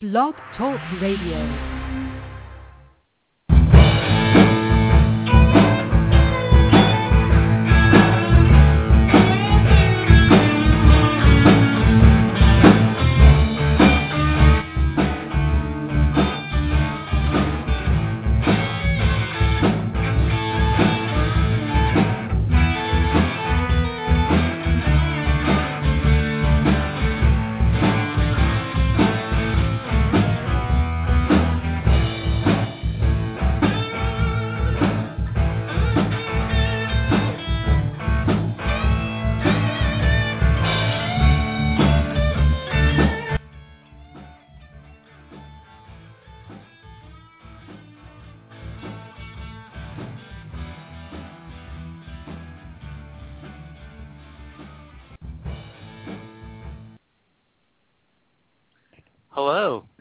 Blog 0.00 0.36
Talk 0.56 0.78
Radio. 1.00 1.77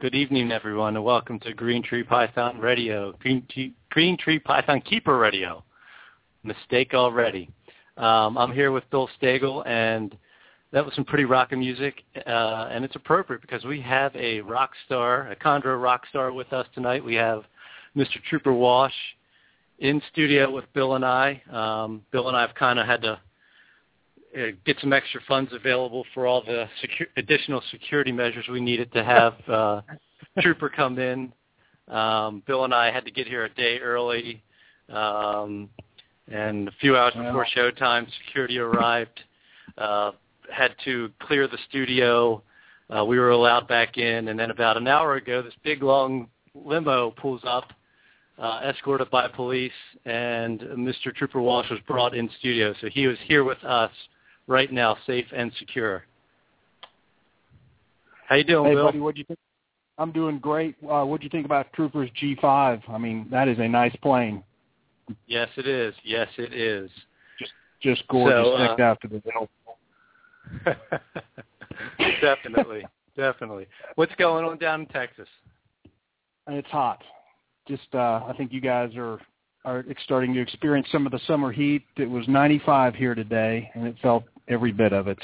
Good 0.07 0.15
evening, 0.15 0.53
everyone, 0.53 0.95
and 0.95 1.03
welcome 1.03 1.37
to 1.41 1.53
Green 1.53 1.83
Tree 1.83 2.01
Python 2.01 2.59
Radio, 2.59 3.11
Green 3.19 3.45
Tree, 3.51 3.73
Green 3.89 4.15
Tree 4.15 4.39
Python 4.39 4.79
Keeper 4.79 5.17
Radio. 5.17 5.65
Mistake 6.45 6.93
already. 6.93 7.49
Um, 7.97 8.37
I'm 8.37 8.53
here 8.53 8.71
with 8.71 8.89
Bill 8.89 9.09
Stegall, 9.21 9.67
and 9.67 10.17
that 10.71 10.85
was 10.85 10.95
some 10.95 11.03
pretty 11.03 11.25
rockin' 11.25 11.59
music, 11.59 12.03
uh, 12.25 12.69
and 12.71 12.85
it's 12.85 12.95
appropriate 12.95 13.41
because 13.41 13.65
we 13.65 13.81
have 13.81 14.15
a 14.15 14.39
rock 14.39 14.71
star, 14.85 15.29
a 15.29 15.35
Chondro 15.35 15.77
rock 15.83 16.05
star 16.09 16.31
with 16.31 16.53
us 16.53 16.67
tonight. 16.73 17.03
We 17.03 17.15
have 17.15 17.43
Mr. 17.93 18.23
Trooper 18.29 18.53
Walsh 18.53 18.93
in 19.79 20.01
studio 20.09 20.49
with 20.49 20.71
Bill 20.71 20.95
and 20.95 21.03
I. 21.03 21.41
Um, 21.51 22.01
Bill 22.13 22.29
and 22.29 22.37
I 22.37 22.39
have 22.43 22.55
kind 22.55 22.79
of 22.79 22.87
had 22.87 23.01
to 23.01 23.19
get 24.65 24.77
some 24.79 24.93
extra 24.93 25.21
funds 25.27 25.51
available 25.53 26.05
for 26.13 26.27
all 26.27 26.41
the 26.43 26.67
secu- 26.83 27.07
additional 27.17 27.61
security 27.71 28.11
measures 28.11 28.45
we 28.51 28.61
needed 28.61 28.91
to 28.93 29.03
have 29.03 29.33
uh, 29.47 29.81
Trooper 30.41 30.69
come 30.69 30.99
in. 30.99 31.33
Um, 31.87 32.43
Bill 32.45 32.65
and 32.65 32.73
I 32.73 32.91
had 32.91 33.05
to 33.05 33.11
get 33.11 33.27
here 33.27 33.45
a 33.45 33.49
day 33.49 33.79
early, 33.79 34.43
um, 34.89 35.69
and 36.29 36.67
a 36.67 36.71
few 36.81 36.97
hours 36.97 37.13
before 37.13 37.47
showtime, 37.55 38.07
security 38.25 38.59
arrived. 38.59 39.21
Uh, 39.77 40.11
had 40.51 40.75
to 40.85 41.09
clear 41.19 41.47
the 41.47 41.57
studio. 41.69 42.41
Uh, 42.95 43.03
we 43.05 43.19
were 43.19 43.31
allowed 43.31 43.67
back 43.67 43.97
in, 43.97 44.27
and 44.27 44.39
then 44.39 44.51
about 44.51 44.77
an 44.77 44.87
hour 44.87 45.15
ago, 45.15 45.41
this 45.41 45.53
big 45.63 45.81
long 45.81 46.27
limo 46.53 47.11
pulls 47.11 47.41
up, 47.45 47.71
uh, 48.37 48.61
escorted 48.65 49.09
by 49.09 49.27
police, 49.27 49.71
and 50.05 50.61
Mr. 50.61 51.13
Trooper 51.15 51.41
Walsh 51.41 51.69
was 51.69 51.79
brought 51.87 52.15
in 52.15 52.29
studio. 52.39 52.73
So 52.81 52.87
he 52.87 53.07
was 53.07 53.17
here 53.27 53.43
with 53.43 53.61
us 53.63 53.91
right 54.47 54.71
now, 54.71 54.97
safe 55.05 55.25
and 55.35 55.51
secure. 55.59 56.03
How 58.27 58.35
you 58.35 58.43
doing, 58.43 58.65
Hey, 58.65 58.75
Bill? 58.75 58.85
buddy, 58.85 58.99
what 58.99 59.15
you 59.17 59.23
think? 59.25 59.39
I'm 59.97 60.11
doing 60.11 60.39
great. 60.39 60.75
Uh, 60.87 61.03
what 61.05 61.19
do 61.19 61.23
you 61.25 61.29
think 61.29 61.45
about 61.45 61.71
Troopers 61.73 62.09
G5? 62.21 62.81
I 62.89 62.97
mean, 62.97 63.27
that 63.31 63.47
is 63.47 63.57
a 63.59 63.67
nice 63.67 63.95
plane. 64.01 64.43
Yes, 65.27 65.49
it 65.57 65.67
is. 65.67 65.95
Yes, 66.03 66.27
it 66.37 66.53
is. 66.53 66.89
Just 67.81 68.07
gorgeous, 68.07 68.45
So, 68.45 68.53
uh, 68.55 68.95
to 68.95 69.07
the 69.07 69.21
hill. 69.31 69.49
definitely, 72.21 72.85
definitely. 73.15 73.67
What's 73.95 74.15
going 74.15 74.45
on 74.45 74.57
down 74.57 74.81
in 74.81 74.87
Texas? 74.87 75.27
And 76.47 76.57
it's 76.57 76.69
hot. 76.69 77.03
Just, 77.67 77.87
uh, 77.93 78.21
I 78.27 78.33
think 78.37 78.51
you 78.51 78.61
guys 78.61 78.91
are 78.97 79.19
are 79.65 79.83
starting 80.03 80.33
to 80.33 80.39
experience 80.41 80.87
some 80.91 81.05
of 81.05 81.11
the 81.11 81.19
summer 81.27 81.51
heat. 81.51 81.83
It 81.97 82.09
was 82.09 82.27
95 82.27 82.95
here 82.95 83.15
today, 83.15 83.69
and 83.73 83.85
it 83.87 83.95
felt 84.01 84.23
every 84.47 84.71
bit 84.71 84.93
of 84.93 85.07
it. 85.07 85.19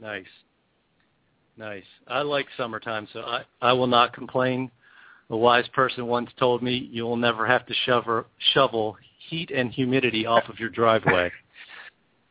Nice, 0.00 0.26
nice. 1.56 1.84
I 2.06 2.20
like 2.22 2.46
summertime, 2.56 3.08
so 3.12 3.20
I 3.20 3.42
I 3.60 3.72
will 3.72 3.86
not 3.86 4.12
complain. 4.12 4.70
A 5.30 5.36
wise 5.36 5.68
person 5.74 6.06
once 6.06 6.30
told 6.38 6.62
me 6.62 6.88
you 6.90 7.04
will 7.04 7.16
never 7.16 7.46
have 7.46 7.66
to 7.66 7.74
shovel 7.84 8.24
shovel 8.54 8.96
heat 9.28 9.50
and 9.50 9.70
humidity 9.72 10.24
off 10.24 10.48
of 10.48 10.58
your 10.58 10.70
driveway, 10.70 11.30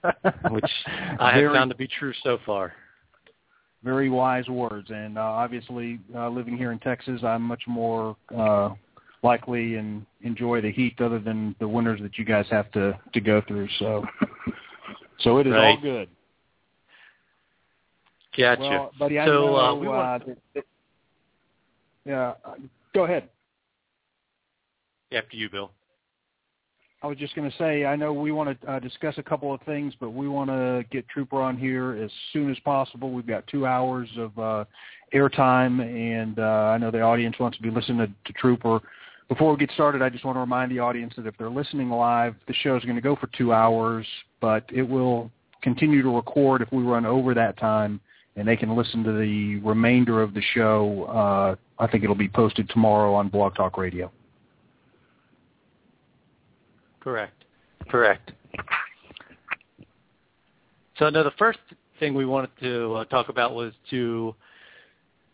which 0.49 0.71
I 1.19 1.31
have 1.31 1.41
Very- 1.41 1.53
found 1.55 1.69
to 1.71 1.75
be 1.77 1.87
true 1.87 2.13
so 2.23 2.37
far. 2.45 2.73
very 3.83 4.09
wise 4.09 4.47
words. 4.47 4.89
And 4.89 5.17
uh, 5.17 5.21
obviously, 5.21 5.99
uh, 6.15 6.29
living 6.29 6.57
here 6.57 6.71
in 6.71 6.79
Texas, 6.79 7.21
I'm 7.23 7.41
much 7.43 7.63
more 7.67 8.15
uh, 8.35 8.69
likely 9.23 9.75
and 9.75 10.05
enjoy 10.21 10.61
the 10.61 10.71
heat, 10.71 10.99
other 11.01 11.19
than 11.19 11.55
the 11.59 11.67
winters 11.67 11.99
that 12.01 12.17
you 12.17 12.25
guys 12.25 12.45
have 12.49 12.71
to 12.71 12.97
to 13.13 13.19
go 13.19 13.41
through. 13.47 13.67
So, 13.79 14.05
so 15.19 15.37
it 15.37 15.47
is 15.47 15.53
all 15.55 15.77
good. 15.81 16.09
Gotcha. 18.37 18.61
Well, 18.61 18.91
buddy, 18.99 19.17
I 19.19 19.25
so 19.25 19.31
know. 19.31 19.55
uh, 19.57 19.75
we 19.75 19.87
want, 19.87 20.23
uh, 20.23 20.33
that, 20.53 20.63
yeah, 22.05 22.33
uh, 22.45 22.53
go 22.93 23.05
ahead. 23.05 23.29
after 25.11 25.35
you, 25.35 25.49
Bill. 25.49 25.71
I 27.03 27.07
was 27.07 27.17
just 27.17 27.35
going 27.35 27.49
to 27.49 27.57
say, 27.57 27.85
I 27.85 27.95
know 27.95 28.11
we 28.11 28.31
want 28.31 28.59
to 28.59 28.71
uh, 28.71 28.79
discuss 28.79 29.15
a 29.17 29.23
couple 29.23 29.53
of 29.53 29.61
things, 29.61 29.93
but 29.99 30.09
we 30.09 30.27
want 30.27 30.49
to 30.49 30.83
get 30.91 31.07
Trooper 31.07 31.41
on 31.41 31.55
here 31.55 31.93
as 31.93 32.09
soon 32.33 32.49
as 32.49 32.57
possible. 32.59 33.11
We've 33.11 33.27
got 33.27 33.45
two 33.47 33.67
hours 33.67 34.09
of 34.17 34.37
uh, 34.39 34.65
airtime, 35.13 35.79
and 35.81 36.39
uh, 36.39 36.71
I 36.73 36.77
know 36.79 36.89
the 36.89 37.01
audience 37.01 37.35
wants 37.39 37.57
to 37.57 37.63
be 37.63 37.69
listening 37.69 37.99
to, 37.99 38.07
to 38.07 38.39
Trooper. 38.39 38.81
Before 39.27 39.51
we 39.51 39.57
get 39.57 39.71
started, 39.71 40.01
I 40.01 40.09
just 40.09 40.23
want 40.23 40.37
to 40.37 40.39
remind 40.39 40.71
the 40.71 40.79
audience 40.79 41.13
that 41.17 41.27
if 41.27 41.37
they're 41.37 41.49
listening 41.49 41.89
live, 41.89 42.35
the 42.47 42.53
show 42.53 42.77
is 42.77 42.83
going 42.83 42.95
to 42.95 43.01
go 43.01 43.15
for 43.15 43.27
two 43.37 43.51
hours, 43.51 44.07
but 44.39 44.63
it 44.73 44.83
will 44.83 45.29
continue 45.61 46.01
to 46.01 46.09
record 46.09 46.61
if 46.61 46.71
we 46.71 46.83
run 46.83 47.05
over 47.05 47.33
that 47.33 47.57
time, 47.57 47.99
and 48.37 48.47
they 48.47 48.55
can 48.55 48.75
listen 48.75 49.03
to 49.03 49.11
the 49.11 49.57
remainder 49.57 50.21
of 50.21 50.33
the 50.33 50.41
show. 50.53 51.03
Uh, 51.05 51.55
I 51.83 51.87
think 51.87 52.05
it'll 52.05 52.15
be 52.15 52.29
posted 52.29 52.69
tomorrow 52.69 53.13
on 53.13 53.27
Blog 53.27 53.55
Talk 53.55 53.77
Radio. 53.77 54.11
Correct. 57.01 57.43
Correct. 57.89 58.31
So 60.97 61.09
now 61.09 61.23
the 61.23 61.31
first 61.37 61.59
thing 61.99 62.13
we 62.13 62.25
wanted 62.25 62.51
to 62.61 62.93
uh, 62.95 63.05
talk 63.05 63.29
about 63.29 63.53
was 63.53 63.73
to 63.89 64.35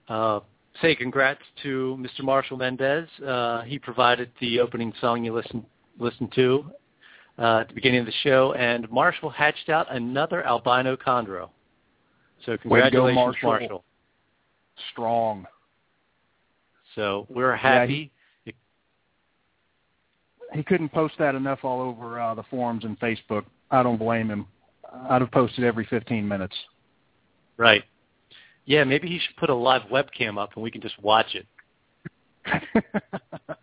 uh, 0.09 0.39
say 0.81 0.95
congrats 0.95 1.41
to 1.63 1.97
Mr. 1.99 2.23
Marshall 2.23 2.57
Mendez. 2.57 3.07
Uh, 3.25 3.61
he 3.61 3.77
provided 3.79 4.31
the 4.39 4.59
opening 4.59 4.93
song 4.99 5.23
you 5.23 5.33
listened 5.33 5.65
listened 5.99 6.31
to 6.33 6.65
uh, 7.37 7.59
at 7.59 7.67
the 7.67 7.73
beginning 7.73 7.99
of 7.99 8.05
the 8.05 8.13
show, 8.23 8.53
and 8.53 8.89
Marshall 8.89 9.29
hatched 9.29 9.69
out 9.69 9.93
another 9.93 10.45
albino 10.45 10.95
chondro. 10.95 11.49
So 12.45 12.53
to 12.53 12.57
go, 12.57 12.61
congratulations, 12.61 13.15
Marshall. 13.15 13.49
Marshall. 13.49 13.83
Strong. 14.91 15.45
So 16.95 17.27
we're 17.29 17.55
happy. 17.55 18.11
Yeah, 18.45 18.53
he 20.53 20.63
couldn't 20.63 20.89
post 20.89 21.15
that 21.19 21.35
enough 21.35 21.59
all 21.63 21.81
over 21.81 22.19
uh, 22.19 22.35
the 22.35 22.43
forums 22.43 22.83
and 22.85 22.99
Facebook. 22.99 23.45
I 23.71 23.81
don't 23.83 23.97
blame 23.97 24.29
him. 24.29 24.47
I'd 25.09 25.21
have 25.21 25.31
posted 25.31 25.63
every 25.63 25.85
15 25.85 26.27
minutes. 26.27 26.55
right. 27.57 27.83
Yeah, 28.65 28.83
maybe 28.83 29.07
he 29.07 29.19
should 29.19 29.35
put 29.37 29.49
a 29.49 29.55
live 29.55 29.83
webcam 29.83 30.37
up 30.41 30.51
and 30.55 30.63
we 30.63 30.71
can 30.71 30.81
just 30.81 31.01
watch 31.01 31.35
it. 31.35 31.45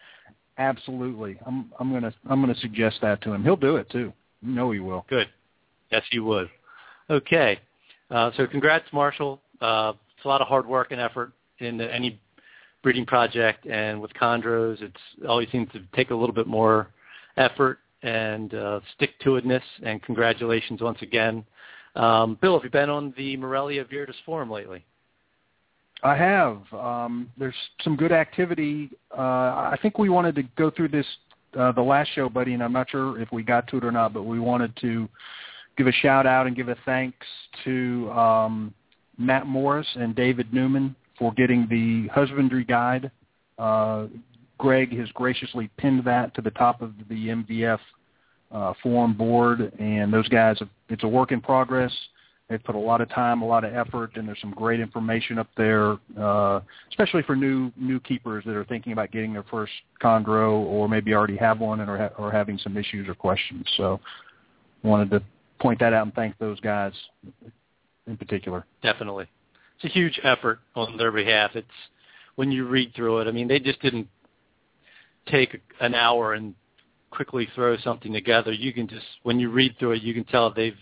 Absolutely. 0.58 1.38
I'm 1.46 1.72
I'm 1.78 1.92
gonna 1.92 2.12
I'm 2.28 2.40
gonna 2.40 2.54
suggest 2.56 2.98
that 3.02 3.22
to 3.22 3.32
him. 3.32 3.42
He'll 3.42 3.56
do 3.56 3.76
it 3.76 3.88
too. 3.90 4.12
You 4.42 4.54
know 4.54 4.70
he 4.70 4.80
will. 4.80 5.06
Good. 5.08 5.28
Yes, 5.90 6.02
he 6.10 6.19
would. 6.19 6.50
Okay. 7.08 7.58
Uh, 8.10 8.30
so 8.36 8.46
congrats, 8.46 8.86
Marshall. 8.92 9.40
Uh, 9.60 9.92
it's 10.16 10.25
a 10.25 10.28
lot 10.28 10.40
of 10.40 10.48
hard 10.48 10.66
work 10.66 10.92
and 10.92 11.00
effort 11.00 11.32
in 11.58 11.80
any 11.80 12.20
breeding 12.82 13.06
project, 13.06 13.66
and 13.66 14.00
with 14.00 14.12
chondros, 14.14 14.80
it's 14.82 15.00
always 15.28 15.50
seems 15.50 15.70
to 15.72 15.80
take 15.94 16.10
a 16.10 16.14
little 16.14 16.34
bit 16.34 16.46
more 16.46 16.88
effort 17.36 17.78
and 18.02 18.54
uh, 18.54 18.80
stick-to-itness. 18.96 19.62
And 19.82 20.02
congratulations 20.02 20.80
once 20.80 21.02
again, 21.02 21.44
um, 21.94 22.38
Bill. 22.40 22.54
Have 22.54 22.64
you 22.64 22.70
been 22.70 22.90
on 22.90 23.12
the 23.16 23.36
Morelia 23.36 23.84
Viridis 23.84 24.14
forum 24.25 24.50
lately? 24.50 24.84
I 26.02 26.17
have. 26.17 26.61
Um, 26.73 27.31
there's 27.37 27.55
some 27.82 27.97
good 27.97 28.12
activity. 28.12 28.91
Uh, 29.17 29.20
I 29.20 29.79
think 29.82 29.99
we 29.99 30.08
wanted 30.08 30.35
to 30.37 30.43
go 30.56 30.70
through 30.70 30.88
this 30.88 31.06
uh, 31.58 31.73
the 31.73 31.82
last 31.82 32.11
show, 32.14 32.29
buddy, 32.29 32.55
and 32.55 32.62
I'm 32.62 32.73
not 32.73 32.91
sure 32.91 33.20
if 33.20 33.32
we 33.32 33.43
got 33.43 33.67
to 33.69 33.79
it 33.79 33.85
or 33.85 33.91
not, 33.91 34.12
but 34.12 34.23
we 34.23 34.38
wanted 34.38 34.75
to 34.82 35.08
give 35.76 35.87
a 35.87 35.93
shout 35.93 36.26
out 36.26 36.47
and 36.47 36.55
give 36.55 36.69
a 36.69 36.76
thanks 36.85 37.26
to 37.64 38.11
um, 38.12 38.75
Matt 39.19 39.47
Morris 39.47 39.87
and 39.97 40.14
David 40.14 40.52
Newman 40.52 40.94
for 41.19 41.32
getting 41.32 41.67
the 41.69 42.08
husbandry 42.08 42.64
guide. 42.64 43.11
Uh, 43.58 44.06
Greg 44.58 44.97
has 44.97 45.08
graciously 45.12 45.70
pinned 45.76 46.05
that 46.05 46.35
to 46.35 46.43
the 46.43 46.50
top 46.52 46.82
of 46.82 46.93
the 47.08 47.29
MVF 47.29 47.79
uh, 48.52 48.75
forum 48.82 49.14
board, 49.14 49.73
and 49.79 50.12
those 50.12 50.29
guys, 50.29 50.58
have, 50.58 50.69
it's 50.88 51.05
a 51.05 51.08
work 51.08 51.32
in 51.32 51.41
progress. 51.41 51.93
They've 52.50 52.62
put 52.62 52.75
a 52.75 52.79
lot 52.79 53.00
of 53.00 53.08
time, 53.11 53.43
a 53.43 53.47
lot 53.47 53.62
of 53.62 53.73
effort, 53.73 54.17
and 54.17 54.26
there's 54.26 54.41
some 54.41 54.50
great 54.50 54.81
information 54.81 55.38
up 55.38 55.47
there, 55.56 55.97
uh, 56.19 56.61
especially 56.88 57.23
for 57.23 57.37
new 57.37 57.70
new 57.76 58.00
keepers 58.00 58.44
that 58.44 58.56
are 58.56 58.64
thinking 58.64 58.93
about 58.93 59.12
getting 59.12 59.32
their 59.32 59.44
first 59.44 59.70
chondro 60.02 60.58
or 60.58 60.88
maybe 60.88 61.14
already 61.14 61.37
have 61.37 61.61
one 61.61 61.79
and 61.79 61.88
are, 61.88 61.97
ha- 61.97 62.23
are 62.23 62.32
having 62.32 62.58
some 62.58 62.76
issues 62.76 63.08
or 63.08 63.14
questions. 63.14 63.64
So 63.76 64.00
wanted 64.82 65.11
to 65.11 65.23
point 65.61 65.79
that 65.79 65.93
out 65.93 66.06
and 66.06 66.14
thank 66.14 66.37
those 66.38 66.58
guys 66.58 66.93
in 68.08 68.17
particular. 68.17 68.67
Definitely. 68.82 69.29
It's 69.76 69.85
a 69.85 69.94
huge 69.97 70.19
effort 70.25 70.58
on 70.75 70.97
their 70.97 71.12
behalf. 71.12 71.52
It's 71.55 71.69
when 72.35 72.50
you 72.50 72.67
read 72.67 72.93
through 72.97 73.20
it, 73.20 73.29
I 73.29 73.31
mean, 73.31 73.47
they 73.47 73.61
just 73.61 73.81
didn't 73.81 74.08
take 75.26 75.61
an 75.81 75.94
hour 75.94 76.35
and 76.35 76.56
quickly 77.11 77.49
throw 77.55 77.76
something 77.76 78.12
together. 78.12 78.50
You 78.50 78.73
can 78.73 78.88
just 78.88 79.06
when 79.23 79.38
you 79.38 79.50
read 79.50 79.76
through 79.79 79.93
it, 79.93 80.02
you 80.02 80.14
can 80.14 80.25
tell 80.25 80.52
they've 80.52 80.75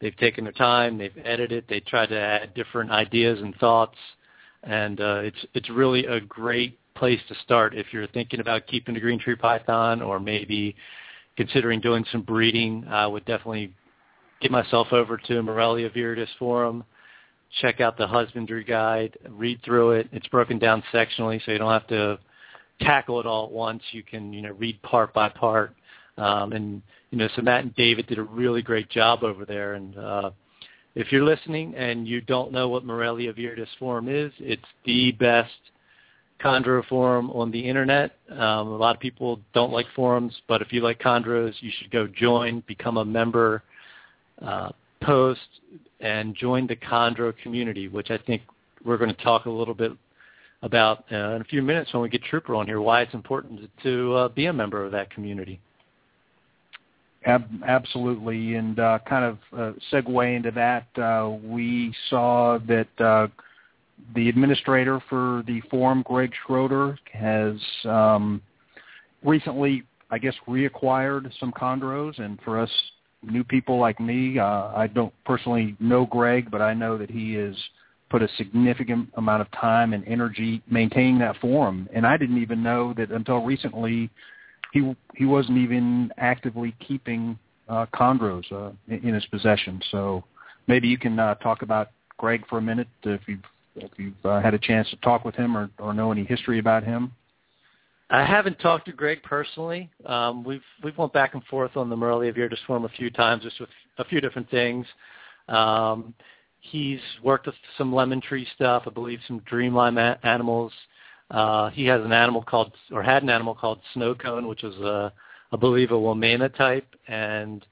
they've 0.00 0.16
taken 0.16 0.44
their 0.44 0.52
time, 0.52 0.98
they've 0.98 1.16
edited, 1.24 1.64
they 1.68 1.80
tried 1.80 2.06
to 2.06 2.18
add 2.18 2.54
different 2.54 2.90
ideas 2.90 3.40
and 3.40 3.54
thoughts, 3.56 3.96
and 4.62 5.00
uh, 5.00 5.20
it's 5.22 5.46
it's 5.54 5.70
really 5.70 6.06
a 6.06 6.20
great 6.20 6.78
place 6.94 7.20
to 7.28 7.34
start 7.44 7.74
if 7.74 7.86
you're 7.92 8.06
thinking 8.08 8.40
about 8.40 8.66
keeping 8.66 8.96
a 8.96 9.00
green 9.00 9.18
tree 9.18 9.34
python 9.34 10.00
or 10.00 10.20
maybe 10.20 10.74
considering 11.36 11.80
doing 11.80 12.04
some 12.12 12.22
breeding. 12.22 12.84
I 12.88 13.06
would 13.06 13.24
definitely 13.24 13.74
get 14.40 14.50
myself 14.50 14.88
over 14.92 15.16
to 15.16 15.42
Morelia 15.42 15.90
viridis 15.90 16.28
forum, 16.38 16.84
check 17.60 17.80
out 17.80 17.96
the 17.96 18.06
husbandry 18.06 18.64
guide, 18.64 19.16
read 19.28 19.60
through 19.64 19.92
it. 19.92 20.08
It's 20.12 20.26
broken 20.28 20.58
down 20.58 20.82
sectionally, 20.92 21.44
so 21.44 21.52
you 21.52 21.58
don't 21.58 21.70
have 21.70 21.86
to 21.88 22.18
tackle 22.80 23.20
it 23.20 23.26
all 23.26 23.46
at 23.46 23.52
once. 23.52 23.82
You 23.92 24.02
can, 24.02 24.32
you 24.32 24.42
know, 24.42 24.52
read 24.52 24.80
part 24.82 25.12
by 25.14 25.28
part. 25.28 25.74
Um, 26.16 26.52
and, 26.52 26.82
you 27.10 27.18
know, 27.18 27.28
so 27.34 27.42
Matt 27.42 27.64
and 27.64 27.74
David 27.74 28.06
did 28.06 28.18
a 28.18 28.22
really 28.22 28.62
great 28.62 28.88
job 28.88 29.24
over 29.24 29.44
there. 29.44 29.74
And 29.74 29.96
uh, 29.98 30.30
if 30.94 31.10
you're 31.10 31.24
listening 31.24 31.74
and 31.74 32.06
you 32.06 32.20
don't 32.20 32.52
know 32.52 32.68
what 32.68 32.84
Morelia 32.84 33.32
viridis 33.32 33.66
Forum 33.78 34.08
is, 34.08 34.32
it's 34.38 34.62
the 34.84 35.12
best 35.12 35.50
chondro 36.42 36.84
forum 36.86 37.30
on 37.30 37.50
the 37.50 37.60
internet. 37.60 38.12
Um, 38.30 38.68
a 38.68 38.76
lot 38.76 38.94
of 38.94 39.00
people 39.00 39.40
don't 39.54 39.72
like 39.72 39.86
forums, 39.94 40.34
but 40.46 40.60
if 40.62 40.72
you 40.72 40.82
like 40.82 41.00
chondros, 41.00 41.54
you 41.60 41.70
should 41.78 41.90
go 41.90 42.06
join, 42.06 42.62
become 42.66 42.98
a 42.98 43.04
member, 43.04 43.62
uh, 44.42 44.70
post, 45.02 45.40
and 46.00 46.34
join 46.34 46.66
the 46.66 46.76
chondro 46.76 47.32
community, 47.42 47.88
which 47.88 48.10
I 48.10 48.18
think 48.18 48.42
we're 48.84 48.98
going 48.98 49.14
to 49.14 49.22
talk 49.22 49.46
a 49.46 49.50
little 49.50 49.74
bit 49.74 49.92
about 50.62 51.04
uh, 51.12 51.34
in 51.34 51.40
a 51.40 51.44
few 51.44 51.62
minutes 51.62 51.92
when 51.92 52.02
we 52.02 52.08
get 52.08 52.22
Trooper 52.22 52.54
on 52.54 52.66
here, 52.66 52.80
why 52.80 53.02
it's 53.02 53.14
important 53.14 53.70
to 53.82 54.14
uh, 54.14 54.28
be 54.28 54.46
a 54.46 54.52
member 54.52 54.84
of 54.84 54.92
that 54.92 55.10
community. 55.10 55.60
Ab- 57.26 57.62
absolutely, 57.66 58.54
and 58.54 58.78
uh, 58.78 58.98
kind 59.08 59.24
of 59.24 59.38
uh, 59.58 59.72
segue 59.90 60.36
into 60.36 60.50
that, 60.50 60.86
uh, 60.98 61.30
we 61.42 61.94
saw 62.10 62.58
that 62.68 62.88
uh, 63.00 63.28
the 64.14 64.28
administrator 64.28 65.00
for 65.08 65.42
the 65.46 65.60
forum, 65.70 66.02
Greg 66.06 66.32
Schroeder, 66.44 66.98
has 67.12 67.56
um, 67.84 68.42
recently, 69.22 69.84
I 70.10 70.18
guess, 70.18 70.34
reacquired 70.46 71.30
some 71.40 71.52
chondros, 71.52 72.18
and 72.18 72.38
for 72.44 72.60
us 72.60 72.70
new 73.22 73.42
people 73.42 73.78
like 73.78 73.98
me, 74.00 74.38
uh, 74.38 74.72
I 74.76 74.86
don't 74.86 75.14
personally 75.24 75.76
know 75.80 76.04
Greg, 76.04 76.50
but 76.50 76.60
I 76.60 76.74
know 76.74 76.98
that 76.98 77.10
he 77.10 77.36
is– 77.36 77.56
put 78.14 78.22
a 78.22 78.28
significant 78.36 79.08
amount 79.16 79.42
of 79.42 79.50
time 79.50 79.92
and 79.92 80.06
energy 80.06 80.62
maintaining 80.70 81.18
that 81.18 81.36
forum. 81.40 81.88
And 81.92 82.06
I 82.06 82.16
didn't 82.16 82.40
even 82.40 82.62
know 82.62 82.94
that 82.96 83.10
until 83.10 83.38
recently 83.38 84.08
he 84.74 84.94
he 85.14 85.24
wasn't 85.24 85.56
even 85.56 86.12
actively 86.18 86.74
keeping 86.86 87.38
uh, 87.68 87.86
chondros 87.94 88.50
uh, 88.52 88.72
in, 88.88 89.08
in 89.08 89.14
his 89.14 89.24
possession. 89.26 89.80
So 89.90 90.24
maybe 90.66 90.88
you 90.88 90.98
can 90.98 91.18
uh, 91.18 91.36
talk 91.36 91.62
about 91.62 91.90
Greg 92.18 92.44
for 92.48 92.58
a 92.58 92.62
minute 92.62 92.88
if 93.04 93.20
you've 93.26 93.44
if 93.76 93.92
you've 93.96 94.26
uh, 94.26 94.40
had 94.40 94.52
a 94.52 94.58
chance 94.58 94.90
to 94.90 94.96
talk 94.96 95.24
with 95.24 95.36
him 95.36 95.56
or, 95.56 95.70
or 95.78 95.94
know 95.94 96.10
any 96.12 96.24
history 96.24 96.58
about 96.58 96.82
him. 96.84 97.12
I 98.10 98.24
haven't 98.24 98.58
talked 98.58 98.86
to 98.86 98.92
Greg 98.92 99.22
personally. 99.22 99.90
Um, 100.06 100.44
we've 100.44 100.60
we've 100.82 100.98
went 100.98 101.12
back 101.12 101.34
and 101.34 101.44
forth 101.44 101.76
on 101.76 101.88
the 101.88 101.96
Morelia 101.96 102.32
to 102.32 102.56
forum 102.66 102.84
a 102.84 102.88
few 102.90 103.10
times, 103.10 103.44
just 103.44 103.60
with 103.60 103.70
a 103.98 104.04
few 104.04 104.20
different 104.20 104.50
things. 104.50 104.86
Um, 105.48 106.14
He's 106.70 107.00
worked 107.22 107.44
with 107.44 107.56
some 107.76 107.94
lemon 107.94 108.22
tree 108.22 108.46
stuff, 108.54 108.84
I 108.86 108.90
believe 108.90 109.20
some 109.28 109.40
dreamline 109.40 109.98
a- 109.98 110.26
animals. 110.26 110.72
Uh, 111.30 111.70
he 111.70 111.86
has 111.86 112.04
an 112.04 112.12
animal 112.12 112.42
called, 112.42 112.72
or 112.92 113.02
had 113.02 113.22
an 113.22 113.30
animal 113.30 113.54
called 113.54 113.80
Snow 113.94 114.14
Cone, 114.14 114.46
which 114.46 114.62
was, 114.62 114.74
a, 114.76 115.12
I 115.52 115.56
believe, 115.56 115.90
a 115.90 115.94
Wamena 115.94 116.54
type, 116.54 116.86
and 117.08 117.64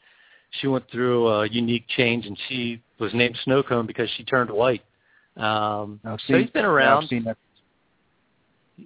she 0.61 0.67
went 0.67 0.91
through 0.91 1.29
a 1.29 1.49
unique 1.49 1.87
change, 1.97 2.27
and 2.27 2.39
she 2.49 2.83
was 2.99 3.13
named 3.15 3.37
Snow 3.45 3.63
Cone 3.63 3.87
because 3.87 4.09
she 4.17 4.25
turned 4.25 4.51
white. 4.51 4.83
Um, 5.37 6.01
so 6.27 6.39
he's 6.39 6.51
been 6.51 6.65
around. 6.65 7.05
I've 7.05 7.09
seen 7.09 7.25
that. 7.25 7.39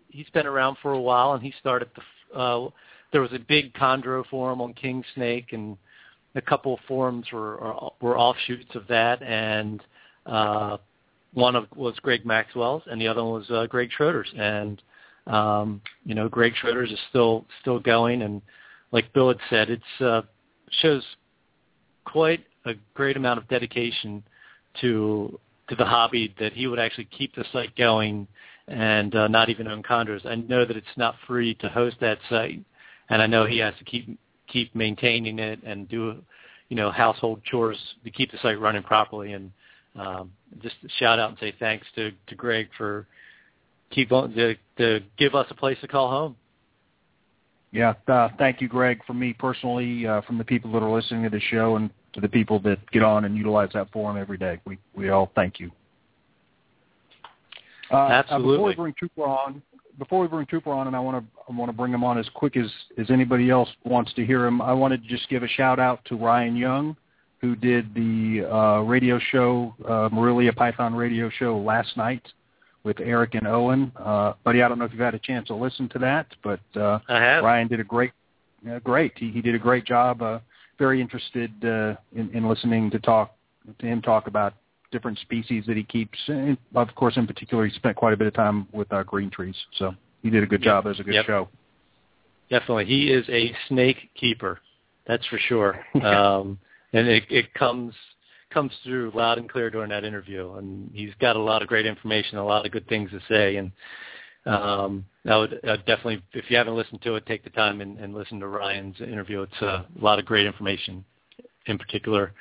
He's 0.09 0.29
been 0.31 0.47
around 0.47 0.77
for 0.83 0.93
a 0.93 1.01
while, 1.01 1.33
and 1.33 1.43
he 1.43 1.53
started 1.59 1.89
the. 1.95 2.39
Uh, 2.39 2.69
there 3.13 3.21
was 3.21 3.33
a 3.33 3.39
big 3.39 3.73
chondro 3.75 4.25
forum 4.27 4.61
on 4.61 4.75
King 4.75 5.03
Snake, 5.15 5.53
and 5.53 5.77
a 6.35 6.41
couple 6.41 6.75
of 6.75 6.81
forums 6.87 7.27
were 7.33 7.57
were 8.01 8.19
offshoots 8.19 8.75
of 8.75 8.87
that, 8.89 9.23
and 9.23 9.83
uh, 10.27 10.77
one 11.37 11.55
of 11.55 11.67
was 11.77 11.95
Greg 12.01 12.25
Maxwell's, 12.25 12.83
and 12.87 12.99
the 12.99 13.07
other 13.07 13.23
one 13.23 13.35
was 13.35 13.51
uh, 13.51 13.67
Greg 13.67 13.91
Schroeder's. 13.93 14.33
And 14.39 14.83
um, 15.27 15.83
you 16.05 16.15
know, 16.15 16.31
Greg 16.31 16.55
Schroeder's 16.57 16.91
is 16.91 16.99
still 17.11 17.45
still 17.61 17.79
going, 17.79 18.23
and 18.23 18.41
like 18.91 19.13
Bill 19.13 19.29
had 19.29 19.39
said, 19.51 19.69
it's 19.69 20.01
uh, 20.01 20.23
shows 20.81 21.05
quite 22.07 22.47
a 22.65 22.73
great 22.95 23.19
amount 23.19 23.39
of 23.39 23.47
dedication 23.49 24.23
to 24.81 25.39
to 25.69 25.77
the 25.77 25.85
hobby 25.85 26.35
that 26.41 26.55
he 26.55 26.69
would 26.69 26.79
actually 26.79 27.09
keep 27.17 27.35
the 27.35 27.45
site 27.53 27.77
going 27.77 28.27
and 28.69 29.15
uh, 29.15 29.29
not 29.29 29.51
even 29.51 29.69
own 29.69 29.83
chondros. 29.83 30.25
I 30.25 30.37
know 30.37 30.65
that 30.65 30.77
it's 30.77 30.87
not 30.97 31.17
free 31.27 31.55
to 31.57 31.69
host 31.69 31.97
that 32.01 32.19
site, 32.31 32.61
and 33.11 33.21
I 33.21 33.27
know 33.27 33.45
he 33.45 33.59
has 33.59 33.75
to 33.79 33.85
keep 33.85 34.19
keep 34.47 34.75
maintaining 34.75 35.39
it 35.39 35.63
and 35.65 35.87
do 35.87 36.17
you 36.71 36.77
know 36.77 36.91
household 36.91 37.43
chores 37.45 37.79
to 38.05 38.11
keep 38.11 38.33
the 38.33 38.39
site 38.39 38.59
running 38.59 38.83
properly. 38.83 39.35
And 39.35 39.53
um, 39.99 40.33
just 40.63 40.77
shout 40.99 41.19
out 41.19 41.31
and 41.31 41.39
say 41.39 41.55
thanks 41.59 41.87
to, 41.95 42.13
to 42.27 42.35
Greg 42.35 42.69
for 42.77 43.07
keep 43.91 44.13
on 44.13 44.33
to, 44.33 44.55
to 44.79 45.01
give 45.17 45.35
us 45.35 45.47
a 45.51 45.55
place 45.55 45.79
to 45.81 45.89
call 45.89 46.11
home. 46.11 46.37
Yeah, 47.73 47.95
uh, 48.09 48.29
thank 48.39 48.61
you, 48.61 48.69
Greg. 48.69 49.01
For 49.07 49.15
me 49.15 49.33
personally, 49.33 50.07
uh, 50.07 50.23
from 50.23 50.39
the 50.39 50.45
people 50.45 50.73
that 50.73 50.83
are 50.83 50.91
listening 50.91 51.25
to 51.25 51.31
the 51.31 51.41
show, 51.41 51.77
and 51.77 51.91
to 52.15 52.21
the 52.21 52.29
people 52.29 52.59
that 52.61 52.79
get 52.91 53.03
on 53.03 53.25
and 53.25 53.37
utilize 53.37 53.71
that 53.75 53.91
forum 53.93 54.17
every 54.17 54.39
day, 54.39 54.61
we 54.65 54.79
we 54.95 55.11
all 55.11 55.31
thank 55.35 55.61
you. 55.61 55.71
Uh, 57.91 57.97
Absolutely. 57.97 58.53
before 58.53 58.67
we 58.69 58.75
bring 58.75 58.95
Trooper 58.99 59.25
on, 59.25 59.63
before 59.99 60.21
we 60.21 60.29
bring 60.29 60.47
Trooper 60.47 60.73
on, 60.73 60.87
and 60.87 60.97
I 60.97 61.01
want 61.01 61.23
to 61.23 61.43
I 61.49 61.57
want 61.57 61.71
to 61.71 61.77
bring 61.77 61.93
him 61.93 62.05
on 62.05 62.19
as 62.19 62.29
quick 62.35 62.57
as 62.57 62.71
as 62.99 63.11
anybody 63.11 63.51
else 63.51 63.69
wants 63.85 64.13
to 64.15 64.25
hear 64.25 64.47
him. 64.47 64.63
I 64.63 64.73
wanted 64.73 65.03
to 65.03 65.09
just 65.09 65.29
give 65.29 65.43
a 65.43 65.49
shout 65.49 65.79
out 65.79 66.05
to 66.07 66.17
Ryan 66.17 66.57
Young 66.57 66.97
who 67.47 67.55
did 67.55 67.95
the 67.95 68.45
uh, 68.45 68.81
radio 68.81 69.21
show, 69.31 69.73
uh, 69.89 70.09
Morelia 70.11 70.53
Python 70.53 70.97
radio 70.97 71.31
show 71.31 71.57
last 71.57 71.97
night 71.97 72.27
with 72.83 72.99
Eric 72.99 73.35
and 73.35 73.47
Owen. 73.47 73.93
Uh, 73.95 74.33
buddy, 74.43 74.63
I 74.63 74.69
don't 74.69 74.81
know 74.81 74.85
if 74.85 74.91
you've 74.91 75.01
had 75.01 75.15
a 75.15 75.21
chance 75.21 75.47
to 75.47 75.55
listen 75.55 75.89
to 75.91 75.99
that, 76.01 76.27
but 76.43 76.61
uh, 76.75 76.99
I 77.09 77.21
have. 77.21 77.45
Ryan 77.45 77.69
did 77.69 77.79
a 77.79 77.85
great, 77.85 78.11
uh, 78.69 78.81
great. 78.81 79.13
He, 79.17 79.31
he 79.31 79.41
did 79.41 79.55
a 79.55 79.61
great 79.61 79.85
job. 79.85 80.23
Uh, 80.23 80.41
very 80.77 81.01
interested 81.01 81.53
uh, 81.65 81.95
in, 82.17 82.31
in 82.35 82.49
listening 82.49 82.91
to 82.91 82.99
talk 82.99 83.37
to 83.79 83.87
him 83.87 84.03
talk 84.03 84.27
about 84.27 84.55
different 84.91 85.19
species 85.21 85.65
that 85.69 85.77
he 85.77 85.85
keeps. 85.85 86.19
And 86.27 86.59
of 86.75 86.93
course, 86.97 87.17
in 87.17 87.29
particular, 87.29 87.65
he 87.67 87.75
spent 87.75 87.97
quite 87.97 88.13
a 88.13 88.17
bit 88.17 88.27
of 88.27 88.35
time 88.35 88.67
with 88.73 88.93
uh, 88.93 89.05
green 89.05 89.31
trees. 89.31 89.57
So 89.79 89.95
he 90.23 90.31
did 90.31 90.43
a 90.43 90.47
good 90.47 90.63
job. 90.63 90.87
It 90.87 90.91
was 90.91 91.01
a 91.01 91.05
good 91.05 91.15
yep. 91.15 91.27
show. 91.27 91.49
Definitely, 92.51 92.87
he 92.87 93.13
is 93.13 93.25
a 93.29 93.55
snake 93.69 94.11
keeper. 94.17 94.59
That's 95.07 95.27
for 95.27 95.39
sure. 95.39 95.85
um, 96.03 96.59
and 96.97 97.09
it, 97.09 97.25
it 97.29 97.53
comes 97.55 97.95
comes 98.51 98.73
through 98.85 99.13
loud 99.15 99.39
and 99.39 99.51
clear 99.51 99.69
during 99.69 99.91
that 99.91 100.05
interview. 100.05 100.55
And 100.55 100.91
he's 100.95 101.13
got 101.21 101.37
a 101.37 101.41
lot 101.41 101.61
of 101.61 101.69
great 101.69 101.85
information, 101.85 102.39
a 102.39 102.45
lot 102.45 102.65
of 102.65 102.73
good 102.73 102.89
things 102.89 103.11
to 103.11 103.21
say. 103.29 103.57
And 103.57 103.71
um, 104.47 105.05
I 105.29 105.37
would 105.37 105.61
uh, 105.69 105.77
definitely, 105.79 106.23
if 106.33 106.51
you 106.51 106.57
haven't 106.57 106.77
listened 106.77 107.03
to 107.03 107.17
it, 107.17 107.27
take 107.27 107.45
the 107.45 107.51
time 107.51 107.81
and, 107.81 107.99
and 107.99 108.15
listen 108.15 108.41
to 108.41 108.49
Ryan's 108.49 109.01
interview. 109.01 109.43
It's 109.43 109.61
a 109.61 109.85
lot 110.01 110.19
of 110.19 110.25
great 110.25 110.47
information, 110.47 111.05
in 111.67 111.77
particular 111.77 112.33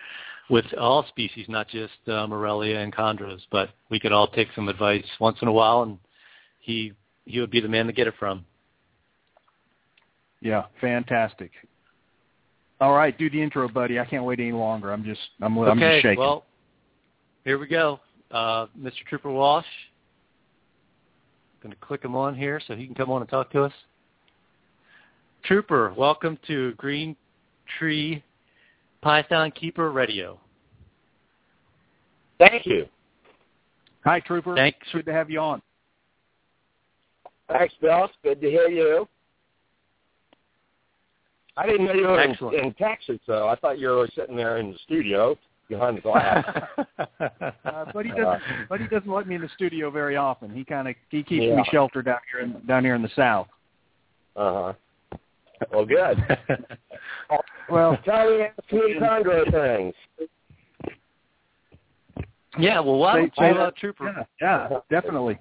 with 0.50 0.66
all 0.80 1.06
species, 1.10 1.48
not 1.50 1.68
just 1.68 1.94
uh, 2.08 2.26
Morelia 2.28 2.80
and 2.80 2.96
chondros. 2.96 3.42
But 3.52 3.72
we 3.90 4.00
could 4.00 4.14
all 4.14 4.28
take 4.28 4.48
some 4.56 4.70
advice 4.70 5.06
once 5.20 5.38
in 5.42 5.48
a 5.50 5.54
while, 5.54 5.82
and 5.82 5.98
he 6.60 6.94
he 7.26 7.42
would 7.42 7.52
be 7.52 7.60
the 7.60 7.68
man 7.68 7.88
to 7.88 7.94
get 7.94 8.08
it 8.08 8.14
from. 8.20 8.46
Yeah, 10.40 10.66
fantastic. 10.80 11.52
All 12.86 12.94
right, 12.94 13.18
do 13.18 13.32
the 13.32 13.42
intro, 13.42 13.68
buddy. 13.68 14.00
I 14.00 14.06
can't 14.06 14.26
wait 14.26 14.40
any 14.40 14.52
longer. 14.52 14.94
I'm 14.94 15.04
just 15.04 15.20
I'm 15.42 15.58
okay, 15.58 15.72
I'm 15.72 15.80
just 15.80 16.04
shaking. 16.04 16.20
Well, 16.20 16.46
here 17.44 17.58
we 17.58 17.66
go. 17.66 18.00
Uh, 18.30 18.68
Mr. 18.80 19.04
Trooper 19.10 19.32
Walsh, 19.32 19.66
going 21.64 21.74
to 21.74 21.80
click 21.82 22.06
him 22.06 22.16
on 22.16 22.36
here 22.36 22.62
so 22.68 22.76
he 22.76 22.86
can 22.86 22.94
come 22.94 23.10
on 23.10 23.22
and 23.22 23.30
talk 23.30 23.52
to 23.54 23.64
us. 23.64 23.74
Trooper, 25.46 25.96
welcome 25.98 26.38
to 26.46 26.74
Green 26.74 27.16
Tree 27.80 28.24
Python 29.02 29.50
Keeper 29.50 29.92
Radio. 29.92 30.40
Thank 32.38 32.68
you. 32.68 32.86
Hi, 34.04 34.20
Trooper. 34.20 34.56
Thanks. 34.56 34.78
Good 34.94 35.08
to 35.08 35.12
have 35.12 35.32
you 35.32 35.40
on. 35.40 35.60
Thanks, 37.50 37.74
Bill. 37.82 38.12
Good 38.24 38.42
to 38.42 38.48
hear 38.48 38.70
you. 38.70 39.08
I 41.58 41.66
didn't 41.68 41.86
know 41.86 41.94
you 41.94 42.08
were 42.08 42.22
in, 42.22 42.32
Excellent. 42.32 42.58
in 42.58 42.74
Texas, 42.74 43.20
though. 43.28 43.48
I 43.48 43.56
thought 43.56 43.80
you 43.80 43.88
were 43.90 44.10
sitting 44.16 44.36
there 44.36 44.58
in 44.58 44.72
the 44.74 44.78
studio 44.80 45.38
behind 45.70 45.98
the 45.98 46.02
glass. 46.02 46.46
Uh, 47.66 47.86
but 47.94 48.06
he 48.06 48.12
doesn't. 48.12 48.42
But 48.70 48.80
he 48.80 48.88
doesn't 48.88 49.10
let 49.12 49.28
me 49.28 49.36
in 49.36 49.42
the 49.42 49.50
studio 49.56 49.90
very 49.90 50.16
often. 50.16 50.50
He 50.54 50.64
kind 50.64 50.88
of 50.88 50.96
he 51.10 51.24
keeps 51.24 51.44
Yeah. 51.44 51.56
me 51.56 51.64
sheltered 51.72 52.06
down 52.06 52.20
here 52.32 52.42
in 52.42 52.66
down 52.66 52.84
here 52.86 52.96
in 52.96 53.02
the 53.02 53.10
south. 53.16 53.48
uh 54.36 54.74
huh. 55.12 55.18
Well, 55.74 55.86
good. 55.86 56.18
Well, 57.70 57.98
Tell 58.06 58.30
me 58.38 58.46
some 58.70 58.80
chondro 59.02 59.44
things. 59.52 59.94
yeah, 62.60 62.80
well, 62.80 62.98
why 62.98 63.16
don't 63.18 63.34
say 63.38 63.50
you, 63.50 63.56
uh, 63.56 63.72
Trooper, 63.78 64.26
yeah, 64.40 64.68
yeah, 64.70 64.78
definitely. 64.90 65.38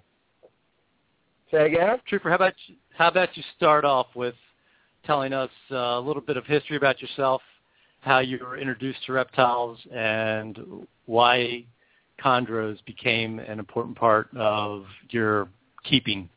Say 1.50 1.66
again? 1.66 1.98
Trooper, 2.08 2.30
how 2.30 2.36
about 2.36 2.54
you, 2.66 2.74
how 2.96 3.08
about 3.08 3.36
you 3.36 3.42
start 3.56 3.84
off 3.84 4.06
with 4.14 4.34
telling 5.06 5.32
us 5.32 5.50
uh, 5.70 5.76
a 5.76 6.00
little 6.00 6.22
bit 6.22 6.36
of 6.36 6.44
history 6.46 6.76
about 6.76 7.00
yourself, 7.00 7.42
how 8.00 8.18
you 8.18 8.38
were 8.38 8.58
introduced 8.58 9.04
to 9.06 9.12
reptiles, 9.12 9.78
and 9.92 10.58
why 11.06 11.64
chondros 12.22 12.78
became 12.84 13.38
an 13.38 13.58
important 13.58 13.96
part 13.96 14.28
of 14.36 14.84
your 15.10 15.48
keeping 15.84 16.28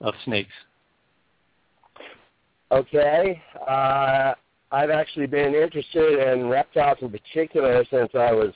of 0.00 0.14
snakes. 0.24 0.52
Okay. 2.72 3.42
Uh, 3.68 4.34
I've 4.72 4.90
actually 4.90 5.26
been 5.26 5.54
interested 5.54 6.32
in 6.32 6.48
reptiles 6.48 6.98
in 7.00 7.10
particular 7.10 7.84
since 7.90 8.10
I 8.14 8.32
was 8.32 8.52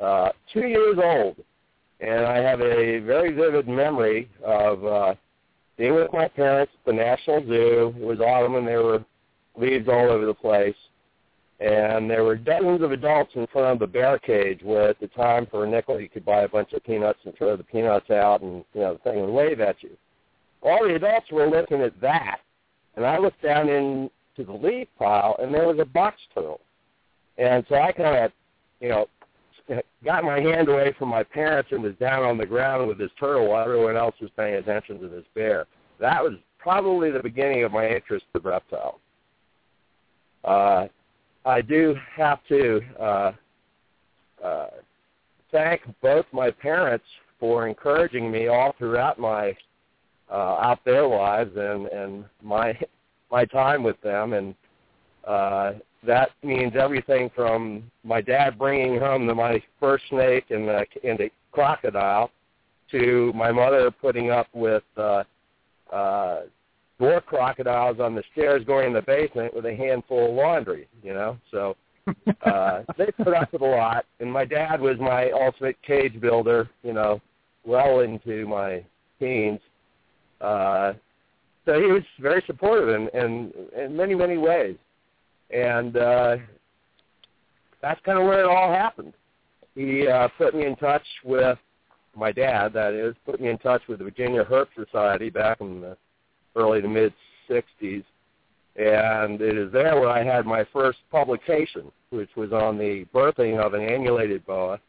uh, 0.00 0.28
two 0.52 0.66
years 0.66 0.98
old. 1.02 1.36
And 2.00 2.26
I 2.26 2.38
have 2.38 2.60
a 2.60 2.98
very 2.98 3.32
vivid 3.32 3.66
memory 3.66 4.28
of 4.44 4.84
uh, 4.84 5.14
being 5.76 5.94
with 5.94 6.12
my 6.12 6.28
parents 6.28 6.72
at 6.74 6.86
the 6.86 6.92
National 6.92 7.40
Zoo. 7.46 7.94
It 7.96 8.04
was 8.04 8.20
autumn 8.20 8.56
and 8.56 8.66
there 8.66 8.82
were 8.82 9.04
leaves 9.56 9.88
all 9.88 10.10
over 10.10 10.26
the 10.26 10.34
place. 10.34 10.76
And 11.60 12.10
there 12.10 12.24
were 12.24 12.36
dozens 12.36 12.82
of 12.82 12.92
adults 12.92 13.32
in 13.34 13.46
front 13.46 13.74
of 13.74 13.78
the 13.78 13.86
bear 13.86 14.18
cage 14.18 14.60
where 14.62 14.88
at 14.88 15.00
the 15.00 15.06
time 15.08 15.46
for 15.50 15.64
a 15.64 15.68
nickel 15.68 16.00
you 16.00 16.08
could 16.08 16.24
buy 16.24 16.42
a 16.42 16.48
bunch 16.48 16.72
of 16.72 16.84
peanuts 16.84 17.20
and 17.24 17.34
throw 17.36 17.56
the 17.56 17.62
peanuts 17.62 18.10
out 18.10 18.42
and 18.42 18.64
you 18.74 18.80
know 18.80 18.94
the 18.94 19.10
thing 19.10 19.20
would 19.20 19.32
wave 19.32 19.60
at 19.60 19.82
you. 19.82 19.90
All 20.62 20.86
the 20.86 20.96
adults 20.96 21.30
were 21.30 21.48
looking 21.48 21.80
at 21.80 21.98
that 22.00 22.40
and 22.96 23.04
I 23.04 23.18
looked 23.18 23.42
down 23.42 23.68
into 23.68 24.10
the 24.38 24.52
leaf 24.52 24.88
pile, 24.98 25.36
and 25.40 25.52
there 25.52 25.66
was 25.66 25.78
a 25.80 25.84
box 25.84 26.16
turtle. 26.34 26.60
And 27.38 27.64
so 27.68 27.74
I 27.74 27.92
kind 27.92 28.24
of, 28.24 28.32
you 28.80 28.88
know, 28.88 29.06
got 30.04 30.24
my 30.24 30.40
hand 30.40 30.68
away 30.68 30.94
from 30.98 31.08
my 31.08 31.22
parents 31.22 31.70
and 31.72 31.82
was 31.82 31.94
down 31.96 32.22
on 32.22 32.36
the 32.38 32.46
ground 32.46 32.86
with 32.86 32.98
this 32.98 33.10
turtle 33.18 33.48
while 33.48 33.64
everyone 33.64 33.96
else 33.96 34.14
was 34.20 34.30
paying 34.36 34.54
attention 34.54 35.00
to 35.00 35.08
this 35.08 35.24
bear. 35.34 35.66
That 36.00 36.22
was 36.22 36.34
probably 36.58 37.10
the 37.10 37.22
beginning 37.22 37.64
of 37.64 37.72
my 37.72 37.88
interest 37.88 38.24
in 38.34 38.42
reptiles. 38.42 39.00
Uh, 40.44 40.86
I 41.46 41.62
do 41.62 41.94
have 42.16 42.40
to 42.48 42.80
uh, 43.00 43.32
uh, 44.42 44.66
thank 45.50 45.82
both 46.02 46.26
my 46.32 46.50
parents 46.50 47.04
for 47.40 47.66
encouraging 47.66 48.30
me 48.30 48.48
all 48.48 48.74
throughout 48.78 49.18
my 49.18 49.56
uh, 50.30 50.56
out 50.62 50.84
their 50.84 51.06
lives 51.06 51.52
and 51.56 51.86
and 51.88 52.24
my 52.42 52.78
my 53.30 53.44
time 53.44 53.82
with 53.82 54.00
them 54.00 54.32
and 54.32 54.54
uh 55.26 55.72
that 56.06 56.30
means 56.42 56.74
everything 56.78 57.30
from 57.34 57.90
my 58.02 58.20
dad 58.20 58.58
bringing 58.58 58.98
home 58.98 59.26
the, 59.26 59.34
my 59.34 59.62
first 59.80 60.04
snake 60.08 60.44
and 60.50 60.68
the 60.68 60.86
and 61.04 61.18
the 61.18 61.30
crocodile 61.52 62.30
to 62.90 63.32
my 63.34 63.50
mother 63.50 63.90
putting 63.90 64.30
up 64.30 64.48
with 64.52 64.82
uh 64.96 65.22
uh 65.92 66.40
more 66.98 67.20
crocodiles 67.20 67.98
on 68.00 68.14
the 68.14 68.22
stairs 68.32 68.64
going 68.64 68.88
in 68.88 68.92
the 68.92 69.02
basement 69.02 69.54
with 69.54 69.66
a 69.66 69.74
handful 69.74 70.30
of 70.30 70.34
laundry 70.34 70.88
you 71.02 71.14
know? 71.14 71.38
So 71.50 71.76
uh 72.42 72.82
they 72.98 73.06
put 73.22 73.34
up 73.34 73.52
with 73.52 73.62
a 73.62 73.66
lot. 73.66 74.04
And 74.20 74.32
my 74.32 74.44
dad 74.44 74.80
was 74.80 74.98
my 74.98 75.30
ultimate 75.30 75.76
cage 75.82 76.20
builder 76.20 76.68
you 76.82 76.92
know 76.92 77.20
well 77.64 78.00
into 78.00 78.46
my 78.46 78.84
teens. 79.18 79.60
Uh, 80.40 80.92
so 81.64 81.80
he 81.80 81.86
was 81.86 82.02
very 82.20 82.42
supportive 82.46 82.88
in, 82.90 83.08
in, 83.18 83.52
in 83.76 83.96
many, 83.96 84.14
many 84.14 84.36
ways. 84.36 84.76
And 85.50 85.96
uh, 85.96 86.36
that's 87.82 88.00
kind 88.04 88.18
of 88.18 88.24
where 88.24 88.40
it 88.40 88.46
all 88.46 88.72
happened. 88.72 89.12
He 89.74 90.06
uh, 90.06 90.28
put 90.38 90.54
me 90.54 90.66
in 90.66 90.76
touch 90.76 91.04
with 91.24 91.58
my 92.16 92.30
dad, 92.32 92.72
that 92.72 92.92
is, 92.94 93.14
put 93.26 93.40
me 93.40 93.48
in 93.48 93.58
touch 93.58 93.82
with 93.88 93.98
the 93.98 94.04
Virginia 94.04 94.44
Herp 94.44 94.68
Society 94.76 95.30
back 95.30 95.60
in 95.60 95.80
the 95.80 95.96
early 96.54 96.80
to 96.80 96.88
mid 96.88 97.12
60s. 97.50 98.04
And 98.76 99.40
it 99.40 99.56
is 99.56 99.72
there 99.72 100.00
where 100.00 100.08
I 100.08 100.24
had 100.24 100.46
my 100.46 100.64
first 100.72 100.98
publication, 101.10 101.90
which 102.10 102.30
was 102.36 102.52
on 102.52 102.78
the 102.78 103.04
birthing 103.14 103.58
of 103.58 103.74
an 103.74 103.82
annulated 103.82 104.44
boa. 104.46 104.80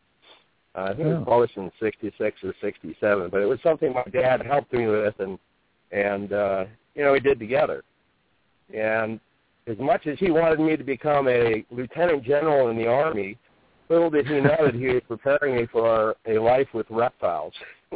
Uh, 0.75 0.81
I 0.81 0.87
think 0.89 0.99
it 1.01 1.05
was 1.05 1.21
Oh. 1.21 1.25
published 1.25 1.57
in 1.57 1.71
'66 1.79 2.43
or 2.43 2.53
'67, 2.61 3.29
but 3.29 3.41
it 3.41 3.45
was 3.45 3.59
something 3.61 3.93
my 3.93 4.03
dad 4.11 4.41
helped 4.45 4.73
me 4.73 4.87
with, 4.87 5.13
and 5.19 5.37
and 5.91 6.33
uh, 6.33 6.65
you 6.95 7.03
know 7.03 7.11
we 7.13 7.19
did 7.19 7.39
together. 7.39 7.83
And 8.73 9.19
as 9.67 9.77
much 9.79 10.07
as 10.07 10.17
he 10.19 10.31
wanted 10.31 10.59
me 10.59 10.77
to 10.77 10.83
become 10.83 11.27
a 11.27 11.65
lieutenant 11.71 12.23
general 12.23 12.69
in 12.69 12.77
the 12.77 12.87
army, 12.87 13.37
little 13.89 14.09
did 14.09 14.27
he 14.27 14.39
know 14.39 14.57
that 14.65 14.75
he 14.75 14.87
was 14.87 15.01
preparing 15.07 15.55
me 15.55 15.67
for 15.71 16.15
a 16.27 16.37
life 16.37 16.67
with 16.73 16.85
reptiles. 16.89 17.53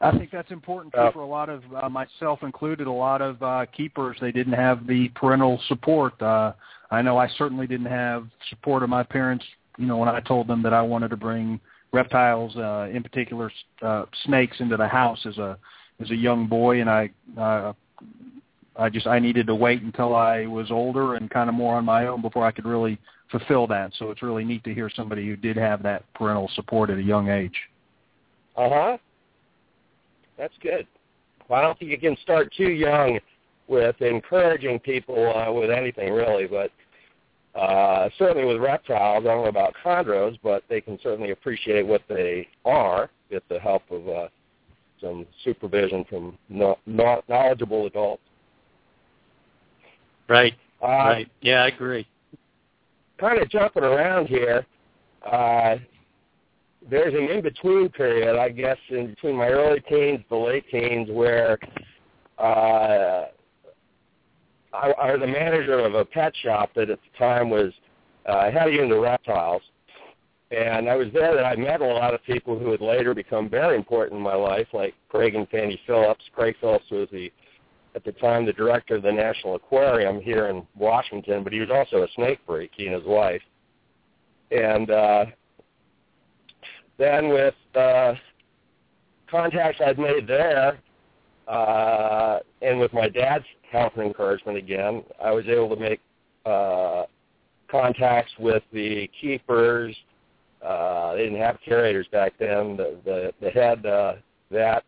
I 0.00 0.10
think 0.18 0.30
that's 0.30 0.50
important 0.50 0.92
too 0.92 1.00
Uh, 1.00 1.12
for 1.12 1.20
a 1.20 1.26
lot 1.26 1.48
of 1.48 1.62
uh, 1.74 1.88
myself 1.88 2.42
included. 2.42 2.86
A 2.86 2.92
lot 2.92 3.22
of 3.22 3.42
uh, 3.42 3.66
keepers 3.74 4.16
they 4.20 4.32
didn't 4.32 4.52
have 4.52 4.86
the 4.86 5.08
parental 5.10 5.60
support. 5.68 6.20
Uh, 6.20 6.52
I 6.90 7.00
know 7.00 7.16
I 7.16 7.28
certainly 7.38 7.66
didn't 7.66 7.86
have 7.86 8.26
support 8.50 8.82
of 8.82 8.90
my 8.90 9.02
parents. 9.02 9.44
You 9.78 9.86
know, 9.86 9.96
when 9.96 10.08
I 10.08 10.20
told 10.20 10.46
them 10.46 10.62
that 10.62 10.74
I 10.74 10.82
wanted 10.82 11.08
to 11.08 11.16
bring 11.16 11.58
reptiles, 11.92 12.54
uh, 12.56 12.88
in 12.92 13.02
particular 13.02 13.50
uh, 13.82 14.04
snakes, 14.24 14.60
into 14.60 14.76
the 14.76 14.86
house 14.86 15.24
as 15.26 15.38
a 15.38 15.56
as 16.00 16.10
a 16.10 16.16
young 16.16 16.46
boy, 16.46 16.80
and 16.80 16.90
I 16.90 17.10
uh, 17.38 17.72
I 18.76 18.88
just 18.88 19.06
I 19.06 19.18
needed 19.18 19.46
to 19.46 19.54
wait 19.54 19.82
until 19.82 20.14
I 20.14 20.46
was 20.46 20.70
older 20.70 21.14
and 21.14 21.30
kind 21.30 21.48
of 21.48 21.54
more 21.54 21.76
on 21.76 21.84
my 21.84 22.06
own 22.06 22.22
before 22.22 22.44
I 22.44 22.50
could 22.50 22.66
really 22.66 22.98
fulfill 23.30 23.66
that. 23.68 23.92
So 23.98 24.10
it's 24.10 24.22
really 24.22 24.44
neat 24.44 24.64
to 24.64 24.74
hear 24.74 24.90
somebody 24.94 25.26
who 25.26 25.36
did 25.36 25.56
have 25.56 25.82
that 25.84 26.04
parental 26.14 26.50
support 26.54 26.90
at 26.90 26.98
a 26.98 27.02
young 27.02 27.28
age. 27.28 27.56
Uh 28.56 28.68
huh. 28.68 28.98
That's 30.36 30.54
good. 30.62 30.86
Well, 31.48 31.60
I 31.60 31.62
don't 31.62 31.78
think 31.78 31.90
you 31.90 31.98
can 31.98 32.16
start 32.22 32.52
too 32.56 32.70
young 32.70 33.18
with 33.68 34.00
encouraging 34.00 34.78
people 34.80 35.32
uh, 35.36 35.52
with 35.52 35.70
anything 35.70 36.12
really, 36.12 36.46
but 36.46 36.70
uh, 37.58 38.08
certainly 38.18 38.44
with 38.44 38.60
reptiles, 38.60 39.24
I 39.24 39.28
don't 39.28 39.42
know 39.42 39.48
about 39.48 39.74
chondros, 39.84 40.38
but 40.42 40.64
they 40.68 40.80
can 40.80 40.98
certainly 41.02 41.30
appreciate 41.30 41.86
what 41.86 42.02
they 42.08 42.48
are 42.64 43.10
with 43.30 43.44
the 43.48 43.60
help 43.60 43.82
of 43.90 44.08
uh, 44.08 44.28
some 45.00 45.26
supervision 45.44 46.04
from 46.08 46.36
no, 46.48 46.78
no, 46.86 47.22
knowledgeable 47.28 47.86
adults. 47.86 48.22
Right. 50.28 50.54
Uh, 50.82 50.86
right. 50.86 51.28
Yeah, 51.40 51.62
I 51.64 51.68
agree. 51.68 52.06
kind 53.18 53.40
of 53.40 53.48
jumping 53.48 53.84
around 53.84 54.26
here. 54.26 54.66
Uh, 55.30 55.76
there's 56.90 57.14
an 57.14 57.30
in-between 57.30 57.88
period, 57.90 58.38
I 58.38 58.50
guess, 58.50 58.76
in 58.90 59.08
between 59.08 59.36
my 59.36 59.48
early 59.48 59.80
teens 59.80 60.20
the 60.28 60.36
late 60.36 60.64
teens, 60.70 61.08
where 61.10 61.58
uh, 62.38 63.26
I, 64.72 64.90
I 64.90 65.12
was 65.14 65.22
a 65.22 65.26
manager 65.26 65.78
of 65.78 65.94
a 65.94 66.04
pet 66.04 66.34
shop 66.42 66.70
that 66.74 66.90
at 66.90 66.98
the 67.00 67.18
time 67.18 67.48
was 67.48 67.72
uh, 68.26 68.50
heavy 68.50 68.80
into 68.80 68.98
reptiles. 68.98 69.62
And 70.50 70.88
I 70.88 70.96
was 70.96 71.08
there 71.12 71.34
that 71.34 71.44
I 71.44 71.56
met 71.56 71.80
a 71.80 71.86
lot 71.86 72.12
of 72.14 72.22
people 72.24 72.58
who 72.58 72.66
would 72.66 72.82
later 72.82 73.14
become 73.14 73.48
very 73.48 73.76
important 73.76 74.18
in 74.18 74.22
my 74.22 74.34
life, 74.34 74.68
like 74.72 74.94
Craig 75.08 75.34
and 75.34 75.48
Fanny 75.48 75.80
Phillips. 75.86 76.24
Craig 76.34 76.54
Phillips 76.60 76.84
was 76.90 77.08
the, 77.10 77.32
at 77.94 78.04
the 78.04 78.12
time, 78.12 78.44
the 78.44 78.52
director 78.52 78.96
of 78.96 79.02
the 79.02 79.12
National 79.12 79.54
Aquarium 79.54 80.20
here 80.20 80.48
in 80.48 80.66
Washington, 80.76 81.44
but 81.44 81.52
he 81.52 81.60
was 81.60 81.70
also 81.70 82.02
a 82.02 82.08
snake 82.14 82.40
freak, 82.46 82.70
he 82.76 82.86
and 82.86 82.94
his 82.94 83.04
wife. 83.04 83.42
And 84.50 84.90
uh, 84.90 85.26
then 86.98 87.28
with 87.28 87.54
uh, 87.74 88.14
contacts 89.30 89.80
I'd 89.84 89.98
made 89.98 90.26
there, 90.26 90.78
uh, 91.46 92.38
and 92.62 92.80
with 92.80 92.92
my 92.92 93.08
dad's 93.08 93.44
help 93.70 93.96
and 93.96 94.06
encouragement 94.06 94.58
again, 94.58 95.02
I 95.22 95.30
was 95.30 95.44
able 95.46 95.68
to 95.74 95.80
make 95.80 96.00
uh, 96.46 97.04
contacts 97.68 98.32
with 98.38 98.62
the 98.72 99.08
keepers. 99.20 99.94
Uh, 100.64 101.14
they 101.14 101.24
didn't 101.24 101.40
have 101.40 101.58
curators 101.62 102.06
back 102.10 102.32
then. 102.38 102.76
The 102.76 102.96
the, 103.04 103.32
the 103.40 103.50
head 103.50 103.84
uh, 103.84 104.14
that 104.50 104.84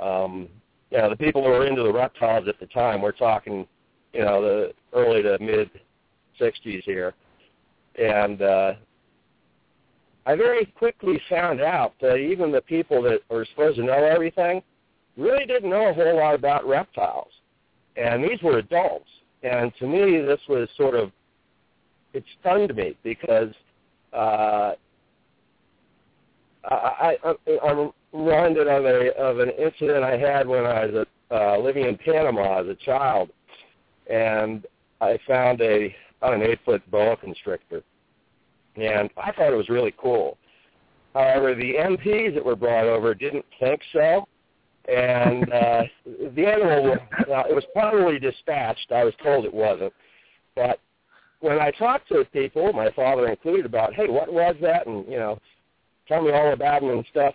um, 0.00 0.48
you 0.92 0.98
know 0.98 1.08
the 1.08 1.16
people 1.16 1.42
who 1.42 1.48
were 1.48 1.66
into 1.66 1.82
the 1.82 1.92
reptiles 1.92 2.46
at 2.48 2.60
the 2.60 2.66
time, 2.66 3.00
we're 3.00 3.12
talking, 3.12 3.66
you 4.12 4.20
know, 4.20 4.42
the 4.42 4.72
early 4.92 5.22
to 5.22 5.38
mid 5.40 5.70
'60s 6.38 6.82
here, 6.84 7.14
and 7.98 8.42
uh, 8.42 8.74
I 10.26 10.36
very 10.36 10.66
quickly 10.66 11.18
found 11.30 11.62
out 11.62 11.94
that 12.02 12.16
even 12.16 12.52
the 12.52 12.60
people 12.60 13.02
that 13.04 13.20
were 13.30 13.46
supposed 13.46 13.78
to 13.78 13.84
know 13.84 14.04
everything 14.04 14.62
really 15.16 15.46
didn't 15.46 15.70
know 15.70 15.88
a 15.88 15.94
whole 15.94 16.16
lot 16.16 16.34
about 16.34 16.66
reptiles. 16.66 17.32
And 17.96 18.22
these 18.22 18.40
were 18.42 18.58
adults. 18.58 19.08
And 19.42 19.72
to 19.78 19.86
me, 19.86 20.20
this 20.20 20.40
was 20.48 20.68
sort 20.76 20.94
of, 20.94 21.10
it 22.12 22.24
stunned 22.40 22.74
me 22.76 22.96
because 23.02 23.52
uh, 24.12 24.72
I, 26.64 27.16
I, 27.24 27.34
I'm 27.64 27.92
reminded 28.12 28.68
of 28.68 28.84
a 28.84 29.16
of 29.18 29.38
an 29.38 29.50
incident 29.50 30.04
I 30.04 30.16
had 30.16 30.46
when 30.46 30.64
I 30.64 30.86
was 30.86 31.06
uh, 31.30 31.58
living 31.58 31.86
in 31.86 31.96
Panama 31.96 32.60
as 32.60 32.68
a 32.68 32.74
child, 32.74 33.30
and 34.10 34.66
I 35.00 35.18
found 35.26 35.60
a 35.60 35.94
an 36.22 36.42
eight 36.42 36.60
foot 36.64 36.88
boa 36.90 37.16
constrictor, 37.16 37.82
and 38.76 39.10
I 39.16 39.32
thought 39.32 39.52
it 39.52 39.56
was 39.56 39.68
really 39.68 39.94
cool. 39.96 40.38
However, 41.14 41.54
the 41.54 41.74
MPs 41.74 42.34
that 42.34 42.44
were 42.44 42.56
brought 42.56 42.86
over 42.86 43.14
didn't 43.14 43.44
think 43.60 43.80
so, 43.92 44.26
and 44.88 45.52
uh, 45.52 45.82
the 46.34 46.46
animal 46.46 46.96
well, 47.28 47.44
it 47.48 47.54
was 47.54 47.64
probably 47.72 48.18
dispatched. 48.18 48.92
I 48.92 49.04
was 49.04 49.14
told 49.22 49.44
it 49.44 49.54
wasn't, 49.54 49.92
but 50.54 50.78
when 51.40 51.58
I 51.58 51.72
talked 51.72 52.08
to 52.08 52.24
people, 52.32 52.72
my 52.72 52.90
father 52.92 53.26
included, 53.26 53.66
about 53.66 53.94
hey, 53.94 54.08
what 54.08 54.32
was 54.32 54.54
that, 54.62 54.86
and 54.86 55.04
you 55.06 55.18
know, 55.18 55.38
tell 56.06 56.22
me 56.22 56.30
all 56.30 56.52
about 56.52 56.82
it 56.82 56.90
and 56.90 57.04
stuff. 57.10 57.34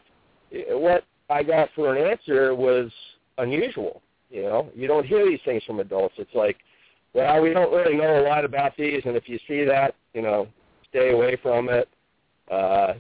What 0.52 1.04
I 1.30 1.44
got 1.44 1.70
for 1.76 1.96
an 1.96 2.10
answer 2.10 2.56
was 2.56 2.92
unusual. 3.38 4.02
You 4.30 4.44
know, 4.44 4.70
you 4.76 4.88
don't 4.88 5.06
hear 5.06 5.26
these 5.26 5.40
things 5.46 5.64
from 5.66 5.80
adults. 5.80 6.16
It's 6.18 6.34
like, 6.34 6.58
well, 7.14 7.42
we 7.42 7.54
don't 7.54 7.72
really 7.72 7.96
know 7.96 8.22
a 8.22 8.28
lot 8.28 8.44
about 8.46 8.76
these, 8.78 9.02
and 9.06 9.16
if 9.16 9.30
you 9.30 9.40
see 9.48 9.64
that, 9.64 9.96
you 10.14 10.22
know, 10.22 10.48
stay 10.90 11.12
away 11.12 11.38
from 11.42 11.70
it. 11.70 11.88
Uh, 12.52 12.94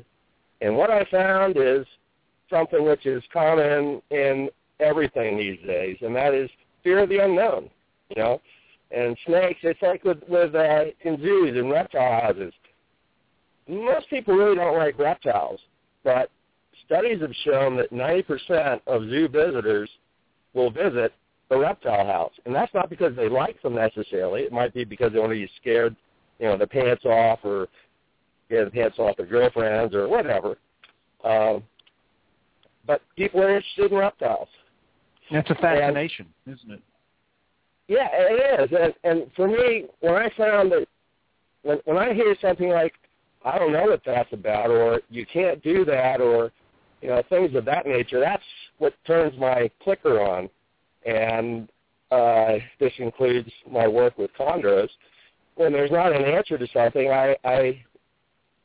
and 0.61 0.75
what 0.75 0.89
I 0.89 1.05
found 1.11 1.57
is 1.57 1.85
something 2.49 2.83
which 2.85 3.05
is 3.05 3.21
common 3.31 4.01
in 4.09 4.49
everything 4.79 5.37
these 5.37 5.59
days, 5.65 5.97
and 6.01 6.15
that 6.15 6.33
is 6.33 6.49
fear 6.83 6.99
of 6.99 7.09
the 7.09 7.23
unknown. 7.23 7.69
You 8.09 8.23
know, 8.23 8.41
and 8.91 9.17
snakes. 9.25 9.59
It's 9.63 9.81
like 9.81 10.03
with 10.03 10.19
with 10.27 10.55
uh, 10.55 10.85
in 11.01 11.17
zoos 11.21 11.57
and 11.57 11.69
reptile 11.69 12.21
houses. 12.21 12.53
Most 13.67 14.09
people 14.09 14.33
really 14.33 14.55
don't 14.55 14.77
like 14.77 14.97
reptiles, 14.97 15.59
but 16.03 16.29
studies 16.87 17.21
have 17.21 17.33
shown 17.43 17.77
that 17.77 17.91
90% 17.91 18.81
of 18.87 19.03
zoo 19.03 19.27
visitors 19.27 19.89
will 20.53 20.71
visit 20.71 21.13
the 21.49 21.57
reptile 21.57 22.05
house, 22.05 22.33
and 22.45 22.55
that's 22.55 22.73
not 22.73 22.89
because 22.89 23.15
they 23.15 23.29
like 23.29 23.61
them 23.61 23.75
necessarily. 23.75 24.41
It 24.41 24.51
might 24.51 24.73
be 24.73 24.83
because 24.83 25.13
they 25.13 25.19
want 25.19 25.31
to 25.31 25.35
be 25.35 25.49
scared, 25.61 25.95
you 26.39 26.47
know, 26.47 26.57
their 26.57 26.67
pants 26.67 27.05
off 27.05 27.39
or 27.43 27.67
get 28.49 28.65
the 28.65 28.71
pants 28.71 28.97
off 28.99 29.17
their 29.17 29.25
girlfriends 29.25 29.93
or 29.93 30.07
whatever. 30.07 30.57
Um, 31.23 31.63
but 32.85 33.01
people 33.15 33.41
are 33.41 33.49
interested 33.49 33.91
in 33.91 33.97
reptiles. 33.97 34.49
That's 35.31 35.49
a 35.49 35.55
fascination, 35.55 36.25
and, 36.45 36.57
isn't 36.57 36.71
it? 36.71 36.81
Yeah, 37.87 38.07
it 38.11 38.61
is. 38.61 38.77
And, 38.77 38.93
and 39.03 39.31
for 39.35 39.47
me, 39.47 39.85
when 39.99 40.15
I 40.15 40.29
found 40.37 40.71
that, 40.71 40.87
when, 41.63 41.79
when 41.85 41.97
I 41.97 42.13
hear 42.13 42.35
something 42.41 42.69
like, 42.69 42.93
I 43.45 43.57
don't 43.57 43.71
know 43.71 43.83
what 43.83 44.01
that's 44.05 44.31
about, 44.33 44.69
or 44.69 45.01
you 45.09 45.25
can't 45.25 45.61
do 45.63 45.85
that, 45.85 46.19
or 46.19 46.51
you 47.01 47.09
know 47.09 47.21
things 47.29 47.55
of 47.55 47.65
that 47.65 47.85
nature, 47.85 48.19
that's 48.19 48.43
what 48.77 48.93
turns 49.05 49.37
my 49.39 49.69
clicker 49.83 50.21
on. 50.21 50.49
And 51.05 51.69
uh, 52.11 52.57
this 52.79 52.93
includes 52.99 53.49
my 53.69 53.87
work 53.87 54.17
with 54.17 54.31
chondros. 54.37 54.89
When 55.55 55.73
there's 55.73 55.91
not 55.91 56.15
an 56.15 56.23
answer 56.23 56.57
to 56.57 56.67
something, 56.73 57.09
I, 57.09 57.35
I 57.43 57.83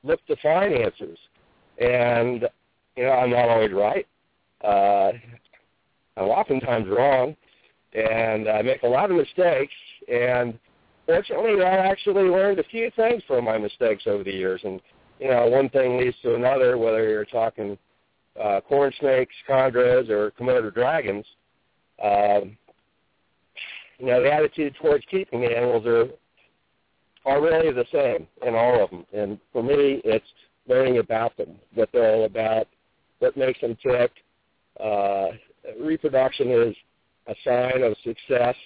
look 0.05 0.25
to 0.27 0.37
find 0.37 0.75
answers. 0.75 1.19
And 1.79 2.49
you 2.97 3.05
know, 3.05 3.13
I'm 3.13 3.31
not 3.31 3.49
always 3.49 3.73
right. 3.73 4.07
Uh, 4.63 5.13
I'm 6.17 6.29
oftentimes 6.29 6.89
wrong, 6.89 7.35
and 7.95 8.49
I 8.49 8.63
make 8.63 8.83
a 8.83 8.89
lot 8.89 9.11
of 9.11 9.17
mistakes. 9.17 9.73
And 10.13 10.59
fortunately, 11.07 11.65
I 11.65 11.87
actually 11.89 12.25
learned 12.25 12.59
a 12.59 12.65
few 12.65 12.91
things 12.95 13.23
from 13.27 13.45
my 13.45 13.59
mistakes 13.59 14.05
over 14.07 14.23
the 14.23 14.33
years. 14.33 14.61
And 14.65 14.81
you 15.19 15.29
know, 15.29 15.47
one 15.47 15.69
thing 15.71 15.99
leads 15.99 16.17
to 16.23 16.35
another. 16.35 16.77
Whether 16.77 17.09
you're 17.09 17.25
talking 17.25 17.79
uh, 18.41 18.61
corn 18.61 18.93
snakes, 18.99 19.35
chondros, 19.49 20.09
or 20.09 20.31
Komodo 20.33 20.73
dragons, 20.73 21.25
um, 22.03 22.57
you 23.99 24.07
know, 24.07 24.23
the 24.23 24.33
attitude 24.33 24.75
towards 24.81 25.05
keeping 25.11 25.41
the 25.43 25.57
animals 25.57 25.87
are 25.87 26.09
are 27.25 27.41
really 27.41 27.73
the 27.73 27.85
same 27.93 28.27
in 28.45 28.55
all 28.55 28.83
of 28.83 28.91
them. 28.91 29.07
And 29.13 29.39
for 29.53 29.63
me, 29.63 30.03
it's 30.05 30.27
learning 30.67 30.99
about 30.99 31.37
them, 31.37 31.51
what 31.75 31.89
they're 31.93 32.13
all 32.13 32.25
about, 32.25 32.67
what 33.21 33.37
makes 33.37 33.61
them 33.61 33.77
tick. 33.81 34.11
Uh, 34.83 35.29
reproduction 35.81 36.51
is 36.51 36.75
a 37.29 37.35
sign 37.45 37.83
of 37.85 37.95
success 38.03 38.57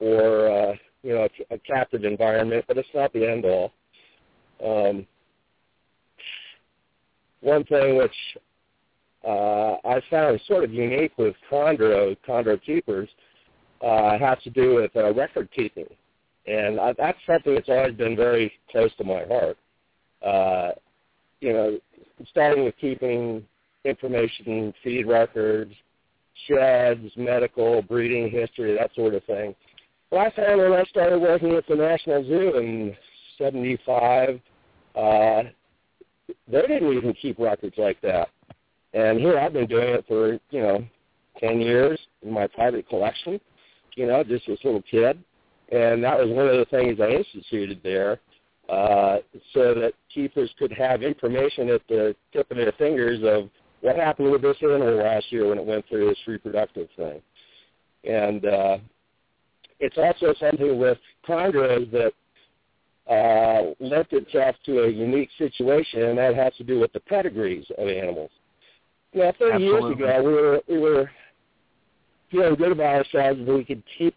or 0.00 0.48
uh, 0.50 0.74
you 1.02 1.14
know 1.14 1.28
a, 1.50 1.54
a 1.54 1.58
captive 1.58 2.04
environment, 2.04 2.64
but 2.66 2.76
it's 2.76 2.88
not 2.94 3.12
the 3.12 3.28
end 3.28 3.44
all. 3.44 3.72
Um, 4.64 5.06
one 7.40 7.64
thing 7.64 7.96
which 7.96 8.14
uh, 9.26 9.76
I 9.84 10.00
found 10.10 10.40
sort 10.46 10.64
of 10.64 10.72
unique 10.72 11.12
with 11.16 11.34
chondro 11.50 12.16
chondro 12.26 12.60
keepers 12.60 13.08
uh, 13.84 14.18
has 14.18 14.38
to 14.44 14.50
do 14.50 14.76
with 14.76 14.94
uh, 14.96 15.12
record 15.14 15.48
keeping, 15.54 15.86
and 16.46 16.80
I, 16.80 16.92
that's 16.96 17.18
something 17.26 17.54
that's 17.54 17.68
always 17.68 17.94
been 17.94 18.16
very 18.16 18.52
close 18.70 18.90
to 18.98 19.04
my 19.04 19.24
heart. 19.24 19.58
Uh, 20.24 20.70
you 21.40 21.52
know, 21.52 21.78
starting 22.30 22.64
with 22.64 22.74
keeping 22.80 23.44
information, 23.84 24.72
feed 24.82 25.06
records, 25.06 25.72
sheds, 26.46 27.10
medical, 27.16 27.82
breeding 27.82 28.30
history, 28.30 28.76
that 28.76 28.94
sort 28.94 29.14
of 29.14 29.24
thing. 29.24 29.54
I 30.12 30.30
found 30.36 30.60
when 30.60 30.72
I 30.72 30.84
started 30.84 31.20
working 31.20 31.52
at 31.52 31.66
the 31.66 31.74
National 31.74 32.22
Zoo 32.24 32.58
in 32.58 32.94
'75, 33.38 34.40
uh, 34.94 35.42
they 36.48 36.60
didn't 36.62 36.92
even 36.92 37.14
keep 37.14 37.38
records 37.38 37.74
like 37.78 38.00
that. 38.02 38.28
And 38.94 39.18
here 39.20 39.38
I've 39.38 39.52
been 39.52 39.66
doing 39.66 39.94
it 39.94 40.04
for 40.06 40.32
you 40.50 40.62
know 40.62 40.84
ten 41.38 41.60
years 41.60 41.98
in 42.22 42.32
my 42.32 42.46
private 42.46 42.88
collection. 42.88 43.40
You 43.94 44.06
know, 44.06 44.22
just 44.24 44.46
this 44.46 44.58
little 44.64 44.82
kid, 44.82 45.22
and 45.70 46.02
that 46.02 46.18
was 46.18 46.28
one 46.30 46.48
of 46.48 46.56
the 46.56 46.66
things 46.70 46.98
I 47.00 47.10
instituted 47.10 47.80
there, 47.82 48.20
uh, 48.70 49.18
so 49.52 49.74
that 49.74 49.92
keepers 50.12 50.50
could 50.58 50.72
have 50.72 51.02
information 51.02 51.68
at 51.68 51.82
the 51.88 52.16
tip 52.32 52.50
of 52.50 52.56
their 52.56 52.72
fingers 52.72 53.20
of 53.22 53.50
what 53.82 53.96
happened 53.96 54.30
with 54.30 54.42
this 54.42 54.56
animal 54.62 54.96
last 54.96 55.30
year 55.30 55.48
when 55.48 55.58
it 55.58 55.66
went 55.66 55.86
through 55.88 56.08
this 56.08 56.18
reproductive 56.26 56.88
thing. 56.96 57.20
And 58.04 58.44
uh, 58.46 58.78
it's 59.80 59.98
also 59.98 60.34
something 60.38 60.78
with 60.78 60.98
chondros 61.28 61.90
that 61.90 62.12
uh, 63.10 63.74
lent 63.84 64.12
itself 64.12 64.56
to 64.64 64.84
a 64.84 64.88
unique 64.88 65.30
situation, 65.36 66.02
and 66.02 66.18
that 66.18 66.34
has 66.34 66.54
to 66.56 66.64
do 66.64 66.78
with 66.78 66.92
the 66.92 67.00
pedigrees 67.00 67.66
of 67.76 67.88
animals. 67.88 68.30
Now, 69.14 69.32
30 69.38 69.52
Absolutely. 69.52 69.66
years 69.66 69.92
ago, 69.92 70.22
we 70.22 70.32
were 70.32 70.60
we 70.68 70.78
were 70.78 71.10
feeling 72.30 72.54
good 72.54 72.72
about 72.72 72.94
ourselves 72.94 73.40
if 73.40 73.48
we 73.48 73.64
could 73.64 73.82
keep 73.98 74.14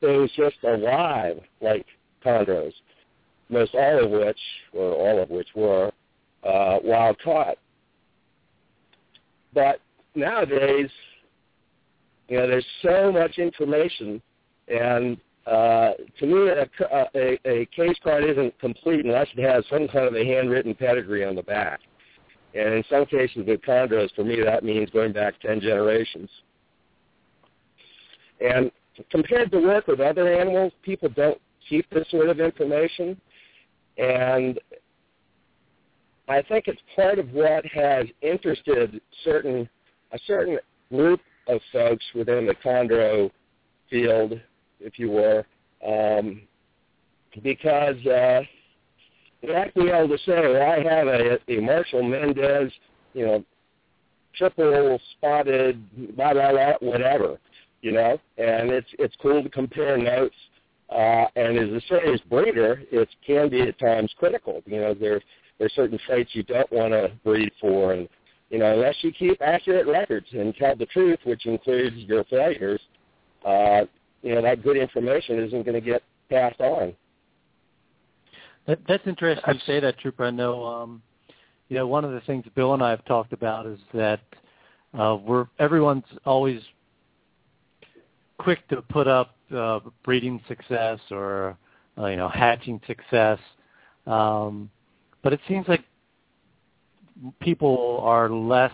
things 0.00 0.30
just 0.36 0.56
alive 0.62 1.40
like 1.62 1.86
chondros, 2.24 2.72
most 3.48 3.74
all 3.74 4.04
of 4.04 4.10
which, 4.10 4.38
or 4.74 4.92
all 4.92 5.22
of 5.22 5.30
which 5.30 5.48
were 5.54 5.90
uh, 6.44 6.78
wild 6.84 7.16
caught. 7.24 7.56
But 9.54 9.80
nowadays, 10.14 10.90
you 12.28 12.36
know, 12.36 12.46
there's 12.46 12.66
so 12.82 13.10
much 13.10 13.38
information, 13.38 14.20
and 14.68 15.16
uh, 15.46 15.92
to 16.18 16.26
me, 16.26 16.48
a, 16.50 16.68
a, 17.14 17.38
a 17.48 17.66
case 17.66 17.96
card 18.02 18.24
isn't 18.24 18.58
complete 18.58 19.06
unless 19.06 19.28
it 19.34 19.42
has 19.48 19.64
some 19.70 19.88
kind 19.88 20.06
of 20.06 20.14
a 20.14 20.24
handwritten 20.24 20.74
pedigree 20.74 21.24
on 21.24 21.36
the 21.36 21.42
back. 21.42 21.80
And 22.54 22.74
in 22.74 22.84
some 22.88 23.06
cases 23.06 23.44
with 23.46 23.60
chondros, 23.62 24.14
for 24.14 24.24
me, 24.24 24.40
that 24.42 24.64
means 24.64 24.90
going 24.90 25.12
back 25.12 25.38
10 25.40 25.60
generations. 25.60 26.30
And 28.40 28.70
compared 29.10 29.50
to 29.52 29.58
work 29.58 29.86
with 29.86 30.00
other 30.00 30.32
animals, 30.32 30.72
people 30.82 31.08
don't 31.08 31.40
keep 31.68 31.88
this 31.90 32.08
sort 32.10 32.28
of 32.28 32.40
information. 32.40 33.20
And 33.98 34.58
I 36.28 36.42
think 36.42 36.66
it's 36.66 36.80
part 36.94 37.18
of 37.18 37.30
what 37.32 37.64
has 37.66 38.06
interested 38.22 39.00
certain 39.24 39.68
a 40.12 40.18
certain 40.26 40.58
group 40.90 41.20
of 41.48 41.60
folks 41.72 42.04
within 42.14 42.46
the 42.46 42.54
chondro 42.64 43.30
field, 43.90 44.40
if 44.80 44.98
you 44.98 45.10
will, 45.10 45.44
um, 45.86 46.42
because 47.42 47.96
uh, 48.06 48.42
to 49.46 49.96
able 49.96 50.08
to 50.08 50.18
say, 50.24 50.60
I 50.60 50.82
have 50.82 51.06
a, 51.06 51.38
a 51.48 51.60
Marshall 51.60 52.02
Mendez, 52.02 52.72
you 53.14 53.26
know, 53.26 53.44
triple 54.36 55.00
spotted, 55.12 56.16
blah 56.16 56.32
blah 56.34 56.52
blah, 56.52 56.72
whatever, 56.80 57.38
you 57.82 57.92
know. 57.92 58.18
And 58.38 58.70
it's 58.70 58.88
it's 58.98 59.14
cool 59.20 59.42
to 59.42 59.48
compare 59.48 59.96
notes. 59.96 60.36
Uh, 60.88 61.26
and 61.34 61.58
as 61.58 61.68
a 61.70 61.80
serious 61.88 62.20
breeder, 62.30 62.82
it 62.92 63.08
can 63.26 63.48
be 63.48 63.60
at 63.62 63.78
times 63.78 64.12
critical. 64.18 64.62
You 64.66 64.80
know, 64.80 64.94
there 64.94 65.20
there's 65.58 65.74
certain 65.74 65.98
traits 66.06 66.30
you 66.34 66.42
don't 66.42 66.70
want 66.70 66.92
to 66.92 67.10
breed 67.24 67.50
for, 67.60 67.92
and 67.92 68.08
you 68.50 68.58
know, 68.58 68.72
unless 68.72 68.96
you 69.00 69.12
keep 69.12 69.40
accurate 69.42 69.86
records 69.86 70.26
and 70.32 70.54
tell 70.54 70.76
the 70.76 70.86
truth, 70.86 71.18
which 71.24 71.46
includes 71.46 71.96
your 71.96 72.24
failures, 72.24 72.80
uh, 73.44 73.82
you 74.22 74.34
know, 74.34 74.42
that 74.42 74.62
good 74.62 74.76
information 74.76 75.40
isn't 75.40 75.64
going 75.64 75.74
to 75.74 75.80
get 75.80 76.02
passed 76.30 76.60
on. 76.60 76.94
That, 78.66 78.80
that's 78.88 79.06
interesting 79.06 79.54
you 79.54 79.60
say 79.66 79.80
that, 79.80 79.98
Trooper. 79.98 80.24
I 80.24 80.30
know, 80.30 80.64
um, 80.64 81.02
you 81.68 81.76
know, 81.76 81.86
one 81.86 82.04
of 82.04 82.12
the 82.12 82.20
things 82.22 82.44
Bill 82.54 82.74
and 82.74 82.82
I 82.82 82.90
have 82.90 83.04
talked 83.04 83.32
about 83.32 83.66
is 83.66 83.78
that 83.94 84.20
uh, 84.98 85.16
we're 85.24 85.46
everyone's 85.58 86.04
always 86.24 86.60
quick 88.38 88.66
to 88.68 88.82
put 88.82 89.06
up 89.06 89.34
uh, 89.54 89.80
breeding 90.04 90.40
success 90.48 90.98
or 91.10 91.56
uh, 91.98 92.06
you 92.06 92.16
know 92.16 92.28
hatching 92.28 92.80
success, 92.86 93.38
um, 94.06 94.70
but 95.22 95.32
it 95.32 95.40
seems 95.48 95.66
like 95.68 95.84
people 97.40 98.00
are 98.02 98.28
less 98.28 98.72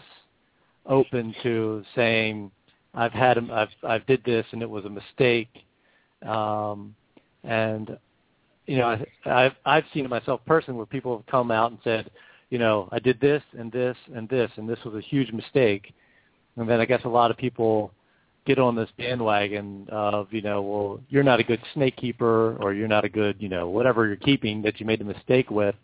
open 0.86 1.34
to 1.42 1.84
saying 1.94 2.50
I've 2.94 3.12
had 3.12 3.38
I've 3.50 3.68
I've 3.82 4.06
did 4.06 4.24
this 4.24 4.46
and 4.52 4.62
it 4.62 4.70
was 4.70 4.84
a 4.84 4.90
mistake, 4.90 5.50
um, 6.26 6.94
and 7.44 7.96
you 8.66 8.78
know 8.78 8.86
I, 8.86 9.06
I've 9.44 9.52
I've 9.64 9.84
seen 9.92 10.04
it 10.04 10.08
myself 10.08 10.40
personally 10.46 10.76
where 10.76 10.86
people 10.86 11.16
have 11.16 11.26
come 11.26 11.50
out 11.50 11.70
and 11.70 11.80
said, 11.84 12.10
you 12.50 12.58
know 12.58 12.88
I 12.92 12.98
did 12.98 13.20
this 13.20 13.42
and 13.58 13.70
this 13.70 13.96
and 14.14 14.28
this 14.28 14.50
and 14.56 14.68
this 14.68 14.78
was 14.84 14.94
a 14.94 15.00
huge 15.00 15.32
mistake, 15.32 15.92
and 16.56 16.68
then 16.68 16.80
I 16.80 16.84
guess 16.84 17.02
a 17.04 17.08
lot 17.08 17.30
of 17.30 17.36
people 17.36 17.92
get 18.44 18.58
on 18.58 18.74
this 18.74 18.88
bandwagon 18.98 19.86
of 19.90 20.32
you 20.32 20.42
know 20.42 20.62
well 20.62 21.00
you're 21.08 21.22
not 21.22 21.40
a 21.40 21.44
good 21.44 21.60
snake 21.74 21.96
keeper 21.96 22.56
or 22.60 22.74
you're 22.74 22.88
not 22.88 23.04
a 23.04 23.08
good 23.08 23.36
you 23.38 23.48
know 23.48 23.68
whatever 23.68 24.06
you're 24.06 24.16
keeping 24.16 24.62
that 24.62 24.80
you 24.80 24.86
made 24.86 25.00
a 25.00 25.04
mistake 25.04 25.50
with 25.50 25.76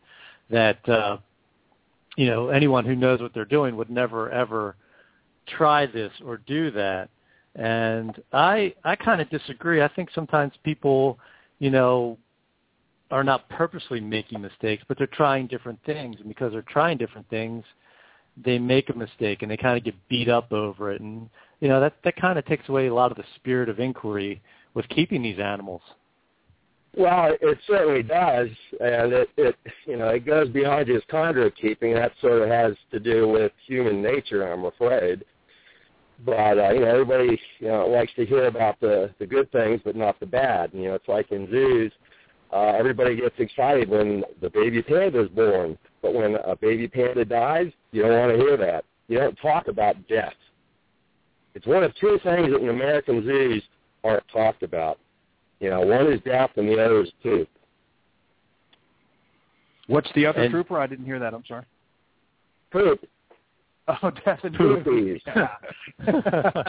that 0.51 0.87
uh, 0.88 1.19
you 2.17 2.27
know 2.27 2.49
anyone 2.49 2.85
who 2.85 2.97
knows 2.97 3.21
what 3.21 3.33
they're 3.33 3.45
doing 3.45 3.77
would 3.77 3.91
never 3.91 4.31
ever 4.31 4.75
try 5.47 5.87
this 5.87 6.12
or 6.25 6.38
do 6.38 6.71
that. 6.73 7.09
And 7.55 8.23
i 8.33 8.75
i 8.85 8.95
kind 8.97 9.21
of 9.21 9.31
disagree. 9.31 9.83
I 9.83 9.88
think 9.88 10.11
sometimes 10.14 10.53
people 10.64 11.19
you 11.59 11.71
know 11.71 12.19
are 13.11 13.25
not 13.25 13.49
purposely 13.49 14.01
making 14.01 14.40
mistakes 14.40 14.83
but 14.88 14.99
they're 14.99 15.07
trying 15.09 15.47
different 15.47 15.79
things 15.85 16.16
and 16.18 16.29
because 16.29 16.53
they're 16.53 16.62
trying 16.62 16.99
different 16.99 17.29
things 17.31 17.64
they 18.44 18.59
make 18.59 18.88
a 18.90 18.97
mistake 18.97 19.42
and 19.42 19.51
they 19.51 19.57
kind 19.57 19.77
of 19.77 19.85
get 19.85 19.94
beat 20.09 20.29
up 20.29 20.53
over 20.53 20.92
it 20.92 21.01
and 21.01 21.29
you 21.61 21.68
know 21.68 21.81
that 21.81 21.94
that 22.05 22.16
kind 22.16 22.38
of 22.38 22.47
takes 22.47 22.68
away 22.68 22.87
a 22.87 22.94
lot 22.94 23.11
of 23.11 23.16
the 23.16 23.25
spirit 23.37 23.68
of 23.68 23.81
inquiry 23.81 24.40
with 24.75 24.88
keeping 24.88 25.23
these 25.23 25.38
animals 25.38 25.83
well, 26.97 27.37
it 27.40 27.59
certainly 27.66 28.03
does, 28.03 28.49
and 28.81 29.12
it, 29.12 29.29
it 29.37 29.57
you 29.87 29.97
know 29.97 30.09
it 30.09 30.27
goes 30.27 30.49
beyond 30.49 30.87
just 30.87 31.07
chondro 31.09 31.55
keeping. 31.55 31.94
That 31.94 32.12
sort 32.21 32.42
of 32.42 32.49
has 32.49 32.75
to 32.90 32.99
do 32.99 33.29
with 33.29 33.53
human 33.66 34.03
nature, 34.03 34.51
I'm 34.51 34.64
afraid. 34.64 35.25
But 36.25 36.59
uh, 36.59 36.71
you 36.71 36.81
know, 36.81 36.88
everybody 36.88 37.40
you 37.61 37.68
know 37.68 37.87
likes 37.87 38.12
to 38.16 38.27
hear 38.27 38.47
about 38.47 38.81
the 38.81 39.11
the 39.18 39.27
good 39.27 39.51
things, 39.53 39.81
but 39.85 39.97
not 39.97 40.18
the 40.18 40.27
bad. 40.27 40.71
You 40.73 40.88
know, 40.88 40.94
it's 40.94 41.09
like 41.09 41.31
in 41.31 41.49
zoos. 41.51 41.92
Everybody 42.56 43.16
gets 43.16 43.34
excited 43.38 43.88
when 43.88 44.24
the 44.40 44.50
baby 44.50 44.82
panda 44.82 45.22
is 45.22 45.28
born, 45.30 45.76
but 46.02 46.14
when 46.14 46.37
a 46.37 46.56
baby 46.56 46.88
panda 46.88 47.24
dies, 47.24 47.70
you 47.92 48.02
don't 48.02 48.18
want 48.18 48.32
to 48.32 48.38
hear 48.38 48.56
that. 48.56 48.84
You 49.08 49.18
don't 49.18 49.37
talk 49.40 49.68
about 49.68 49.96
death. 50.08 50.34
It's 51.54 51.66
one 51.66 51.82
of 51.82 51.94
two 51.96 52.18
things 52.22 52.50
that 52.52 52.61
in 52.61 52.68
American 52.68 53.24
zoos 53.24 53.62
aren't 54.04 54.26
talked 54.28 54.62
about. 54.62 54.98
You 55.61 55.70
know, 55.70 55.80
one 55.80 56.12
is 56.12 56.20
death 56.24 56.50
and 56.56 56.68
the 56.68 56.82
other 56.82 57.00
is 57.02 57.11
poop. 57.22 57.48
What's 59.88 60.08
the 60.14 60.26
other 60.26 60.42
And- 60.42 60.50
trooper? 60.52 60.78
I 60.78 60.87
didn't 60.87 61.06
hear 61.06 61.18
that. 61.18 61.34
I'm 61.34 61.44
sorry. 61.46 61.64
Poop. 62.70 63.00
Oh, 64.02 64.11
death 64.11 64.40
and 64.42 64.54
Poopies. 64.54 65.22
Yeah. 65.26 65.48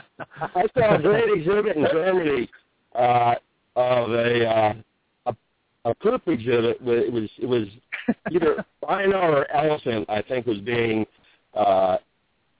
I 0.55 0.63
saw 0.73 0.95
a 0.95 1.01
great 1.01 1.29
exhibit 1.37 1.75
in 1.75 1.85
Germany 1.91 2.49
uh, 2.95 3.35
of 3.75 4.11
a, 4.11 4.45
uh, 4.49 4.73
a 5.85 5.89
a 5.89 5.95
poop 5.95 6.27
exhibit. 6.27 6.77
It 6.81 7.11
was 7.11 7.29
it 7.39 7.45
was 7.45 7.67
either 8.31 8.65
rhino 8.87 9.17
or 9.17 9.51
elephant. 9.51 10.05
I 10.09 10.21
think 10.21 10.45
was 10.45 10.59
being 10.59 11.05
uh, 11.53 11.97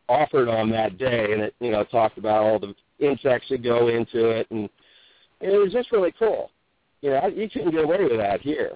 offered 0.08 0.50
on 0.50 0.70
that 0.72 0.98
day, 0.98 1.34
and 1.34 1.42
it 1.42 1.56
you 1.60 1.72
know 1.72 1.84
talked 1.84 2.18
about 2.18 2.44
all 2.44 2.60
the 2.60 2.74
insects 3.00 3.48
that 3.50 3.64
go 3.64 3.88
into 3.88 4.30
it, 4.30 4.48
and 4.52 4.70
it 5.42 5.58
was 5.58 5.72
just 5.72 5.92
really 5.92 6.14
cool. 6.18 6.52
You 7.02 7.12
know, 7.12 7.28
you 7.28 7.50
couldn't 7.50 7.72
get 7.72 7.84
away 7.84 8.04
with 8.04 8.18
that 8.18 8.42
here. 8.42 8.74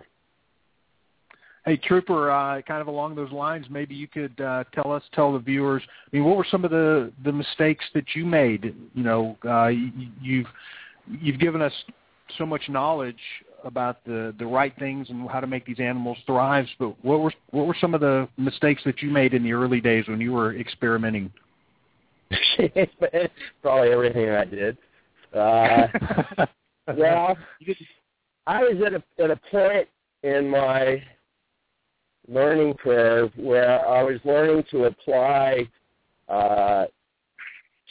Hey, 1.66 1.78
Trooper, 1.78 2.30
uh, 2.30 2.62
kind 2.64 2.82
of 2.82 2.88
along 2.88 3.16
those 3.16 3.32
lines, 3.32 3.66
maybe 3.70 3.96
you 3.96 4.08
could 4.08 4.40
uh, 4.42 4.66
tell 4.74 4.92
us, 4.92 5.02
tell 5.14 5.32
the 5.32 5.40
viewers. 5.40 5.82
I 5.88 6.16
mean, 6.16 6.26
what 6.26 6.36
were 6.36 6.46
some 6.50 6.66
of 6.66 6.72
the 6.72 7.12
the 7.24 7.32
mistakes 7.32 7.86
that 7.94 8.04
you 8.16 8.26
made? 8.26 8.76
You 8.94 9.04
know, 9.04 9.38
uh, 9.46 9.68
you, 9.68 9.92
you've 10.22 10.48
you've 11.08 11.40
given 11.40 11.62
us 11.62 11.74
so 12.38 12.46
much 12.46 12.64
knowledge 12.68 13.20
about 13.64 14.04
the 14.06 14.34
the 14.40 14.46
right 14.46 14.74
things 14.78 15.10
and 15.10 15.30
how 15.30 15.40
to 15.40 15.48
make 15.48 15.66
these 15.66 15.80
animals 15.80 16.18
thrive. 16.26 16.66
But 16.80 16.96
what 17.04 17.22
were 17.22 17.34
what 17.52 17.68
were 17.68 17.76
some 17.80 17.94
of 17.94 18.02
the 18.02 18.28
mistakes 18.38 18.82
that 18.86 19.02
you 19.02 19.10
made 19.10 19.34
in 19.34 19.44
the 19.44 19.54
early 19.54 19.82
days 19.82 20.08
when 20.08 20.22
you 20.22 20.32
were 20.34 20.56
experimenting? 20.56 21.32
Probably 23.62 23.92
everything 23.92 24.30
I 24.30 24.46
did. 24.46 24.78
Uh, 25.34 25.88
well, 26.98 27.38
I 28.48 28.64
was 28.64 28.82
at 28.86 28.94
a 28.94 29.04
at 29.24 29.32
a 29.32 29.40
point 29.52 29.88
in 30.24 30.50
my 30.50 31.02
learning 32.28 32.76
curve 32.76 33.32
where 33.36 33.86
I 33.88 34.04
was 34.04 34.20
learning 34.24 34.64
to 34.72 34.86
apply 34.86 35.68
uh, 36.30 36.86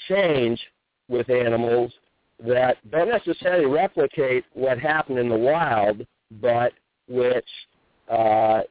change 0.09 0.61
with 1.09 1.29
animals 1.29 1.93
that 2.47 2.77
don't 2.91 3.09
necessarily 3.09 3.67
replicate 3.67 4.45
what 4.55 4.79
happened 4.79 5.19
in 5.19 5.29
the 5.29 5.37
wild, 5.37 6.07
but 6.41 6.73
which 7.09 7.49
uh, 8.11 8.63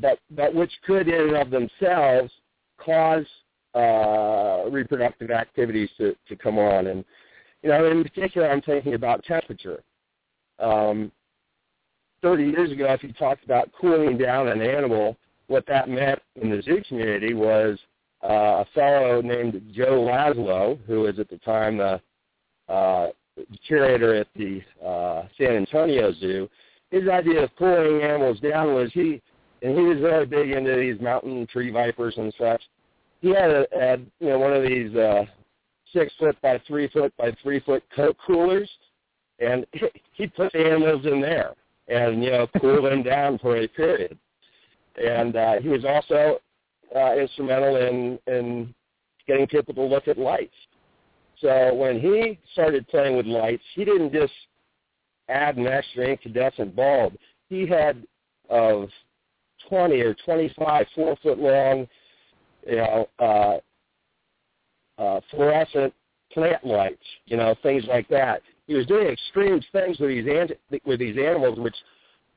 that 0.00 0.18
that 0.30 0.54
which 0.54 0.72
could 0.86 1.08
in 1.08 1.34
and 1.34 1.36
of 1.36 1.50
themselves 1.50 2.30
cause 2.78 3.26
uh, 3.74 4.70
reproductive 4.70 5.30
activities 5.30 5.90
to, 5.98 6.14
to 6.28 6.36
come 6.36 6.58
on. 6.58 6.86
And 6.86 7.04
you 7.62 7.70
know, 7.70 7.90
in 7.90 8.02
particular, 8.02 8.50
I'm 8.50 8.62
thinking 8.62 8.94
about 8.94 9.24
temperature. 9.24 9.82
Um, 10.58 11.12
30 12.22 12.44
years 12.44 12.72
ago, 12.72 12.86
if 12.92 13.02
you 13.02 13.12
talked 13.12 13.44
about 13.44 13.70
cooling 13.80 14.18
down 14.18 14.48
an 14.48 14.60
animal, 14.60 15.16
what 15.46 15.66
that 15.66 15.88
meant 15.88 16.20
in 16.40 16.50
the 16.50 16.62
zoo 16.62 16.82
community 16.88 17.34
was 17.34 17.78
uh, 18.22 18.62
a 18.62 18.66
fellow 18.74 19.20
named 19.22 19.60
Joe 19.72 20.00
Laszlo, 20.00 20.78
who 20.86 21.00
was 21.00 21.18
at 21.18 21.28
the 21.28 21.38
time 21.38 21.78
the 21.78 22.00
uh, 22.68 23.08
curator 23.66 24.14
at 24.14 24.26
the 24.36 24.60
uh, 24.84 25.26
San 25.38 25.56
Antonio 25.56 26.12
Zoo. 26.14 26.48
His 26.90 27.08
idea 27.08 27.44
of 27.44 27.50
cooling 27.58 28.02
animals 28.02 28.40
down 28.40 28.74
was 28.74 28.90
he, 28.92 29.20
and 29.62 29.76
he 29.76 29.84
was 29.84 29.98
very 30.00 30.26
big 30.26 30.50
into 30.50 30.74
these 30.74 31.00
mountain 31.00 31.46
tree 31.46 31.70
vipers 31.70 32.14
and 32.16 32.32
such. 32.38 32.62
He 33.20 33.28
had, 33.28 33.50
a, 33.50 33.66
had 33.78 34.06
you 34.20 34.28
know 34.28 34.38
one 34.38 34.52
of 34.52 34.62
these 34.62 34.94
uh, 34.96 35.24
six 35.92 36.12
foot 36.18 36.40
by 36.40 36.60
three 36.66 36.88
foot 36.88 37.12
by 37.16 37.32
three 37.42 37.60
foot 37.60 37.82
coat 37.94 38.16
coolers, 38.26 38.70
and 39.38 39.66
he, 39.72 39.86
he 40.12 40.26
put 40.26 40.52
the 40.52 40.66
animals 40.66 41.04
in 41.06 41.20
there 41.20 41.54
and 41.88 42.22
you 42.22 42.30
know 42.30 42.46
cool 42.60 42.82
them 42.82 43.02
down 43.02 43.38
for 43.38 43.56
a 43.56 43.68
period. 43.68 44.16
And 44.96 45.36
uh, 45.36 45.60
he 45.60 45.68
was 45.68 45.84
also 45.84 46.40
uh, 46.94 47.14
instrumental 47.16 47.76
in 47.76 48.18
in 48.26 48.74
getting 49.26 49.46
people 49.46 49.74
to 49.74 49.82
look 49.82 50.08
at 50.08 50.18
lights. 50.18 50.54
So 51.40 51.74
when 51.74 52.00
he 52.00 52.38
started 52.52 52.88
playing 52.88 53.16
with 53.16 53.26
lights, 53.26 53.62
he 53.74 53.84
didn't 53.84 54.12
just 54.12 54.32
add 55.28 55.56
an 55.56 55.66
extra 55.66 56.06
incandescent 56.06 56.74
bulb. 56.74 57.14
He 57.48 57.66
had 57.66 58.04
of 58.50 58.88
20 59.68 60.00
or 60.00 60.14
25 60.24 60.86
four 60.94 61.16
foot 61.22 61.38
long, 61.38 61.86
you 62.66 62.76
know, 62.76 63.08
uh, 63.18 63.58
uh, 65.00 65.20
fluorescent 65.30 65.92
plant 66.32 66.64
lights, 66.64 67.02
you 67.26 67.36
know, 67.36 67.54
things 67.62 67.84
like 67.88 68.08
that. 68.08 68.42
He 68.66 68.74
was 68.74 68.86
doing 68.86 69.06
extreme 69.06 69.60
things 69.72 69.98
with 69.98 70.10
these 70.10 70.26
an- 70.26 70.80
with 70.84 70.98
these 70.98 71.16
animals, 71.18 71.58
which, 71.58 71.76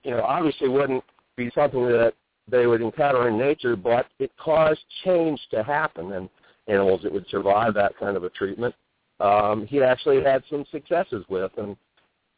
you 0.03 0.11
know, 0.11 0.21
obviously 0.21 0.69
wouldn't 0.69 1.03
be 1.35 1.51
something 1.55 1.87
that 1.87 2.13
they 2.51 2.67
would 2.67 2.81
encounter 2.81 3.27
in 3.27 3.37
nature, 3.37 3.75
but 3.75 4.07
it 4.19 4.31
caused 4.37 4.81
change 5.03 5.39
to 5.51 5.63
happen, 5.63 6.11
and 6.13 6.29
animals 6.67 7.01
that 7.03 7.11
would 7.11 7.27
survive 7.29 7.73
that 7.73 7.97
kind 7.97 8.15
of 8.15 8.23
a 8.23 8.29
treatment, 8.29 8.75
um, 9.19 9.65
he 9.67 9.81
actually 9.81 10.23
had 10.23 10.43
some 10.49 10.65
successes 10.71 11.23
with, 11.29 11.51
and 11.57 11.75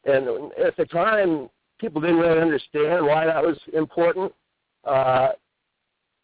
and 0.05 0.51
at 0.63 0.75
the 0.75 0.85
time, 0.85 1.49
people 1.79 2.01
didn't 2.01 2.17
really 2.17 2.41
understand 2.41 3.05
why 3.05 3.25
that 3.25 3.41
was 3.41 3.57
important. 3.73 4.31
Uh, 4.83 5.29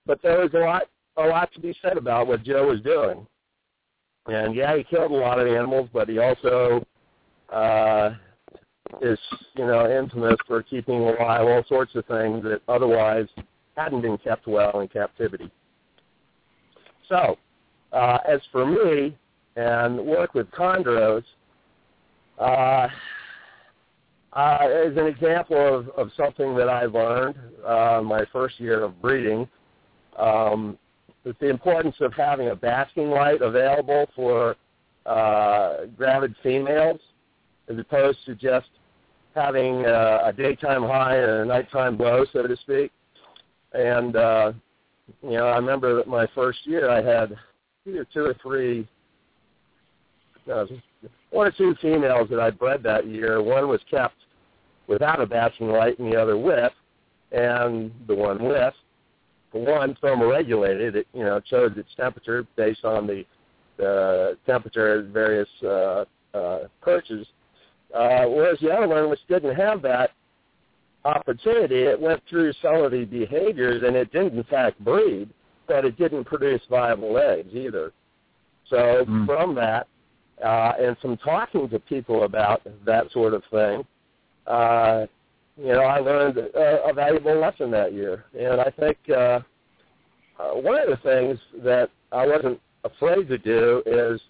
but 0.05 0.21
there 0.21 0.39
was 0.39 0.53
a 0.53 0.57
lot 0.57 0.83
a 1.17 1.27
lot 1.27 1.51
to 1.53 1.59
be 1.59 1.75
said 1.81 1.97
about 1.97 2.27
what 2.27 2.43
Joe 2.43 2.67
was 2.67 2.81
doing. 2.81 3.25
And 4.27 4.53
yeah, 4.55 4.75
he 4.75 4.83
killed 4.83 5.11
a 5.11 5.15
lot 5.15 5.39
of 5.39 5.47
animals, 5.47 5.89
but 5.93 6.09
he 6.09 6.19
also 6.19 6.85
uh, 7.51 8.11
is, 9.01 9.19
you 9.55 9.65
know, 9.65 9.89
infamous 9.89 10.35
for 10.47 10.61
keeping 10.63 11.01
alive 11.01 11.47
all 11.47 11.63
sorts 11.67 11.95
of 11.95 12.05
things 12.05 12.43
that 12.43 12.61
otherwise 12.67 13.27
hadn't 13.75 14.01
been 14.01 14.17
kept 14.17 14.47
well 14.47 14.79
in 14.81 14.87
captivity. 14.87 15.51
So, 17.07 17.37
uh, 17.91 18.17
as 18.27 18.39
for 18.51 18.65
me 18.65 19.17
and 19.55 19.99
work 19.99 20.33
with 20.33 20.49
chondros, 20.51 21.23
uh, 22.39 22.87
uh, 24.33 24.57
as 24.85 24.95
an 24.95 25.07
example 25.07 25.57
of, 25.57 25.89
of 25.89 26.11
something 26.15 26.55
that 26.55 26.69
I 26.69 26.85
learned 26.85 27.35
uh, 27.65 28.01
my 28.03 28.25
first 28.31 28.59
year 28.59 28.83
of 28.83 29.01
breeding, 29.01 29.47
um, 30.17 30.77
the 31.23 31.49
importance 31.49 31.95
of 31.99 32.13
having 32.13 32.49
a 32.49 32.55
basking 32.55 33.09
light 33.09 33.41
available 33.41 34.07
for 34.15 34.55
uh, 35.05 35.85
gravid 35.97 36.35
females 36.43 36.99
as 37.69 37.77
opposed 37.77 38.19
to 38.25 38.35
just 38.35 38.69
having 39.35 39.85
uh, 39.85 40.21
a 40.25 40.33
daytime 40.33 40.83
high 40.83 41.17
and 41.17 41.31
a 41.31 41.45
nighttime 41.45 41.97
low, 41.97 42.25
so 42.33 42.47
to 42.47 42.57
speak. 42.57 42.91
And, 43.73 44.15
uh, 44.15 44.53
you 45.21 45.31
know, 45.31 45.47
I 45.47 45.55
remember 45.57 45.95
that 45.95 46.07
my 46.07 46.27
first 46.33 46.59
year 46.65 46.89
I 46.89 47.01
had 47.01 47.35
either 47.87 48.05
two 48.13 48.25
or 48.25 48.35
three, 48.41 48.87
uh, 50.51 50.65
one 51.31 51.47
or 51.47 51.51
two 51.51 51.75
females 51.81 52.29
that 52.29 52.39
I 52.39 52.49
bred 52.49 52.83
that 52.83 53.07
year. 53.07 53.41
One 53.41 53.67
was 53.67 53.81
kept 53.89 54.15
without 54.87 55.21
a 55.21 55.25
basking 55.25 55.69
light 55.69 55.99
and 55.99 56.11
the 56.11 56.19
other 56.19 56.37
with, 56.37 56.73
and 57.31 57.91
the 58.07 58.15
one 58.15 58.43
with 58.43 58.73
for 59.51 59.63
one, 59.63 59.95
thermoregulated. 60.01 60.95
It 60.95 61.07
you 61.13 61.23
know 61.23 61.39
chose 61.39 61.71
its 61.75 61.89
temperature 61.95 62.45
based 62.55 62.85
on 62.85 63.07
the 63.07 63.25
the 63.77 64.37
temperature 64.45 64.99
at 64.99 65.05
various 65.05 65.49
uh, 65.63 66.05
uh, 66.33 66.59
perches. 66.81 67.25
Uh, 67.95 68.25
whereas 68.25 68.59
the 68.61 68.69
other 68.69 68.87
one, 68.87 69.09
which 69.09 69.19
didn't 69.27 69.55
have 69.55 69.81
that 69.81 70.11
opportunity, 71.05 71.83
it 71.83 71.99
went 71.99 72.21
through 72.29 72.53
some 72.61 72.89
the 72.91 73.05
behaviors 73.05 73.83
and 73.85 73.95
it 73.95 74.11
did 74.11 74.33
in 74.33 74.43
fact 74.45 74.83
breed, 74.83 75.29
but 75.67 75.85
it 75.85 75.97
didn't 75.97 76.25
produce 76.25 76.61
viable 76.69 77.17
eggs 77.17 77.53
either. 77.53 77.91
So 78.69 79.05
mm. 79.07 79.25
from 79.25 79.55
that, 79.55 79.87
uh, 80.43 80.73
and 80.79 80.97
from 80.99 81.17
talking 81.17 81.69
to 81.69 81.79
people 81.79 82.23
about 82.23 82.61
that 82.85 83.11
sort 83.11 83.33
of 83.33 83.43
thing, 83.51 83.85
uh, 84.47 85.05
you 85.57 85.73
know, 85.73 85.81
I 85.81 85.99
learned 85.99 86.37
a, 86.37 86.89
a 86.89 86.93
valuable 86.93 87.39
lesson 87.39 87.69
that 87.71 87.93
year. 87.93 88.25
And 88.37 88.61
I 88.61 88.71
think 88.79 88.97
uh, 89.09 89.39
uh, 90.39 90.51
one 90.53 90.79
of 90.79 90.87
the 90.87 90.99
things 91.03 91.37
that 91.63 91.89
I 92.11 92.25
wasn't 92.25 92.59
afraid 92.85 93.27
to 93.27 93.37
do 93.37 93.83
is 93.85 94.21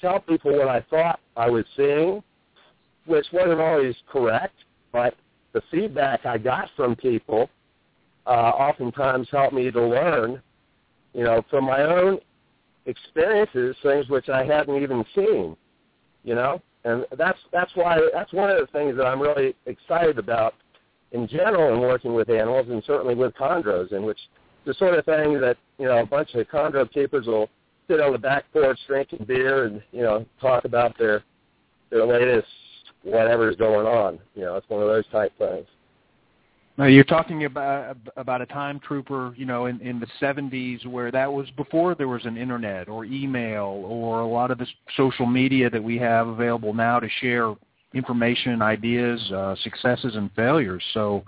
tell 0.00 0.18
people 0.20 0.56
what 0.58 0.68
I 0.68 0.80
thought 0.90 1.20
I 1.36 1.48
was 1.48 1.64
seeing, 1.76 2.22
which 3.06 3.26
wasn't 3.32 3.60
always 3.60 3.94
correct, 4.10 4.56
but 4.92 5.14
the 5.52 5.62
feedback 5.70 6.24
I 6.24 6.38
got 6.38 6.68
from 6.76 6.96
people 6.96 7.48
uh, 8.26 8.30
oftentimes 8.30 9.28
helped 9.30 9.52
me 9.52 9.70
to 9.70 9.82
learn, 9.82 10.42
you 11.12 11.24
know, 11.24 11.44
from 11.50 11.64
my 11.64 11.82
own 11.82 12.18
experiences, 12.86 13.76
things 13.82 14.08
which 14.08 14.28
I 14.28 14.44
hadn't 14.44 14.82
even 14.82 15.04
seen, 15.14 15.56
you 16.24 16.34
know, 16.34 16.60
and 16.84 17.04
that's 17.16 17.38
that's 17.52 17.70
why 17.74 18.00
that's 18.12 18.32
one 18.32 18.50
of 18.50 18.58
the 18.58 18.66
things 18.72 18.96
that 18.96 19.04
I'm 19.04 19.20
really 19.20 19.54
excited 19.66 20.18
about 20.18 20.54
in 21.12 21.28
general 21.28 21.74
in 21.74 21.80
working 21.80 22.14
with 22.14 22.28
animals 22.28 22.66
and 22.68 22.82
certainly 22.86 23.14
with 23.14 23.34
chondros, 23.34 23.92
in 23.92 24.02
which 24.02 24.18
the 24.64 24.74
sort 24.74 24.98
of 24.98 25.04
thing 25.04 25.40
that 25.40 25.56
you 25.78 25.86
know 25.86 25.98
a 25.98 26.06
bunch 26.06 26.34
of 26.34 26.46
chondro 26.48 26.90
keepers 26.90 27.26
will 27.26 27.48
sit 27.88 28.00
on 28.00 28.12
the 28.12 28.18
back 28.18 28.44
porch 28.52 28.78
drinking 28.86 29.24
beer 29.26 29.64
and 29.64 29.82
you 29.92 30.02
know 30.02 30.24
talk 30.40 30.64
about 30.64 30.96
their 30.98 31.22
their 31.90 32.06
latest 32.06 32.48
whatever's 33.02 33.56
going 33.56 33.86
on. 33.86 34.18
You 34.34 34.42
know, 34.42 34.56
it's 34.56 34.68
one 34.68 34.82
of 34.82 34.88
those 34.88 35.06
type 35.10 35.32
things. 35.38 35.66
Now 36.78 36.86
you're 36.86 37.04
talking 37.04 37.44
about 37.44 37.98
about 38.16 38.40
a 38.40 38.46
time 38.46 38.80
trooper, 38.80 39.34
you 39.36 39.44
know, 39.44 39.66
in 39.66 39.80
in 39.80 40.00
the 40.00 40.06
70s 40.20 40.86
where 40.86 41.10
that 41.10 41.30
was 41.30 41.50
before 41.50 41.94
there 41.94 42.08
was 42.08 42.24
an 42.24 42.38
internet 42.38 42.88
or 42.88 43.04
email 43.04 43.84
or 43.86 44.20
a 44.20 44.26
lot 44.26 44.50
of 44.50 44.58
the 44.58 44.66
social 44.96 45.26
media 45.26 45.68
that 45.68 45.82
we 45.82 45.98
have 45.98 46.28
available 46.28 46.72
now 46.72 46.98
to 46.98 47.08
share 47.20 47.54
information, 47.92 48.62
ideas, 48.62 49.20
uh, 49.32 49.54
successes, 49.62 50.16
and 50.16 50.30
failures. 50.32 50.82
So 50.94 51.22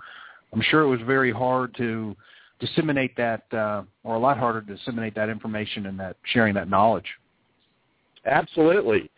I'm 0.51 0.61
sure 0.61 0.81
it 0.81 0.87
was 0.87 1.01
very 1.05 1.31
hard 1.31 1.75
to 1.77 2.15
disseminate 2.59 3.15
that, 3.17 3.43
uh, 3.53 3.83
or 4.03 4.15
a 4.15 4.19
lot 4.19 4.37
harder 4.37 4.61
to 4.61 4.75
disseminate 4.75 5.13
that 5.15 5.29
information 5.29 5.85
and 5.85 5.99
that 5.99 6.15
sharing 6.33 6.53
that 6.55 6.69
knowledge. 6.69 7.05
Absolutely. 8.25 9.11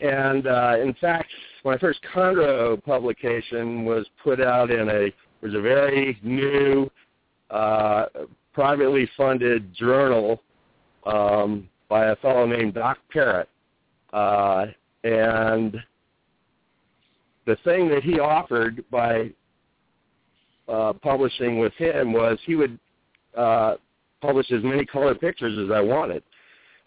And 0.00 0.46
uh, 0.46 0.76
in 0.80 0.94
fact, 1.00 1.28
my 1.64 1.76
first 1.78 2.00
chondro 2.14 2.82
publication 2.82 3.84
was 3.84 4.06
put 4.22 4.40
out 4.40 4.70
in 4.70 4.88
a 4.88 5.12
was 5.42 5.54
a 5.54 5.60
very 5.60 6.18
new, 6.22 6.90
uh, 7.50 8.06
privately 8.52 9.08
funded 9.16 9.72
journal 9.74 10.42
um, 11.06 11.68
by 11.88 12.06
a 12.06 12.16
fellow 12.16 12.46
named 12.46 12.74
Doc 12.74 12.98
Parrott, 13.10 13.48
uh, 14.12 14.66
and 15.04 15.76
the 17.46 17.56
thing 17.64 17.88
that 17.88 18.02
he 18.02 18.20
offered 18.20 18.84
by 18.90 19.30
uh, 20.68 20.92
publishing 20.92 21.58
with 21.58 21.72
him 21.74 22.12
was 22.12 22.38
he 22.44 22.54
would 22.54 22.78
uh, 23.36 23.74
publish 24.20 24.50
as 24.52 24.62
many 24.62 24.84
color 24.84 25.14
pictures 25.14 25.58
as 25.58 25.74
I 25.74 25.80
wanted. 25.80 26.22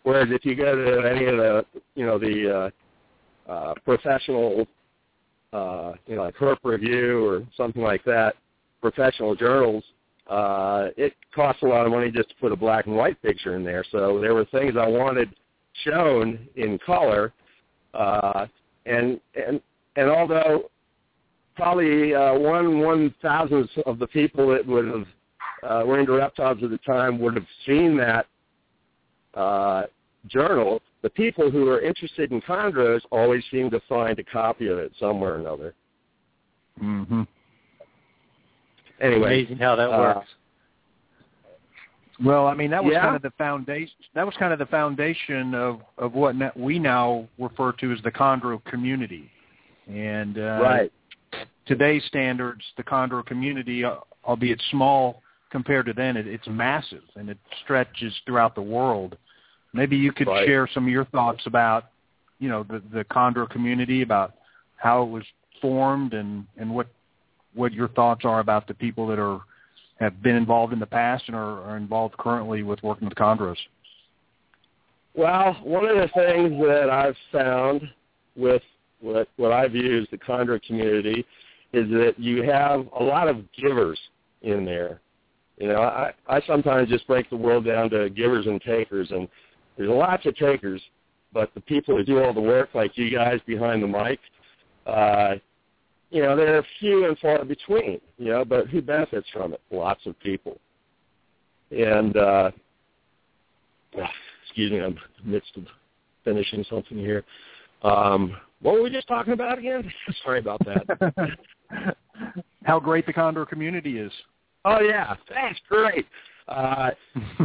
Whereas 0.04 0.28
if 0.32 0.46
you 0.46 0.56
go 0.56 0.76
to 0.76 1.10
any 1.10 1.26
of 1.26 1.38
the, 1.38 1.66
you 1.96 2.06
know, 2.06 2.20
the 2.20 2.72
uh, 3.48 3.74
professional, 3.86 4.68
uh, 5.52 5.94
you 6.08 6.16
know, 6.16 6.24
like 6.24 6.36
Herp 6.36 6.58
Review 6.64 7.26
or 7.26 7.44
something 7.56 7.82
like 7.82 8.04
that, 8.06 8.36
professional 8.82 9.36
journals, 9.36 9.84
uh, 10.30 10.88
it 10.96 11.14
costs 11.36 11.64
a 11.64 11.66
lot 11.66 11.86
of 11.86 11.92
money 11.92 12.10
just 12.10 12.30
to 12.30 12.36
put 12.36 12.52
a 12.52 12.56
black 12.56 12.86
and 12.86 12.96
white 12.96 13.22
picture 13.22 13.56
in 13.56 13.64
there. 13.64 13.84
So 13.92 14.20
there 14.22 14.34
were 14.34 14.46
things 14.46 14.76
I 14.80 14.88
wanted 14.88 15.30
shown 15.84 16.48
in 16.56 16.80
color, 16.86 17.34
uh, 17.94 18.46
and 18.86 19.20
and 19.36 19.62
and 19.96 20.10
although 20.10 20.70
probably 21.56 22.16
uh, 22.16 22.38
one 22.38 22.80
one 22.80 23.14
thousandth 23.22 23.70
of 23.86 24.00
the 24.00 24.08
people 24.08 24.50
that 24.50 24.66
would 24.66 24.86
have 24.86 25.08
uh, 25.64 25.86
were 25.86 26.00
into 26.00 26.14
reptiles 26.14 26.60
at 26.64 26.70
the 26.70 26.78
time 26.80 27.20
would 27.20 27.36
have 27.36 27.48
seen 27.66 27.98
that 27.98 28.26
uh, 29.34 29.84
journal. 30.28 30.82
The 31.04 31.10
people 31.10 31.52
who 31.52 31.70
are 31.70 31.82
interested 31.82 32.32
in 32.32 32.42
chondros 32.42 33.02
always 33.12 33.44
seem 33.52 33.70
to 33.70 33.80
find 33.88 34.18
a 34.18 34.24
copy 34.24 34.68
of 34.68 34.80
it 34.80 34.92
somewhere 35.00 35.36
or 35.36 35.40
another. 35.40 35.76
Mm-hmm. 36.82 37.24
Anyway, 39.00 39.42
amazing 39.42 39.58
how 39.58 39.76
that 39.76 39.90
uh, 39.90 39.98
works. 39.98 40.28
Well, 42.24 42.48
I 42.48 42.56
mean 42.56 42.72
that 42.72 42.84
was 42.84 42.94
yeah. 42.94 43.02
kind 43.02 43.16
of 43.16 43.22
the 43.22 43.34
foundation. 43.38 43.96
That 44.16 44.26
was 44.26 44.34
kind 44.40 44.54
of 44.54 44.60
the 44.60 44.66
foundation 44.68 45.54
of 45.54 45.82
of 45.98 46.14
what 46.14 46.36
we 46.58 46.80
now 46.80 47.28
refer 47.38 47.74
to 47.74 47.92
as 47.92 48.00
the 48.04 48.12
chondro 48.12 48.64
community. 48.66 49.30
And 49.88 50.38
uh, 50.38 50.60
right 50.62 50.92
today's 51.66 52.04
standards, 52.06 52.64
the 52.78 52.84
chondro 52.84 53.26
community, 53.26 53.84
uh, 53.84 53.96
albeit 54.26 54.62
small 54.72 55.22
compared 55.52 55.86
to 55.86 55.94
then, 55.94 56.18
it, 56.18 56.28
it's 56.28 56.48
massive 56.48 57.04
and 57.16 57.30
it 57.30 57.38
stretches 57.64 58.14
throughout 58.26 58.56
the 58.56 58.62
world. 58.62 59.18
Maybe 59.74 59.98
you 59.98 60.12
could 60.12 60.28
right. 60.28 60.46
share 60.46 60.70
some 60.74 60.86
of 60.86 60.92
your 60.92 61.06
thoughts 61.06 61.42
about, 61.46 61.86
you 62.40 62.50
know, 62.50 62.64
the, 62.64 62.82
the 62.94 63.04
chondro 63.06 63.50
community, 63.50 64.02
about 64.02 64.36
how 64.78 65.04
it 65.04 65.10
was 65.10 65.24
formed 65.62 66.14
and, 66.14 66.46
and 66.58 66.74
what 66.74 66.88
what 67.56 67.72
your 67.72 67.88
thoughts 67.90 68.26
are 68.26 68.40
about 68.40 68.68
the 68.68 68.74
people 68.74 69.08
that 69.08 69.20
are 69.20 69.42
have 70.00 70.22
been 70.22 70.36
involved 70.36 70.74
in 70.74 70.80
the 70.80 70.86
past 70.86 71.24
and 71.28 71.36
are, 71.36 71.62
are 71.62 71.78
involved 71.78 72.18
currently 72.18 72.64
with 72.64 72.82
working 72.84 73.08
with 73.08 73.18
chondros. 73.18 73.58
Well, 75.14 75.54
one 75.64 75.86
of 75.86 75.96
the 75.96 76.10
things 76.16 76.60
that 76.66 76.90
I've 76.90 77.16
found 77.32 77.82
with 78.36 78.62
what 79.02 79.28
what 79.38 79.52
I've 79.52 79.76
used, 79.76 80.12
the 80.12 80.18
chondro 80.18 80.62
community 80.64 81.26
is 81.72 81.90
that 81.90 82.16
you 82.18 82.44
have 82.44 82.88
a 83.00 83.04
lot 83.04 83.28
of 83.28 83.38
givers 83.54 84.00
in 84.42 84.66
there. 84.66 85.00
You 85.58 85.68
know, 85.68 85.82
I, 85.82 86.12
I 86.28 86.42
sometimes 86.48 86.90
just 86.90 87.06
break 87.08 87.30
the 87.30 87.38
world 87.38 87.66
down 87.66 87.90
to 87.92 88.10
givers 88.10 88.48
and 88.48 88.62
takers, 88.62 89.12
and 89.12 89.28
there's 89.78 89.90
lots 89.90 90.26
of 90.26 90.36
takers, 90.36 90.82
but 91.34 91.54
the 91.54 91.62
people 91.62 91.98
who 91.98 92.04
do 92.04 92.24
all 92.24 92.34
the 92.34 92.42
work, 92.42 92.70
like 92.74 92.98
you 92.98 93.10
guys 93.10 93.40
behind 93.46 93.82
the 93.82 93.88
mic, 93.88 94.20
uh, 94.86 95.36
you 96.12 96.22
know, 96.22 96.36
they're 96.36 96.64
few 96.80 97.08
and 97.08 97.18
far 97.20 97.44
between. 97.44 98.00
You 98.18 98.32
know, 98.32 98.46
but 98.46 98.68
who 98.68 98.82
benefits 98.82 99.28
from 99.34 99.54
it? 99.54 99.62
Lots 99.72 100.06
of 100.06 100.20
people. 100.20 100.60
And 101.72 102.16
uh, 102.16 102.52
excuse 104.46 104.72
me, 104.72 104.80
I'm 104.80 104.92
in 104.92 104.98
the 105.26 105.32
midst 105.32 105.52
of 105.58 105.66
finishing 106.24 106.64
something 106.70 106.98
here. 106.98 107.24
Um, 107.82 108.38
what 108.62 108.76
were 108.76 108.84
we 108.84 108.90
just 108.90 109.08
talking 109.08 109.34
about 109.34 109.60
again? 109.60 109.92
Sorry 110.24 110.40
about 110.40 110.62
that. 110.66 111.38
How 112.64 112.80
great 112.80 113.06
the 113.06 113.14
chondro 113.14 113.48
community 113.48 113.98
is. 113.98 114.12
Oh 114.66 114.80
yeah, 114.80 115.16
that's 115.30 115.60
great. 115.68 116.06
Uh, 116.48 116.92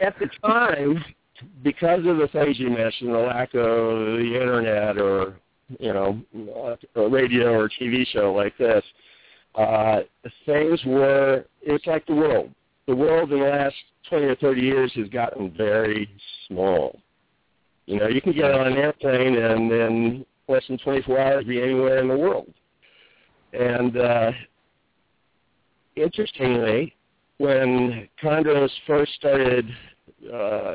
at 0.00 0.14
the 0.18 0.28
time, 0.42 1.04
because 1.62 2.00
of 2.06 2.16
the 2.18 2.28
things 2.32 2.58
you 2.58 2.70
mentioned, 2.70 3.12
the 3.12 3.18
lack 3.18 3.54
of 3.54 3.62
the 3.62 4.38
internet 4.40 4.98
or 4.98 5.36
you 5.78 5.92
know 5.92 6.20
a 6.94 7.08
radio 7.08 7.52
or 7.52 7.68
TV 7.68 8.06
show 8.06 8.32
like 8.32 8.56
this, 8.58 8.84
uh, 9.54 10.00
things 10.46 10.80
were 10.86 11.44
it's 11.62 11.86
like 11.86 12.06
the 12.06 12.14
world. 12.14 12.50
The 12.86 12.94
world 12.94 13.32
in 13.32 13.40
the 13.40 13.46
last 13.46 13.74
twenty 14.08 14.26
or 14.26 14.36
thirty 14.36 14.62
years 14.62 14.92
has 14.94 15.08
gotten 15.08 15.50
very 15.56 16.08
small. 16.48 16.98
You 17.86 18.00
know, 18.00 18.08
you 18.08 18.20
can 18.20 18.32
get 18.32 18.50
on 18.50 18.66
an 18.66 18.78
airplane 18.78 19.36
and 19.36 19.70
in 19.70 20.26
less 20.48 20.62
than 20.68 20.78
24 20.78 21.18
hours 21.18 21.44
be 21.44 21.60
anywhere 21.60 21.98
in 21.98 22.08
the 22.08 22.16
world. 22.16 22.52
And 23.52 23.96
uh, 23.96 24.32
interestingly, 25.96 26.94
when 27.38 28.08
chondros 28.22 28.70
first 28.86 29.12
started 29.14 29.68
uh, 30.32 30.74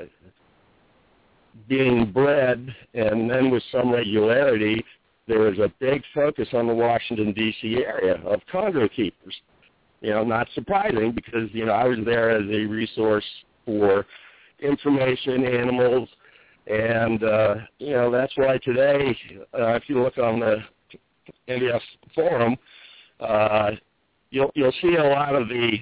being 1.67 2.11
bred, 2.11 2.73
and 2.93 3.29
then 3.29 3.49
with 3.49 3.63
some 3.71 3.91
regularity, 3.91 4.83
there 5.27 5.39
was 5.39 5.59
a 5.59 5.71
big 5.79 6.01
focus 6.13 6.47
on 6.53 6.67
the 6.67 6.73
Washington 6.73 7.33
D.C. 7.33 7.83
area 7.85 8.15
of 8.25 8.41
chondro 8.51 8.91
keepers. 8.91 9.35
You 10.01 10.11
know, 10.11 10.23
not 10.23 10.47
surprising 10.55 11.11
because 11.13 11.49
you 11.51 11.65
know 11.65 11.73
I 11.73 11.85
was 11.85 11.99
there 12.05 12.29
as 12.31 12.43
a 12.49 12.65
resource 12.65 13.25
for 13.65 14.05
information, 14.59 15.45
animals, 15.45 16.09
and 16.67 17.23
uh, 17.23 17.55
you 17.77 17.93
know 17.93 18.09
that's 18.09 18.35
why 18.35 18.57
today, 18.63 19.17
uh, 19.53 19.73
if 19.73 19.83
you 19.87 20.01
look 20.01 20.17
on 20.17 20.39
the 20.39 20.57
NDF 21.47 21.81
forum, 22.15 22.55
uh, 23.19 23.71
you'll 24.31 24.51
you'll 24.55 24.73
see 24.81 24.95
a 24.95 25.03
lot 25.03 25.35
of 25.35 25.47
the 25.47 25.77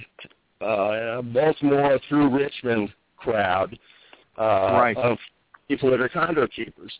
uh, 0.61 1.21
Baltimore 1.21 1.99
through 2.07 2.35
Richmond 2.35 2.89
crowd 3.17 3.77
uh, 4.37 4.43
right. 4.43 4.97
of 4.97 5.17
people 5.67 5.89
that 5.91 5.99
are 5.99 6.09
chondro 6.09 6.49
keepers. 6.51 6.93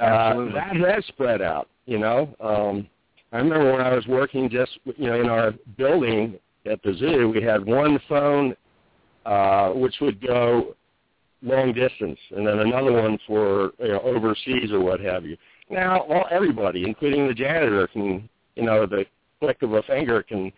Uh, 0.00 0.46
that 0.54 0.74
has 0.76 1.04
spread 1.06 1.42
out. 1.42 1.68
You 1.86 1.98
know, 1.98 2.34
um, 2.40 2.88
I 3.32 3.38
remember 3.38 3.72
when 3.72 3.80
I 3.80 3.94
was 3.94 4.06
working 4.06 4.48
just 4.48 4.72
you 4.96 5.06
know 5.06 5.20
in 5.20 5.28
our 5.28 5.52
building 5.76 6.38
at 6.66 6.82
the 6.82 6.94
zoo, 6.94 7.30
we 7.34 7.42
had 7.42 7.64
one 7.64 8.00
phone 8.08 8.56
uh, 9.26 9.70
which 9.70 9.94
would 10.00 10.26
go 10.26 10.74
long 11.42 11.72
distance, 11.72 12.18
and 12.34 12.46
then 12.46 12.60
another 12.60 12.92
one 12.92 13.18
for 13.26 13.72
you 13.78 13.88
know, 13.88 14.00
overseas 14.00 14.72
or 14.72 14.80
what 14.80 15.00
have 15.00 15.24
you. 15.24 15.36
Now, 15.70 16.04
well, 16.08 16.26
everybody, 16.30 16.84
including 16.84 17.28
the 17.28 17.34
janitor, 17.34 17.86
can 17.88 18.28
you 18.56 18.64
know 18.64 18.86
the 18.86 19.04
click 19.40 19.62
of 19.62 19.72
a 19.74 19.82
finger 19.82 20.22
can 20.22 20.50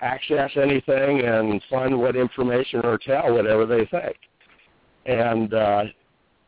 access 0.00 0.50
anything 0.56 1.20
and 1.20 1.62
find 1.68 1.98
what 1.98 2.16
information 2.16 2.80
or 2.84 2.98
tell 2.98 3.34
whatever 3.34 3.66
they 3.66 3.86
think. 3.86 4.16
And 5.06 5.52
uh, 5.54 5.84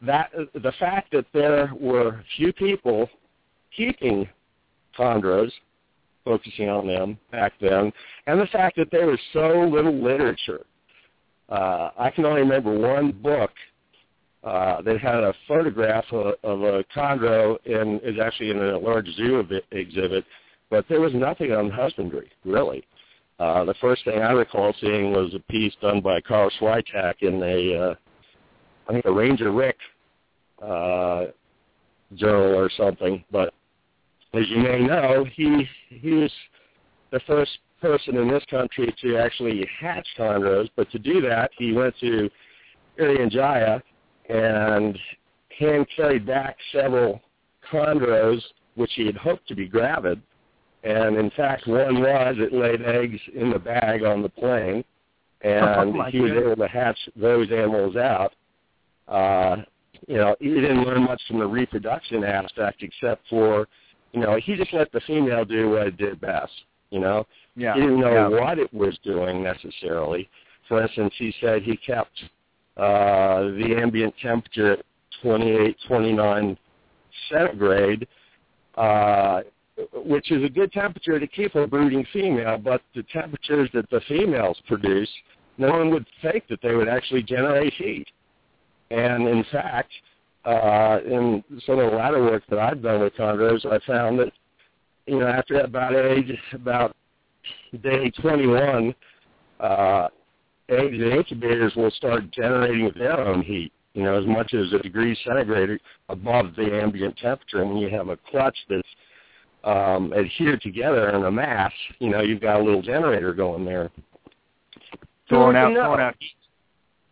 that 0.03 0.31
the 0.55 0.73
fact 0.79 1.13
that 1.13 1.27
there 1.33 1.73
were 1.79 2.23
few 2.37 2.53
people 2.53 3.09
keeping 3.77 4.29
chondros, 4.99 5.51
focusing 6.25 6.69
on 6.69 6.87
them 6.87 7.19
back 7.31 7.53
then, 7.61 7.93
and 8.27 8.41
the 8.41 8.47
fact 8.47 8.77
that 8.77 8.91
there 8.91 9.07
was 9.07 9.19
so 9.33 9.69
little 9.71 10.03
literature. 10.03 10.65
Uh, 11.49 11.91
I 11.99 12.11
can 12.11 12.25
only 12.25 12.43
remember 12.43 12.79
one 12.79 13.11
book 13.11 13.51
uh, 14.45 14.81
that 14.83 14.99
had 15.01 15.17
a 15.17 15.35
photograph 15.49 16.05
of, 16.13 16.35
of 16.45 16.63
a 16.63 16.85
chondro 16.97 17.59
and 17.67 18.01
is 18.03 18.21
actually 18.23 18.51
in 18.51 18.59
a 18.59 18.79
large 18.79 19.09
zoo 19.17 19.45
exhibit, 19.73 20.25
but 20.71 20.85
there 20.89 21.01
was 21.01 21.13
nothing 21.15 21.53
on 21.53 21.71
husbandry, 21.71 22.31
really. 22.45 22.85
Uh, 23.41 23.65
the 23.65 23.75
first 23.81 24.05
thing 24.05 24.21
I 24.21 24.33
recall 24.33 24.75
seeing 24.83 25.13
was 25.13 25.33
a 25.35 25.41
piece 25.51 25.73
done 25.81 26.03
by 26.03 26.21
Carl 26.21 26.51
Switak 26.61 27.23
in 27.23 27.43
a, 27.43 27.75
uh, 27.75 27.95
I 28.87 28.93
think 28.93 29.07
a 29.07 29.13
Ranger 29.13 29.51
Rick 29.51 29.79
uh, 30.63 31.25
journal 32.17 32.55
or 32.55 32.71
something. 32.77 33.25
But 33.33 33.55
as 34.35 34.47
you 34.51 34.59
may 34.59 34.81
know, 34.81 35.25
he 35.35 35.67
he 35.89 36.11
was 36.11 36.31
the 37.13 37.21
first 37.27 37.51
person 37.81 38.19
in 38.19 38.29
this 38.29 38.45
country 38.51 38.95
to 39.01 39.17
actually 39.17 39.67
hatch 39.81 40.07
chondros. 40.19 40.69
But 40.77 40.91
to 40.91 40.99
do 40.99 41.23
that, 41.23 41.51
he 41.57 41.73
went 41.73 41.95
to 42.01 42.29
Irian 42.99 43.31
Jaya 43.31 43.81
and 44.29 44.99
hand 45.59 45.87
carried 45.97 46.27
back 46.27 46.59
several 46.73 47.23
chondros, 47.73 48.43
which 48.75 48.93
he 48.97 49.07
had 49.07 49.17
hoped 49.17 49.49
to 49.49 49.55
be 49.55 49.67
gravid. 49.67 50.21
And 50.83 51.17
in 51.17 51.31
fact, 51.33 51.67
one 51.67 52.01
was 52.01 52.37
it 52.39 52.53
laid 52.53 52.83
eggs 52.83 53.21
in 53.35 53.51
the 53.51 53.59
bag 53.59 54.03
on 54.03 54.23
the 54.23 54.29
plane, 54.31 54.83
and 55.43 55.97
Oh, 55.97 56.03
he 56.11 56.21
was 56.21 56.33
able 56.33 56.57
to 56.57 56.69
hatch 56.69 56.99
those 57.17 57.51
animals 57.51 57.97
out. 57.97 58.33
Uh, 59.09 59.57
you 60.07 60.17
know, 60.17 60.35
he 60.41 60.49
didn't 60.49 60.85
learn 60.85 61.03
much 61.03 61.21
from 61.29 61.39
the 61.39 61.47
reproduction 61.47 62.25
aspect, 62.25 62.83
except 62.83 63.29
for, 63.29 63.69
you 64.13 64.21
know, 64.21 64.37
he 64.43 64.57
just 64.57 64.73
let 64.73 64.91
the 64.93 65.01
female 65.07 65.45
do 65.45 65.71
what 65.71 65.87
it 65.89 65.97
did 65.99 66.21
best. 66.21 66.53
You 66.91 67.01
know, 67.01 67.27
Yeah. 67.57 67.75
he 67.75 67.81
didn't 67.81 68.01
know 68.01 68.29
yeah. 68.31 68.41
what 68.41 68.59
it 68.59 68.73
was 68.73 68.99
doing 69.05 69.43
necessarily. 69.43 70.29
For 70.67 70.83
instance, 70.83 71.13
he 71.19 71.35
said 71.41 71.63
he 71.63 71.77
kept 71.77 72.13
uh, 72.77 73.43
the 73.59 73.77
ambient 73.77 74.15
temperature 74.23 74.73
at 74.73 74.85
28, 75.23 75.77
29 75.87 76.59
centigrade, 77.29 78.09
uh, 78.77 79.43
which 79.93 80.31
is 80.31 80.45
a 80.45 80.49
good 80.49 80.73
temperature 80.73 81.19
to 81.19 81.27
keep 81.27 81.55
a 81.55 81.67
brooding 81.67 82.07
female, 82.13 82.59
but 82.59 82.83
the 82.95 83.03
temperatures 83.13 83.69
that 83.75 83.89
the 83.91 84.01
females 84.09 84.59
produce, 84.67 85.09
no 85.59 85.71
one 85.71 85.91
would 85.91 86.07
think 86.23 86.45
that 86.49 86.61
they 86.63 86.75
would 86.75 86.89
actually 86.89 87.23
generate 87.23 87.73
heat. 87.75 88.07
And 88.91 89.29
in 89.29 89.45
fact, 89.53 89.91
uh, 90.45 90.99
in 91.05 91.45
some 91.67 91.79
of 91.79 91.91
the 91.91 91.97
latter 91.97 92.23
work 92.23 92.43
that 92.49 92.59
I've 92.59 92.83
done 92.83 93.03
with 93.03 93.15
chondros, 93.15 93.65
I 93.67 93.79
found 93.87 94.19
that, 94.21 94.33
you 95.07 95.19
know, 95.19 95.27
after 95.27 95.61
about 95.61 95.95
age, 95.95 96.33
about 96.53 96.97
day 97.83 98.11
21, 98.11 98.95
uh, 99.61 100.09
eggs 100.69 100.99
and 100.99 101.13
incubators 101.13 101.75
will 101.77 101.91
start 101.93 102.31
generating 102.33 102.91
their 102.97 103.21
own 103.21 103.43
heat, 103.43 103.73
you 103.95 104.03
know, 104.03 104.19
as 104.19 104.27
much 104.27 104.55
as 104.55 104.73
a 104.73 104.79
degree 104.79 105.17
centigrade 105.25 105.79
above 106.09 106.55
the 106.57 106.81
ambient 106.83 107.17
temperature. 107.19 107.63
And 107.63 107.71
when 107.71 107.79
you 107.79 107.91
have 107.91 108.09
a 108.09 108.17
clutch 108.31 108.57
that's 108.69 108.89
um, 109.65 110.13
adhered 110.13 110.63
together 110.63 111.11
in 111.11 111.25
a 111.25 111.31
mass, 111.31 111.73
you 111.99 112.09
know, 112.11 112.21
you've 112.21 112.41
got 112.41 112.61
a 112.61 112.63
little 112.63 112.83
generator 112.83 113.35
going 113.35 113.65
there. 113.65 113.91
throwing 115.29 115.57
out 115.57 115.73
throwing 115.73 116.01
out 116.01 116.17
heat. 116.19 116.35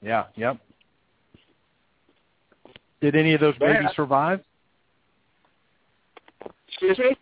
Yeah, 0.03 0.25
yep. 0.35 0.59
Did 3.01 3.15
any 3.15 3.35
of 3.35 3.41
those 3.41 3.55
Yeah. 3.61 3.75
babies 3.75 3.91
survive? 3.95 4.41
Excuse 6.67 6.99
me? 6.99 7.17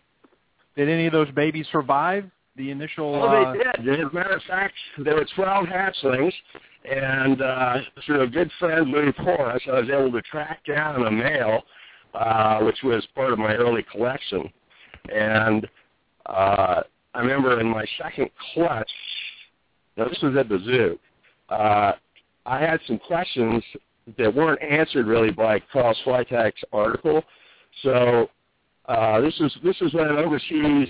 Did 0.75 0.89
any 0.89 1.07
of 1.07 1.11
those 1.11 1.29
babies 1.31 1.67
survive 1.71 2.29
the 2.55 2.71
initial? 2.71 3.15
Oh, 3.15 3.27
uh, 3.27 3.53
they 3.53 3.59
did. 3.83 3.99
As 3.99 4.11
a 4.11 4.13
matter 4.13 4.35
of 4.35 4.43
fact, 4.43 4.73
there 4.99 5.15
were 5.15 5.25
12 5.35 5.65
hatchlings, 5.65 6.33
and 6.89 7.41
uh, 7.41 7.77
through 8.05 8.21
a 8.21 8.27
good 8.27 8.51
friend, 8.59 8.89
Louis 8.89 9.11
Porras, 9.13 9.61
I 9.67 9.79
was 9.79 9.89
able 9.89 10.11
to 10.11 10.21
track 10.23 10.65
down 10.65 11.05
a 11.05 11.11
male, 11.11 11.63
uh, 12.13 12.59
which 12.61 12.81
was 12.83 13.05
part 13.15 13.33
of 13.33 13.39
my 13.39 13.55
early 13.55 13.83
collection. 13.83 14.51
And 15.09 15.67
uh, 16.25 16.81
I 17.13 17.19
remember 17.19 17.59
in 17.59 17.67
my 17.67 17.85
second 18.01 18.29
clutch, 18.53 18.89
now 19.97 20.07
this 20.07 20.19
was 20.21 20.35
at 20.37 20.49
the 20.49 20.59
zoo, 20.59 20.99
uh, 21.49 21.93
I 22.45 22.59
had 22.59 22.79
some 22.87 22.99
questions 22.99 23.63
that 24.17 24.33
weren't 24.33 24.61
answered 24.61 25.07
really 25.07 25.31
by 25.31 25.61
Carl 25.71 25.95
Switak's 26.05 26.63
article. 26.71 27.23
So 27.83 28.29
uh, 28.87 29.19
this 29.21 29.33
is 29.39 29.55
this 29.63 29.75
is 29.81 29.93
when 29.93 30.07
overseas 30.07 30.87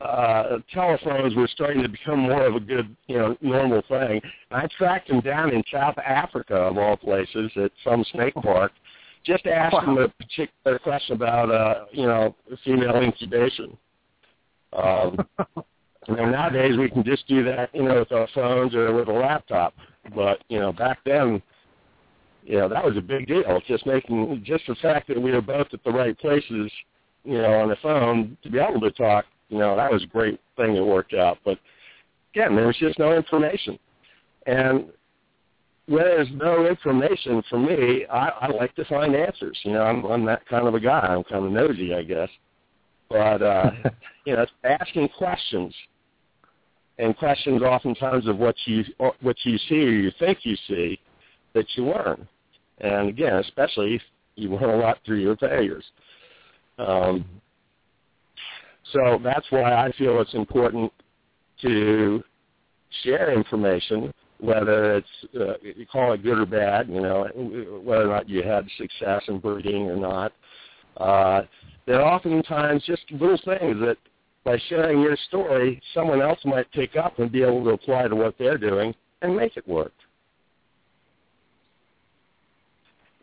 uh, 0.00 0.58
telephones 0.72 1.34
were 1.34 1.48
starting 1.48 1.82
to 1.82 1.88
become 1.88 2.20
more 2.20 2.46
of 2.46 2.54
a 2.54 2.60
good, 2.60 2.96
you 3.06 3.18
know, 3.18 3.36
normal 3.40 3.82
thing. 3.88 4.20
I 4.50 4.66
tracked 4.76 5.10
him 5.10 5.20
down 5.20 5.52
in 5.52 5.62
South 5.70 5.98
Africa, 5.98 6.54
of 6.54 6.78
all 6.78 6.96
places, 6.96 7.50
at 7.56 7.70
some 7.84 8.04
snake 8.12 8.34
park, 8.34 8.72
just 9.24 9.46
ask 9.46 9.76
him 9.76 9.98
a 9.98 10.08
particular 10.08 10.78
question 10.78 11.16
about, 11.16 11.50
uh, 11.50 11.84
you 11.92 12.06
know, 12.06 12.34
female 12.64 12.96
incubation. 12.96 13.76
Um, 14.72 15.18
you 16.08 16.16
know, 16.16 16.30
nowadays 16.30 16.78
we 16.78 16.90
can 16.90 17.04
just 17.04 17.26
do 17.28 17.44
that, 17.44 17.74
you 17.74 17.82
know, 17.82 18.00
with 18.00 18.12
our 18.12 18.28
phones 18.34 18.74
or 18.74 18.92
with 18.94 19.08
a 19.08 19.12
laptop. 19.12 19.74
But 20.14 20.42
you 20.48 20.58
know, 20.58 20.72
back 20.72 20.98
then, 21.04 21.42
you 22.44 22.58
know, 22.58 22.68
that 22.68 22.84
was 22.84 22.96
a 22.96 23.02
big 23.02 23.26
deal. 23.26 23.60
Just 23.66 23.86
making, 23.86 24.42
just 24.44 24.64
the 24.66 24.74
fact 24.76 25.08
that 25.08 25.20
we 25.20 25.32
were 25.32 25.42
both 25.42 25.68
at 25.72 25.84
the 25.84 25.90
right 25.90 26.18
places, 26.18 26.70
you 27.24 27.38
know, 27.38 27.60
on 27.60 27.68
the 27.68 27.76
phone 27.82 28.36
to 28.42 28.50
be 28.50 28.58
able 28.58 28.80
to 28.80 28.90
talk 28.92 29.26
you 29.50 29.58
know, 29.58 29.76
that 29.76 29.92
was 29.92 30.04
a 30.04 30.06
great 30.06 30.40
thing 30.56 30.74
that 30.74 30.84
worked 30.84 31.12
out. 31.12 31.38
But 31.44 31.58
again, 32.32 32.54
there 32.56 32.68
was 32.68 32.76
just 32.78 32.98
no 32.98 33.14
information. 33.14 33.78
And 34.46 34.86
when 35.90 36.04
there's 36.04 36.28
no 36.34 36.66
information 36.66 37.42
for 37.50 37.58
me, 37.58 38.06
I, 38.06 38.28
I 38.28 38.46
like 38.46 38.76
to 38.76 38.84
find 38.84 39.16
answers. 39.16 39.58
You 39.64 39.72
know, 39.72 39.82
I'm, 39.82 40.04
I'm 40.04 40.24
that 40.26 40.46
kind 40.46 40.68
of 40.68 40.74
a 40.74 40.80
guy. 40.80 41.00
I'm 41.00 41.24
kind 41.24 41.44
of 41.44 41.50
nosy, 41.50 41.92
I 41.92 42.04
guess. 42.04 42.28
But 43.08 43.42
uh, 43.42 43.72
you 44.24 44.36
know, 44.36 44.42
it's 44.42 44.52
asking 44.62 45.08
questions 45.08 45.74
and 46.98 47.16
questions 47.16 47.62
oftentimes 47.62 48.28
of 48.28 48.38
what 48.38 48.54
you 48.66 48.84
what 49.20 49.36
you 49.42 49.58
see 49.68 49.80
or 49.80 49.90
you 49.90 50.12
think 50.20 50.38
you 50.42 50.56
see 50.68 51.00
that 51.54 51.66
you 51.74 51.86
learn. 51.86 52.28
And 52.78 53.08
again, 53.08 53.34
especially 53.34 53.96
if 53.96 54.02
you 54.36 54.50
learn 54.50 54.70
a 54.70 54.76
lot 54.76 54.98
through 55.04 55.18
your 55.18 55.36
failures. 55.38 55.84
Um, 56.78 57.24
so 58.92 59.18
that's 59.24 59.46
why 59.50 59.72
I 59.72 59.90
feel 59.98 60.20
it's 60.20 60.34
important 60.34 60.92
to 61.62 62.22
share 63.02 63.32
information, 63.32 64.12
whether 64.40 64.96
it's 64.96 65.08
uh, 65.38 65.54
you 65.62 65.86
call 65.90 66.12
it 66.12 66.22
good 66.22 66.38
or 66.38 66.46
bad, 66.46 66.88
you 66.88 67.00
know, 67.00 67.28
whether 67.84 68.04
or 68.04 68.14
not 68.14 68.28
you 68.28 68.42
had 68.42 68.66
success 68.78 69.22
in 69.28 69.38
breeding 69.38 69.88
or 69.88 69.96
not. 69.96 70.32
Uh, 70.96 71.42
there 71.86 72.00
are 72.00 72.14
oftentimes 72.14 72.82
just 72.84 73.02
little 73.10 73.38
things 73.44 73.76
that 73.80 73.96
by 74.44 74.58
sharing 74.68 75.00
your 75.00 75.16
story, 75.28 75.80
someone 75.92 76.22
else 76.22 76.38
might 76.44 76.70
pick 76.72 76.96
up 76.96 77.18
and 77.18 77.30
be 77.30 77.42
able 77.42 77.62
to 77.64 77.70
apply 77.70 78.08
to 78.08 78.16
what 78.16 78.34
they're 78.38 78.58
doing 78.58 78.94
and 79.22 79.36
make 79.36 79.56
it 79.56 79.66
work. 79.68 79.92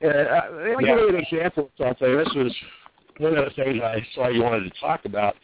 Uh, 0.04 0.08
let 0.08 0.78
me 0.78 0.86
give 0.86 0.98
you 0.98 1.10
an 1.10 1.16
example 1.16 1.66
of 1.66 1.70
something. 1.86 2.18
This 2.18 2.30
was 2.36 2.56
one 3.18 3.36
of 3.36 3.46
the 3.46 3.52
things 3.52 3.82
I 3.84 4.06
saw 4.14 4.28
you 4.28 4.44
wanted 4.44 4.72
to 4.72 4.80
talk 4.80 5.06
about, 5.06 5.36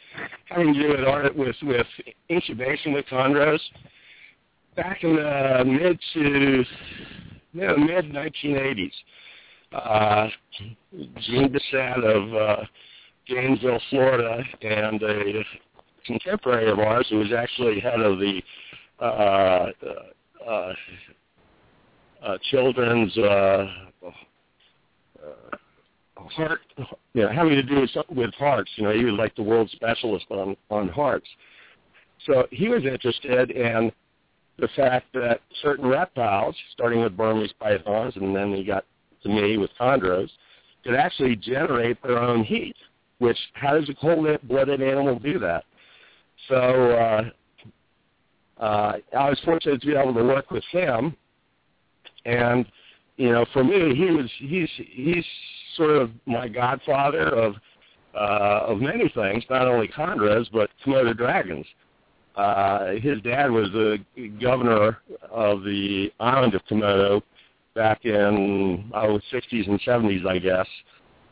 having 0.45 0.73
to 0.73 0.79
do 0.79 0.89
with 0.89 1.35
with 1.35 1.55
with 1.63 1.87
incubation 2.29 2.93
with 2.93 3.05
chondros. 3.07 3.59
Back 4.75 5.03
in 5.03 5.15
the 5.15 5.63
mid 5.65 5.99
to 6.13 6.63
you 7.53 7.61
know, 7.61 7.77
mid 7.77 8.05
1980s, 8.05 8.91
uh, 9.71 10.27
Gene 11.19 11.51
Bissett 11.51 12.03
of 12.03 12.33
uh, 12.33 12.63
Gainesville, 13.27 13.79
Florida, 13.89 14.43
and 14.61 15.01
a 15.03 15.43
contemporary 16.05 16.71
of 16.71 16.79
ours 16.79 17.05
who 17.09 17.17
was 17.17 17.31
actually 17.31 17.79
head 17.79 17.99
of 17.99 18.19
the 18.19 18.41
uh, 18.99 19.03
uh, 19.03 19.71
uh, 20.47 20.73
uh 22.23 22.37
children's 22.51 23.15
uh, 23.17 23.67
uh, 24.05 24.11
heart, 26.29 26.61
you 27.13 27.21
know, 27.21 27.29
having 27.29 27.53
to 27.53 27.63
do 27.63 27.81
with, 27.81 27.91
with 28.09 28.33
hearts. 28.35 28.71
You 28.75 28.83
know, 28.83 28.91
he 28.91 29.05
was 29.05 29.15
like 29.15 29.35
the 29.35 29.43
world 29.43 29.69
specialist 29.71 30.25
on 30.29 30.55
on 30.69 30.89
hearts. 30.89 31.27
So 32.25 32.47
he 32.51 32.69
was 32.69 32.85
interested 32.85 33.51
in 33.51 33.91
the 34.59 34.67
fact 34.75 35.07
that 35.13 35.41
certain 35.61 35.87
reptiles, 35.87 36.55
starting 36.71 37.01
with 37.01 37.17
Burmese 37.17 37.53
pythons, 37.59 38.15
and 38.15 38.35
then 38.35 38.53
he 38.53 38.63
got 38.63 38.85
to 39.23 39.29
me 39.29 39.57
with 39.57 39.71
chondros, 39.79 40.29
could 40.83 40.95
actually 40.95 41.35
generate 41.35 42.01
their 42.03 42.19
own 42.19 42.43
heat. 42.43 42.75
Which 43.19 43.37
how 43.53 43.79
does 43.79 43.89
a 43.89 43.93
cold-blooded 43.93 44.81
animal 44.81 45.17
do 45.17 45.39
that? 45.39 45.63
So 46.49 46.55
uh, 46.55 48.61
uh, 48.61 48.93
I 49.17 49.29
was 49.29 49.39
fortunate 49.45 49.81
to 49.81 49.87
be 49.87 49.95
able 49.95 50.13
to 50.13 50.23
work 50.23 50.51
with 50.51 50.63
him, 50.71 51.15
and 52.25 52.65
you 53.17 53.31
know, 53.31 53.45
for 53.53 53.63
me, 53.63 53.95
he 53.95 54.11
was 54.11 54.29
he's 54.39 54.69
he's 54.75 55.25
sort 55.77 55.91
of 55.91 56.11
my 56.25 56.47
godfather 56.47 57.29
of 57.29 57.55
uh, 58.15 58.65
of 58.67 58.79
many 58.79 59.09
things, 59.09 59.43
not 59.49 59.67
only 59.67 59.87
chondros 59.87 60.47
but 60.51 60.69
Komodo 60.85 61.15
dragons. 61.15 61.65
Uh, 62.35 62.93
his 62.93 63.21
dad 63.21 63.51
was 63.51 63.69
the 63.71 63.99
governor 64.41 64.97
of 65.29 65.63
the 65.63 66.11
island 66.19 66.55
of 66.55 66.61
Komodo 66.69 67.21
back 67.75 68.05
in 68.05 68.91
oh, 68.93 69.19
60s 69.31 69.67
and 69.67 69.79
70s, 69.81 70.25
I 70.25 70.39
guess. 70.39 70.67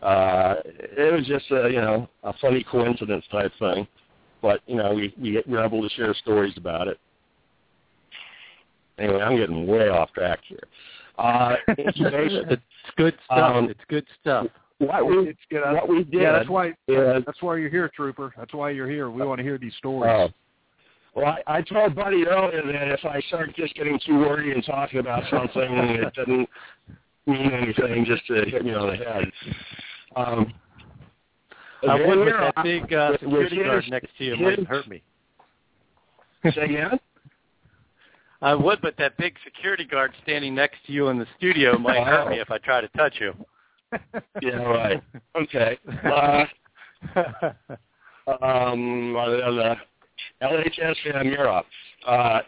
Uh, 0.02 0.56
it 0.66 1.14
was 1.14 1.28
just 1.28 1.46
a 1.52 1.70
you 1.70 1.80
know 1.80 2.10
a 2.24 2.34
funny 2.42 2.64
coincidence 2.64 3.24
type 3.32 3.52
thing, 3.60 3.88
but 4.42 4.62
you 4.66 4.76
know 4.76 4.94
we 4.94 5.14
we 5.22 5.42
were 5.46 5.64
able 5.64 5.88
to 5.88 5.94
share 5.96 6.14
stories 6.16 6.54
about 6.58 6.88
it. 6.88 7.00
Anyway, 8.98 9.22
I'm 9.22 9.38
getting 9.38 9.68
way 9.68 9.90
off 9.90 10.12
track 10.14 10.40
here. 10.48 10.64
Uh, 11.20 11.56
it's 11.78 12.62
good 12.98 13.16
stuff. 13.26 13.56
Um, 13.56 13.70
it's 13.70 13.80
good 13.90 14.06
stuff. 14.20 14.48
What 14.80 15.06
we, 15.06 15.30
it's 15.30 15.40
good. 15.52 15.62
what 15.62 15.88
we 15.88 16.04
did. 16.04 16.22
Yeah, 16.22 16.32
that's 16.32 16.50
why. 16.50 16.70
Is, 16.88 17.24
that's 17.26 17.42
why 17.42 17.58
you're 17.58 17.70
here, 17.70 17.92
Trooper. 17.96 18.34
That's 18.36 18.54
why 18.54 18.72
you're 18.72 18.90
here. 18.90 19.12
We 19.12 19.24
want 19.24 19.38
to 19.38 19.44
hear 19.44 19.60
these 19.60 19.76
stories. 19.78 20.32
Well, 21.14 21.26
I, 21.26 21.58
I 21.58 21.62
told 21.62 21.96
Buddy 21.96 22.26
earlier 22.26 22.62
that 22.66 22.88
if 22.88 23.04
I 23.06 23.20
start 23.28 23.54
just 23.56 23.76
getting 23.76 24.00
too 24.06 24.18
wordy 24.18 24.52
and 24.52 24.64
talking 24.64 25.00
about 25.00 25.24
something, 25.30 25.62
it 25.62 26.14
doesn't 26.16 26.50
mean 27.28 27.52
anything 27.52 28.06
just 28.06 28.26
to 28.28 28.46
hit 28.46 28.64
me 28.64 28.74
on 28.74 28.88
the 28.88 28.96
head. 28.96 29.32
Um, 30.16 30.54
I 31.88 31.96
would, 31.96 32.26
but 32.26 32.54
that 32.56 32.64
big 32.64 32.94
uh, 32.94 33.14
security 33.14 33.58
guard 33.58 33.84
next 33.90 34.10
to 34.18 34.24
you 34.24 34.38
might 34.38 34.66
hurt 34.66 34.88
me. 34.88 35.02
Say 36.44 36.62
again? 36.62 37.00
I 38.44 38.56
would, 38.56 38.82
but 38.82 38.96
that 38.98 39.18
big 39.18 39.36
security 39.44 39.86
guard 39.86 40.14
standing 40.24 40.56
next 40.56 40.78
to 40.88 40.94
you 40.94 41.10
in 41.10 41.20
the 41.20 41.28
studio 41.38 41.78
might 41.78 42.04
hurt 42.04 42.30
me 42.30 42.40
if 42.40 42.50
I 42.50 42.58
try 42.58 42.82
to 42.82 42.88
touch 42.90 43.16
you. 43.20 43.34
yeah, 44.42 44.64
right. 44.64 45.04
Okay. 45.36 45.78
Uh, 45.88 46.46
um, 48.44 49.16
uh, 49.16 49.76
LHS 50.42 50.96
Van 51.12 51.26
Mierop. 51.26 51.64
Uh, 52.08 52.40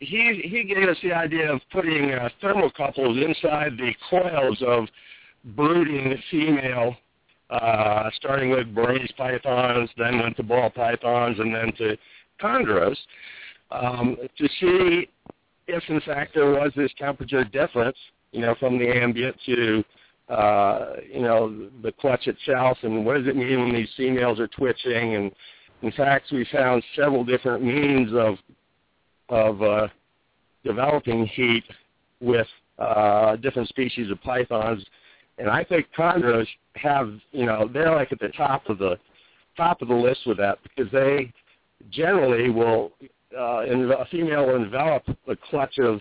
he 0.00 0.42
he 0.44 0.64
gave 0.64 0.88
us 0.88 0.96
the 1.02 1.12
idea 1.12 1.52
of 1.52 1.60
putting 1.70 2.10
uh, 2.10 2.28
thermocouples 2.42 3.24
inside 3.24 3.72
the 3.76 3.92
coils 4.10 4.60
of 4.66 4.86
brooding 5.54 6.16
female, 6.30 6.96
uh, 7.50 8.10
starting 8.16 8.50
with 8.50 8.74
Burmese 8.74 9.12
pythons, 9.16 9.88
then 9.96 10.18
went 10.18 10.36
to 10.36 10.42
ball 10.42 10.70
pythons, 10.70 11.38
and 11.38 11.54
then 11.54 11.72
to 11.78 11.96
chondros, 12.40 12.96
um, 13.70 14.16
to 14.36 14.48
see 14.60 15.08
if 15.68 15.82
in 15.88 16.00
fact 16.00 16.34
there 16.34 16.50
was 16.50 16.72
this 16.76 16.90
temperature 16.98 17.44
difference, 17.44 17.96
you 18.32 18.40
know, 18.40 18.54
from 18.58 18.78
the 18.78 18.88
ambient 18.88 19.36
to, 19.46 19.84
uh, 20.28 20.94
you 21.12 21.22
know, 21.22 21.68
the 21.82 21.92
clutch 21.92 22.26
itself, 22.26 22.78
and 22.82 23.04
what 23.04 23.16
does 23.16 23.26
it 23.28 23.36
mean 23.36 23.60
when 23.60 23.74
these 23.74 23.88
females 23.96 24.40
are 24.40 24.48
twitching? 24.48 25.14
And 25.14 25.32
in 25.82 25.92
fact, 25.92 26.26
we 26.32 26.46
found 26.52 26.82
several 26.94 27.24
different 27.24 27.62
means 27.62 28.12
of 28.12 28.36
of 29.28 29.62
uh, 29.62 29.88
developing 30.64 31.26
heat 31.26 31.64
with 32.20 32.46
uh, 32.78 33.36
different 33.36 33.68
species 33.68 34.10
of 34.10 34.20
pythons, 34.22 34.84
and 35.38 35.48
I 35.48 35.64
think 35.64 35.86
chondros 35.96 36.46
have, 36.76 37.12
you 37.32 37.44
know, 37.44 37.68
they're 37.72 37.94
like 37.94 38.12
at 38.12 38.20
the 38.20 38.28
top 38.28 38.68
of 38.68 38.78
the 38.78 38.96
top 39.56 39.82
of 39.82 39.88
the 39.88 39.94
list 39.94 40.20
with 40.26 40.36
that 40.38 40.58
because 40.62 40.90
they 40.92 41.32
generally 41.90 42.50
will 42.50 42.92
uh, 43.36 43.62
a 43.62 44.06
female 44.10 44.46
will 44.46 44.56
envelop 44.56 45.02
a 45.28 45.36
clutch 45.50 45.78
of 45.78 46.00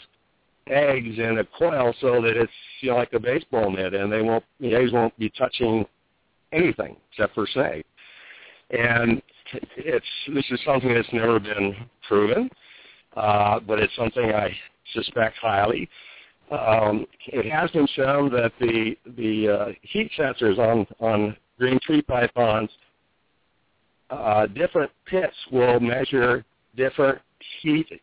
eggs 0.68 1.18
in 1.18 1.40
a 1.40 1.46
coil 1.58 1.94
so 2.02 2.22
that 2.22 2.36
it's 2.36 2.52
you 2.82 2.90
know 2.90 2.98
like 2.98 3.14
a 3.14 3.20
baseball 3.20 3.70
mitt, 3.70 3.94
and 3.94 4.12
they 4.12 4.22
won't 4.22 4.44
the 4.60 4.74
eggs 4.74 4.92
won't 4.92 5.18
be 5.20 5.30
touching 5.30 5.86
anything 6.52 6.96
except 7.12 7.34
for 7.36 7.48
snake. 7.48 7.86
And 8.72 9.22
it's 9.78 10.06
this 10.34 10.46
is 10.52 10.60
something 10.66 10.94
that's 10.94 11.12
never 11.14 11.40
been 11.40 11.76
proven, 12.08 12.50
uh, 13.16 13.60
but 13.60 13.80
it's 13.80 13.96
something 13.96 14.32
I 14.32 14.56
suspect 14.94 15.38
highly. 15.42 15.90
Um, 16.52 17.08
it 17.28 17.50
has 17.52 17.72
been 17.72 17.88
shown 17.96 18.32
that 18.32 18.52
the 18.60 18.96
the 19.18 19.50
uh, 19.50 19.66
heat 19.82 20.12
sensors 20.18 20.60
on 20.60 20.86
on 21.00 21.36
green 21.58 21.80
tree 21.82 22.02
pythons, 22.02 22.70
uh, 24.10 24.48
different 24.48 24.92
pits 25.06 25.36
will 25.52 25.80
measure 25.80 26.46
different 26.76 27.20
heat, 27.62 28.02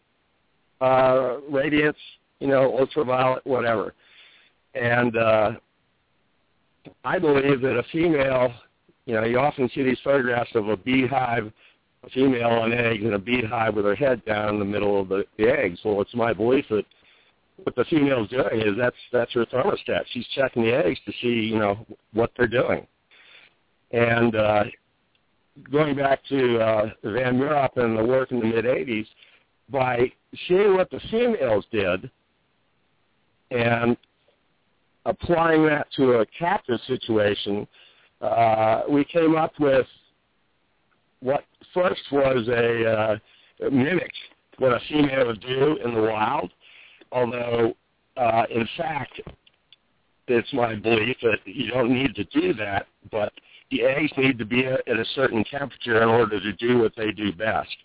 uh, 0.80 1.36
radiance, 1.50 1.98
you 2.40 2.48
know, 2.48 2.76
ultraviolet, 2.78 3.46
whatever. 3.46 3.94
And 4.74 5.16
uh, 5.16 5.52
I 7.04 7.18
believe 7.18 7.60
that 7.60 7.78
a 7.78 7.84
female, 7.92 8.52
you 9.06 9.14
know, 9.14 9.24
you 9.24 9.38
often 9.38 9.68
see 9.74 9.82
these 9.82 9.98
photographs 10.04 10.50
of 10.54 10.68
a 10.68 10.76
beehive, 10.76 11.52
a 12.04 12.10
female 12.10 12.50
on 12.50 12.72
eggs, 12.72 13.04
and 13.04 13.14
a 13.14 13.18
beehive 13.18 13.74
with 13.74 13.84
her 13.84 13.94
head 13.94 14.24
down 14.24 14.54
in 14.54 14.58
the 14.58 14.64
middle 14.64 15.00
of 15.00 15.08
the, 15.08 15.24
the 15.38 15.48
eggs. 15.48 15.80
Well, 15.84 16.00
it's 16.00 16.14
my 16.14 16.32
belief 16.32 16.66
that 16.70 16.84
what 17.64 17.76
the 17.76 17.84
female's 17.84 18.28
doing 18.28 18.60
is 18.60 18.76
that's 18.78 18.96
that's 19.12 19.32
her 19.34 19.46
thermostat. 19.46 20.02
She's 20.10 20.26
checking 20.34 20.62
the 20.64 20.74
eggs 20.74 20.98
to 21.06 21.12
see, 21.20 21.28
you 21.28 21.58
know, 21.58 21.86
what 22.12 22.30
they're 22.36 22.46
doing. 22.46 22.86
And 23.92 24.34
uh, 24.34 24.64
going 25.70 25.96
back 25.96 26.20
to 26.28 26.58
uh, 26.58 26.90
Van 27.04 27.38
Mierop 27.38 27.76
and 27.76 27.98
the 27.98 28.04
work 28.04 28.32
in 28.32 28.40
the 28.40 28.46
mid 28.46 28.64
'80s, 28.64 29.06
by 29.68 30.10
seeing 30.48 30.74
what 30.74 30.90
the 30.90 31.00
females 31.10 31.64
did 31.70 32.10
and 33.50 33.96
applying 35.04 35.66
that 35.66 35.88
to 35.96 36.14
a 36.14 36.26
captive 36.26 36.80
situation, 36.86 37.66
uh, 38.22 38.82
we 38.88 39.04
came 39.04 39.36
up 39.36 39.52
with 39.58 39.86
what 41.20 41.44
first 41.74 42.02
was 42.10 42.48
a 42.48 42.86
uh, 43.64 43.70
mimic 43.70 44.12
what 44.58 44.72
a 44.72 44.80
female 44.88 45.26
would 45.26 45.40
do 45.40 45.76
in 45.84 45.94
the 45.94 46.02
wild, 46.02 46.52
although 47.10 47.74
uh, 48.16 48.44
in 48.50 48.68
fact 48.76 49.20
it's 50.28 50.52
my 50.52 50.74
belief 50.74 51.16
that 51.22 51.38
you 51.44 51.70
don't 51.70 51.92
need 51.92 52.14
to 52.14 52.24
do 52.24 52.54
that, 52.54 52.86
but 53.10 53.32
the 53.70 53.82
eggs 53.82 54.12
need 54.16 54.38
to 54.38 54.44
be 54.44 54.66
at 54.66 54.88
a 54.88 55.04
certain 55.14 55.42
temperature 55.44 56.02
in 56.02 56.08
order 56.08 56.40
to 56.40 56.52
do 56.52 56.78
what 56.78 56.92
they 56.96 57.10
do 57.10 57.32
best. 57.32 57.76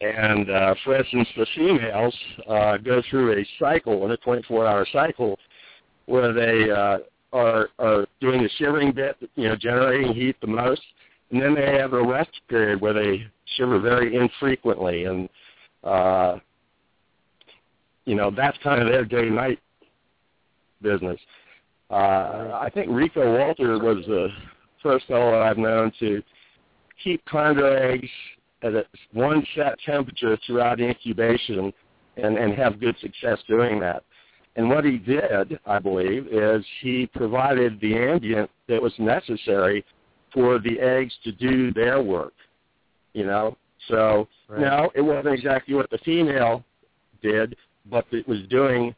And 0.00 0.50
uh, 0.50 0.74
for 0.84 0.96
instance, 0.96 1.28
the 1.36 1.46
females 1.54 2.14
uh, 2.48 2.76
go 2.78 3.02
through 3.08 3.40
a 3.40 3.46
cycle, 3.58 4.10
a 4.10 4.18
24-hour 4.18 4.86
cycle, 4.92 5.38
where 6.06 6.32
they 6.32 6.70
uh, 6.70 6.98
are, 7.32 7.68
are 7.78 8.06
doing 8.20 8.42
the 8.42 8.50
shivering 8.58 8.92
bit, 8.92 9.16
you 9.36 9.48
know, 9.48 9.56
generating 9.56 10.14
heat 10.14 10.36
the 10.40 10.46
most, 10.46 10.82
and 11.30 11.40
then 11.40 11.54
they 11.54 11.78
have 11.78 11.92
a 11.94 12.02
rest 12.02 12.30
period 12.48 12.80
where 12.80 12.92
they 12.92 13.26
shiver 13.56 13.80
very 13.80 14.14
infrequently, 14.16 15.04
and 15.04 15.28
uh, 15.84 16.38
you 18.04 18.14
know 18.14 18.30
that's 18.30 18.58
kind 18.62 18.82
of 18.82 18.88
their 18.88 19.04
day-night 19.04 19.58
business. 20.82 21.18
Uh, 21.90 22.58
I 22.60 22.70
think 22.72 22.88
Rico 22.90 23.38
Walter 23.38 23.78
was 23.78 24.04
the 24.06 24.28
first 24.82 25.06
fellow 25.06 25.40
I've 25.40 25.58
known 25.58 25.92
to 26.00 26.22
keep 27.02 27.24
chondro 27.26 27.78
eggs 27.92 28.08
at 28.62 28.74
a 28.74 28.84
one 29.12 29.44
set 29.54 29.78
temperature 29.84 30.38
throughout 30.46 30.80
incubation 30.80 31.72
and, 32.16 32.36
and 32.36 32.54
have 32.54 32.80
good 32.80 32.96
success 33.00 33.38
doing 33.48 33.80
that. 33.80 34.04
And 34.56 34.68
what 34.68 34.84
he 34.84 34.98
did, 34.98 35.58
I 35.66 35.78
believe, 35.78 36.26
is 36.28 36.64
he 36.80 37.06
provided 37.06 37.80
the 37.80 37.96
ambient 37.96 38.50
that 38.68 38.82
was 38.82 38.92
necessary 38.98 39.84
for 40.32 40.58
the 40.58 40.78
eggs 40.78 41.12
to 41.24 41.32
do 41.32 41.72
their 41.72 42.02
work. 42.02 42.34
You 43.14 43.26
know, 43.26 43.56
so 43.88 44.28
right. 44.48 44.60
no, 44.60 44.90
it 44.94 45.00
wasn't 45.00 45.34
exactly 45.34 45.74
what 45.74 45.90
the 45.90 45.98
female 45.98 46.64
did, 47.22 47.56
but 47.90 48.06
it 48.10 48.26
was 48.28 48.40
doing 48.48 48.94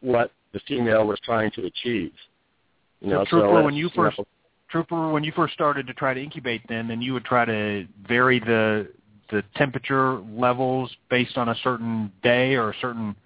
what 0.00 0.30
the 0.52 0.60
female 0.66 1.06
was 1.06 1.18
trying 1.24 1.50
to 1.52 1.66
achieve. 1.66 2.12
You 3.00 3.10
know, 3.10 3.24
so 3.24 3.40
Trooper, 3.40 3.62
when 3.62 3.74
you 3.74 3.88
first 3.94 4.18
you 4.18 4.22
know, 4.22 4.28
Trooper, 4.70 5.10
when 5.10 5.24
you 5.24 5.32
first 5.34 5.54
started 5.54 5.86
to 5.86 5.94
try 5.94 6.14
to 6.14 6.22
incubate, 6.22 6.62
then 6.68 6.88
then 6.88 7.02
you 7.02 7.12
would 7.12 7.24
try 7.24 7.44
to 7.44 7.86
vary 8.06 8.38
the 8.40 8.88
the 9.30 9.42
temperature 9.56 10.18
levels 10.36 10.90
based 11.10 11.36
on 11.36 11.48
a 11.48 11.54
certain 11.62 12.12
day 12.22 12.54
or 12.54 12.70
a 12.70 12.74
certain 12.80 13.16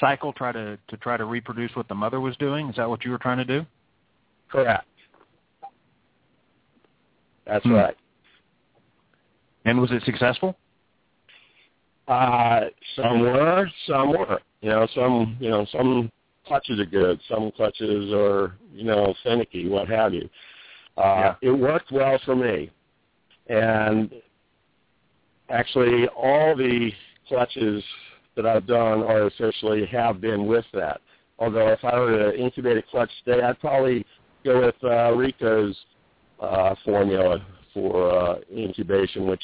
cycle, 0.00 0.32
try 0.32 0.52
to 0.52 0.78
to 0.88 0.96
try 0.98 1.16
to 1.16 1.24
reproduce 1.24 1.74
what 1.74 1.88
the 1.88 1.94
mother 1.94 2.20
was 2.20 2.36
doing. 2.36 2.68
Is 2.68 2.76
that 2.76 2.88
what 2.88 3.04
you 3.04 3.10
were 3.10 3.18
trying 3.18 3.38
to 3.38 3.44
do? 3.44 3.66
Correct. 4.50 4.86
That's 7.46 7.64
hmm. 7.64 7.72
right. 7.72 7.96
And 9.64 9.80
was 9.80 9.90
it 9.90 10.02
successful? 10.04 10.56
Uh, 12.06 12.64
some 12.96 13.20
were, 13.20 13.70
some 13.86 14.10
were. 14.10 14.40
You 14.60 14.70
know, 14.70 14.88
some 14.94 15.36
you 15.40 15.50
know 15.50 15.66
some 15.72 16.10
clutches 16.46 16.78
are 16.78 16.86
good, 16.86 17.20
some 17.28 17.50
clutches 17.56 18.12
are 18.12 18.56
you 18.72 18.84
know 18.84 19.14
finicky, 19.22 19.68
what 19.68 19.88
have 19.88 20.12
you. 20.12 20.28
Uh, 20.96 21.02
yeah. 21.02 21.34
It 21.42 21.50
worked 21.50 21.90
well 21.90 22.18
for 22.24 22.36
me, 22.36 22.70
and 23.48 24.12
actually 25.50 26.08
all 26.08 26.56
the 26.56 26.90
clutches 27.28 27.82
that 28.36 28.46
I've 28.46 28.66
done 28.66 29.02
artificially 29.02 29.86
have 29.86 30.20
been 30.20 30.46
with 30.46 30.64
that. 30.72 31.00
Although 31.38 31.68
if 31.68 31.84
I 31.84 31.98
were 31.98 32.30
to 32.32 32.38
incubate 32.38 32.76
a 32.76 32.82
clutch 32.82 33.10
today, 33.24 33.42
I'd 33.42 33.60
probably 33.60 34.06
go 34.44 34.66
with 34.66 34.74
uh, 34.84 35.12
Rico's 35.12 35.76
uh, 36.40 36.74
formula 36.84 37.44
for 37.72 38.10
uh, 38.10 38.34
incubation, 38.54 39.26
which 39.26 39.42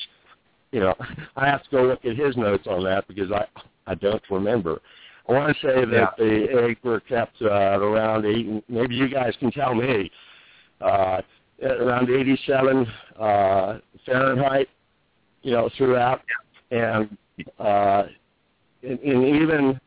you 0.72 0.80
know 0.80 0.94
I 1.36 1.46
have 1.46 1.62
to 1.64 1.70
go 1.70 1.82
look 1.84 2.04
at 2.04 2.16
his 2.16 2.36
notes 2.36 2.66
on 2.68 2.84
that 2.84 3.06
because 3.08 3.30
I 3.32 3.46
I 3.86 3.94
don't 3.94 4.22
remember. 4.30 4.80
I 5.28 5.32
want 5.32 5.56
to 5.56 5.66
say 5.66 5.84
that 5.84 6.14
yeah. 6.18 6.24
the 6.24 6.64
eggs 6.64 6.80
were 6.82 7.00
kept 7.00 7.40
uh, 7.42 7.46
at 7.46 7.80
around 7.80 8.26
eight. 8.26 8.64
Maybe 8.68 8.94
you 8.94 9.08
guys 9.08 9.34
can 9.38 9.50
tell 9.50 9.74
me. 9.74 10.10
Uh, 10.80 11.20
around 11.62 12.10
87 12.10 12.86
uh, 13.18 13.78
Fahrenheit, 14.06 14.68
you 15.42 15.52
know, 15.52 15.68
throughout, 15.76 16.22
and 16.70 17.16
uh, 17.58 18.04
and, 18.82 18.98
and 19.00 19.24
even 19.24 19.80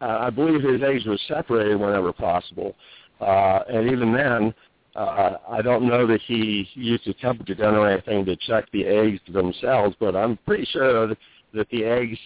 uh, 0.00 0.18
I 0.20 0.30
believe 0.30 0.62
his 0.62 0.82
eggs 0.82 1.06
were 1.06 1.18
separated 1.28 1.78
whenever 1.78 2.12
possible, 2.12 2.74
uh, 3.20 3.60
and 3.68 3.90
even 3.90 4.12
then, 4.12 4.54
uh, 4.96 5.36
I 5.48 5.62
don't 5.62 5.86
know 5.86 6.06
that 6.06 6.20
he 6.22 6.68
used 6.74 7.06
a 7.06 7.14
temperature 7.14 7.54
gun 7.54 7.74
or 7.74 7.88
anything 7.88 8.24
to 8.26 8.36
check 8.36 8.64
the 8.72 8.86
eggs 8.86 9.20
themselves, 9.32 9.94
but 10.00 10.16
I'm 10.16 10.36
pretty 10.46 10.64
sure 10.72 11.06
that, 11.06 11.18
that 11.54 11.68
the 11.70 11.84
eggs 11.84 12.18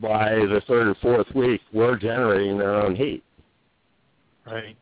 by 0.00 0.30
the 0.30 0.60
third 0.66 0.88
or 0.88 0.94
fourth 0.96 1.32
week 1.34 1.60
were 1.72 1.96
generating 1.96 2.58
their 2.58 2.74
own 2.74 2.96
heat. 2.96 3.22
Right. 4.44 4.76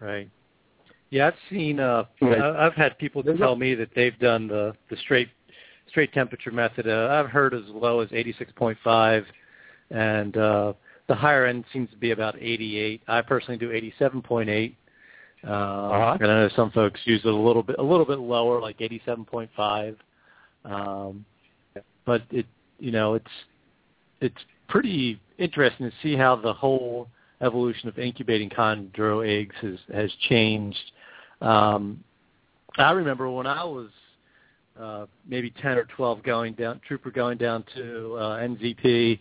Right. 0.00 0.28
Yeah, 1.10 1.28
I've 1.28 1.34
seen. 1.50 1.78
Uh, 1.78 2.04
I've 2.22 2.74
had 2.74 2.96
people 2.98 3.22
tell 3.22 3.54
me 3.54 3.74
that 3.74 3.90
they've 3.94 4.18
done 4.18 4.48
the 4.48 4.74
the 4.90 4.96
straight 4.96 5.28
straight 5.88 6.12
temperature 6.12 6.50
method. 6.50 6.88
Uh, 6.88 7.08
I've 7.10 7.30
heard 7.30 7.52
as 7.52 7.62
low 7.68 8.00
as 8.00 8.08
86.5, 8.08 9.24
and 9.92 10.36
uh, 10.36 10.72
the 11.08 11.14
higher 11.14 11.46
end 11.46 11.64
seems 11.72 11.90
to 11.90 11.96
be 11.96 12.10
about 12.10 12.36
88. 12.40 13.02
I 13.06 13.22
personally 13.22 13.58
do 13.58 13.70
87.8. 13.70 14.74
Uh, 15.44 15.50
uh-huh. 15.50 16.18
And 16.20 16.30
I 16.30 16.34
know 16.42 16.48
some 16.54 16.70
folks 16.70 17.00
use 17.04 17.20
it 17.24 17.28
a 17.28 17.36
little 17.36 17.62
bit 17.62 17.76
a 17.78 17.82
little 17.82 18.06
bit 18.06 18.18
lower, 18.18 18.60
like 18.60 18.78
87.5. 18.78 19.96
Um, 20.64 21.24
but 22.04 22.22
it, 22.30 22.46
you 22.78 22.90
know, 22.90 23.14
it's 23.14 23.26
it's 24.20 24.44
pretty 24.68 25.20
interesting 25.38 25.90
to 25.90 25.96
see 26.02 26.16
how 26.16 26.36
the 26.36 26.52
whole 26.52 27.08
evolution 27.40 27.88
of 27.88 27.98
incubating 27.98 28.48
chondro 28.50 29.26
eggs 29.26 29.54
has 29.60 29.78
has 29.92 30.12
changed 30.28 30.92
um, 31.42 32.02
I 32.78 32.92
remember 32.92 33.28
when 33.28 33.46
I 33.46 33.64
was 33.64 33.88
uh, 34.80 35.06
maybe 35.28 35.50
10 35.60 35.76
or 35.76 35.84
12 35.96 36.22
going 36.22 36.54
down, 36.54 36.80
trooper 36.86 37.10
going 37.10 37.36
down 37.36 37.64
to 37.74 38.14
uh, 38.14 38.38
NZP, 38.38 39.18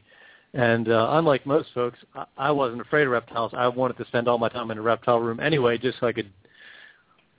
and 0.54 0.90
uh, 0.90 1.08
unlike 1.12 1.46
most 1.46 1.70
folks, 1.74 2.00
I, 2.16 2.26
I 2.38 2.52
wasn't 2.52 2.82
afraid 2.82 3.04
of 3.04 3.12
reptiles. 3.12 3.52
I 3.56 3.68
wanted 3.68 3.98
to 3.98 4.06
spend 4.08 4.28
all 4.28 4.38
my 4.38 4.50
time 4.50 4.72
in 4.72 4.78
a 4.78 4.82
reptile 4.82 5.20
room 5.20 5.40
anyway, 5.40 5.78
just 5.78 6.00
so 6.00 6.08
I 6.08 6.14
could 6.14 6.32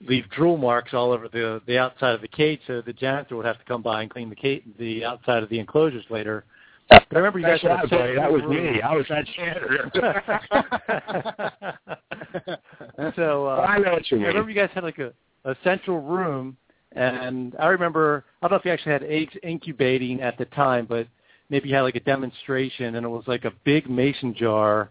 leave 0.06 0.28
drool 0.30 0.56
marks 0.56 0.94
all 0.94 1.12
over 1.12 1.28
the 1.28 1.62
the 1.66 1.78
outside 1.78 2.14
of 2.14 2.20
the 2.20 2.28
cage, 2.28 2.60
so 2.66 2.80
the 2.80 2.92
janitor 2.92 3.36
would 3.36 3.46
have 3.46 3.58
to 3.58 3.64
come 3.64 3.82
by 3.82 4.02
and 4.02 4.10
clean 4.10 4.30
the 4.30 4.36
cage, 4.36 4.62
the 4.78 5.04
outside 5.04 5.42
of 5.42 5.48
the 5.48 5.58
enclosures 5.58 6.04
later. 6.10 6.44
But 6.88 7.06
I 7.12 7.16
remember 7.16 7.38
you 7.38 7.46
guys 7.46 7.60
That's 7.62 7.90
had 7.90 8.00
a 8.00 8.14
that 8.16 8.32
was 8.32 8.42
room. 8.42 8.74
me. 8.74 8.82
I 8.82 8.94
was 8.94 9.06
that 9.08 9.24
janitor. 9.36 9.90
so 13.16 13.46
uh, 13.46 13.66
I 13.66 13.78
know 13.78 13.92
what 13.92 14.10
you 14.10 14.18
mean. 14.18 14.26
I 14.26 14.28
remember 14.28 14.50
you 14.50 14.56
guys 14.56 14.70
had 14.74 14.84
like 14.84 14.98
a, 14.98 15.12
a 15.44 15.54
central 15.64 16.00
room, 16.00 16.56
and 16.92 17.54
I 17.58 17.68
remember 17.68 18.24
I 18.42 18.48
don't 18.48 18.52
know 18.52 18.58
if 18.58 18.64
you 18.64 18.72
actually 18.72 18.92
had 18.92 19.04
eggs 19.04 19.34
incubating 19.42 20.20
at 20.20 20.36
the 20.38 20.44
time, 20.46 20.86
but 20.86 21.06
maybe 21.52 21.70
had 21.70 21.82
like 21.82 21.96
a 21.96 22.00
demonstration, 22.00 22.94
and 22.94 23.04
it 23.04 23.08
was 23.10 23.24
like 23.26 23.44
a 23.44 23.52
big 23.64 23.88
mason 23.88 24.34
jar, 24.34 24.88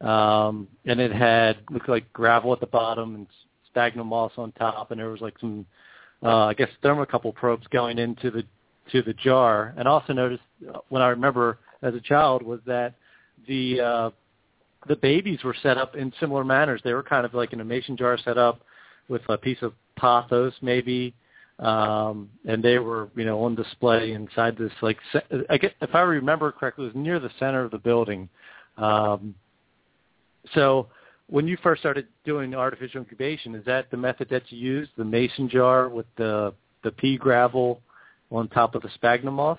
um, 0.00 0.68
and 0.86 1.00
it 1.00 1.12
had 1.12 1.58
looked 1.70 1.88
like 1.88 2.10
gravel 2.12 2.52
at 2.52 2.60
the 2.60 2.66
bottom 2.66 3.16
and 3.16 3.26
sphagnum 3.68 4.06
moss 4.06 4.30
on 4.38 4.52
top, 4.52 4.92
and 4.92 5.00
there 5.00 5.10
was 5.10 5.20
like 5.20 5.34
some, 5.40 5.66
uh, 6.22 6.46
I 6.46 6.54
guess 6.54 6.68
thermocouple 6.84 7.34
probes 7.34 7.66
going 7.66 7.98
into 7.98 8.30
the 8.30 8.44
to 8.92 9.02
the 9.02 9.14
jar. 9.14 9.74
And 9.76 9.88
also 9.88 10.12
noticed 10.12 10.44
uh, 10.72 10.78
when 10.88 11.02
I 11.02 11.08
remember 11.08 11.58
as 11.82 11.94
a 11.94 12.00
child 12.00 12.42
was 12.42 12.60
that 12.64 12.94
the 13.48 13.80
uh, 13.80 14.10
the 14.86 14.96
babies 14.96 15.42
were 15.42 15.56
set 15.64 15.78
up 15.78 15.96
in 15.96 16.12
similar 16.20 16.44
manners. 16.44 16.80
They 16.84 16.92
were 16.92 17.02
kind 17.02 17.26
of 17.26 17.34
like 17.34 17.52
in 17.52 17.60
a 17.60 17.64
mason 17.64 17.96
jar 17.96 18.16
set 18.24 18.38
up 18.38 18.60
with 19.08 19.22
a 19.28 19.36
piece 19.36 19.58
of 19.62 19.72
pothos 19.98 20.52
maybe, 20.62 21.12
um, 21.58 22.28
and 22.46 22.62
they 22.62 22.78
were 22.78 23.08
you 23.16 23.24
know 23.24 23.42
on 23.44 23.54
display 23.54 24.12
inside 24.12 24.56
this 24.56 24.72
like 24.82 24.98
I 25.48 25.58
get, 25.58 25.74
if 25.80 25.94
I 25.94 26.00
remember 26.00 26.52
correctly, 26.52 26.86
it 26.86 26.94
was 26.94 26.96
near 26.96 27.20
the 27.20 27.30
center 27.38 27.64
of 27.64 27.70
the 27.70 27.78
building. 27.78 28.28
Um, 28.76 29.34
so 30.54 30.88
when 31.28 31.46
you 31.46 31.56
first 31.62 31.80
started 31.80 32.06
doing 32.24 32.54
artificial 32.54 33.00
incubation, 33.00 33.54
is 33.54 33.64
that 33.64 33.90
the 33.90 33.96
method 33.96 34.28
that 34.30 34.42
you 34.50 34.58
used, 34.58 34.90
the 34.96 35.04
mason 35.04 35.48
jar 35.48 35.88
with 35.88 36.06
the 36.16 36.52
the 36.82 36.90
pea 36.90 37.16
gravel 37.16 37.80
on 38.30 38.48
top 38.48 38.74
of 38.74 38.82
the 38.82 38.90
sphagnum 38.94 39.34
moss? 39.34 39.58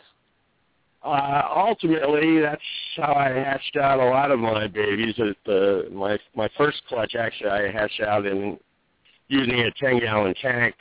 Uh, 1.04 1.44
ultimately, 1.56 2.40
that's 2.40 2.62
how 2.98 3.14
I 3.14 3.30
hatched 3.30 3.78
out 3.78 4.00
a 4.00 4.06
lot 4.06 4.32
of 4.32 4.40
my 4.40 4.68
babies. 4.68 5.14
At 5.20 5.36
the, 5.46 5.88
my 5.92 6.18
my 6.36 6.50
first 6.58 6.82
clutch, 6.90 7.16
actually, 7.16 7.52
I 7.52 7.72
hatched 7.72 8.02
out 8.02 8.26
in 8.26 8.58
using 9.28 9.60
a 9.62 9.72
10-gallon 9.84 10.36
tank, 10.42 10.76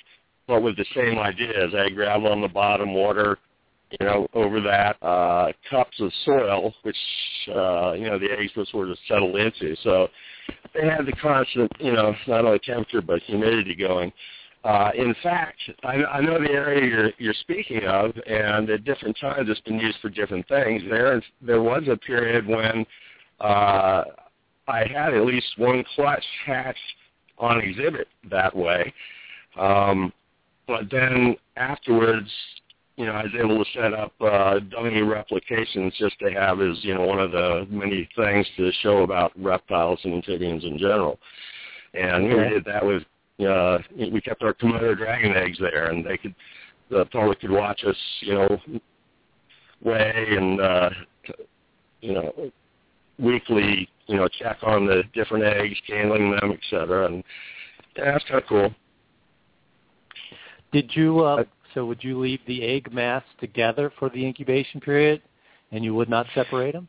but 0.47 0.63
with 0.63 0.77
the 0.77 0.87
same 0.95 1.19
ideas. 1.19 1.75
I 1.77 1.91
gravel 1.91 2.29
on 2.31 2.41
the 2.41 2.49
bottom, 2.49 2.95
water, 2.95 3.39
you 3.91 4.07
know, 4.07 4.27
over 4.35 4.61
that, 4.61 4.97
uh, 5.03 5.53
cups 5.71 5.99
of 6.01 6.13
soil, 6.25 6.75
which, 6.83 6.97
uh, 7.49 7.93
you 7.93 8.07
know, 8.07 8.19
the 8.19 8.31
eggs 8.31 8.53
would 8.57 8.69
sort 8.69 8.91
of 8.91 8.99
settle 9.09 9.37
into. 9.37 9.77
So 9.83 10.09
they 10.75 10.87
had 10.87 11.07
the 11.07 11.13
constant, 11.13 11.71
you 11.79 11.93
know, 11.93 12.15
not 12.27 12.45
only 12.45 12.59
temperature 12.59 13.03
but 13.03 13.23
humidity 13.23 13.75
going. 13.75 14.13
Uh, 14.65 14.91
in 14.97 15.15
fact, 15.23 15.59
I, 15.83 15.97
I 16.05 16.21
know 16.23 16.41
the 16.41 16.51
area 16.51 16.89
you're, 16.89 17.11
you're 17.19 17.35
speaking 17.41 17.85
of, 17.85 18.13
and 18.27 18.69
at 18.71 18.85
different 18.85 19.17
times 19.21 19.49
it's 19.51 19.61
been 19.61 19.79
used 19.79 19.99
for 20.01 20.09
different 20.09 20.49
things. 20.49 20.83
There, 20.89 21.23
there 21.43 21.63
was 21.63 21.83
a 21.87 21.99
period 21.99 22.47
when 22.47 22.87
uh, 23.41 24.05
I 24.67 24.87
had 24.91 25.13
at 25.13 25.27
least 25.27 25.47
one 25.59 25.85
clutch 25.95 26.25
hatched 26.47 26.79
on 27.39 27.61
exhibit 27.61 28.09
that 28.31 28.57
way. 28.57 28.93
Um, 29.59 30.13
but 30.67 30.91
then 30.91 31.37
afterwards, 31.57 32.29
you 32.97 33.07
know, 33.07 33.13
I 33.13 33.25
was 33.25 33.33
able 33.39 33.65
to 33.65 33.71
set 33.73 33.93
up 33.93 34.13
uh, 34.21 34.61
dummy 34.71 35.03
replications 35.03 35.95
just 35.99 36.19
to 36.21 36.31
have 36.31 36.61
as 36.61 36.79
you 36.83 36.95
know 36.95 37.03
one 37.03 37.19
of 37.19 37.33
the 37.33 37.67
many 37.69 38.09
things 38.17 38.47
to 38.57 38.71
show 38.83 39.03
about 39.03 39.33
reptiles 39.37 39.99
and 40.05 40.15
amphibians 40.15 40.65
in 40.65 40.79
general. 40.79 41.19
And 41.95 42.25
we 42.25 42.49
did 42.49 42.65
that 42.65 42.85
with 42.85 43.03
uh, 43.45 43.79
we 43.97 44.21
kept 44.21 44.43
our 44.43 44.55
Komodo 44.55 44.97
dragon 44.97 45.37
eggs 45.37 45.59
there, 45.61 45.91
and 45.91 46.05
they 46.05 46.17
could 46.17 46.35
the 46.91 47.05
public 47.07 47.41
could 47.41 47.51
watch 47.51 47.83
us, 47.85 47.97
you 48.21 48.35
know, 48.35 48.61
weigh 49.83 50.27
and 50.31 50.61
uh, 50.61 50.91
you 52.01 52.13
know 52.15 52.51
weekly, 53.19 53.89
you 54.07 54.17
know, 54.17 54.29
check 54.29 54.59
on 54.63 54.87
the 54.87 55.03
different 55.15 55.45
eggs, 55.45 55.77
handling 55.89 56.31
them, 56.31 56.53
et 56.53 56.61
cetera, 56.71 57.07
and 57.07 57.25
yeah, 57.97 58.13
that's 58.13 58.25
kind 58.25 58.43
of 58.43 58.49
cool. 58.49 58.75
Did 60.75 60.91
you? 60.95 61.21
Uh, 61.21 61.45
so 61.73 61.87
would 61.87 62.03
you 62.03 62.19
leave 62.19 62.41
the 62.49 62.65
egg 62.65 62.93
mass 62.93 63.23
together 63.39 63.93
for 63.97 64.11
the 64.11 64.27
incubation 64.27 64.81
period, 64.81 65.23
and 65.71 65.85
you 65.85 65.95
would 65.95 66.09
not 66.09 66.27
separate 66.35 66.73
them? 66.73 66.89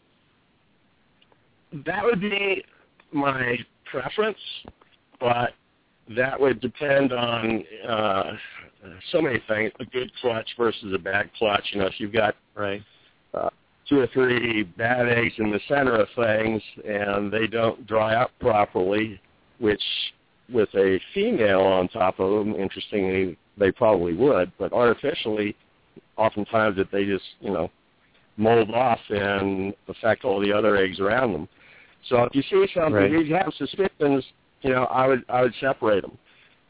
That 1.86 2.04
would 2.04 2.20
be 2.20 2.66
my 3.12 3.60
preference, 3.86 4.40
but 5.20 5.52
that 6.16 6.40
would 6.40 6.62
depend 6.62 7.14
on 7.14 7.64
uh, 7.88 8.32
so 9.12 9.22
many 9.22 9.40
things. 9.48 9.72
A 9.80 9.86
good 9.86 10.12
clutch 10.20 10.50
versus 10.58 10.92
a 10.92 10.98
bad 10.98 11.30
clutch. 11.38 11.66
You 11.72 11.82
know, 11.82 11.86
if 11.86 12.00
you've 12.00 12.12
got 12.12 12.36
right 12.56 12.82
uh, 13.36 13.50
two 13.88 14.00
or 14.00 14.08
three 14.08 14.64
bad 14.64 15.08
eggs 15.10 15.36
in 15.38 15.52
the 15.52 15.60
center 15.68 15.96
of 15.96 16.08
things 16.16 16.60
and 16.88 17.32
they 17.32 17.46
don't 17.46 17.86
dry 17.86 18.16
up 18.16 18.32
properly, 18.40 19.22
which 19.60 19.84
with 20.52 20.70
a 20.74 21.00
female 21.14 21.62
on 21.62 21.88
top 21.88 22.20
of 22.20 22.32
them, 22.32 22.56
interestingly, 22.56 23.38
they 23.58 23.72
probably 23.72 24.14
would, 24.14 24.52
but 24.58 24.74
artificially, 24.74 25.56
oftentimes 26.18 26.78
that 26.78 26.92
they 26.92 27.06
just, 27.06 27.24
you 27.40 27.52
know, 27.52 27.70
mold 28.38 28.72
off 28.72 29.00
and 29.10 29.74
affect 29.88 30.26
all 30.26 30.40
the 30.40 30.52
other 30.52 30.76
eggs 30.76 31.00
around 31.00 31.34
them. 31.34 31.48
So 32.10 32.24
if 32.24 32.36
you 32.36 32.42
see 32.44 32.72
something, 32.74 32.94
Right. 32.94 33.14
if 33.14 33.28
you 33.28 33.36
have 33.36 33.54
suspicions, 33.58 34.26
you 34.62 34.72
know, 34.72 34.86
I 34.86 35.08
would 35.08 35.24
I 35.30 35.42
would 35.42 35.54
separate 35.56 36.02
them, 36.02 36.18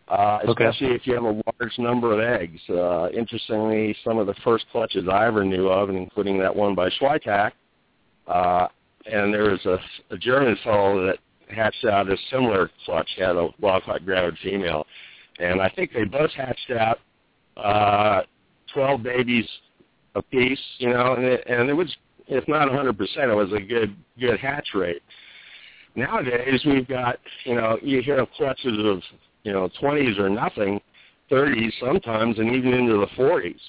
uh, 0.07 0.39
Okay. 0.43 0.65
especially 0.65 0.95
if 0.95 1.07
you 1.07 1.13
have 1.15 1.23
a 1.23 1.41
large 1.59 1.77
number 1.77 2.13
of 2.13 2.19
eggs. 2.19 2.61
Uh, 2.69 3.09
interestingly, 3.13 3.95
some 4.03 4.17
of 4.17 4.27
the 4.27 4.35
first 4.35 4.65
clutches 4.71 5.07
I 5.07 5.25
ever 5.25 5.43
knew 5.43 5.67
of, 5.69 5.89
and 5.89 5.97
including 5.97 6.37
that 6.39 6.55
one 6.55 6.75
by 6.75 6.89
Switak, 6.91 7.51
uh, 8.27 8.67
and 9.05 9.33
there 9.33 9.49
was 9.49 9.65
a, 9.65 9.79
a 10.11 10.17
German 10.17 10.55
fellow 10.63 11.05
that 11.05 11.19
hatched 11.49 11.85
out 11.85 12.09
a 12.09 12.17
similar 12.31 12.69
clutch, 12.85 13.09
had 13.17 13.35
a 13.35 13.49
wild-caught 13.59 14.05
gravid 14.05 14.37
female, 14.39 14.87
and 15.39 15.61
I 15.61 15.69
think 15.69 15.91
they 15.93 16.03
both 16.03 16.31
hatched 16.31 16.71
out 16.71 16.99
uh, 17.57 18.21
12 18.73 19.03
babies 19.03 19.47
apiece, 20.15 20.59
you 20.77 20.89
know, 20.89 21.13
and 21.13 21.25
it, 21.25 21.43
and 21.47 21.69
it 21.69 21.73
was, 21.73 21.93
if 22.27 22.47
not 22.47 22.69
100%, 22.69 22.91
it 22.91 23.35
was 23.35 23.51
a 23.53 23.59
good 23.59 23.95
good 24.19 24.39
hatch 24.39 24.69
rate. 24.73 25.01
Nowadays, 25.95 26.61
we've 26.65 26.87
got, 26.87 27.17
you 27.45 27.55
know, 27.55 27.77
you 27.81 28.01
hear 28.01 28.19
of 28.19 28.29
clutches 28.35 28.77
of, 28.85 29.01
you 29.43 29.53
know, 29.53 29.69
20s 29.81 30.19
or 30.19 30.29
nothing, 30.29 30.81
30s 31.31 31.71
sometimes, 31.79 32.37
and 32.37 32.53
even 32.53 32.73
into 32.73 32.97
the 32.97 33.07
40s. 33.17 33.59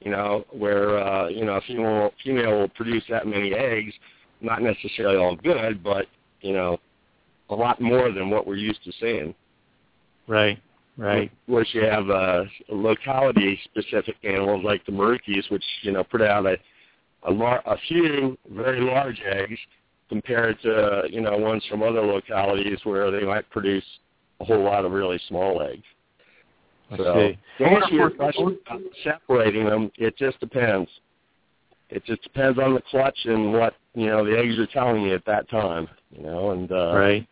You 0.00 0.12
know, 0.12 0.44
where 0.52 0.96
uh, 1.04 1.28
you 1.28 1.44
know 1.44 1.54
a 1.54 1.60
female 1.62 2.12
female 2.22 2.60
will 2.60 2.68
produce 2.68 3.02
that 3.10 3.26
many 3.26 3.52
eggs, 3.52 3.92
not 4.40 4.62
necessarily 4.62 5.16
all 5.16 5.34
good, 5.34 5.82
but 5.82 6.06
you 6.40 6.52
know, 6.52 6.78
a 7.50 7.54
lot 7.54 7.80
more 7.80 8.12
than 8.12 8.30
what 8.30 8.46
we're 8.46 8.56
used 8.56 8.82
to 8.84 8.92
seeing. 9.00 9.34
Right. 10.28 10.60
Right. 10.98 11.30
Whereas 11.46 11.68
you 11.72 11.84
have 11.84 12.10
uh, 12.10 12.44
locality-specific 12.68 14.16
animals 14.24 14.64
like 14.64 14.84
the 14.84 14.90
Meraukes, 14.92 15.48
which 15.48 15.64
you 15.82 15.92
know 15.92 16.02
put 16.02 16.20
out 16.20 16.44
a 16.44 16.56
a, 17.24 17.30
lar- 17.30 17.62
a 17.66 17.76
few 17.88 18.36
very 18.50 18.80
large 18.80 19.20
eggs 19.24 19.58
compared 20.08 20.60
to 20.62 21.04
you 21.08 21.20
know 21.20 21.36
ones 21.38 21.64
from 21.70 21.82
other 21.84 22.02
localities 22.02 22.78
where 22.82 23.12
they 23.12 23.24
might 23.24 23.48
produce 23.50 23.84
a 24.40 24.44
whole 24.44 24.62
lot 24.62 24.84
of 24.84 24.90
really 24.90 25.20
small 25.28 25.62
eggs. 25.62 25.84
I 26.90 26.96
So 26.96 27.14
see. 27.14 27.38
to 27.64 27.70
answer 27.70 27.94
your 27.94 28.10
question 28.10 28.58
about 28.66 28.80
separating 29.04 29.66
them, 29.66 29.92
it 29.98 30.16
just 30.16 30.40
depends. 30.40 30.90
It 31.90 32.04
just 32.04 32.22
depends 32.22 32.58
on 32.58 32.74
the 32.74 32.82
clutch 32.90 33.18
and 33.24 33.52
what 33.52 33.74
you 33.94 34.06
know 34.06 34.24
the 34.24 34.36
eggs 34.36 34.58
are 34.58 34.66
telling 34.66 35.02
you 35.02 35.14
at 35.14 35.24
that 35.26 35.48
time. 35.48 35.88
You 36.10 36.24
know, 36.24 36.50
and 36.50 36.72
uh, 36.72 36.92
Right. 36.96 37.28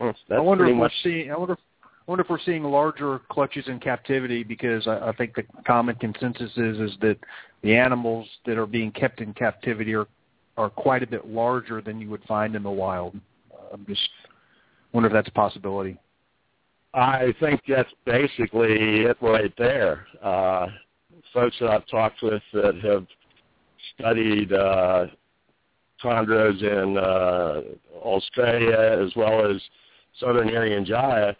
That's 0.00 0.18
I 0.30 0.38
wonder 0.38 0.66
if 0.66 0.76
much 0.76 0.92
we're 1.04 1.10
seeing. 1.10 1.32
I 1.32 1.36
wonder. 1.36 1.54
If, 1.54 1.58
I 1.58 1.67
wonder 2.08 2.24
if 2.24 2.30
we're 2.30 2.40
seeing 2.40 2.64
larger 2.64 3.20
clutches 3.28 3.68
in 3.68 3.78
captivity 3.78 4.42
because 4.42 4.86
I, 4.86 5.10
I 5.10 5.12
think 5.12 5.34
the 5.34 5.44
common 5.66 5.94
consensus 5.96 6.50
is 6.56 6.78
is 6.78 6.92
that 7.02 7.18
the 7.62 7.76
animals 7.76 8.26
that 8.46 8.56
are 8.56 8.66
being 8.66 8.90
kept 8.90 9.20
in 9.20 9.34
captivity 9.34 9.94
are 9.94 10.06
are 10.56 10.70
quite 10.70 11.02
a 11.04 11.06
bit 11.06 11.28
larger 11.28 11.80
than 11.80 12.00
you 12.00 12.10
would 12.10 12.24
find 12.24 12.56
in 12.56 12.64
the 12.64 12.70
wild. 12.70 13.14
I'm 13.72 13.86
just 13.86 14.08
wonder 14.92 15.06
if 15.06 15.12
that's 15.12 15.28
a 15.28 15.32
possibility. 15.32 15.98
I 16.94 17.34
think 17.38 17.60
that's 17.68 17.92
basically 18.04 19.02
it 19.02 19.16
right 19.20 19.52
there. 19.58 20.06
Uh, 20.22 20.66
folks 21.32 21.54
that 21.60 21.70
I've 21.70 21.86
talked 21.86 22.22
with 22.22 22.42
that 22.54 22.74
have 22.82 23.06
studied 23.94 24.52
uh, 24.52 25.06
chondros 26.02 26.62
in 26.62 26.96
uh, 26.96 27.60
Australia 27.98 29.04
as 29.04 29.14
well 29.14 29.48
as 29.48 29.60
southern 30.18 30.48
Irian 30.48 30.84
Jaya, 30.84 31.36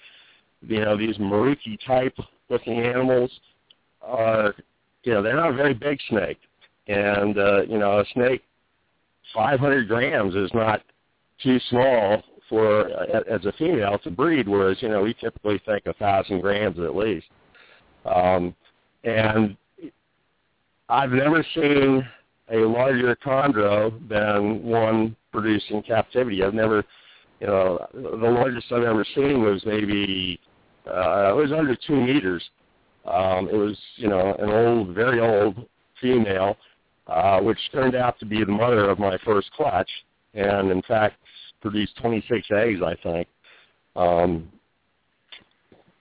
you 0.63 0.81
know, 0.81 0.97
these 0.97 1.17
Merauke 1.19 1.79
type 1.87 2.17
looking 2.49 2.81
animals 2.81 3.31
are, 4.03 4.55
you 5.05 5.13
know, 5.13 5.23
they're 5.23 5.37
not 5.37 5.51
a 5.51 5.57
very 5.57 5.75
big 5.75 5.99
snake. 6.09 6.39
And, 6.87 7.39
uh, 7.39 7.63
you 7.63 7.79
know, 7.79 8.01
a 8.01 8.05
snake, 8.15 8.43
500 9.35 9.89
grams 9.89 10.35
is 10.35 10.51
not 10.55 10.83
too 11.43 11.59
small 11.69 12.23
for 12.49 12.91
uh, 12.91 13.21
as 13.31 13.45
a 13.45 13.53
female 13.53 13.99
to 13.99 14.11
breed, 14.11 14.49
whereas 14.49 14.79
you 14.81 14.89
know 14.89 15.03
we 15.03 15.15
typically 15.15 15.61
think 15.67 15.85
a 15.87 15.93
thousand 15.95 16.41
grams 16.41 16.79
at 16.79 16.97
least. 16.97 17.27
Um, 18.05 18.55
and 19.05 19.57
I've 20.89 21.11
never 21.11 21.45
seen 21.55 22.07
a 22.51 22.57
larger 22.57 23.15
chondro 23.17 23.93
than 24.09 24.63
one 24.63 25.15
produced 25.33 25.67
in 25.71 25.83
captivity. 25.83 26.43
I've 26.43 26.55
never, 26.55 26.85
you 27.41 27.47
know, 27.47 27.87
the 27.93 28.29
largest 28.29 28.67
I've 28.73 28.83
ever 28.83 29.05
seen 29.15 29.43
was 29.43 29.63
maybe 29.65 30.41
uh, 30.87 31.31
it 31.31 31.37
was 31.37 31.53
under 31.57 31.77
two 31.77 31.97
meters. 31.97 32.43
Um, 33.07 33.49
it 33.49 33.57
was 33.57 33.79
you 33.97 34.09
know 34.09 34.35
an 34.39 34.51
old, 34.51 34.95
very 34.95 35.21
old 35.21 35.67
female, 36.01 36.57
uh, 37.07 37.41
which 37.41 37.59
turned 37.73 37.95
out 37.95 38.19
to 38.21 38.27
be 38.27 38.45
the 38.45 38.53
mother 38.53 38.89
of 38.91 38.99
my 38.99 39.17
first 39.25 39.51
clutch, 39.53 39.91
and 40.35 40.71
in 40.71 40.83
fact 40.83 41.17
produced 41.61 41.97
26 41.97 42.47
eggs, 42.51 42.81
I 42.85 42.95
think. 43.03 43.29
Um, 43.97 44.49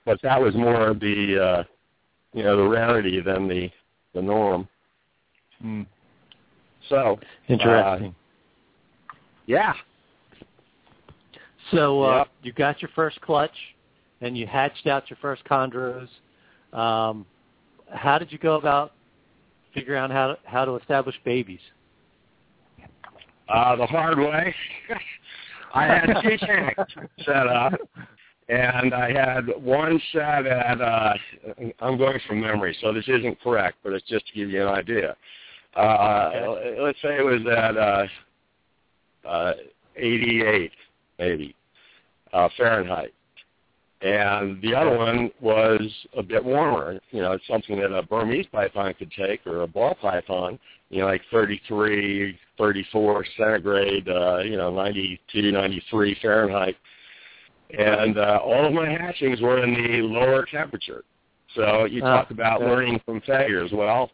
but 0.06 0.22
that 0.22 0.40
was 0.40 0.56
more 0.56 0.94
the, 0.94 1.44
uh, 1.44 1.64
you 2.34 2.44
know, 2.44 2.56
the 2.58 2.68
rarity 2.68 3.22
than 3.22 3.48
the 3.48 3.70
the 4.14 4.22
norm. 4.22 4.68
Hmm. 5.62 5.84
So 6.90 7.20
Interesting. 7.48 8.16
yeah, 9.46 9.74
so 11.72 12.03
uh, 12.03 12.15
yeah. 12.15 12.24
you 12.43 12.53
got 12.53 12.82
your 12.82 12.91
first 12.95 13.20
clutch, 13.22 13.51
and 14.22 14.38
you 14.38 14.47
hatched 14.47 14.88
out 14.88 15.09
your 15.09 15.18
first 15.22 15.43
chondros. 15.45 16.07
Um, 16.74 17.26
how 17.91 18.18
did 18.18 18.32
you 18.32 18.38
go 18.38 18.55
about 18.55 18.93
figuring 19.74 20.01
out 20.01 20.11
how 20.11 20.28
to, 20.28 20.38
how 20.45 20.65
to 20.65 20.76
establish 20.76 21.15
babies? 21.24 21.59
uh, 23.49 23.76
the 23.76 23.86
hard 23.86 24.18
way. 24.18 24.53
I 25.74 25.86
had 25.86 26.05
two 26.22 26.38
tanks 26.45 26.93
set 27.26 27.47
up, 27.47 27.74
and 28.49 28.93
I 28.93 29.11
had 29.11 29.47
one 29.61 30.01
set 30.11 30.45
at. 30.45 30.82
Uh, 30.82 31.13
I'm 31.80 31.97
going 31.97 32.20
from 32.28 32.41
memory, 32.41 32.76
so 32.82 32.93
this 32.93 33.07
isn't 33.07 33.41
correct, 33.41 33.78
but 33.84 33.93
it's 33.93 34.07
just 34.07 34.28
to 34.28 34.34
give 34.34 34.49
you 34.49 34.61
an 34.61 34.70
idea. 34.70 35.15
Uh, 35.76 36.32
let's 36.80 36.97
say 37.01 37.18
it 37.18 37.26
was 37.26 37.41
at 37.45 37.78
uh, 37.78 39.28
uh, 39.28 39.53
88, 39.95 40.72
maybe 41.20 41.55
uh, 42.34 42.49
Fahrenheit, 42.57 43.13
and 44.01 44.61
the 44.61 44.75
other 44.75 44.95
one 44.95 45.32
was 45.41 45.82
a 46.15 46.21
bit 46.23 46.43
warmer. 46.43 46.99
You 47.11 47.21
know, 47.21 47.32
it's 47.32 47.47
something 47.47 47.80
that 47.80 47.91
a 47.91 48.03
Burmese 48.03 48.45
python 48.51 48.93
could 48.97 49.11
take, 49.11 49.45
or 49.47 49.63
a 49.63 49.67
ball 49.67 49.95
python. 49.95 50.59
You 50.89 51.01
know, 51.01 51.07
like 51.07 51.21
33, 51.32 52.38
34 52.57 53.25
centigrade. 53.38 54.07
Uh, 54.07 54.39
you 54.39 54.55
know, 54.55 54.71
92, 54.71 55.51
93 55.51 56.17
Fahrenheit. 56.21 56.75
And 57.78 58.17
uh, 58.17 58.39
all 58.43 58.65
of 58.65 58.73
my 58.73 58.89
hatchings 58.89 59.41
were 59.41 59.63
in 59.63 59.73
the 59.73 60.01
lower 60.01 60.45
temperature. 60.45 61.03
So 61.55 61.86
you 61.86 62.01
Ah, 62.03 62.21
talk 62.21 62.32
about 62.32 62.61
learning 62.61 63.01
from 63.05 63.19
failures. 63.21 63.71
Well, 63.73 64.11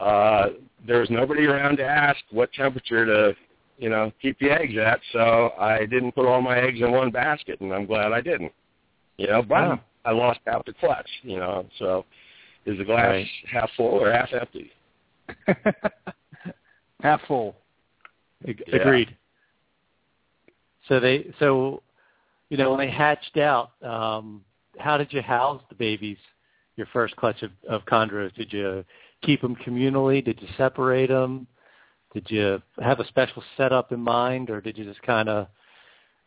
uh, 0.00 0.50
there 0.86 1.00
was 1.00 1.10
nobody 1.10 1.44
around 1.44 1.76
to 1.78 1.84
ask 1.84 2.18
what 2.30 2.52
temperature 2.52 3.04
to, 3.04 3.36
you 3.82 3.90
know, 3.90 4.12
keep 4.22 4.38
the 4.38 4.48
eggs 4.50 4.74
at. 4.78 5.00
So 5.12 5.52
I 5.58 5.86
didn't 5.86 6.12
put 6.12 6.24
all 6.26 6.40
my 6.40 6.56
eggs 6.58 6.80
in 6.80 6.92
one 6.92 7.10
basket, 7.10 7.60
and 7.60 7.72
I'm 7.72 7.84
glad 7.86 8.12
I 8.12 8.20
didn't. 8.20 8.52
You 9.18 9.26
know, 9.26 9.42
but 9.42 9.54
Ah. 9.58 9.80
I 10.04 10.12
lost 10.12 10.38
out 10.46 10.64
the 10.66 10.72
clutch. 10.72 11.08
You 11.22 11.38
know, 11.38 11.66
so 11.78 12.04
is 12.64 12.78
the 12.78 12.84
glass 12.84 13.08
Right. 13.08 13.26
half 13.52 13.70
full 13.76 13.98
or 14.00 14.12
half 14.12 14.32
empty? 14.32 14.70
Half 17.02 17.20
full. 17.26 17.56
Ag- 18.46 18.62
Yeah. 18.68 18.76
Agreed. 18.76 19.16
So 20.88 21.00
they, 21.00 21.32
so, 21.40 21.82
you 22.48 22.56
know, 22.56 22.70
when 22.70 22.78
they 22.78 22.90
hatched 22.90 23.36
out, 23.36 23.72
um, 23.82 24.44
how 24.78 24.96
did 24.96 25.12
you 25.12 25.20
house 25.22 25.60
the 25.68 25.74
babies? 25.74 26.18
Your 26.76 26.86
first 26.92 27.16
clutch 27.16 27.42
of, 27.42 27.50
of 27.68 27.84
chondros. 27.86 28.32
Did 28.34 28.52
you 28.52 28.84
keep 29.22 29.40
them 29.42 29.56
communally? 29.56 30.24
Did 30.24 30.40
you 30.40 30.48
separate 30.56 31.08
them? 31.08 31.46
Did 32.12 32.30
you 32.30 32.62
have 32.82 33.00
a 33.00 33.06
special 33.08 33.42
setup 33.56 33.92
in 33.92 34.00
mind, 34.00 34.50
or 34.50 34.60
did 34.60 34.76
you 34.76 34.84
just 34.84 35.02
kind 35.02 35.28
of, 35.28 35.46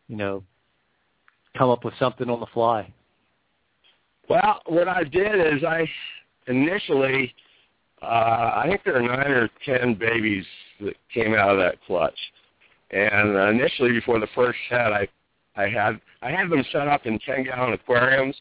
you 0.08 0.16
know, 0.16 0.42
come 1.56 1.70
up 1.70 1.84
with 1.84 1.94
something 1.98 2.28
on 2.28 2.40
the 2.40 2.46
fly? 2.46 2.92
Well, 4.28 4.60
what 4.66 4.88
I 4.88 5.04
did 5.04 5.54
is 5.54 5.62
I 5.62 5.88
initially, 6.48 7.32
uh, 8.02 8.06
I 8.06 8.64
think 8.68 8.82
there 8.84 8.96
are 8.96 9.02
nine 9.02 9.30
or 9.30 9.48
ten 9.64 9.94
babies 9.94 10.44
that 10.80 10.94
came 11.14 11.34
out 11.34 11.50
of 11.50 11.58
that 11.58 11.76
clutch, 11.86 12.18
and 12.90 13.36
uh, 13.36 13.48
initially 13.48 13.92
before 13.92 14.18
the 14.18 14.28
first 14.34 14.58
set, 14.68 14.92
I, 14.92 15.08
I 15.56 15.68
had 15.68 16.00
I 16.22 16.30
had 16.30 16.50
them 16.50 16.64
set 16.72 16.88
up 16.88 17.06
in 17.06 17.18
ten 17.20 17.44
gallon 17.44 17.72
aquariums, 17.72 18.36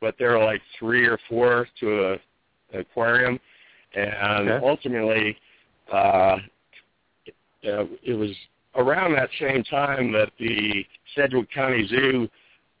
but 0.00 0.16
they 0.18 0.26
were 0.26 0.44
like 0.44 0.60
three 0.78 1.06
or 1.06 1.18
four 1.28 1.66
to 1.80 2.04
a 2.04 2.12
an 2.72 2.80
aquarium, 2.80 3.40
and 3.94 4.50
Okay. 4.50 4.66
ultimately, 4.66 5.36
uh, 5.92 6.36
uh, 7.64 7.84
it 8.02 8.14
was 8.14 8.30
around 8.74 9.12
that 9.14 9.30
same 9.40 9.64
time 9.64 10.12
that 10.12 10.30
the 10.38 10.84
Sedgwick 11.14 11.50
County 11.52 11.86
Zoo 11.88 12.28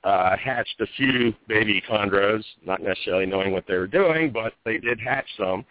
uh, 0.04 0.36
hatched 0.36 0.80
a 0.80 0.86
few 0.96 1.34
baby 1.48 1.82
chondros, 1.88 2.42
not 2.64 2.82
necessarily 2.82 3.26
knowing 3.26 3.52
what 3.52 3.64
they 3.66 3.76
were 3.76 3.86
doing, 3.86 4.30
but 4.32 4.54
they 4.64 4.78
did 4.78 4.98
hatch 5.00 5.26
some. 5.38 5.64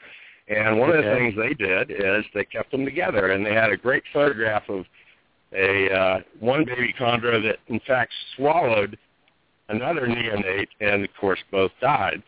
And 0.47 0.79
one 0.79 0.89
of 0.89 0.97
the 0.97 1.11
things 1.11 1.35
they 1.35 1.53
did 1.53 1.91
is 1.91 2.25
they 2.33 2.43
kept 2.43 2.71
them 2.71 2.83
together, 2.85 3.31
and 3.31 3.45
they 3.45 3.53
had 3.53 3.71
a 3.71 3.77
great 3.77 4.03
photograph 4.13 4.63
of 4.69 4.85
a 5.53 5.91
uh, 5.91 6.19
one 6.39 6.65
baby 6.65 6.93
chondro 6.99 7.41
that 7.43 7.57
in 7.67 7.79
fact 7.87 8.11
swallowed 8.35 8.97
another 9.69 10.07
neonate, 10.07 10.67
and 10.79 11.03
of 11.03 11.09
course 11.19 11.39
both 11.51 11.71
died. 11.81 12.21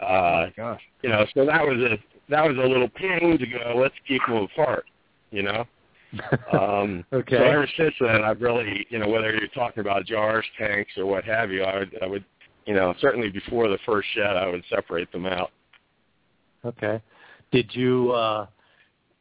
Uh, 0.00 0.46
Gosh. 0.56 0.80
you 1.02 1.08
know, 1.08 1.24
so 1.34 1.46
that 1.46 1.62
was 1.62 1.78
a 1.78 1.98
that 2.28 2.46
was 2.46 2.56
a 2.56 2.68
little 2.68 2.88
ping 2.88 3.38
to 3.38 3.46
go. 3.46 3.74
Let's 3.76 3.94
keep 4.06 4.22
them 4.26 4.36
apart. 4.36 4.84
You 5.30 5.42
know. 5.42 5.64
Um, 6.52 7.04
Okay. 7.12 7.36
So 7.36 7.44
ever 7.44 7.68
since 7.76 7.94
then, 8.00 8.22
I've 8.22 8.40
really, 8.40 8.86
you 8.90 8.98
know, 8.98 9.08
whether 9.08 9.34
you're 9.34 9.48
talking 9.48 9.80
about 9.80 10.06
jars, 10.06 10.44
tanks, 10.58 10.92
or 10.96 11.06
what 11.06 11.24
have 11.24 11.50
you, 11.50 11.62
I 11.62 11.78
would, 11.78 11.98
I 12.02 12.06
would, 12.06 12.24
you 12.64 12.74
know, 12.74 12.94
certainly 13.00 13.30
before 13.30 13.68
the 13.68 13.78
first 13.84 14.08
shed, 14.14 14.36
I 14.36 14.46
would 14.48 14.64
separate 14.70 15.10
them 15.12 15.26
out. 15.26 15.50
Okay. 16.64 17.00
Did 17.52 17.74
you 17.74 18.12
uh 18.12 18.46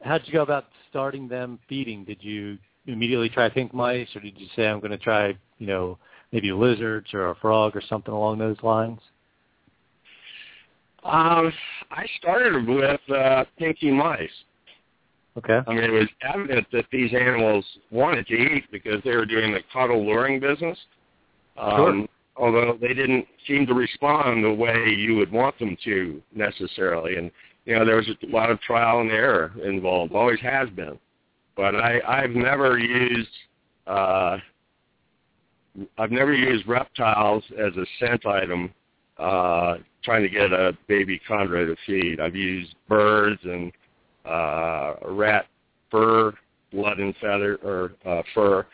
how 0.01 0.17
did 0.17 0.27
you 0.27 0.33
go 0.33 0.43
about 0.43 0.65
starting 0.89 1.27
them 1.27 1.59
feeding? 1.67 2.03
Did 2.05 2.23
you 2.23 2.57
immediately 2.86 3.29
try 3.29 3.49
pink 3.49 3.73
mice 3.73 4.07
or 4.15 4.19
did 4.19 4.39
you 4.39 4.47
say 4.55 4.67
I'm 4.67 4.79
going 4.79 4.91
to 4.91 4.97
try, 4.97 5.38
you 5.57 5.67
know, 5.67 5.97
maybe 6.31 6.51
lizards 6.51 7.13
or 7.13 7.29
a 7.29 7.36
frog 7.36 7.75
or 7.75 7.81
something 7.88 8.13
along 8.13 8.38
those 8.38 8.57
lines? 8.61 8.99
Um, 11.03 11.51
I 11.91 12.05
started 12.19 12.67
with 12.67 12.99
uh, 13.15 13.45
pinky 13.57 13.91
mice. 13.91 14.29
Okay. 15.38 15.59
I 15.67 15.73
mean, 15.73 15.83
it 15.83 15.91
was 15.91 16.07
evident 16.21 16.67
that 16.71 16.86
these 16.91 17.13
animals 17.13 17.65
wanted 17.91 18.25
to 18.27 18.33
eat 18.33 18.63
because 18.71 19.03
they 19.03 19.15
were 19.15 19.25
doing 19.25 19.51
the 19.51 19.59
caudal 19.71 20.05
luring 20.05 20.39
business. 20.39 20.77
Um, 21.57 21.71
Sure. 21.71 22.07
Although 22.38 22.77
they 22.81 22.93
didn't 22.93 23.25
seem 23.47 23.65
to 23.65 23.73
respond 23.73 24.43
the 24.43 24.53
way 24.53 24.89
you 24.89 25.15
would 25.15 25.31
want 25.31 25.57
them 25.57 25.77
to 25.86 26.21
necessarily, 26.33 27.15
and 27.15 27.31
you 27.63 27.73
know 27.73 27.86
there 27.86 27.95
was 27.95 28.09
a 28.09 28.27
lot 28.27 28.51
of 28.51 28.59
trial 28.59 28.99
and 28.99 29.09
error 29.09 29.53
involved. 29.63 30.11
Always 30.13 30.41
has 30.41 30.69
been, 30.71 30.99
but 31.55 31.75
I, 31.75 32.01
I've 32.05 32.31
never 32.31 32.77
used 32.77 33.29
uh, 33.88 34.38
I've 35.97 36.11
never 36.11 36.33
used 36.33 36.67
reptiles 36.67 37.43
as 37.57 37.75
a 37.77 37.86
scent 37.99 38.25
item 38.25 38.73
uh, 39.17 39.75
trying 40.03 40.23
to 40.23 40.29
get 40.29 40.51
a 40.51 40.77
baby 40.88 41.21
chondro 41.27 41.65
to 41.65 41.75
feed. 41.86 42.19
I've 42.19 42.36
used 42.36 42.75
birds 42.88 43.39
and 43.43 43.71
uh, 44.26 44.95
rat 45.07 45.45
fur, 45.91 46.34
blood 46.71 46.99
and 46.99 47.15
feather 47.17 47.57
or 47.63 47.93
uh, 48.05 48.21
fur, 48.34 48.65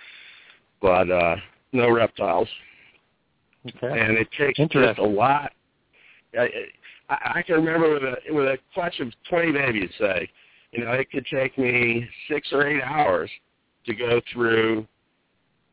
but 0.82 1.10
uh, 1.10 1.36
no 1.72 1.92
reptiles. 1.92 2.48
Okay. 3.68 4.00
And 4.00 4.18
it 4.18 4.28
takes 4.38 4.58
just 4.58 5.00
a 5.00 5.04
lot. 5.04 5.52
I, 6.38 6.50
I, 7.10 7.32
I 7.36 7.42
can 7.44 7.56
remember 7.56 7.94
with 7.94 8.04
a 8.04 8.34
with 8.34 8.46
a 8.46 8.58
clutch 8.74 9.00
of 9.00 9.12
twenty 9.30 9.52
babies, 9.52 9.90
say, 10.00 10.30
you 10.72 10.84
know, 10.84 10.92
it 10.92 11.12
could 11.12 11.26
take 11.28 11.58
me 11.58 12.08
six 12.28 12.50
or 12.52 12.68
eight 12.68 12.82
hours 12.82 13.30
to 13.86 13.94
go 13.94 14.22
through 14.32 14.88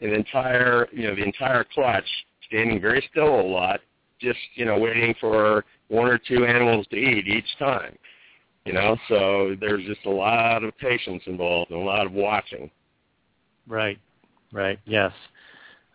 an 0.00 0.12
entire, 0.12 0.88
you 0.92 1.04
know, 1.04 1.14
the 1.14 1.22
entire 1.22 1.64
clutch, 1.64 2.04
standing 2.46 2.80
very 2.80 3.06
still 3.10 3.40
a 3.40 3.42
lot, 3.42 3.80
just 4.20 4.38
you 4.54 4.64
know, 4.64 4.78
waiting 4.78 5.14
for 5.20 5.64
one 5.88 6.08
or 6.08 6.18
two 6.18 6.44
animals 6.44 6.86
to 6.90 6.96
eat 6.96 7.26
each 7.26 7.58
time. 7.58 7.96
You 8.68 8.74
know, 8.74 8.96
so 9.08 9.56
there's 9.60 9.84
just 9.86 10.04
a 10.04 10.10
lot 10.10 10.62
of 10.62 10.76
patience 10.76 11.22
involved 11.26 11.70
and 11.70 11.80
a 11.80 11.84
lot 11.84 12.04
of 12.04 12.12
watching. 12.12 12.70
Right. 13.66 13.98
Right. 14.52 14.78
Yes. 14.84 15.12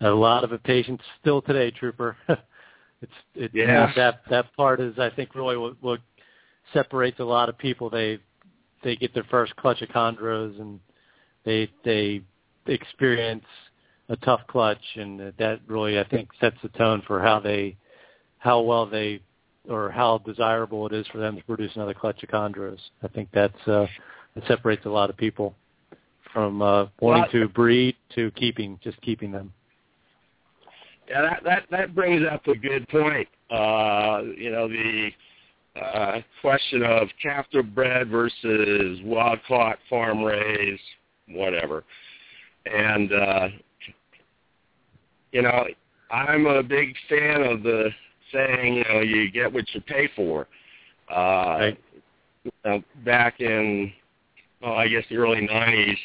A 0.01 0.09
lot 0.09 0.43
of 0.43 0.63
patience 0.63 1.01
still 1.21 1.41
today, 1.43 1.69
Trooper. 1.69 2.17
it's 3.01 3.11
it 3.35 3.51
Yeah. 3.53 3.91
that 3.95 4.21
that 4.31 4.55
part 4.57 4.79
is 4.79 4.97
I 4.97 5.11
think 5.11 5.35
really 5.35 5.55
what, 5.55 5.75
what 5.81 5.99
separates 6.73 7.19
a 7.19 7.23
lot 7.23 7.47
of 7.47 7.59
people. 7.59 7.91
They 7.91 8.17
they 8.83 8.95
get 8.95 9.13
their 9.13 9.25
first 9.25 9.55
clutch 9.55 9.83
of 9.83 9.89
chondros 9.89 10.59
and 10.59 10.79
they 11.45 11.69
they 11.85 12.21
experience 12.65 13.45
a 14.09 14.15
tough 14.17 14.41
clutch 14.47 14.83
and 14.95 15.19
that 15.37 15.59
really 15.67 15.99
I 15.99 16.05
think 16.05 16.29
sets 16.39 16.57
the 16.63 16.69
tone 16.69 17.03
for 17.05 17.21
how 17.21 17.39
they 17.39 17.77
how 18.39 18.61
well 18.61 18.87
they 18.87 19.21
or 19.69 19.89
how 19.89 20.19
desirable 20.19 20.85
it 20.87 20.93
is 20.93 21.07
for 21.07 21.19
them 21.19 21.37
to 21.37 21.43
produce 21.43 21.71
another 21.75 21.93
clutch 21.93 22.21
of 22.23 22.29
chondros. 22.29 22.79
I 23.01 23.07
think 23.07 23.29
that's 23.33 23.67
uh 23.67 23.87
it 24.35 24.43
separates 24.47 24.85
a 24.85 24.89
lot 24.89 25.09
of 25.09 25.17
people 25.17 25.55
from 26.33 26.61
uh 26.61 26.87
wanting 26.99 27.23
Well, 27.23 27.47
to 27.47 27.47
breed 27.49 27.95
to 28.15 28.31
keeping 28.31 28.79
just 28.83 28.99
keeping 29.01 29.31
them. 29.31 29.53
Yeah, 31.09 31.21
that 31.21 31.43
that 31.43 31.63
that 31.71 31.95
brings 31.95 32.23
up 32.29 32.47
a 32.47 32.55
good 32.55 32.87
point. 32.89 33.27
Uh, 33.51 34.21
you 34.37 34.51
know, 34.51 34.67
the 34.67 35.09
uh, 35.79 36.21
question 36.41 36.83
of 36.83 37.07
captive 37.21 37.73
bred 37.75 38.09
versus 38.09 38.99
wild 39.03 39.39
caught, 39.47 39.77
farm 39.89 40.23
raised, 40.23 40.81
whatever. 41.29 41.83
And 42.65 43.11
uh, 43.11 43.47
you 45.31 45.41
know, 45.41 45.65
I'm 46.09 46.45
a 46.45 46.63
big 46.63 46.95
fan 47.09 47.43
of 47.43 47.63
the 47.63 47.89
saying, 48.33 48.75
you 48.75 48.83
know, 48.89 48.99
you 49.01 49.31
get 49.31 49.51
what 49.51 49.65
you 49.73 49.81
pay 49.81 50.09
for. 50.15 50.47
Uh, 51.09 51.57
Right. 51.59 51.77
uh, 52.65 52.79
back 53.05 53.39
in, 53.39 53.91
well, 54.61 54.73
I 54.73 54.87
guess 54.87 55.03
the 55.09 55.17
early 55.17 55.47
'90s, 55.47 55.97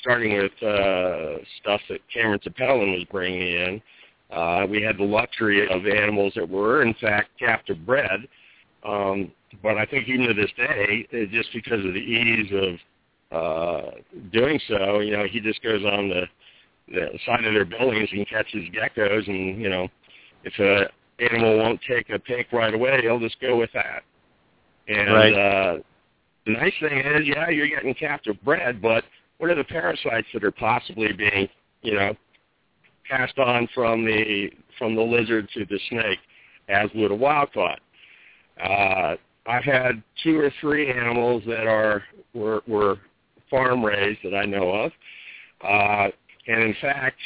starting 0.00 0.36
with 0.36 0.62
uh, 0.62 1.38
stuff 1.60 1.80
that 1.88 2.00
Cameron 2.12 2.40
Tapelin 2.40 2.92
was 2.96 3.04
bringing 3.10 3.40
in. 3.40 3.82
Uh, 4.30 4.66
we 4.68 4.82
had 4.82 4.96
the 4.96 5.04
luxury 5.04 5.68
of 5.68 5.86
animals 5.86 6.32
that 6.36 6.48
were, 6.48 6.82
in 6.82 6.94
fact, 6.94 7.30
captive 7.38 7.84
bred. 7.84 8.28
Um, 8.84 9.32
but 9.62 9.76
I 9.76 9.84
think 9.84 10.08
even 10.08 10.26
to 10.28 10.34
this 10.34 10.50
day, 10.56 11.06
uh, 11.12 11.30
just 11.32 11.48
because 11.52 11.84
of 11.84 11.92
the 11.92 12.00
ease 12.00 12.52
of 12.52 12.78
uh, 13.32 13.90
doing 14.32 14.60
so, 14.68 15.00
you 15.00 15.16
know, 15.16 15.24
he 15.24 15.40
just 15.40 15.62
goes 15.62 15.84
on 15.84 16.08
the, 16.08 16.22
the 16.88 17.18
side 17.26 17.44
of 17.44 17.54
their 17.54 17.64
buildings 17.64 18.08
and 18.12 18.28
catches 18.28 18.68
geckos, 18.70 19.28
and 19.28 19.60
you 19.60 19.68
know, 19.68 19.88
if 20.44 20.58
a 20.58 20.88
animal 21.20 21.58
won't 21.58 21.80
take 21.88 22.10
a 22.10 22.18
pink 22.18 22.48
right 22.52 22.74
away, 22.74 23.00
he'll 23.02 23.20
just 23.20 23.40
go 23.40 23.56
with 23.56 23.70
that. 23.72 24.02
And 24.88 25.12
Right. 25.12 25.32
uh, 25.32 25.78
the 26.46 26.52
nice 26.52 26.72
thing 26.80 26.98
is, 26.98 27.26
yeah, 27.26 27.48
you're 27.50 27.68
getting 27.68 27.94
captive 27.94 28.42
bred, 28.42 28.80
but 28.80 29.04
what 29.38 29.50
are 29.50 29.54
the 29.54 29.64
parasites 29.64 30.26
that 30.32 30.44
are 30.44 30.50
possibly 30.50 31.12
being, 31.12 31.48
you 31.82 31.94
know, 31.94 32.16
passed 33.08 33.38
on 33.38 33.68
from 33.74 34.04
the 34.04 34.50
from 34.78 34.94
the 34.94 35.02
lizard 35.02 35.48
to 35.52 35.66
the 35.66 35.78
snake, 35.88 36.18
as 36.68 36.88
would 36.94 37.10
a 37.10 37.14
wild 37.14 37.52
caught. 37.52 37.80
Uh, 38.62 39.16
I've 39.46 39.64
had 39.64 40.02
two 40.22 40.38
or 40.38 40.52
three 40.60 40.90
animals 40.90 41.42
that 41.46 41.66
are 41.66 42.02
were, 42.34 42.62
were 42.66 42.98
farm 43.50 43.84
raised 43.84 44.20
that 44.22 44.34
I 44.34 44.44
know 44.44 44.70
of, 44.70 44.92
uh, 45.62 46.08
and 46.46 46.62
in 46.62 46.74
fact, 46.80 47.18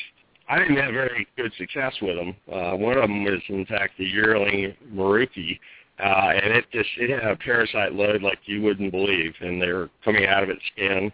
I 0.48 0.58
didn't 0.58 0.76
have 0.76 0.92
very 0.92 1.26
good 1.36 1.52
success 1.56 1.94
with 2.02 2.16
them. 2.16 2.36
Uh, 2.52 2.76
one 2.76 2.96
of 2.96 3.02
them 3.02 3.24
was 3.24 3.40
in 3.48 3.64
fact 3.66 3.94
the 3.98 4.04
yearling 4.04 4.74
Merauke, 4.92 5.58
uh, 5.98 6.32
and 6.42 6.52
it 6.52 6.64
just 6.72 6.88
it 6.98 7.10
had 7.10 7.30
a 7.30 7.36
parasite 7.36 7.94
load 7.94 8.22
like 8.22 8.38
you 8.44 8.60
wouldn't 8.62 8.90
believe, 8.90 9.32
and 9.40 9.60
they 9.60 9.72
were 9.72 9.88
coming 10.04 10.26
out 10.26 10.42
of 10.42 10.50
its 10.50 10.60
skin. 10.72 11.12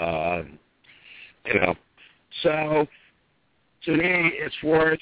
Uh, 0.00 0.42
you 1.44 1.54
know, 1.54 1.74
so 2.42 2.86
to 3.84 3.96
me, 3.96 4.32
it's 4.34 4.62
worth 4.62 5.00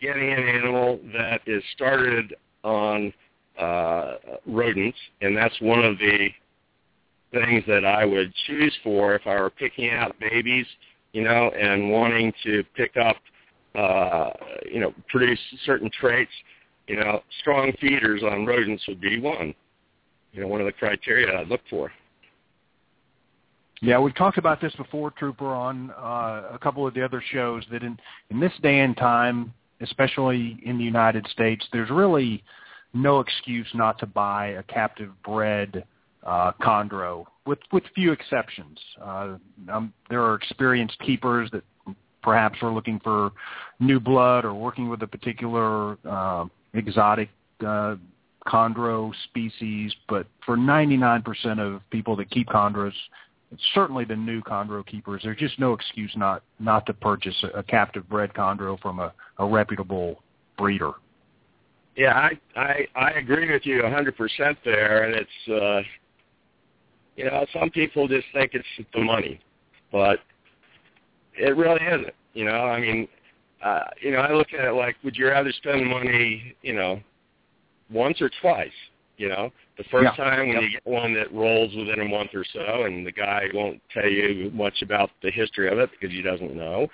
getting 0.00 0.32
an 0.32 0.48
animal 0.48 1.00
that 1.12 1.40
is 1.46 1.62
started 1.74 2.34
on 2.62 3.12
uh, 3.58 4.14
rodents, 4.46 4.98
and 5.20 5.36
that's 5.36 5.54
one 5.60 5.84
of 5.84 5.98
the 5.98 6.28
things 7.32 7.64
that 7.66 7.84
I 7.84 8.04
would 8.04 8.32
choose 8.46 8.74
for 8.82 9.14
if 9.14 9.26
I 9.26 9.34
were 9.40 9.50
picking 9.50 9.90
out 9.90 10.18
babies, 10.18 10.66
you 11.14 11.22
know, 11.22 11.48
and 11.50 11.90
wanting 11.90 12.32
to 12.42 12.64
pick 12.74 12.96
up, 12.96 13.16
uh, 13.76 14.30
you 14.70 14.80
know, 14.80 14.92
produce 15.08 15.38
certain 15.64 15.88
traits. 15.98 16.32
You 16.88 16.96
know, 16.96 17.22
strong 17.40 17.72
feeders 17.80 18.22
on 18.22 18.44
rodents 18.44 18.82
would 18.88 19.00
be 19.00 19.18
one. 19.20 19.54
You 20.32 20.42
know, 20.42 20.48
one 20.48 20.60
of 20.60 20.66
the 20.66 20.72
criteria 20.72 21.40
I'd 21.40 21.48
look 21.48 21.62
for. 21.70 21.90
Yeah, 23.80 23.98
we've 24.00 24.14
talked 24.14 24.38
about 24.38 24.60
this 24.60 24.74
before, 24.74 25.12
Trooper, 25.12 25.46
on 25.46 25.92
uh, 25.92 26.48
a 26.52 26.58
couple 26.60 26.86
of 26.86 26.94
the 26.94 27.02
other 27.02 27.22
shows. 27.32 27.64
That 27.70 27.84
in 27.84 27.96
in 28.30 28.40
this 28.40 28.52
day 28.60 28.80
and 28.80 28.96
time, 28.96 29.54
especially 29.80 30.58
in 30.64 30.78
the 30.78 30.84
United 30.84 31.26
States, 31.28 31.64
there's 31.72 31.90
really 31.90 32.42
no 32.92 33.20
excuse 33.20 33.68
not 33.72 33.98
to 34.00 34.06
buy 34.06 34.48
a 34.48 34.62
captive 34.64 35.10
bred 35.24 35.84
uh, 36.24 36.52
chondro, 36.60 37.24
with 37.46 37.58
with 37.72 37.84
few 37.94 38.12
exceptions. 38.12 38.78
Uh, 39.00 39.36
um, 39.72 39.92
there 40.10 40.22
are 40.22 40.34
experienced 40.34 40.98
keepers 41.00 41.50
that 41.52 41.62
perhaps 42.22 42.58
are 42.62 42.72
looking 42.72 42.98
for 43.00 43.32
new 43.80 44.00
blood 44.00 44.44
or 44.44 44.54
working 44.54 44.88
with 44.88 45.02
a 45.02 45.06
particular 45.06 45.98
uh, 46.08 46.46
exotic 46.72 47.28
uh, 47.64 47.96
chondro 48.46 49.12
species, 49.24 49.94
but 50.08 50.26
for 50.44 50.56
99% 50.56 51.58
of 51.58 51.80
people 51.90 52.16
that 52.16 52.30
keep 52.30 52.48
chondros, 52.48 52.92
certainly 53.74 54.04
the 54.04 54.16
new 54.16 54.40
chondro 54.42 54.84
keepers, 54.84 55.22
there's 55.24 55.38
just 55.38 55.58
no 55.58 55.72
excuse 55.74 56.12
not 56.16 56.42
not 56.58 56.86
to 56.86 56.94
purchase 56.94 57.36
a, 57.42 57.58
a 57.58 57.62
captive 57.62 58.08
bred 58.08 58.32
chondro 58.34 58.80
from 58.80 58.98
a, 58.98 59.12
a 59.38 59.46
reputable 59.46 60.22
breeder. 60.58 60.92
Yeah, 61.96 62.14
I 62.14 62.38
I 62.56 62.88
I 62.96 63.10
agree 63.12 63.52
with 63.52 63.64
you 63.64 63.82
100% 63.82 64.56
there, 64.64 65.04
and 65.04 65.14
it's 65.14 65.62
uh, 65.62 65.82
you 67.16 67.24
know 67.24 67.44
some 67.52 67.70
people 67.70 68.08
just 68.08 68.26
think 68.32 68.52
it's 68.54 68.66
the 68.92 69.00
money, 69.00 69.40
but 69.92 70.18
it 71.36 71.56
really 71.56 71.80
isn't. 71.84 72.14
You 72.34 72.44
know, 72.46 72.64
I 72.64 72.80
mean, 72.80 73.08
uh, 73.62 73.84
you 74.00 74.10
know, 74.10 74.18
I 74.18 74.32
look 74.32 74.48
at 74.52 74.64
it 74.64 74.72
like, 74.72 74.96
would 75.04 75.16
you 75.16 75.28
rather 75.28 75.52
spend 75.52 75.86
money, 75.86 76.54
you 76.62 76.74
know, 76.74 77.00
once 77.90 78.20
or 78.20 78.30
twice? 78.40 78.72
You 79.16 79.28
know, 79.28 79.52
the 79.78 79.84
first 79.84 80.18
Yeah. 80.18 80.24
time 80.24 80.48
when 80.48 80.56
Yep. 80.56 80.62
you 80.62 80.68
get 80.70 80.86
one 80.86 81.14
that 81.14 81.32
rolls 81.32 81.74
within 81.76 82.00
a 82.00 82.04
month 82.04 82.34
or 82.34 82.44
so, 82.44 82.82
and 82.84 83.06
the 83.06 83.12
guy 83.12 83.48
won't 83.54 83.80
tell 83.90 84.08
you 84.08 84.50
much 84.52 84.82
about 84.82 85.10
the 85.22 85.30
history 85.30 85.68
of 85.68 85.78
it 85.78 85.90
because 85.92 86.10
he 86.10 86.20
doesn't 86.20 86.54
know, 86.54 86.90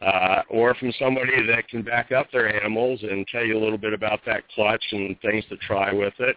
uh, 0.00 0.42
or 0.48 0.74
from 0.74 0.92
somebody 0.92 1.44
that 1.46 1.66
can 1.68 1.82
back 1.82 2.12
up 2.12 2.30
their 2.30 2.54
animals 2.62 3.02
and 3.02 3.26
tell 3.26 3.44
you 3.44 3.58
a 3.58 3.62
little 3.62 3.78
bit 3.78 3.92
about 3.92 4.24
that 4.26 4.46
clutch 4.50 4.84
and 4.92 5.20
things 5.20 5.44
to 5.46 5.56
try 5.56 5.92
with 5.92 6.14
it. 6.20 6.36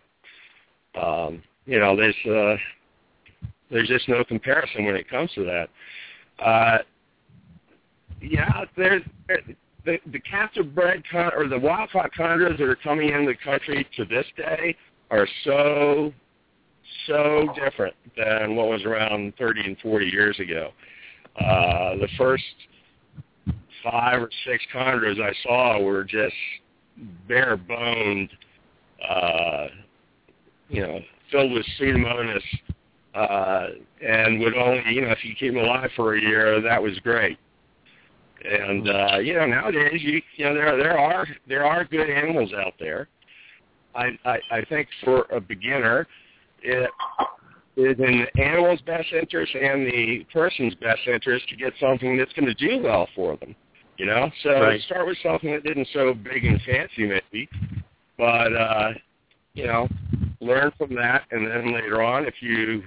Um, 0.96 1.44
you 1.68 1.78
know, 1.80 1.96
there's 1.96 2.26
uh, 2.26 2.58
there's 3.72 3.88
just 3.88 4.10
no 4.10 4.24
comparison 4.24 4.86
when 4.86 4.96
it 4.96 5.10
comes 5.10 5.32
to 5.36 5.44
that. 5.46 5.70
Uh, 6.44 6.78
yeah, 8.22 8.66
there's 8.76 9.04
the 9.86 9.98
the 10.12 10.20
captive 10.20 10.74
bred 10.76 11.04
con- 11.10 11.32
or 11.36 11.48
the 11.48 11.60
wild 11.60 11.90
caught 11.92 12.12
chondros 12.14 12.58
that 12.58 12.68
are 12.68 12.76
coming 12.76 13.10
into 13.10 13.28
the 13.28 13.38
country 13.44 13.88
to 13.96 14.06
this 14.06 14.26
day 14.36 14.76
are 15.12 15.28
so 15.44 16.14
so 17.08 17.48
different 17.56 17.96
than 18.18 18.56
what 18.56 18.68
was 18.68 18.84
around 18.84 19.34
30 19.38 19.62
and 19.62 19.78
40 19.80 20.06
years 20.08 20.40
ago. 20.40 20.72
Uh, 21.40 21.96
the 21.96 22.08
first 22.18 22.44
five 23.84 24.22
or 24.22 24.30
six 24.46 24.64
chondros 24.74 25.22
I 25.22 25.34
saw 25.44 25.82
were 25.82 26.04
just 26.04 26.36
bare 27.28 27.56
boned, 27.56 28.30
uh, 29.08 29.68
you 30.68 30.82
know, 30.82 31.00
filled 31.32 31.54
with 31.54 31.66
pseudomonas, 31.80 32.42
uh, 33.20 33.68
and 34.06 34.40
would 34.40 34.56
only, 34.56 34.82
you 34.92 35.02
know, 35.02 35.12
if 35.12 35.24
you 35.24 35.36
keep 35.36 35.54
them 35.54 35.64
alive 35.64 35.90
for 35.96 36.16
a 36.16 36.22
year, 36.22 36.62
that 36.62 36.82
was 36.82 36.98
great. 37.00 37.38
And 38.46 38.90
uh, 38.90 39.18
you 39.18 39.34
know, 39.34 39.46
nowadays, 39.46 40.00
you 40.02 40.22
you 40.38 40.46
know, 40.46 40.54
there 40.54 40.78
there 40.78 40.98
are 40.98 41.28
there 41.48 41.66
are 41.66 41.84
good 41.84 42.10
animals 42.10 42.52
out 42.54 42.74
there. 42.80 43.10
I 43.96 44.18
I, 44.24 44.40
I 44.52 44.66
think 44.70 44.88
for 45.04 45.26
a 45.32 45.42
beginner, 45.42 46.08
it 46.62 46.90
is 47.76 47.98
in 48.00 48.26
the 48.26 48.42
animal's 48.42 48.80
best 48.82 49.08
interest 49.12 49.54
and 49.56 49.86
the 49.86 50.26
person's 50.32 50.76
best 50.76 51.02
interest 51.08 51.50
to 51.50 51.58
get 51.58 51.74
something 51.82 52.18
that's 52.18 52.32
going 52.34 52.46
to 52.46 52.54
do 52.54 52.82
well 52.82 53.08
for 53.14 53.36
them. 53.38 53.56
You 53.98 54.06
know, 54.06 54.32
so 54.44 54.52
Right. 54.52 54.82
start 54.84 55.06
with 55.08 55.18
something 55.22 55.52
that 55.52 55.70
isn't 55.70 55.90
so 55.92 56.14
big 56.14 56.46
and 56.46 56.62
fancy, 56.62 57.06
maybe, 57.06 57.50
but 58.18 58.56
uh, 58.56 58.94
you 59.54 59.68
know, 59.68 59.90
learn 60.40 60.72
from 60.78 60.96
that, 60.96 61.24
and 61.32 61.46
then 61.46 61.74
later 61.74 62.02
on, 62.02 62.26
if 62.26 62.36
you 62.40 62.84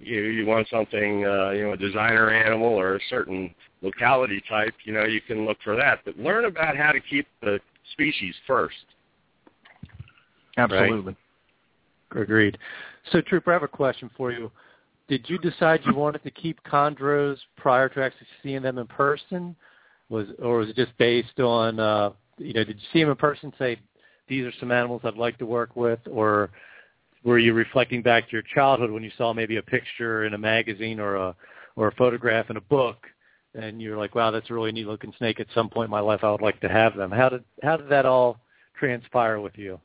you 0.00 0.22
you 0.22 0.46
want 0.46 0.66
something, 0.68 1.24
uh, 1.24 1.50
you 1.50 1.64
know, 1.64 1.72
a 1.72 1.76
designer 1.76 2.30
animal 2.30 2.68
or 2.68 2.96
a 2.96 3.00
certain 3.08 3.54
locality 3.82 4.42
type, 4.48 4.74
you 4.84 4.92
know, 4.92 5.04
you 5.04 5.20
can 5.20 5.44
look 5.44 5.58
for 5.62 5.76
that. 5.76 6.00
But 6.04 6.18
learn 6.18 6.46
about 6.46 6.76
how 6.76 6.92
to 6.92 7.00
keep 7.00 7.26
the 7.42 7.60
species 7.92 8.34
first. 8.46 8.76
Absolutely. 10.56 11.16
Agreed. 12.12 12.58
So, 13.12 13.20
Trooper, 13.20 13.52
I 13.52 13.54
have 13.54 13.62
a 13.62 13.68
question 13.68 14.10
for 14.16 14.32
you. 14.32 14.50
Did 15.08 15.28
you 15.28 15.38
decide 15.38 15.80
you 15.84 15.94
wanted 15.94 16.22
to 16.24 16.30
keep 16.30 16.62
chondros 16.64 17.36
prior 17.56 17.88
to 17.90 18.02
actually 18.02 18.26
seeing 18.42 18.62
them 18.62 18.78
in 18.78 18.86
person? 18.86 19.56
Was 20.08 20.26
or 20.42 20.58
was 20.58 20.68
it 20.68 20.76
just 20.76 20.96
based 20.98 21.38
on 21.40 21.78
uh, 21.78 22.10
you 22.38 22.52
know? 22.52 22.64
Did 22.64 22.76
you 22.76 22.86
see 22.92 23.00
them 23.00 23.10
in 23.10 23.16
person? 23.16 23.52
Say 23.58 23.78
these 24.28 24.44
are 24.44 24.52
some 24.60 24.70
animals 24.70 25.02
I'd 25.04 25.16
like 25.16 25.38
to 25.38 25.46
work 25.46 25.76
with, 25.76 26.00
or 26.10 26.50
were 27.24 27.38
you 27.38 27.52
reflecting 27.52 28.02
back 28.02 28.26
to 28.26 28.32
your 28.32 28.42
childhood 28.54 28.90
when 28.90 29.02
you 29.02 29.10
saw 29.16 29.32
maybe 29.32 29.56
a 29.56 29.62
picture 29.62 30.24
in 30.24 30.34
a 30.34 30.38
magazine 30.38 31.00
or 31.00 31.16
a 31.16 31.34
or 31.76 31.88
a 31.88 31.94
photograph 31.94 32.50
in 32.50 32.56
a 32.56 32.60
book, 32.60 33.06
and 33.54 33.80
you're 33.80 33.96
like, 33.96 34.14
wow, 34.14 34.30
that's 34.30 34.50
a 34.50 34.54
really 34.54 34.72
neat 34.72 34.86
looking 34.86 35.12
snake. 35.18 35.40
At 35.40 35.46
some 35.54 35.68
point 35.68 35.86
in 35.86 35.90
my 35.90 36.00
life, 36.00 36.20
I 36.22 36.30
would 36.30 36.42
like 36.42 36.60
to 36.60 36.68
have 36.68 36.96
them. 36.96 37.10
How 37.10 37.28
did 37.28 37.44
how 37.62 37.76
did 37.76 37.88
that 37.88 38.06
all 38.06 38.38
transpire 38.78 39.40
with 39.40 39.56
you? 39.56 39.80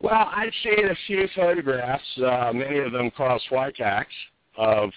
Well, 0.00 0.30
I've 0.34 0.52
seen 0.62 0.88
a 0.88 0.96
few 1.06 1.26
photographs, 1.34 2.04
uh, 2.18 2.52
many 2.54 2.78
of 2.78 2.92
them 2.92 3.10
Carl 3.16 3.40
Switak's 3.50 4.06
of 4.58 4.90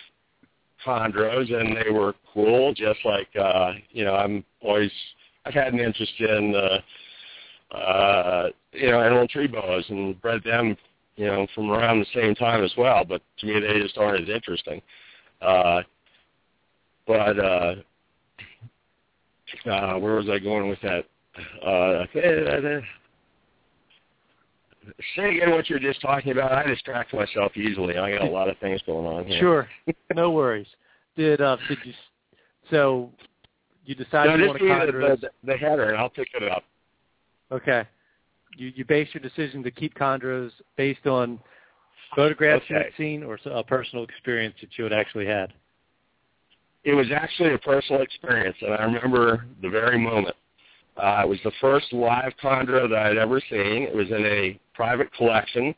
chondros, 0.86 1.54
and 1.54 1.76
they 1.76 1.90
were 1.90 2.16
cool. 2.34 2.74
Just 2.74 3.00
like 3.06 3.30
uh, 3.40 3.74
you 3.92 4.06
know, 4.06 4.16
I'm 4.16 4.44
always 4.62 4.92
I've 5.46 5.54
had 5.54 5.74
an 5.74 5.80
interest 5.80 6.14
in 6.20 6.56
uh, 6.56 6.80
uh, 7.72 8.48
you 8.74 8.90
know 8.90 9.00
emerald 9.00 9.30
tree 9.30 9.48
boas 9.48 9.86
and 9.90 10.20
bred 10.22 10.42
them 10.44 10.76
you 11.16 11.26
know 11.26 11.46
from 11.54 11.70
around 11.70 12.00
the 12.00 12.06
same 12.14 12.34
time 12.36 12.64
as 12.64 12.72
well. 12.78 13.04
But 13.06 13.22
to 13.40 13.46
me, 13.46 13.60
they 13.60 13.80
just 13.80 13.98
aren't 13.98 14.24
as 14.24 14.30
interesting. 14.30 14.82
Uh, 15.42 15.82
but 17.06 17.40
uh, 17.40 17.76
uh, 19.66 19.98
where 20.00 20.16
was 20.16 20.30
I 20.30 20.40
going 20.40 20.70
with 20.70 20.80
that? 20.82 21.06
Uh, 21.66 22.06
say 25.16 25.38
again 25.38 25.52
what 25.52 25.70
you're 25.70 25.80
just 25.80 26.02
talking 26.02 26.32
about. 26.32 26.52
I 26.52 26.64
distract 26.68 27.14
myself 27.14 27.56
easily. 27.56 27.98
I 27.98 28.12
got 28.12 28.28
a 28.28 28.32
lot 28.32 28.50
of 28.50 28.58
things 28.58 28.82
going 28.86 29.06
on 29.06 29.26
here. 29.26 29.40
Sure, 29.40 29.70
no 30.16 30.32
worries. 30.32 30.68
Did 31.16 31.42
uh, 31.42 31.58
did 31.68 31.78
you? 31.84 31.94
So 32.70 33.12
you 33.86 33.96
No, 33.96 34.04
decided 34.04 34.40
you 34.40 34.48
want 34.48 34.60
to 34.60 34.64
me 34.64 34.92
the, 34.92 35.18
the, 35.22 35.30
the 35.44 35.58
header, 35.58 35.90
and 35.90 35.98
I'll 35.98 36.10
pick 36.10 36.30
it 36.34 36.44
up. 36.44 36.64
Okay. 37.52 37.88
You 38.56 38.72
you 38.76 38.86
based 38.86 39.14
your 39.14 39.22
decision 39.22 39.64
to 39.64 39.72
keep 39.72 39.94
chondros 39.96 40.52
based 40.76 41.06
on 41.06 41.40
photographs 42.16 42.66
you 42.70 42.76
Okay. 42.76 42.86
had 42.86 42.98
seen 42.98 43.24
or 43.24 43.40
a 43.46 43.64
personal 43.64 44.04
experience 44.04 44.56
that 44.62 44.78
you 44.78 44.84
had 44.84 44.94
actually 44.94 45.26
had. 45.26 45.54
It 46.84 46.94
was 46.94 47.08
actually 47.12 47.54
a 47.54 47.58
personal 47.58 48.02
experience, 48.02 48.58
and 48.62 48.74
I 48.74 48.84
remember 48.84 49.46
the 49.62 49.70
very 49.70 49.98
moment. 49.98 50.36
Uh, 50.98 51.22
it 51.24 51.30
was 51.30 51.40
the 51.44 51.52
first 51.62 51.92
live 51.94 52.34
chondro 52.42 52.90
that 52.90 53.06
I'd 53.06 53.18
ever 53.18 53.42
seen. 53.50 53.84
It 53.84 53.96
was 53.96 54.10
in 54.10 54.26
a 54.26 54.60
private 54.74 55.14
collection, 55.14 55.76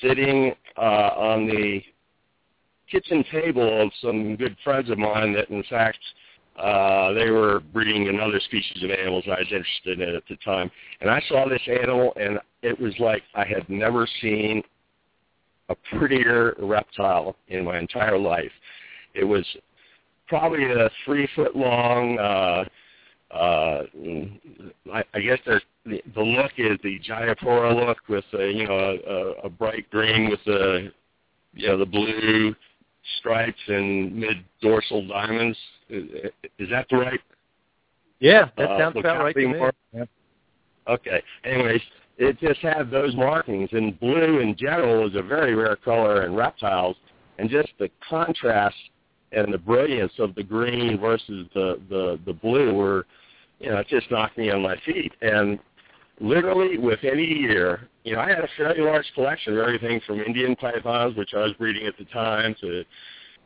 sitting 0.00 0.54
uh, 0.76 1.10
on 1.16 1.46
the 1.46 1.82
kitchen 2.90 3.24
table 3.30 3.82
of 3.82 3.90
some 4.00 4.36
good 4.36 4.56
friends 4.64 4.90
of 4.90 4.98
mine 4.98 5.32
that, 5.34 5.50
in 5.50 5.62
fact, 5.64 5.98
uh, 5.98 6.25
they 6.56 7.30
were 7.30 7.60
breeding 7.72 8.08
another 8.08 8.40
species 8.40 8.82
of 8.82 8.90
animals 8.90 9.24
I 9.26 9.40
was 9.40 9.52
interested 9.52 10.00
in 10.00 10.14
at 10.14 10.22
the 10.28 10.36
time. 10.36 10.70
And 11.00 11.10
I 11.10 11.22
saw 11.28 11.48
this 11.48 11.62
animal, 11.66 12.12
and 12.18 12.38
it 12.62 12.78
was 12.78 12.94
like 12.98 13.22
I 13.34 13.44
had 13.44 13.68
never 13.68 14.06
seen 14.20 14.62
a 15.68 15.74
prettier 15.96 16.54
reptile 16.58 17.36
in 17.48 17.64
my 17.64 17.78
entire 17.78 18.18
life. 18.18 18.52
It 19.14 19.24
was 19.24 19.44
probably 20.28 20.64
a 20.64 20.90
three 21.04 21.28
foot 21.34 21.56
long. 21.56 22.18
Uh, 22.18 22.64
uh, 23.34 23.82
I, 24.92 25.04
I 25.14 25.20
guess 25.20 25.38
there's 25.44 25.62
the, 25.84 26.00
the 26.14 26.22
look 26.22 26.52
is 26.58 26.78
the 26.82 26.98
Jayapura 27.00 27.86
look 27.86 27.98
with 28.08 28.24
a, 28.38 28.50
you 28.50 28.66
know 28.66 28.78
a, 28.78 29.10
a, 29.10 29.30
a 29.44 29.48
bright 29.48 29.90
green 29.90 30.30
with 30.30 30.40
the 30.46 30.92
you 31.52 31.68
know 31.68 31.78
the 31.78 31.86
blue 31.86 32.54
stripes 33.18 33.58
and 33.68 34.14
mid 34.14 34.44
dorsal 34.62 35.06
diamonds. 35.08 35.58
Is, 35.88 36.04
is 36.58 36.68
that 36.70 36.86
the 36.90 36.96
right? 36.96 37.20
Yeah, 38.20 38.48
that 38.56 38.70
uh, 38.70 38.78
sounds 38.78 38.96
about 38.98 39.22
right 39.22 39.34
to 39.34 39.48
me. 39.48 39.58
mark? 39.58 39.74
Okay. 40.88 41.22
Anyways, 41.44 41.80
it 42.18 42.38
just 42.40 42.60
had 42.60 42.90
those 42.90 43.14
markings. 43.14 43.68
And 43.72 43.98
blue 44.00 44.40
in 44.40 44.56
general 44.56 45.06
is 45.08 45.14
a 45.16 45.22
very 45.22 45.54
rare 45.54 45.76
color 45.76 46.24
in 46.24 46.34
reptiles, 46.34 46.96
and 47.38 47.50
just 47.50 47.68
the 47.78 47.90
contrast 48.08 48.76
and 49.32 49.52
the 49.52 49.58
brilliance 49.58 50.12
of 50.18 50.34
the 50.34 50.42
green 50.42 50.98
versus 50.98 51.46
the 51.54 51.80
the 51.88 52.18
the 52.24 52.32
blue 52.32 52.74
were, 52.74 53.06
you 53.60 53.70
know, 53.70 53.78
it 53.78 53.88
just 53.88 54.10
knocked 54.10 54.38
me 54.38 54.50
on 54.50 54.62
my 54.62 54.76
feet. 54.84 55.12
And 55.20 55.58
literally 56.20 56.78
within 56.78 57.18
a 57.18 57.22
year, 57.22 57.88
you 58.04 58.14
know, 58.14 58.20
I 58.20 58.28
had 58.28 58.40
a 58.40 58.48
fairly 58.56 58.80
large 58.80 59.06
collection 59.14 59.54
of 59.54 59.58
everything 59.58 60.00
from 60.06 60.20
Indian 60.20 60.56
pythons, 60.56 61.16
which 61.16 61.34
I 61.34 61.40
was 61.40 61.52
breeding 61.54 61.86
at 61.86 61.98
the 61.98 62.04
time, 62.06 62.54
to 62.60 62.84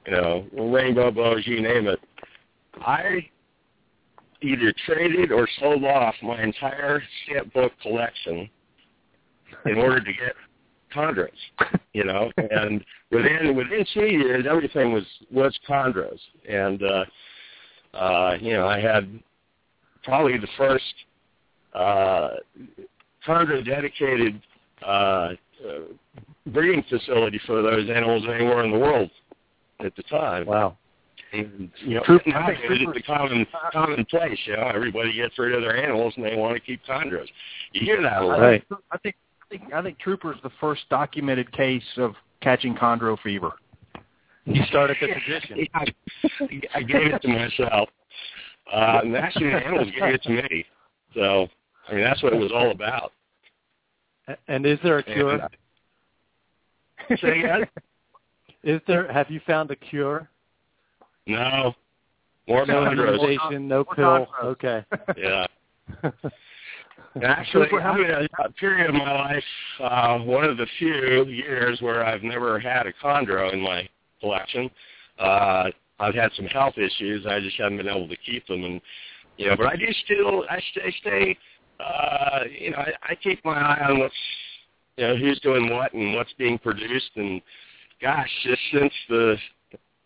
you 0.06 0.12
know, 0.12 0.46
rainbow 0.52 1.10
boas, 1.10 1.46
you 1.46 1.60
name 1.60 1.86
it. 1.86 2.00
I 2.80 3.28
either 4.42 4.72
traded 4.86 5.32
or 5.32 5.48
sold 5.58 5.84
off 5.84 6.14
my 6.22 6.42
entire 6.42 7.02
stamp 7.24 7.52
book 7.52 7.72
collection 7.82 8.48
in 9.66 9.76
order 9.78 10.00
to 10.00 10.12
get 10.12 10.34
chondros, 10.94 11.30
you 11.92 12.04
know, 12.04 12.30
and 12.36 12.84
within 13.10 13.54
within 13.56 13.84
two 13.92 14.06
years 14.06 14.46
everything 14.48 14.92
was 14.92 15.04
was 15.30 15.56
chondros, 15.68 16.18
and 16.48 16.82
uh, 16.82 17.04
uh, 17.96 18.36
you 18.40 18.52
know 18.54 18.66
I 18.66 18.80
had 18.80 19.20
probably 20.02 20.38
the 20.38 20.48
first 20.56 20.94
uh, 21.74 22.30
chondro 23.26 23.64
dedicated 23.64 24.40
uh, 24.86 24.88
uh, 24.88 25.32
breeding 26.46 26.84
facility 26.88 27.40
for 27.46 27.62
those 27.62 27.88
animals 27.90 28.24
anywhere 28.32 28.64
in 28.64 28.70
the 28.70 28.78
world 28.78 29.10
at 29.84 29.94
the 29.96 30.02
time. 30.04 30.46
Wow. 30.46 30.76
And, 31.32 31.70
you 31.84 31.94
know, 31.94 32.02
Troop, 32.04 32.22
now 32.26 32.48
it's 32.50 32.98
a 32.98 33.02
common 33.02 33.46
common 33.72 34.04
place. 34.06 34.38
You 34.46 34.56
know, 34.56 34.66
everybody 34.74 35.12
gets 35.12 35.38
rid 35.38 35.54
of 35.54 35.60
their 35.60 35.76
animals 35.76 36.12
and 36.16 36.24
they 36.24 36.34
want 36.34 36.54
to 36.54 36.60
keep 36.60 36.84
chondros. 36.84 37.28
You 37.72 37.82
hear 37.84 38.02
that 38.02 38.22
a 38.22 38.26
lot. 38.26 38.40
Right. 38.40 38.64
I 38.90 38.98
think 38.98 39.14
I 39.40 39.48
think 39.48 39.72
I 39.72 39.82
think 39.82 39.98
Trooper's 39.98 40.38
the 40.42 40.50
first 40.60 40.82
documented 40.90 41.52
case 41.52 41.84
of 41.98 42.14
catching 42.40 42.74
chondro 42.74 43.16
fever. 43.20 43.52
He 44.44 44.60
started 44.68 44.96
the 45.00 45.06
tradition. 45.06 45.68
I, 45.74 45.86
I 46.74 46.82
gave 46.82 47.12
it 47.12 47.22
to 47.22 47.28
myself. 47.28 47.88
Uh, 48.72 49.00
and 49.04 49.16
actually, 49.16 49.50
the 49.50 49.56
animals 49.56 49.88
gave 49.98 50.14
it 50.14 50.22
to 50.22 50.30
me. 50.30 50.64
So, 51.14 51.48
I 51.88 51.94
mean, 51.94 52.04
that's 52.04 52.22
what 52.22 52.32
it 52.32 52.38
was 52.38 52.50
all 52.52 52.70
about. 52.70 53.12
And 54.48 54.64
is 54.64 54.78
there 54.82 54.98
a 54.98 55.02
cure? 55.02 55.32
And, 55.32 55.42
uh, 55.42 57.16
say 57.20 57.40
again? 57.40 57.66
Is 58.62 58.80
there? 58.86 59.10
Have 59.10 59.30
you 59.30 59.40
found 59.46 59.70
a 59.70 59.76
cure? 59.76 60.28
No. 61.26 61.74
More 62.48 62.66
no 62.66 62.84
chondros. 62.84 63.60
no 63.60 63.84
pill. 63.84 64.26
Okay. 64.42 64.84
Yeah. 65.16 65.46
Actually, 67.24 67.68
I'm 67.82 68.00
in 68.04 68.10
a, 68.10 68.28
a 68.44 68.52
period 68.52 68.88
of 68.88 68.94
my 68.94 69.12
life, 69.12 69.44
uh, 69.80 70.18
one 70.18 70.44
of 70.44 70.56
the 70.56 70.66
few 70.78 71.24
years 71.26 71.80
where 71.80 72.04
I've 72.04 72.22
never 72.22 72.58
had 72.60 72.86
a 72.86 72.92
chondro 73.02 73.52
in 73.52 73.60
my 73.60 73.88
collection. 74.20 74.70
Uh, 75.18 75.70
I've 75.98 76.14
had 76.14 76.30
some 76.36 76.46
health 76.46 76.74
issues. 76.78 77.26
I 77.26 77.40
just 77.40 77.56
haven't 77.56 77.78
been 77.78 77.88
able 77.88 78.08
to 78.08 78.16
keep 78.16 78.46
them, 78.46 78.64
and 78.64 78.80
you 79.36 79.48
know. 79.48 79.56
But 79.56 79.66
I 79.66 79.76
do 79.76 79.86
still. 80.04 80.44
I 80.48 80.60
stay. 80.72 80.94
stay 81.00 81.38
uh, 81.80 82.40
you 82.58 82.70
know, 82.70 82.78
I, 82.78 82.92
I 83.02 83.14
keep 83.14 83.44
my 83.44 83.58
eye 83.58 83.88
on 83.88 84.00
what's, 84.00 84.14
you 84.96 85.06
know, 85.06 85.16
who's 85.16 85.40
doing 85.40 85.70
what 85.70 85.92
and 85.94 86.14
what's 86.14 86.32
being 86.34 86.58
produced. 86.58 87.10
And 87.16 87.40
gosh, 88.02 88.28
just 88.44 88.60
since 88.72 88.92
the, 89.08 89.36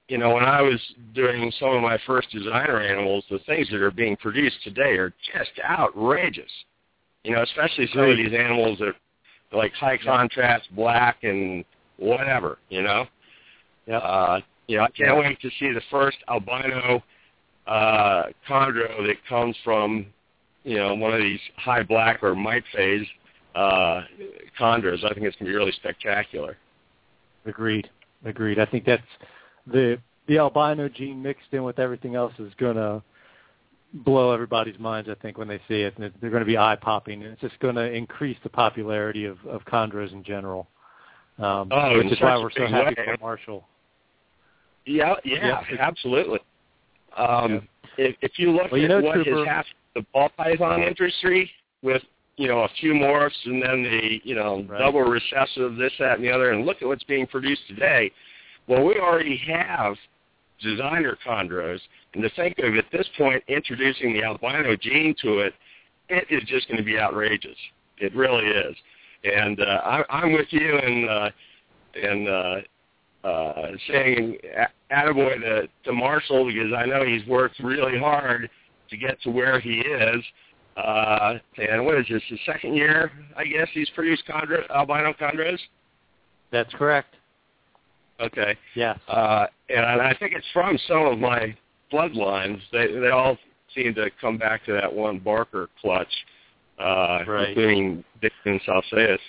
you 0.09 0.19
know, 0.19 0.35
when 0.35 0.45
I 0.45 0.61
was 0.61 0.81
doing 1.15 1.51
some 1.59 1.71
of 1.71 1.83
my 1.83 1.99
first 2.07 2.31
designer 2.31 2.81
animals, 2.81 3.25
the 3.31 3.39
things 3.47 3.69
that 3.71 3.81
are 3.81 3.91
being 3.91 4.17
produced 4.17 4.57
today 4.63 4.97
are 4.97 5.13
just 5.35 5.53
outrageous. 5.65 6.51
You 7.23 7.35
know, 7.35 7.43
especially 7.43 7.89
some 7.93 8.11
of 8.11 8.17
these 8.17 8.35
animals 8.35 8.79
that 8.81 8.89
are 8.89 9.59
like 9.59 9.73
high 9.73 9.99
contrast, 9.99 10.69
black, 10.75 11.19
and 11.23 11.65
whatever. 11.97 12.59
You 12.69 12.83
know. 12.83 13.07
Yeah. 13.87 13.99
Uh, 13.99 14.41
you 14.67 14.79
know, 14.79 14.85
I 14.85 14.91
can't 14.91 15.19
wait 15.19 15.41
to 15.41 15.51
see 15.59 15.73
the 15.73 15.83
first 15.91 16.19
albino 16.29 17.03
uh, 17.67 18.25
chondro 18.49 19.07
that 19.07 19.17
comes 19.29 19.57
from, 19.63 20.07
you 20.65 20.77
know, 20.77 20.95
one 20.95 21.13
of 21.13 21.21
these 21.21 21.41
high 21.57 21.83
black 21.83 22.23
or 22.23 22.35
mite 22.35 22.65
phase 22.75 23.07
uh, 23.55 24.03
chondros. 24.59 25.05
I 25.05 25.13
think 25.13 25.27
it's 25.27 25.37
going 25.37 25.47
to 25.47 25.53
be 25.53 25.55
really 25.55 25.73
spectacular. 25.73 26.57
Agreed. 27.45 27.91
Agreed. 28.25 28.59
I 28.59 28.65
think 28.65 28.87
that's 28.87 29.03
the 29.67 29.99
the 30.27 30.39
albino 30.39 30.89
gene 30.89 31.23
mixed 31.23 31.53
in 31.53 31.65
with 31.65 31.79
everything 31.79 32.15
else 32.15 32.33
is 32.39 32.53
going 32.59 32.77
to 32.77 33.03
blow 33.93 34.33
everybody's 34.33 34.79
minds, 34.79 35.09
I 35.09 35.15
think, 35.21 35.39
when 35.39 35.49
they 35.49 35.61
see 35.69 35.83
it. 35.83 35.97
And 35.97 36.13
they're 36.21 36.31
going 36.31 36.41
to 36.41 36.47
be 36.47 36.57
eye-popping, 36.57 37.23
and 37.23 37.33
it's 37.33 37.41
just 37.41 37.59
going 37.61 37.77
to 37.77 37.93
increase 37.93 38.37
the 38.43 38.49
popularity 38.49 39.25
of, 39.27 39.39
of 39.47 39.65
chondros 39.67 40.13
in 40.13 40.25
general, 40.25 40.67
um, 41.39 41.69
oh, 41.71 41.99
which 41.99 42.11
is 42.11 42.21
why 42.21 42.37
we're 42.39 42.51
so 42.51 42.67
happy 42.67 42.95
way. 42.99 43.05
for 43.05 43.17
Marshall. 43.21 43.69
Yeah, 44.87 45.15
yeah, 45.25 45.61
yeah. 45.71 45.77
absolutely. 45.79 46.41
Um, 47.17 47.69
yeah. 47.99 48.07
If, 48.07 48.17
if 48.23 48.33
you 48.39 48.51
look 48.51 48.73
well, 48.73 48.81
you 48.81 48.87
at 48.87 48.91
know, 48.91 49.01
what 49.01 49.15
Trooper, 49.15 49.45
happened 49.45 49.75
to 49.95 50.01
the 50.01 50.07
ball 50.13 50.31
python 50.37 50.83
industry 50.83 51.51
with, 51.83 52.03
you 52.37 52.49
know, 52.49 52.61
a 52.61 52.69
few 52.81 52.93
morphs 52.93 53.31
and 53.45 53.63
then 53.63 53.85
the, 53.85 54.21
you 54.25 54.35
know, 54.35 54.65
right. 54.69 54.81
double 54.81 55.03
recessive, 55.03 55.77
this, 55.77 55.93
that, 56.01 56.17
and 56.17 56.25
the 56.25 56.31
other, 56.31 56.51
and 56.51 56.67
look 56.67 56.79
at 56.83 56.89
what's 56.89 57.05
being 57.05 57.27
produced 57.27 57.63
today. 57.69 58.11
Well, 58.67 58.85
we 58.85 58.97
already 58.97 59.41
have 59.49 59.97
designer 60.61 61.19
chondros, 61.27 61.81
and 62.15 62.23
to 62.23 62.31
think 62.31 62.59
of 62.59 62.75
at 62.77 62.85
this 62.93 63.09
point 63.19 63.43
introducing 63.49 64.15
the 64.15 64.23
albino 64.23 64.77
gene 64.77 65.15
to 65.23 65.41
it, 65.41 65.55
it 66.09 66.27
is 66.31 66.43
just 66.49 66.69
going 66.69 66.79
to 66.79 66.85
be 66.85 66.99
outrageous. 66.99 67.57
It 67.99 68.15
really 68.15 68.47
is. 68.47 68.77
And 69.25 69.61
uh, 69.61 69.81
I, 69.85 70.05
I'm 70.11 70.33
with 70.33 70.49
you 70.51 70.79
in 70.79 71.09
uh, 71.09 71.31
in 71.95 72.29
uh, 72.29 73.27
uh, 73.27 73.73
saying 73.91 74.37
attaboy 74.93 75.41
to, 75.41 75.69
to 75.85 75.93
Marshall 75.93 76.47
because 76.47 76.73
I 76.77 76.85
know 76.85 77.05
he's 77.05 77.27
worked 77.27 77.59
really 77.61 77.99
hard 77.99 78.51
to 78.91 78.97
get 78.97 79.21
to 79.23 79.31
where 79.31 79.61
he 79.61 79.81
is. 79.81 80.23
Uh, 80.77 81.35
and 81.57 81.85
what 81.87 81.97
is 81.99 82.07
this, 82.11 82.23
the 82.31 82.39
second 82.45 82.75
year, 82.75 83.13
I 83.37 83.45
guess, 83.45 83.69
he's 83.73 83.89
produced 83.91 84.25
chondro, 84.29 84.69
albino 84.71 85.15
chondros? 85.15 85.59
That's 86.51 86.73
correct. 86.75 87.15
Okay. 88.21 88.57
Yes. 88.75 88.99
Uh, 89.09 89.47
and 89.69 89.85
I 89.85 90.15
think 90.19 90.33
it's 90.35 90.47
from 90.53 90.79
some 90.87 91.07
of 91.07 91.19
my 91.19 91.57
bloodlines. 91.93 92.61
They 92.73 92.87
they 92.87 93.11
all 93.11 93.37
seem 93.75 93.95
to 93.95 94.11
come 94.21 94.39
back 94.39 94.65
to 94.67 94.73
that 94.73 94.93
one 94.93 95.19
Barker 95.19 95.69
clutch, 95.81 96.13
uh, 96.79 97.25
right. 97.27 97.49
including 97.49 98.05
Dick 98.21 98.33
and 98.45 98.61
Salceus. 98.65 99.21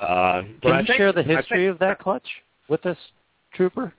Uh, 0.00 0.42
Can 0.62 0.72
I 0.72 0.80
you 0.80 0.86
think, 0.86 0.96
share 0.98 1.12
the 1.12 1.22
history 1.22 1.66
think, 1.66 1.72
of 1.72 1.78
that 1.80 1.98
clutch 1.98 2.26
with 2.68 2.84
us, 2.86 2.98
Trooper? 3.54 3.92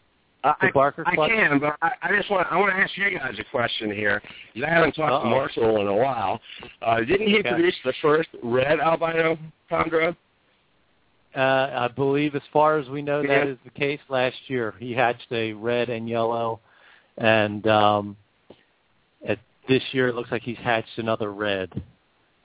Uh, 0.44 0.54
the 0.62 0.68
I, 0.68 0.72
Barker 0.72 1.04
clutch? 1.04 1.32
I 1.32 1.36
can, 1.36 1.60
but 1.60 1.76
I, 1.82 1.92
I 2.02 2.16
just 2.16 2.30
want 2.30 2.48
I 2.52 2.58
want 2.58 2.72
to 2.72 2.78
ask 2.82 2.96
you 2.98 3.18
guys 3.18 3.36
a 3.40 3.44
question 3.52 3.92
here. 3.92 4.22
I 4.64 4.70
haven't 4.70 4.94
talked 4.94 5.12
Uh-oh. 5.12 5.24
to 5.24 5.30
Marshall 5.30 5.82
in 5.82 5.88
a 5.88 5.96
while. 5.96 6.40
Uh, 6.82 7.00
didn't 7.00 7.28
he 7.28 7.40
Okay. 7.40 7.50
produce 7.50 7.76
the 7.84 7.94
first 8.02 8.30
red 8.44 8.80
albino 8.80 9.38
chondro? 9.70 10.16
Uh, 11.38 11.70
I 11.88 11.88
believe, 11.90 12.34
as 12.36 12.42
far 12.52 12.80
as 12.80 12.90
we 12.90 13.02
know, 13.04 13.22
Yeah. 13.22 13.40
that 13.40 13.48
is 13.48 13.58
the 13.64 13.70
case. 13.70 14.00
Last 14.10 14.38
year, 14.48 14.74
he 14.80 14.92
hatched 14.94 15.32
a 15.32 15.54
red 15.54 15.90
and 15.90 16.10
yellow, 16.10 16.60
and 17.20 17.66
um, 17.68 18.18
at 19.28 19.38
this 19.68 19.84
year, 19.92 20.08
it 20.08 20.16
looks 20.16 20.32
like 20.32 20.42
he's 20.42 20.58
hatched 20.58 20.98
another 20.98 21.32
red. 21.32 21.70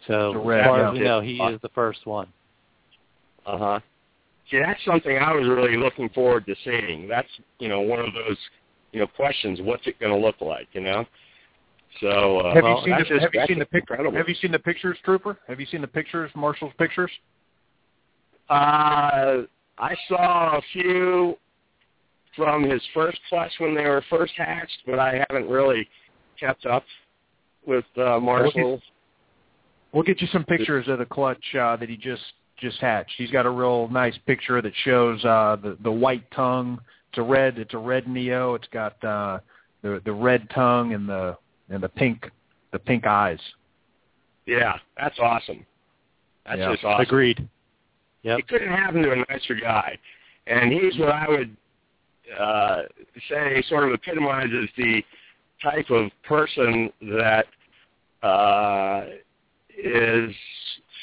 So, 0.06 0.34
The 0.34 0.40
as 0.40 0.64
far 0.66 0.78
yeah. 0.78 0.88
as 0.88 0.92
we 0.92 1.00
know, 1.00 1.20
he 1.20 1.36
is 1.38 1.60
the 1.62 1.70
first 1.70 2.04
one. 2.06 2.28
Uh 3.46 3.58
huh. 3.58 3.80
See, 4.50 4.58
that's 4.58 4.84
something 4.84 5.16
I 5.16 5.32
was 5.32 5.48
really 5.48 5.76
looking 5.78 6.08
forward 6.10 6.44
to 6.46 6.54
seeing. 6.64 7.08
That's 7.08 7.28
you 7.60 7.68
know 7.68 7.80
one 7.80 7.98
of 8.00 8.12
those 8.12 8.36
you 8.92 9.00
know 9.00 9.06
questions. 9.06 9.60
What's 9.62 9.86
it 9.86 9.98
going 10.00 10.12
to 10.12 10.18
look 10.18 10.40
like? 10.40 10.68
You 10.72 10.82
know. 10.82 11.06
So 12.00 12.40
uh, 12.40 12.54
Have 12.54 12.62
well, 12.64 12.78
you 12.80 12.84
seen 12.84 12.98
the 12.98 13.04
just- 13.04 13.22
Have 13.22 13.34
you 13.34 13.44
seen 13.46 13.58
the 13.58 13.64
pic- 13.66 13.82
incredible. 13.82 14.12
Have 14.16 14.28
you 14.28 14.34
seen 14.34 14.52
the 14.52 14.58
pictures, 14.58 14.98
Trooper? 15.04 15.38
Have 15.48 15.60
you 15.60 15.66
seen 15.66 15.80
the 15.80 15.86
pictures, 15.88 16.30
Marshall's 16.34 16.72
pictures? 16.78 17.10
Uh, 18.52 19.46
I 19.78 19.96
saw 20.08 20.58
a 20.58 20.62
few 20.74 21.38
from 22.36 22.64
his 22.64 22.82
first 22.92 23.18
clutch 23.30 23.52
when 23.58 23.74
they 23.74 23.84
were 23.84 24.04
first 24.10 24.34
hatched, 24.36 24.78
but 24.84 24.98
I 24.98 25.24
haven't 25.28 25.48
really 25.48 25.88
kept 26.38 26.66
up 26.66 26.84
with 27.66 27.86
uh, 27.96 28.20
Marshall. 28.20 28.82
We'll 29.92 30.02
get 30.02 30.20
you 30.20 30.26
some 30.28 30.44
pictures 30.44 30.86
of 30.88 30.98
the 30.98 31.06
clutch 31.06 31.42
uh, 31.58 31.76
that 31.76 31.88
he 31.88 31.96
just 31.96 32.22
just 32.58 32.78
hatched. 32.78 33.14
He's 33.16 33.30
got 33.30 33.46
a 33.46 33.50
real 33.50 33.88
nice 33.88 34.16
picture 34.26 34.60
that 34.60 34.72
shows 34.84 35.24
uh, 35.24 35.56
the 35.62 35.78
the 35.82 35.90
white 35.90 36.30
tongue. 36.30 36.78
It's 37.10 37.18
a 37.18 37.22
red. 37.22 37.58
It's 37.58 37.72
a 37.72 37.78
red 37.78 38.06
neo. 38.06 38.54
It's 38.54 38.68
got 38.68 39.02
uh, 39.02 39.38
the 39.80 40.02
the 40.04 40.12
red 40.12 40.48
tongue 40.50 40.92
and 40.92 41.08
the 41.08 41.38
and 41.70 41.82
the 41.82 41.88
pink 41.88 42.30
the 42.72 42.78
pink 42.78 43.06
eyes. 43.06 43.40
Yeah, 44.44 44.76
that's 44.98 45.18
awesome. 45.18 45.64
That's 46.44 46.58
Yeah. 46.58 46.72
just 46.72 46.84
awesome. 46.84 47.00
Agreed. 47.00 47.48
Yep. 48.22 48.38
It 48.38 48.48
couldn't 48.48 48.68
happen 48.68 49.02
to 49.02 49.12
a 49.12 49.16
nicer 49.28 49.54
guy. 49.54 49.98
And 50.46 50.72
he's 50.72 50.98
what 50.98 51.10
I 51.10 51.28
would 51.28 51.56
uh, 52.38 52.82
say 53.28 53.62
sort 53.68 53.88
of 53.88 53.94
epitomizes 53.94 54.68
the 54.76 55.02
type 55.62 55.90
of 55.90 56.10
person 56.26 56.90
that 57.02 57.46
uh, 58.22 59.04
is 59.76 60.34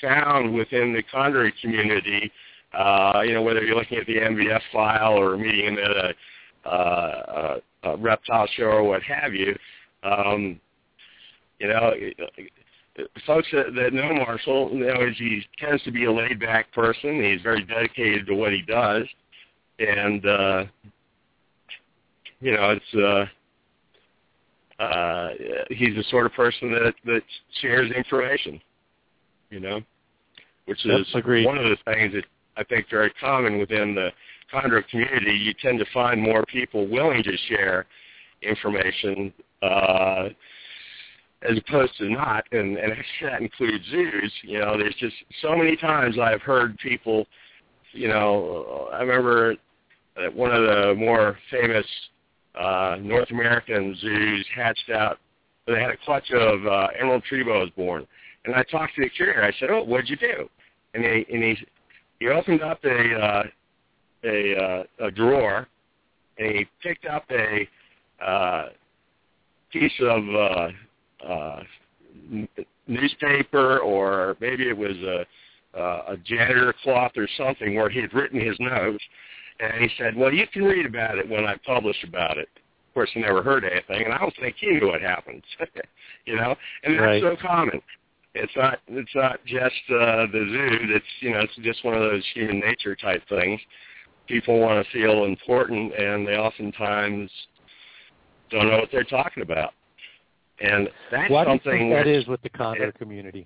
found 0.01 0.53
within 0.53 0.93
the 0.93 1.03
chondroid 1.13 1.51
community, 1.61 2.31
uh, 2.73 3.21
you 3.25 3.33
know, 3.33 3.41
whether 3.41 3.63
you're 3.63 3.75
looking 3.75 3.97
at 3.97 4.07
the 4.07 4.15
MVF 4.15 4.61
file 4.71 5.13
or 5.13 5.37
meeting 5.37 5.77
at 5.77 5.91
a, 5.91 6.69
uh, 6.69 7.59
a, 7.83 7.89
a 7.89 7.97
reptile 7.97 8.47
show 8.55 8.65
or 8.65 8.83
what 8.83 9.01
have 9.03 9.33
you, 9.33 9.55
um, 10.03 10.59
you 11.59 11.67
know, 11.67 11.93
folks 13.25 13.47
that, 13.51 13.73
that 13.75 13.93
know 13.93 14.13
Marshall, 14.13 14.71
you 14.73 14.85
know, 14.85 15.09
he 15.17 15.41
tends 15.59 15.83
to 15.83 15.91
be 15.91 16.05
a 16.05 16.11
laid-back 16.11 16.71
person. 16.73 17.23
He's 17.23 17.41
very 17.41 17.63
dedicated 17.63 18.27
to 18.27 18.35
what 18.35 18.51
he 18.51 18.61
does, 18.61 19.03
and 19.79 20.25
uh, 20.25 20.65
you 22.41 22.53
know, 22.53 22.71
it's 22.71 23.29
uh, 24.79 24.83
uh, 24.83 25.29
he's 25.69 25.95
the 25.95 26.03
sort 26.09 26.25
of 26.25 26.33
person 26.33 26.71
that 26.71 26.93
that 27.05 27.21
shares 27.61 27.91
information, 27.91 28.61
you 29.49 29.59
know, 29.59 29.81
which 30.65 30.79
Yep, 30.85 31.01
is 31.01 31.07
agreed. 31.15 31.45
one 31.45 31.57
of 31.57 31.65
the 31.65 31.77
things 31.85 32.13
that 32.13 32.25
I 32.57 32.63
think 32.63 32.87
very 32.89 33.11
common 33.19 33.59
within 33.59 33.95
the 33.95 34.11
chondro 34.53 34.87
community. 34.89 35.31
You 35.31 35.53
tend 35.61 35.79
to 35.79 35.85
find 35.93 36.21
more 36.21 36.45
people 36.45 36.87
willing 36.87 37.23
to 37.23 37.37
share 37.47 37.85
information 38.41 39.33
uh, 39.61 40.29
as 41.41 41.57
opposed 41.57 41.97
to 41.97 42.09
not, 42.09 42.45
and, 42.51 42.77
and 42.77 42.93
that 43.21 43.41
includes 43.41 43.83
zoos. 43.89 44.33
You 44.43 44.59
know, 44.59 44.77
there's 44.77 44.95
just 44.95 45.15
so 45.41 45.55
many 45.55 45.75
times 45.75 46.17
I've 46.19 46.41
heard 46.41 46.77
people, 46.79 47.27
you 47.91 48.07
know, 48.07 48.89
I 48.93 49.01
remember 49.01 49.55
at 50.23 50.33
one 50.33 50.51
of 50.51 50.63
the 50.63 50.95
more 50.95 51.37
famous 51.49 51.85
uh, 52.59 52.97
North 52.99 53.31
American 53.31 53.95
zoos 53.99 54.45
hatched 54.55 54.89
out. 54.93 55.17
They 55.67 55.79
had 55.79 55.91
a 55.91 55.97
clutch 56.03 56.31
of 56.31 56.65
uh, 56.65 56.87
emerald 56.99 57.23
tree 57.23 57.43
boas 57.43 57.69
born, 57.75 58.07
and 58.45 58.55
I 58.55 58.63
talked 58.63 58.95
to 58.95 59.01
the 59.01 59.09
curator. 59.09 59.43
I 59.43 59.53
said, 59.59 59.69
"Oh, 59.69 59.83
what'd 59.83 60.09
you 60.09 60.17
do?" 60.17 60.49
And 60.93 61.03
he 61.03 61.25
and 61.31 61.43
he 61.43 61.57
he 62.19 62.27
opened 62.27 62.63
up 62.63 62.83
a 62.83 63.15
uh, 63.15 63.43
a 64.23 64.55
uh, 64.55 65.05
a 65.05 65.11
drawer, 65.11 65.67
and 66.39 66.55
he 66.55 66.67
picked 66.81 67.05
up 67.05 67.23
a 67.29 67.67
uh, 68.23 68.69
piece 69.71 69.93
of 70.01 70.23
uh, 70.35 70.67
uh, 71.27 71.61
n- 72.31 72.47
newspaper, 72.87 73.79
or 73.79 74.35
maybe 74.39 74.67
it 74.69 74.77
was 74.77 74.97
a 74.97 75.25
uh, 75.77 76.13
a 76.13 76.17
janitor 76.17 76.73
cloth 76.83 77.11
or 77.15 77.27
something 77.37 77.75
where 77.75 77.89
he 77.89 77.99
had 77.99 78.11
written 78.13 78.39
his 78.39 78.57
notes, 78.59 79.03
and 79.59 79.73
he 79.83 79.89
said, 79.97 80.15
"Well, 80.15 80.33
you 80.33 80.47
can 80.47 80.63
read 80.63 80.85
about 80.85 81.17
it 81.19 81.29
when 81.29 81.45
I 81.45 81.55
publish 81.65 81.97
about 82.03 82.37
it." 82.37 82.49
Of 82.87 82.93
course, 82.95 83.09
I 83.15 83.19
never 83.19 83.43
heard 83.43 83.63
anything, 83.63 84.03
and 84.05 84.13
I 84.13 84.17
don't 84.17 84.33
think 84.41 84.55
he 84.59 84.71
knew 84.71 84.87
what 84.87 85.01
happened. 85.01 85.43
you 86.25 86.35
know, 86.35 86.55
and 86.83 86.95
that's 86.95 87.01
Right. 87.01 87.21
so 87.21 87.35
common. 87.39 87.81
It's 88.33 88.51
not 88.55 88.79
it's 88.87 89.15
not 89.15 89.43
just 89.45 89.75
uh, 89.89 90.25
the 90.31 90.45
zoo. 90.49 90.77
It's 90.95 91.05
you 91.19 91.31
know 91.31 91.39
it's 91.41 91.55
just 91.61 91.83
one 91.83 91.95
of 91.95 92.01
those 92.01 92.23
human 92.33 92.59
nature 92.59 92.95
type 92.95 93.21
things. 93.29 93.59
People 94.27 94.59
want 94.59 94.85
to 94.85 94.91
feel 94.91 95.25
important, 95.25 95.93
and 95.93 96.27
they 96.27 96.37
oftentimes 96.37 97.29
don't 98.51 98.67
know 98.69 98.77
what 98.77 98.89
they're 98.91 99.03
talking 99.03 99.43
about. 99.43 99.73
And 100.61 100.89
that's 101.11 101.31
Why 101.31 101.45
do 101.45 101.51
you 101.51 101.59
something 101.63 101.89
think 101.89 101.93
that 101.93 102.07
is 102.07 102.27
with 102.27 102.41
the 102.41 102.49
chondro 102.49 102.89
it- 102.89 102.95
community? 102.95 103.45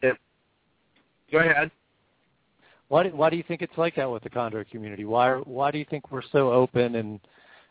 Go 1.32 1.40
ahead. 1.40 1.72
Why 2.90 3.04
do, 3.04 3.10
why 3.10 3.30
do 3.30 3.38
you 3.38 3.44
think 3.48 3.62
it's 3.62 3.78
like 3.78 3.96
that 3.96 4.10
with 4.10 4.24
the 4.24 4.30
chondro 4.30 4.70
community? 4.70 5.06
Why 5.06 5.36
why 5.38 5.72
do 5.72 5.78
you 5.80 5.86
think 5.90 6.12
we're 6.12 6.22
so 6.32 6.52
open 6.52 6.96
and 6.96 7.20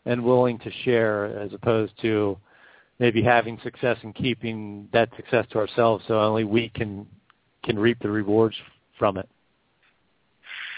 and 0.05 0.23
willing 0.23 0.59
to 0.59 0.71
share 0.83 1.25
as 1.39 1.53
opposed 1.53 1.93
to 2.01 2.37
maybe 2.99 3.21
having 3.23 3.57
success 3.63 3.97
and 4.03 4.13
keeping 4.15 4.89
that 4.91 5.09
success 5.15 5.45
to 5.51 5.59
ourselves 5.59 6.03
so 6.07 6.19
only 6.19 6.43
we 6.43 6.69
can 6.69 7.05
can 7.63 7.79
reap 7.79 7.99
the 7.99 8.09
rewards 8.09 8.55
from 8.99 9.17
it? 9.17 9.29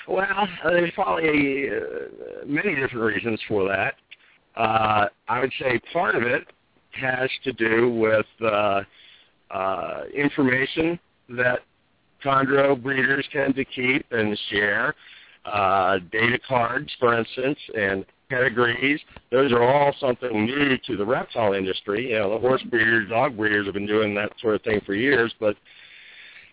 Well, 0.07 0.25
uh, 0.63 0.69
there's 0.69 0.91
probably 0.91 1.69
uh, 1.69 2.45
many 2.45 2.75
different 2.75 3.03
reasons 3.03 3.39
for 3.47 3.67
that. 3.67 3.95
Uh, 4.55 5.07
I 5.27 5.39
would 5.39 5.51
say 5.59 5.79
part 5.91 6.15
of 6.15 6.23
it 6.23 6.45
has 6.95 7.29
to 7.43 7.53
do 7.53 7.89
with 7.89 8.25
uh, 8.41 8.81
uh, 9.51 10.01
information 10.13 10.99
that 11.29 11.59
chondro 12.23 12.81
breeders 12.81 13.25
tend 13.31 13.55
to 13.55 13.65
keep 13.65 14.05
and 14.11 14.37
share. 14.49 14.95
Uh, 15.45 15.99
data 16.11 16.39
cards, 16.47 16.91
for 16.99 17.17
instance, 17.17 17.59
and 17.77 18.03
pedigrees. 18.29 18.99
Those 19.31 19.51
are 19.51 19.61
all 19.61 19.93
something 19.99 20.45
new 20.45 20.77
to 20.87 20.97
the 20.97 21.05
reptile 21.05 21.53
industry. 21.53 22.09
You 22.09 22.19
know, 22.19 22.31
the 22.31 22.39
horse 22.39 22.63
breeders, 22.63 23.09
dog 23.09 23.37
breeders 23.37 23.65
have 23.65 23.75
been 23.75 23.85
doing 23.85 24.15
that 24.15 24.31
sort 24.41 24.55
of 24.55 24.63
thing 24.63 24.81
for 24.85 24.95
years, 24.95 25.33
but 25.39 25.55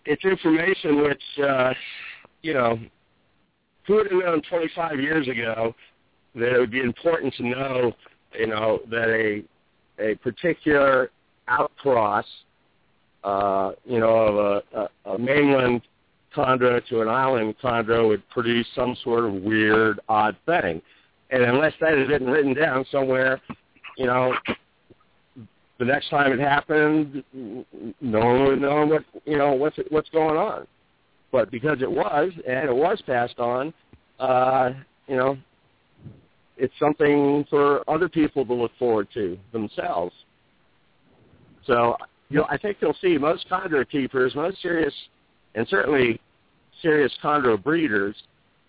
it's 0.04 0.24
information 0.24 1.02
which, 1.02 1.22
uh, 1.42 1.72
you 2.42 2.52
know, 2.52 2.78
who 3.86 3.94
would 3.94 4.10
have 4.10 4.20
known 4.20 4.42
25 4.42 5.00
years 5.00 5.26
ago 5.28 5.74
that 6.34 6.54
it 6.54 6.58
would 6.58 6.70
be 6.70 6.80
important 6.80 7.34
to 7.34 7.44
know, 7.44 7.92
you 8.38 8.46
know, 8.46 8.80
that 8.90 9.08
a 9.08 9.42
a 10.02 10.14
particular 10.16 11.10
outcross, 11.48 12.24
uh, 13.24 13.72
you 13.84 14.00
know, 14.00 14.08
of 14.08 14.36
a, 14.36 14.88
a, 15.06 15.12
a 15.14 15.18
mainland 15.18 15.82
chondro 16.34 16.84
to 16.88 17.02
an 17.02 17.08
island 17.08 17.54
chondro 17.62 18.08
would 18.08 18.28
produce 18.30 18.66
some 18.74 18.96
sort 19.04 19.24
of 19.24 19.34
weird, 19.34 20.00
odd 20.08 20.36
thing. 20.46 20.82
And 21.30 21.42
unless 21.42 21.72
that 21.80 21.96
had 21.96 22.08
been 22.08 22.26
written 22.26 22.54
down 22.54 22.84
somewhere, 22.90 23.40
you 23.96 24.06
know, 24.06 24.34
the 25.78 25.84
next 25.84 26.10
time 26.10 26.32
it 26.32 26.38
happened, 26.38 27.24
no 28.00 28.18
one 28.18 28.44
would 28.44 28.60
know 28.60 28.86
what 28.86 29.04
you 29.24 29.36
know 29.36 29.52
what's 29.52 29.76
what's 29.88 30.10
going 30.10 30.36
on. 30.36 30.66
But 31.32 31.50
because 31.50 31.78
it 31.80 31.90
was 31.90 32.30
and 32.46 32.68
it 32.68 32.74
was 32.74 33.02
passed 33.06 33.38
on, 33.38 33.72
uh, 34.20 34.70
you 35.08 35.16
know, 35.16 35.36
it's 36.56 36.74
something 36.78 37.44
for 37.50 37.88
other 37.88 38.08
people 38.08 38.44
to 38.44 38.54
look 38.54 38.72
forward 38.78 39.08
to 39.14 39.38
themselves. 39.52 40.14
So, 41.66 41.96
you 42.28 42.44
I 42.48 42.56
think 42.56 42.78
you'll 42.80 42.96
see 43.00 43.18
most 43.18 43.48
chondro 43.48 43.88
keepers, 43.88 44.34
most 44.34 44.60
serious, 44.62 44.94
and 45.54 45.66
certainly 45.68 46.20
serious 46.80 47.12
chondro 47.22 47.62
breeders, 47.62 48.16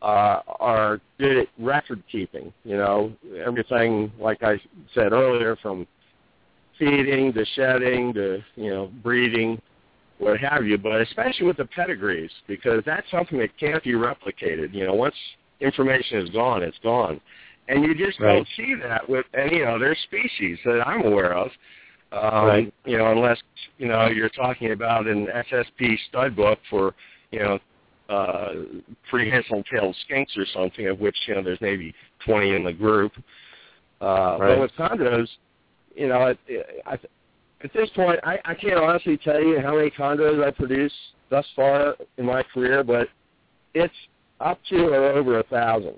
uh, 0.03 0.41
are 0.59 0.99
good 1.17 1.37
at 1.37 1.47
record 1.57 2.03
keeping. 2.11 2.53
You 2.65 2.77
know, 2.77 3.13
everything 3.45 4.11
like 4.19 4.43
I 4.43 4.59
said 4.93 5.13
earlier, 5.13 5.55
from 5.61 5.87
feeding 6.77 7.33
to 7.33 7.45
shedding 7.55 8.13
to 8.13 8.43
you 8.55 8.69
know 8.69 8.91
breeding, 9.01 9.61
what 10.19 10.39
have 10.39 10.65
you. 10.65 10.77
But 10.77 11.01
especially 11.01 11.47
with 11.47 11.57
the 11.57 11.65
pedigrees, 11.65 12.31
because 12.47 12.83
that's 12.85 13.09
something 13.09 13.39
that 13.39 13.57
can't 13.57 13.83
be 13.83 13.93
replicated. 13.93 14.73
You 14.73 14.85
know, 14.87 14.93
once 14.93 15.15
information 15.61 16.19
is 16.19 16.29
gone, 16.31 16.63
it's 16.63 16.77
gone, 16.83 17.21
and 17.67 17.83
you 17.83 17.95
just 17.95 18.19
Right. 18.19 18.35
don't 18.35 18.47
see 18.55 18.75
that 18.75 19.07
with 19.07 19.25
any 19.33 19.63
other 19.63 19.95
species 19.95 20.59
that 20.65 20.85
I'm 20.87 21.03
aware 21.05 21.33
of. 21.33 21.51
Um, 22.11 22.45
Right. 22.45 22.73
You 22.85 22.97
know, 22.97 23.11
unless 23.11 23.41
you 23.77 23.87
know 23.87 24.07
you're 24.07 24.29
talking 24.29 24.71
about 24.71 25.07
an 25.07 25.27
SSP 25.27 25.97
stud 26.09 26.35
book 26.35 26.59
for 26.69 26.93
you 27.31 27.39
know 27.39 27.59
uh, 28.09 28.53
prehensile-tailed 29.09 29.95
skinks 30.07 30.37
or 30.37 30.45
something, 30.45 30.87
of 30.87 30.99
which 30.99 31.17
you 31.27 31.35
know 31.35 31.41
there's 31.41 31.61
maybe 31.61 31.93
20 32.25 32.55
in 32.55 32.63
the 32.63 32.73
group. 32.73 33.13
Uh, 34.01 34.37
Right. 34.39 34.39
But 34.39 34.59
with 34.59 34.71
chondros, 34.75 35.29
you 35.95 36.07
know, 36.07 36.25
it, 36.27 36.39
it, 36.47 36.81
I, 36.85 36.93
at 37.63 37.71
this 37.73 37.89
point, 37.91 38.19
I, 38.23 38.37
I 38.45 38.53
can't 38.53 38.77
honestly 38.77 39.17
tell 39.17 39.41
you 39.41 39.59
how 39.61 39.75
many 39.75 39.89
chondros 39.89 40.43
I 40.45 40.51
produced 40.51 40.95
thus 41.29 41.45
far 41.55 41.95
in 42.17 42.25
my 42.25 42.43
career, 42.43 42.83
but 42.83 43.07
it's 43.73 43.93
up 44.39 44.59
to 44.69 44.87
or 44.87 44.95
over 45.13 45.39
a 45.39 45.43
thousand, 45.43 45.95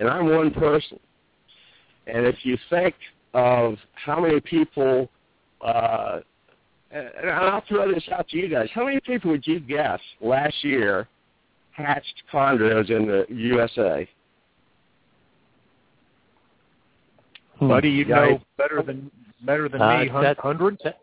and 0.00 0.08
I'm 0.08 0.28
one 0.34 0.50
person. 0.50 0.98
And 2.06 2.26
if 2.26 2.36
you 2.42 2.58
think 2.70 2.94
of 3.34 3.76
how 3.94 4.18
many 4.20 4.40
people, 4.40 5.08
uh, 5.60 6.20
and 6.90 7.30
I'll 7.30 7.62
throw 7.68 7.92
this 7.92 8.02
out 8.10 8.26
to 8.30 8.36
you 8.36 8.48
guys, 8.48 8.68
how 8.74 8.84
many 8.86 8.98
people 9.00 9.30
would 9.30 9.46
you 9.46 9.60
guess 9.60 10.00
last 10.20 10.64
year 10.64 11.06
hatched 11.70 12.22
chondros 12.32 12.90
in 12.90 13.06
the 13.06 13.26
USA? 13.28 14.08
Hmm. 17.58 17.68
Buddy, 17.68 17.90
you 17.90 18.06
know 18.06 18.40
better 18.56 18.82
than 18.82 19.10
better 19.42 19.68
than 19.68 19.80
Uh, 19.82 19.98
me. 19.98 20.08
That- 20.08 20.38
hundreds. 20.38 20.82
that- 20.82 21.00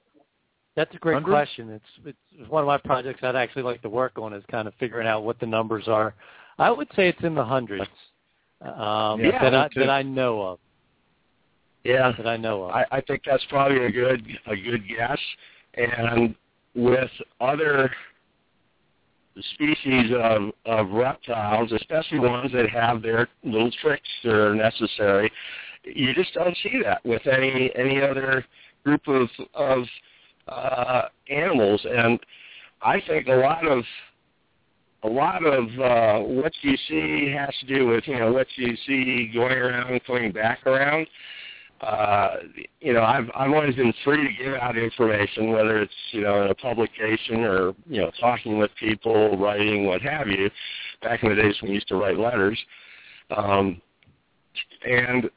That's 0.76 0.94
a 0.94 1.00
great 1.00 1.16
Hundreds? 1.16 1.34
question. 1.34 1.70
It's 1.72 2.18
it's 2.40 2.50
one 2.50 2.62
of 2.62 2.68
my 2.68 2.78
projects 2.78 3.24
I'd 3.24 3.36
actually 3.36 3.64
like 3.64 3.82
to 3.82 3.90
work 3.90 4.20
on 4.20 4.32
is 4.32 4.44
kind 4.46 4.68
of 4.68 4.76
figuring 4.76 5.08
out 5.08 5.24
what 5.24 5.40
the 5.40 5.48
numbers 5.48 5.88
are. 5.88 6.14
I 6.60 6.70
would 6.70 6.88
say 6.94 7.08
it's 7.10 7.22
in 7.24 7.34
the 7.34 7.44
hundreds 7.44 7.90
um, 8.62 9.20
Yeah, 9.20 9.42
that 9.42 9.54
I 9.54 9.70
that 9.76 9.90
I 9.90 10.04
know 10.04 10.42
of. 10.42 10.60
Yeah, 11.84 12.12
That 12.18 12.28
I 12.28 12.38
know 12.38 12.64
of. 12.64 12.72
I, 12.72 12.86
I 12.92 13.02
think 13.02 13.22
that's 13.26 13.46
probably 13.50 13.86
a 13.86 13.92
good 13.92 14.26
a 14.48 14.56
good 14.56 14.84
guess. 14.88 15.20
And 15.76 16.36
with 16.76 17.10
other 17.40 17.92
species 19.54 20.12
of, 20.20 20.52
of 20.66 20.90
reptiles, 20.90 21.72
especially 21.72 22.20
ones 22.20 22.52
that 22.54 22.70
have 22.70 23.02
their 23.02 23.28
little 23.44 23.72
tricks 23.82 24.08
that 24.24 24.34
are 24.34 24.56
necessary, 24.56 25.32
you 25.84 26.14
just 26.14 26.34
don't 26.34 26.58
see 26.64 26.82
that 26.84 27.06
with 27.06 27.26
any 27.28 27.72
any 27.76 28.02
other 28.02 28.46
group 28.84 29.08
of 29.08 29.30
of 29.54 29.84
uh, 30.48 31.04
animals. 31.30 31.86
And 31.90 32.20
I 32.82 33.02
think 33.08 33.28
a 33.28 33.36
lot 33.36 33.68
of 33.68 33.84
a 35.04 35.08
lot 35.08 35.46
of 35.46 35.64
uh, 35.80 36.20
what 36.20 36.54
you 36.62 36.76
see 36.88 37.34
has 37.38 37.54
to 37.60 37.66
do 37.68 37.88
with 37.88 38.08
you 38.08 38.18
know 38.20 38.32
what 38.32 38.48
you 38.56 38.76
see 38.86 39.32
going 39.34 39.58
around 39.58 40.02
coming 40.06 40.32
back 40.32 40.66
around. 40.66 41.08
Uh, 41.82 42.38
you 42.80 42.94
know, 42.94 43.04
I've 43.04 43.30
I've 43.36 43.52
always 43.52 43.76
been 43.76 43.94
free 44.04 44.28
to 44.28 44.44
give 44.44 44.54
out 44.56 44.78
information, 44.78 45.52
whether 45.52 45.80
it's 45.80 45.94
you 46.12 46.22
know 46.22 46.44
in 46.44 46.50
a 46.50 46.56
publication 46.56 47.44
or 47.44 47.74
you 47.88 48.02
know 48.02 48.12
talking 48.20 48.58
with 48.58 48.72
people, 48.80 49.38
writing, 49.38 49.86
what 49.86 50.02
have 50.02 50.28
you. 50.28 50.50
Back 51.04 51.22
in 51.22 51.30
the 51.30 51.36
days 51.36 51.56
when 51.62 51.70
we 51.70 51.76
used 51.76 51.88
to 51.90 51.96
write 51.96 52.18
letters, 52.18 52.60
um, 53.36 53.80
and 54.84 55.30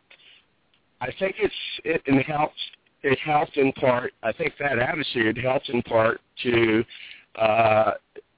I 1.02 1.08
think 1.18 1.36
it's 1.38 1.54
it, 1.84 2.02
it 2.06 2.22
helps. 2.24 2.58
It 3.02 3.18
helped 3.18 3.56
in 3.56 3.72
part. 3.72 4.12
I 4.22 4.32
think 4.32 4.54
that 4.60 4.78
attitude 4.78 5.38
helps 5.38 5.68
in 5.68 5.82
part 5.82 6.20
to 6.42 6.84
uh, 7.36 7.92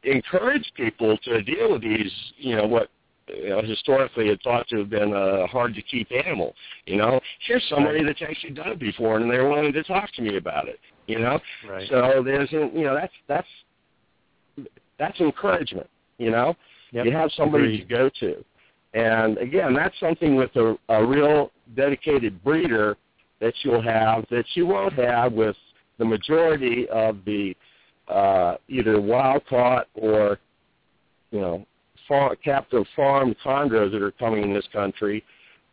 encourage 0.05 0.71
people 0.77 1.17
to 1.19 1.43
deal 1.43 1.73
with 1.73 1.83
these, 1.83 2.13
you 2.37 2.57
know, 2.57 2.67
what 2.67 2.89
you 3.29 3.51
know, 3.51 3.63
historically 3.63 4.29
had 4.29 4.41
thought 4.43 4.69
to 4.69 4.79
have 4.79 4.91
been 4.91 5.13
a 5.13 5.47
hard 5.47 5.75
to 5.75 5.83
keep 5.83 6.09
animal. 6.13 6.55
You 6.87 6.97
know, 6.97 7.21
here's 7.47 7.65
somebody 7.69 8.05
that's 8.05 8.21
actually 8.21 8.53
done 8.53 8.69
it 8.69 8.79
before, 8.79 9.19
and 9.19 9.31
they're 9.31 9.49
willing 9.49 9.73
to 9.73 9.83
talk 9.85 10.13
to 10.15 10.23
me 10.23 10.37
about 10.37 10.69
it. 10.69 10.79
You 11.07 11.19
know, 11.19 11.41
right. 11.69 11.89
so 11.89 12.23
there's, 12.25 12.51
you 12.53 12.85
know, 12.85 12.95
that's 12.95 13.13
that's 13.29 14.69
that's 14.99 15.21
encouragement. 15.21 15.89
You 16.19 16.31
know, 16.31 16.55
yep. 16.93 17.07
you 17.07 17.13
have 17.13 17.31
somebody 17.37 17.65
Agreed. 17.65 17.89
to 17.89 17.95
go 17.95 18.11
to, 18.21 18.45
and 18.95 19.39
again, 19.39 19.75
that's 19.75 19.99
something 19.99 20.37
with 20.37 20.55
a, 20.57 20.77
a 20.89 21.05
real 21.05 21.51
dedicated 21.75 22.43
breeder 22.45 22.97
that 23.41 23.55
you'll 23.63 23.83
have 23.83 24.25
that 24.31 24.45
you 24.55 24.67
won't 24.67 24.93
have 24.95 25.33
with 25.33 25.57
the 25.99 26.05
majority 26.05 26.89
of 26.89 27.19
the 27.25 27.57
uh, 28.09 28.57
either 28.69 29.01
wild 29.01 29.47
caught 29.47 29.89
or 29.95 30.39
you 31.31 31.41
know 31.41 31.67
far, 32.09 32.37
captive 32.37 32.85
farm 32.95 33.35
chondros 33.45 33.93
that 33.93 34.03
are 34.03 34.13
coming 34.13 34.43
in 34.43 34.53
this 34.53 34.67
country. 34.73 35.25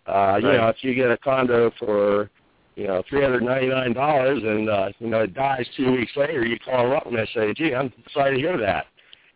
Uh, 0.06 0.38
you 0.42 0.48
know, 0.48 0.68
if 0.70 0.78
you 0.82 0.96
get 0.96 1.12
a 1.12 1.18
chondro 1.18 1.72
for 1.78 2.30
you 2.76 2.88
know 2.88 3.04
three 3.10 3.22
hundred 3.22 3.44
ninety 3.44 3.68
nine 3.68 3.94
dollars 3.94 4.42
and 4.44 4.70
uh, 4.70 4.90
you 5.00 5.08
know 5.08 5.22
it 5.22 5.34
dies 5.34 5.66
two 5.76 5.92
weeks 5.92 6.12
later, 6.16 6.46
you 6.46 6.58
call 6.60 6.84
them 6.84 6.94
up 6.94 7.06
and 7.06 7.18
they 7.18 7.28
say, 7.34 7.54
"Gee, 7.54 7.76
I'm 7.76 7.92
sorry 8.14 8.36
to 8.36 8.42
hear 8.42 8.58
that." 8.58 8.86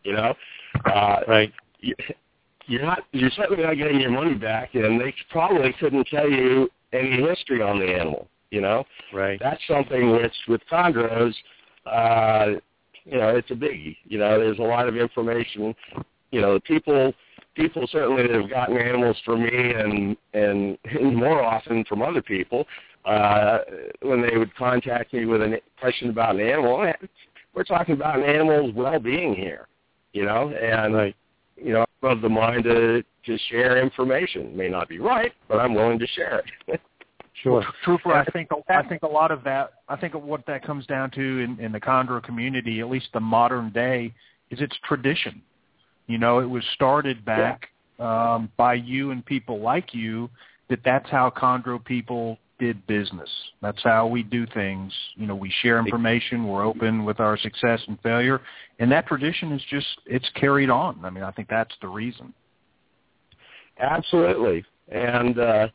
You 0.03 0.14
know, 0.14 0.34
uh, 0.86 1.20
Right. 1.28 1.52
you, 1.80 1.95
you're 2.65 2.82
not 2.84 3.03
you're 3.11 3.32
certainly 3.32 3.64
not 3.64 3.78
getting 3.78 3.99
your 3.99 4.11
money 4.11 4.36
back, 4.36 4.76
and 4.76 4.99
they 4.99 5.14
probably 5.30 5.74
couldn't 5.80 6.07
tell 6.07 6.30
you 6.30 6.70
any 6.94 7.22
history 7.22 7.61
on 7.61 7.80
the 7.80 7.86
animal. 7.86 8.28
You 8.52 8.61
know, 8.61 8.86
Right. 9.11 9.40
that's 9.40 9.61
something 9.68 10.11
which 10.11 10.36
with 10.48 10.61
chondros, 10.72 11.34
uh, 11.86 12.53
you 13.06 13.18
know, 13.18 13.30
it's 13.30 13.52
a 13.52 13.56
biggie. 13.56 13.98
You 14.06 14.20
know, 14.20 14.40
there's 14.40 14.60
a 14.60 14.64
lot 14.64 14.88
of 14.88 14.96
information. 14.96 15.76
You 16.32 16.42
know, 16.42 16.60
people 16.62 17.14
people 17.56 17.88
certainly 17.92 18.24
that 18.24 18.36
have 18.36 18.50
gotten 18.50 18.78
animals 18.78 19.18
from 19.26 19.44
me 19.44 19.74
and 19.74 20.18
and, 20.34 20.78
and 20.86 21.16
more 21.16 21.42
often 21.44 21.84
from 21.86 22.02
other 22.02 22.22
people 22.22 22.66
uh, 23.06 23.60
when 24.02 24.22
they 24.22 24.38
would 24.38 24.56
contact 24.56 25.14
me 25.14 25.26
with 25.26 25.42
a 25.42 25.60
question 25.80 26.10
about 26.10 26.36
an 26.36 26.42
animal. 26.42 26.92
We're 27.54 27.64
talking 27.64 27.94
about 27.94 28.18
an 28.18 28.26
animal's 28.26 28.74
well-being 28.74 29.36
here. 29.36 29.68
You 30.14 30.26
know, 30.26 30.50
and 30.50 30.94
Right. 30.94 31.16
you 31.58 31.74
know, 31.74 31.86
I'm 32.04 32.10
of 32.12 32.22
the 32.22 32.30
mind 32.30 32.64
to 32.66 33.04
to 33.26 33.38
share 33.50 33.82
information. 33.82 34.56
May 34.56 34.70
not 34.70 34.90
be 34.90 35.00
right, 35.00 35.32
but 35.48 35.60
I'm 35.60 35.74
willing 35.74 36.00
to 36.00 36.08
share 36.08 36.44
it. 36.68 36.82
Sure. 37.42 37.66
Trooper, 37.84 38.14
I 38.14 38.26
think 38.26 38.50
I 38.70 38.84
think 38.84 39.02
a 39.02 39.08
lot 39.08 39.32
of 39.32 39.44
that 39.44 39.74
I 39.90 39.96
think 39.96 40.14
what 40.14 40.46
that 40.46 40.64
comes 40.64 40.86
down 40.86 41.10
to 41.12 41.40
in, 41.40 41.60
in 41.60 41.72
the 41.72 41.80
chondro 41.80 42.22
community, 42.22 42.80
at 42.80 42.90
least 42.90 43.08
the 43.14 43.20
modern 43.20 43.72
day, 43.72 44.14
is 44.52 44.62
its 44.62 44.76
tradition. 44.84 45.42
You 46.08 46.20
know, 46.20 46.40
it 46.40 46.50
was 46.50 46.64
started 46.74 47.26
back 47.26 47.70
um, 48.00 48.52
by 48.56 48.76
you 48.76 49.12
and 49.12 49.26
people 49.26 49.62
like 49.62 49.94
you 49.94 50.30
that 50.70 50.80
that's 50.86 51.10
how 51.10 51.32
chondro 51.32 51.84
people 51.84 52.38
did 52.60 52.86
business. 52.88 53.30
That's 53.62 53.82
how 53.84 54.08
we 54.08 54.22
do 54.24 54.46
things. 54.54 54.94
You 55.16 55.28
know, 55.28 55.36
we 55.36 55.52
share 55.62 55.80
information, 55.80 56.48
we're 56.48 56.64
open 56.64 57.04
with 57.04 57.20
our 57.20 57.38
success 57.38 57.82
and 57.88 58.00
failure, 58.02 58.42
and 58.80 58.92
that 58.92 59.08
tradition 59.08 59.52
is 59.52 59.62
just 59.70 59.88
it's 60.06 60.30
carried 60.36 60.70
on. 60.70 61.04
I 61.04 61.10
mean, 61.10 61.24
I 61.24 61.32
think 61.32 61.50
that's 61.50 61.74
the 61.82 61.88
reason. 61.88 62.34
Absolutely. 63.80 64.64
And 64.90 65.40
uh 65.40 65.68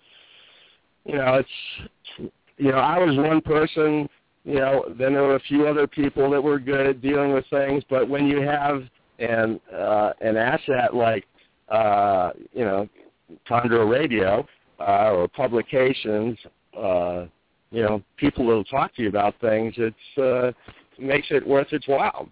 you 1.09 1.17
know, 1.17 1.35
it's 1.35 2.31
you 2.59 2.71
know, 2.71 2.79
I 2.79 2.99
was 2.99 3.17
one 3.17 3.41
person, 3.41 4.09
you 4.45 4.57
know, 4.57 4.85
then 4.99 5.15
there 5.15 5.23
were 5.23 5.37
a 5.37 5.41
few 5.41 5.67
other 5.67 5.87
people 5.87 6.31
that 6.31 6.43
were 6.43 6.59
good 6.59 6.87
at 6.87 7.01
dealing 7.01 7.33
with 7.33 7.45
things, 7.51 7.83
but 7.89 8.09
when 8.09 8.27
you 8.27 8.41
have 8.43 8.83
an 9.19 9.61
uh 9.75 10.13
an 10.21 10.37
asset 10.37 10.95
like 10.95 11.25
uh, 11.71 12.31
you 12.53 12.65
know, 12.65 12.89
Chondro 13.49 13.91
Radio, 13.91 14.47
uh 14.81 15.11
or 15.13 15.29
publications, 15.29 16.39
uh 16.77 17.27
you 17.71 17.83
know, 17.83 18.03
people 18.17 18.47
that'll 18.47 18.65
talk 18.65 18.95
to 18.97 19.03
you 19.03 19.09
about 19.09 19.35
things, 19.41 19.75
it's 19.77 20.19
uh 20.19 20.53
makes 20.99 21.29
it 21.31 21.47
worth 21.47 21.73
its 21.73 21.89
while. 21.89 22.29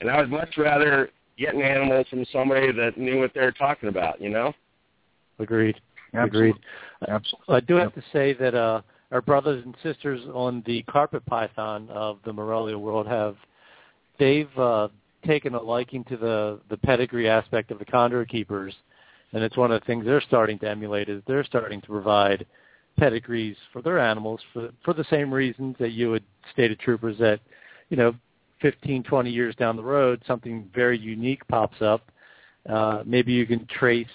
And 0.00 0.10
I 0.10 0.20
would 0.20 0.30
much 0.30 0.56
rather 0.56 1.10
get 1.38 1.54
an 1.54 1.62
animal 1.62 2.04
from 2.10 2.24
somebody 2.32 2.72
that 2.72 2.96
knew 2.96 3.18
what 3.18 3.32
they 3.34 3.40
were 3.40 3.52
talking 3.52 3.88
about, 3.88 4.20
you 4.20 4.30
know? 4.30 4.52
Agreed. 5.38 5.76
Agreed. 6.14 6.54
Absolutely. 7.06 7.54
I 7.54 7.60
do 7.60 7.74
have 7.76 7.94
to 7.94 8.02
say 8.12 8.32
that 8.34 8.54
uh, 8.54 8.82
our 9.12 9.22
brothers 9.22 9.64
and 9.64 9.74
sisters 9.82 10.20
on 10.32 10.62
the 10.66 10.82
carpet 10.84 11.24
python 11.26 11.88
of 11.90 12.18
the 12.24 12.32
Morelia 12.32 12.78
world 12.78 13.06
have 13.06 13.36
they've 14.18 14.58
uh, 14.58 14.88
taken 15.26 15.54
a 15.54 15.60
liking 15.60 16.04
to 16.04 16.16
the 16.16 16.60
the 16.70 16.76
pedigree 16.76 17.28
aspect 17.28 17.70
of 17.70 17.78
the 17.78 17.84
chondro 17.84 18.28
keepers, 18.28 18.74
and 19.32 19.42
it's 19.42 19.56
one 19.56 19.70
of 19.70 19.80
the 19.80 19.86
things 19.86 20.04
they're 20.04 20.20
starting 20.20 20.58
to 20.60 20.68
emulate 20.68 21.08
is 21.08 21.22
they're 21.26 21.44
starting 21.44 21.80
to 21.80 21.86
provide 21.86 22.46
pedigrees 22.98 23.56
for 23.72 23.82
their 23.82 23.98
animals 23.98 24.40
for 24.52 24.70
for 24.84 24.94
the 24.94 25.04
same 25.10 25.32
reasons 25.32 25.76
that 25.78 25.92
you 25.92 26.12
had 26.12 26.22
stated, 26.52 26.78
troopers 26.80 27.18
that 27.18 27.40
you 27.90 27.96
know 27.96 28.14
15, 28.60 29.04
20 29.04 29.30
years 29.30 29.54
down 29.54 29.76
the 29.76 29.82
road 29.82 30.20
something 30.26 30.68
very 30.74 30.98
unique 30.98 31.46
pops 31.48 31.80
up. 31.80 32.10
Uh, 32.68 33.02
maybe 33.06 33.32
you 33.32 33.46
can 33.46 33.66
trace 33.66 34.06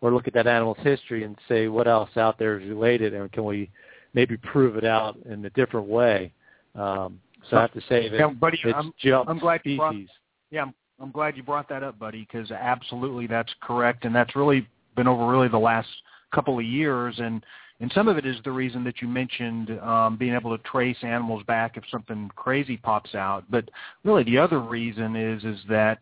or 0.00 0.12
look 0.12 0.26
at 0.28 0.34
that 0.34 0.46
animal's 0.46 0.78
history 0.82 1.24
and 1.24 1.36
say 1.48 1.68
what 1.68 1.88
else 1.88 2.10
out 2.16 2.38
there 2.38 2.58
is 2.60 2.68
related, 2.68 3.14
and 3.14 3.30
can 3.32 3.44
we 3.44 3.70
maybe 4.14 4.36
prove 4.36 4.76
it 4.76 4.84
out 4.84 5.16
in 5.28 5.44
a 5.44 5.50
different 5.50 5.86
way? 5.88 6.32
Um, 6.74 7.20
so 7.50 7.56
I 7.56 7.62
have 7.62 7.72
to 7.72 7.80
say 7.88 8.08
that 8.08 8.18
Yeah, 8.18 8.28
buddy, 8.28 8.58
it's 8.64 8.74
I'm- 8.74 8.92
I'm 9.28 9.38
glad 9.38 9.60
you 9.64 9.76
brought- 9.76 9.94
species. 9.94 10.10
Yeah, 10.50 10.62
I'm, 10.62 10.74
I'm 11.00 11.10
glad 11.10 11.36
you 11.36 11.42
brought 11.42 11.68
that 11.68 11.82
up, 11.82 11.98
buddy, 11.98 12.20
because 12.30 12.50
absolutely 12.50 13.26
that's 13.26 13.52
correct, 13.60 14.04
and 14.04 14.14
that's 14.14 14.34
really 14.36 14.66
been 14.96 15.06
over 15.08 15.26
really 15.26 15.48
the 15.48 15.58
last 15.58 15.88
couple 16.32 16.58
of 16.58 16.64
years, 16.64 17.18
and 17.18 17.44
and 17.80 17.92
some 17.94 18.08
of 18.08 18.16
it 18.18 18.26
is 18.26 18.36
the 18.44 18.50
reason 18.50 18.82
that 18.84 19.00
you 19.00 19.08
mentioned 19.08 19.78
um, 19.80 20.16
being 20.16 20.34
able 20.34 20.56
to 20.56 20.62
trace 20.64 20.96
animals 21.02 21.42
back 21.44 21.76
if 21.76 21.84
something 21.90 22.30
crazy 22.34 22.76
pops 22.76 23.14
out. 23.14 23.44
But 23.50 23.70
really, 24.04 24.24
the 24.24 24.38
other 24.38 24.60
reason 24.60 25.14
is 25.16 25.44
is 25.44 25.60
that 25.68 25.98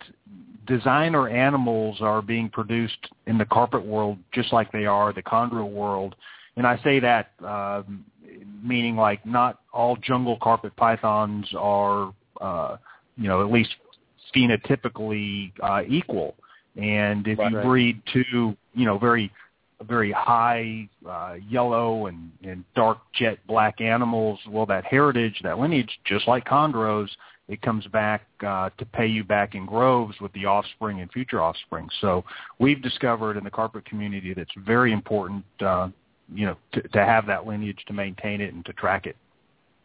designer 0.67 1.29
animals 1.29 1.99
are 2.01 2.23
being 2.23 2.49
produced 2.49 3.09
in 3.27 3.39
the 3.39 3.45
carpet 3.45 3.85
world 3.85 4.19
just 4.33 4.53
like 4.53 4.73
they 4.73 4.87
are 4.87 5.13
the 5.13 5.23
chondro 5.23 5.71
world, 5.71 6.17
and 6.57 6.67
I 6.67 6.81
say 6.83 6.99
that 7.01 7.31
um, 7.45 8.05
meaning 8.63 8.97
like 8.97 9.25
not 9.27 9.61
all 9.73 9.97
jungle 9.97 10.39
carpet 10.43 10.75
pythons 10.77 11.49
are. 11.57 12.13
Uh, 12.41 12.77
you 13.19 13.29
know, 13.29 13.41
at 13.41 13.51
least 13.51 13.75
phenotypically 14.35 15.53
uh, 15.63 15.83
equal. 15.89 16.35
And 16.77 17.27
if 17.27 17.39
Right. 17.39 17.53
you 17.53 17.61
breed 17.61 18.03
two, 18.13 18.57
you 18.75 18.85
know, 18.85 18.99
very 18.99 19.33
very 19.85 20.13
high 20.13 20.89
uh, 21.09 21.35
yellow 21.49 22.07
and, 22.07 22.31
and 22.43 22.65
dark 22.75 22.99
jet 23.15 23.39
black 23.47 23.81
animals, 23.81 24.39
well, 24.49 24.67
that 24.67 24.85
heritage, 24.85 25.39
that 25.43 25.59
lineage, 25.59 25.91
just 26.05 26.27
like 26.27 26.45
chondros, 26.47 27.09
it 27.49 27.63
comes 27.63 27.87
back 27.89 28.27
uh, 28.45 28.71
to 28.79 28.85
pay 28.87 29.07
you 29.07 29.23
back 29.23 29.55
in 29.55 29.67
groves 29.67 30.17
with 30.21 30.33
the 30.33 30.45
offspring 30.47 31.01
and 31.01 31.11
future 31.13 31.41
offspring. 31.41 31.89
So 32.01 32.25
we've 32.59 32.83
discovered 32.83 33.37
in 33.37 33.45
the 33.45 33.51
carpet 33.51 33.85
community 33.85 34.35
that 34.35 34.41
it's 34.41 34.53
very 34.65 34.93
important, 34.93 35.45
uh, 35.61 35.89
you 36.35 36.47
know, 36.47 36.57
to, 36.73 36.83
to 36.83 37.05
have 37.05 37.27
that 37.27 37.47
lineage 37.47 37.79
to 37.87 37.93
maintain 37.93 38.41
it 38.41 38.53
and 38.53 38.65
to 38.67 38.73
track 38.73 39.07
it. 39.07 39.17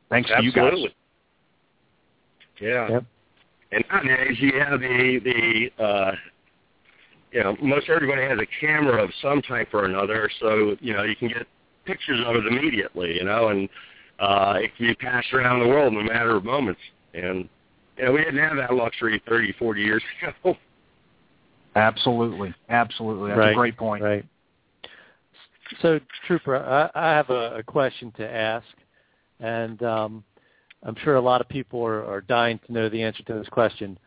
Thanks 0.09 0.29
to 0.29 0.43
you 0.43 0.51
guys. 0.51 0.71
Absolutely. 0.71 0.95
Yeah. 2.59 2.89
Yep. 2.89 3.03
And 3.73 3.83
nowadays 3.89 4.37
you 4.39 4.59
have 4.59 4.79
the 4.79 5.19
the 5.23 5.83
uh 5.83 6.11
you 7.31 7.43
know, 7.43 7.55
most 7.61 7.89
everybody 7.89 8.23
has 8.23 8.39
a 8.39 8.47
camera 8.59 9.03
of 9.03 9.09
some 9.21 9.41
type 9.41 9.73
or 9.73 9.85
another, 9.85 10.29
so, 10.39 10.75
you 10.79 10.93
know, 10.93 11.03
you 11.03 11.15
can 11.15 11.29
get 11.29 11.47
pictures 11.85 12.19
of 12.25 12.35
it 12.35 12.45
immediately, 12.45 13.15
you 13.15 13.23
know, 13.23 13.49
and 13.49 13.69
uh 14.19 14.55
it 14.57 14.71
can 14.77 14.87
be 14.87 14.95
passed 14.95 15.33
around 15.33 15.61
the 15.61 15.67
world 15.67 15.93
in 15.93 15.99
a 15.99 16.03
matter 16.03 16.35
of 16.35 16.43
moments. 16.43 16.81
And 17.13 17.49
you 17.97 18.05
know, 18.05 18.11
we 18.11 18.19
didn't 18.19 18.37
have 18.37 18.57
that 18.57 18.73
luxury 18.73 19.21
thirty, 19.27 19.53
forty 19.53 19.81
years 19.81 20.03
ago. 20.43 20.55
Absolutely, 21.75 22.53
absolutely. 22.69 23.29
That's 23.29 23.39
right, 23.39 23.51
a 23.51 23.55
great 23.55 23.77
point. 23.77 24.03
Right. 24.03 24.25
So, 25.81 25.99
Trooper, 26.27 26.57
I, 26.57 26.89
I 26.93 27.11
have 27.11 27.29
a, 27.29 27.55
a 27.59 27.63
question 27.63 28.11
to 28.17 28.29
ask, 28.29 28.67
and 29.39 29.81
um, 29.83 30.23
I'm 30.83 30.95
sure 31.03 31.15
a 31.15 31.21
lot 31.21 31.39
of 31.39 31.47
people 31.47 31.85
are, 31.85 32.05
are 32.05 32.21
dying 32.21 32.59
to 32.65 32.73
know 32.73 32.89
the 32.89 33.01
answer 33.01 33.23
to 33.23 33.33
this 33.35 33.47
question. 33.47 33.97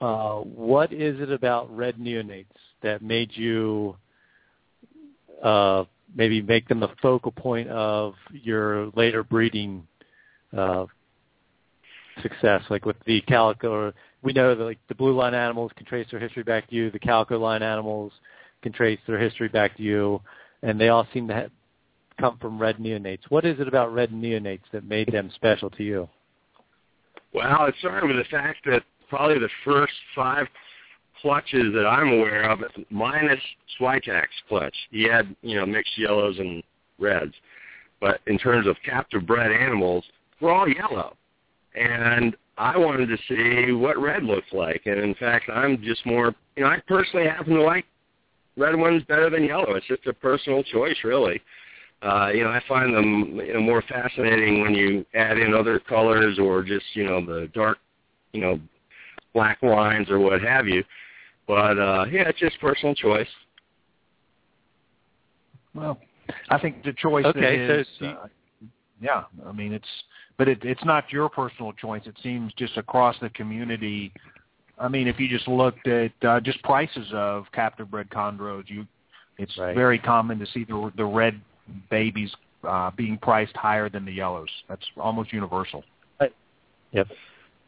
Uh, 0.00 0.36
what 0.36 0.92
is 0.92 1.20
it 1.20 1.30
about 1.30 1.74
red 1.76 1.96
neonates 1.96 2.46
that 2.82 3.02
made 3.02 3.30
you 3.34 3.96
uh, 5.42 5.84
maybe 6.14 6.40
make 6.40 6.68
them 6.68 6.80
the 6.80 6.90
focal 7.02 7.32
point 7.32 7.68
of 7.68 8.14
your 8.30 8.90
later 8.94 9.22
breeding 9.22 9.86
uh, 10.56 10.86
success? 12.22 12.62
Like 12.70 12.86
with 12.86 12.96
the 13.06 13.20
calico, 13.22 13.92
we 14.22 14.32
know 14.32 14.54
that 14.54 14.64
like 14.64 14.78
the 14.88 14.94
blue 14.94 15.14
line 15.14 15.34
animals 15.34 15.72
can 15.76 15.86
trace 15.86 16.06
their 16.10 16.20
history 16.20 16.44
back 16.44 16.68
to 16.68 16.74
you. 16.76 16.90
The 16.90 16.98
calico 16.98 17.38
line 17.38 17.62
animals 17.62 18.12
can 18.62 18.72
trace 18.72 19.00
their 19.06 19.18
history 19.18 19.48
back 19.48 19.76
to 19.76 19.82
you, 19.82 20.20
and 20.62 20.80
they 20.80 20.88
all 20.88 21.06
seem 21.12 21.28
to 21.28 21.34
have, 21.34 21.50
come 22.20 22.38
from 22.38 22.60
red 22.60 22.78
neonates. 22.78 23.22
What 23.28 23.44
is 23.44 23.60
it 23.60 23.68
about 23.68 23.92
red 23.94 24.10
neonates 24.10 24.62
that 24.72 24.84
made 24.84 25.12
them 25.12 25.30
special 25.34 25.70
to 25.70 25.82
you? 25.82 26.08
Well, 27.32 27.66
it 27.66 27.74
started 27.78 28.08
with 28.08 28.16
the 28.16 28.24
fact 28.24 28.64
that 28.66 28.82
probably 29.08 29.38
the 29.38 29.48
first 29.64 29.92
five 30.14 30.46
clutches 31.20 31.72
that 31.74 31.86
I'm 31.86 32.08
aware 32.08 32.50
of, 32.50 32.60
minus 32.90 33.40
Switak's 33.78 34.28
clutch, 34.48 34.74
he 34.90 35.04
had 35.04 35.34
you 35.42 35.56
know 35.56 35.66
mixed 35.66 35.98
yellows 35.98 36.38
and 36.38 36.62
reds, 36.98 37.34
but 38.00 38.20
in 38.26 38.38
terms 38.38 38.66
of 38.66 38.76
captive 38.84 39.26
bred 39.26 39.50
animals, 39.52 40.04
we're 40.40 40.52
all 40.52 40.68
yellow, 40.68 41.16
and 41.74 42.36
I 42.56 42.76
wanted 42.76 43.06
to 43.06 43.18
see 43.28 43.72
what 43.72 43.98
red 43.98 44.24
looks 44.24 44.52
like, 44.52 44.82
and 44.86 44.98
in 44.98 45.14
fact, 45.14 45.50
I'm 45.52 45.82
just 45.82 46.04
more 46.06 46.34
you 46.56 46.64
know 46.64 46.70
I 46.70 46.80
personally 46.86 47.26
happen 47.26 47.54
to 47.54 47.62
like 47.62 47.84
red 48.56 48.76
ones 48.76 49.02
better 49.04 49.30
than 49.30 49.44
yellow. 49.44 49.74
It's 49.74 49.86
just 49.86 50.06
a 50.06 50.12
personal 50.12 50.62
choice, 50.64 50.96
really. 51.04 51.40
Uh, 52.02 52.30
you 52.32 52.44
know, 52.44 52.50
I 52.50 52.60
find 52.68 52.94
them 52.94 53.40
you 53.44 53.54
know, 53.54 53.60
more 53.60 53.82
fascinating 53.82 54.60
when 54.60 54.74
you 54.74 55.04
add 55.14 55.38
in 55.38 55.52
other 55.52 55.80
colors 55.80 56.38
or 56.38 56.62
just 56.62 56.84
you 56.94 57.04
know 57.04 57.24
the 57.24 57.48
dark, 57.54 57.78
you 58.32 58.40
know, 58.40 58.60
black 59.34 59.62
lines 59.62 60.10
or 60.10 60.18
what 60.18 60.40
have 60.42 60.66
you. 60.66 60.84
But 61.46 61.78
uh, 61.78 62.06
yeah, 62.10 62.28
it's 62.28 62.38
just 62.38 62.60
personal 62.60 62.94
choice. 62.94 63.28
Well, 65.74 65.98
I 66.50 66.58
think 66.58 66.82
the 66.84 66.92
choice 66.92 67.24
okay, 67.24 67.56
is, 67.56 67.86
so 67.98 68.06
uh, 68.06 68.26
yeah. 69.00 69.24
I 69.46 69.52
mean, 69.52 69.72
it's 69.72 69.88
but 70.36 70.48
it, 70.48 70.58
it's 70.62 70.84
not 70.84 71.10
your 71.10 71.28
personal 71.28 71.72
choice. 71.72 72.02
It 72.06 72.16
seems 72.22 72.52
just 72.54 72.76
across 72.76 73.16
the 73.20 73.30
community. 73.30 74.12
I 74.78 74.88
mean, 74.88 75.08
if 75.08 75.18
you 75.18 75.28
just 75.28 75.48
looked 75.48 75.86
at 75.88 76.12
uh, 76.22 76.40
just 76.40 76.62
prices 76.62 77.06
of 77.12 77.46
captive 77.52 77.90
bred 77.90 78.10
chondros, 78.10 78.64
you 78.66 78.86
it's 79.38 79.56
Right. 79.56 79.74
very 79.74 79.98
common 79.98 80.38
to 80.38 80.46
see 80.46 80.64
the 80.64 80.92
the 80.96 81.04
red 81.04 81.40
babies 81.90 82.34
uh, 82.64 82.90
being 82.96 83.18
priced 83.18 83.56
higher 83.56 83.88
than 83.88 84.04
the 84.04 84.12
yellows. 84.12 84.50
That's 84.68 84.84
almost 84.96 85.32
universal. 85.32 85.84
Yep. 86.92 87.08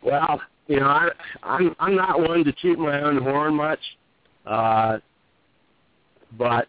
Well, 0.03 0.41
you 0.71 0.79
know, 0.79 0.87
I, 0.87 1.09
I'm 1.43 1.75
I'm 1.81 1.97
not 1.97 2.21
one 2.21 2.45
to 2.45 2.53
toot 2.63 2.79
my 2.79 3.03
own 3.03 3.21
horn 3.21 3.55
much, 3.55 3.81
uh, 4.47 4.99
but 6.39 6.69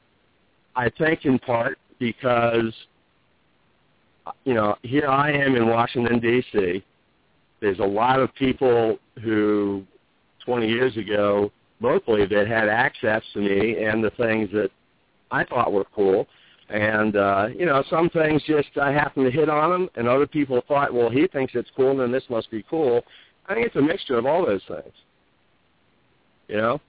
I 0.75 0.89
think 0.89 1.25
in 1.25 1.37
part 1.37 1.77
because 1.99 2.73
you 4.43 4.55
know 4.55 4.75
here 4.81 5.07
I 5.07 5.31
am 5.31 5.55
in 5.55 5.67
Washington 5.67 6.19
D.C. 6.19 6.83
There's 7.59 7.77
a 7.77 7.85
lot 7.85 8.19
of 8.19 8.33
people 8.33 8.97
who 9.21 9.83
20 10.45 10.67
years 10.67 10.97
ago 10.97 11.51
locally 11.79 12.25
that 12.25 12.47
had 12.47 12.69
access 12.69 13.21
to 13.33 13.39
me 13.39 13.83
and 13.83 14.03
the 14.03 14.09
things 14.17 14.49
that 14.51 14.71
I 15.29 15.43
thought 15.43 15.71
were 15.71 15.85
cool. 15.95 16.27
And 16.69 17.17
uh, 17.17 17.49
you 17.55 17.67
know, 17.67 17.83
some 17.87 18.09
things 18.09 18.41
just 18.47 18.69
I 18.81 18.91
happen 18.91 19.25
to 19.25 19.29
hit 19.29 19.47
on 19.47 19.69
them, 19.69 19.89
and 19.93 20.07
other 20.07 20.25
people 20.25 20.63
thought, 20.67 20.91
well, 20.91 21.11
he 21.11 21.27
thinks 21.27 21.53
it's 21.53 21.69
cool, 21.75 21.97
then 21.97 22.11
this 22.11 22.23
must 22.31 22.49
be 22.49 22.65
cool. 22.67 23.03
I 23.47 23.53
think 23.53 23.67
it's 23.67 23.75
a 23.75 23.81
mixture 23.81 24.17
of 24.17 24.25
all 24.25 24.45
those 24.45 24.63
things. 24.67 24.93
You 26.47 26.57
know, 26.57 26.81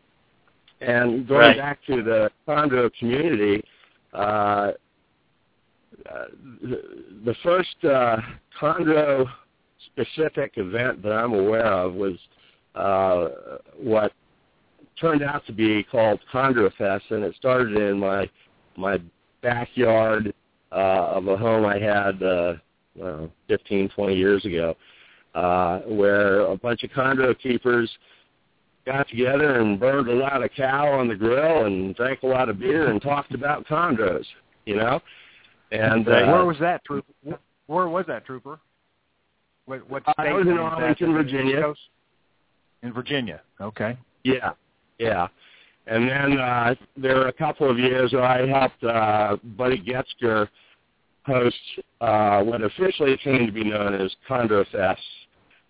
and 0.80 1.26
going 1.26 1.40
Right. 1.40 1.56
back 1.56 1.78
to 1.86 2.02
the 2.02 2.30
chondro 2.46 2.92
community, 2.98 3.64
uh, 4.12 4.72
uh, 6.10 6.24
the, 6.62 7.04
the 7.24 7.34
first 7.42 7.84
uh, 7.84 8.16
chondro 8.60 9.28
specific 9.86 10.52
event 10.56 11.02
that 11.02 11.12
I'm 11.12 11.32
aware 11.34 11.66
of 11.66 11.94
was 11.94 12.18
uh, 12.74 13.28
what 13.76 14.12
turned 15.00 15.22
out 15.22 15.44
to 15.46 15.52
be 15.52 15.84
called 15.84 16.20
Chondro 16.32 16.72
Fest, 16.74 17.04
and 17.10 17.24
it 17.24 17.34
started 17.36 17.76
in 17.76 17.98
my 17.98 18.28
my 18.76 18.98
backyard 19.42 20.32
uh, 20.72 20.74
of 20.74 21.28
a 21.28 21.36
home 21.36 21.66
I 21.66 21.78
had 21.78 22.22
uh, 22.22 22.54
well, 22.96 23.30
15, 23.48 23.90
20 23.90 24.14
years 24.14 24.44
ago, 24.44 24.76
uh, 25.34 25.80
where 25.80 26.40
a 26.40 26.56
bunch 26.56 26.82
of 26.82 26.90
chondro 26.90 27.38
keepers 27.38 27.90
got 28.84 29.08
together 29.08 29.60
and 29.60 29.78
burned 29.78 30.08
a 30.08 30.14
lot 30.14 30.42
of 30.42 30.50
cow 30.56 30.98
on 30.98 31.08
the 31.08 31.14
grill 31.14 31.66
and 31.66 31.94
drank 31.94 32.22
a 32.22 32.26
lot 32.26 32.48
of 32.48 32.58
beer 32.58 32.90
and 32.90 33.00
talked 33.00 33.34
about 33.34 33.66
chondros, 33.66 34.24
you 34.66 34.76
know. 34.76 35.00
And 35.70 36.06
uh, 36.06 36.26
where 36.26 36.44
was 36.44 36.58
that 36.60 36.84
trooper? 36.84 37.38
Where 37.66 37.88
was 37.88 38.04
that 38.08 38.26
trooper? 38.26 38.58
What, 39.66 39.88
what 39.88 40.02
state? 40.02 40.14
I 40.18 40.32
was 40.32 40.46
in? 40.46 40.58
Arlington, 40.58 41.12
Virginia. 41.12 41.72
In 42.82 42.92
Virginia. 42.92 43.40
Okay. 43.60 43.96
Yeah, 44.24 44.50
yeah. 44.98 45.28
And 45.86 46.08
then 46.08 46.38
uh, 46.38 46.74
there 46.96 47.16
were 47.16 47.28
a 47.28 47.32
couple 47.32 47.70
of 47.70 47.78
years 47.78 48.12
where 48.12 48.24
I 48.24 48.46
helped 48.46 48.84
uh, 48.84 49.36
Buddy 49.56 49.80
Getzker 49.80 50.48
host 51.24 51.56
uh, 52.00 52.42
what 52.42 52.62
officially 52.62 53.16
came 53.22 53.46
to 53.46 53.52
be 53.52 53.64
known 53.64 53.94
as 53.94 54.14
Chondro 54.28 54.64
Fest. 54.70 55.00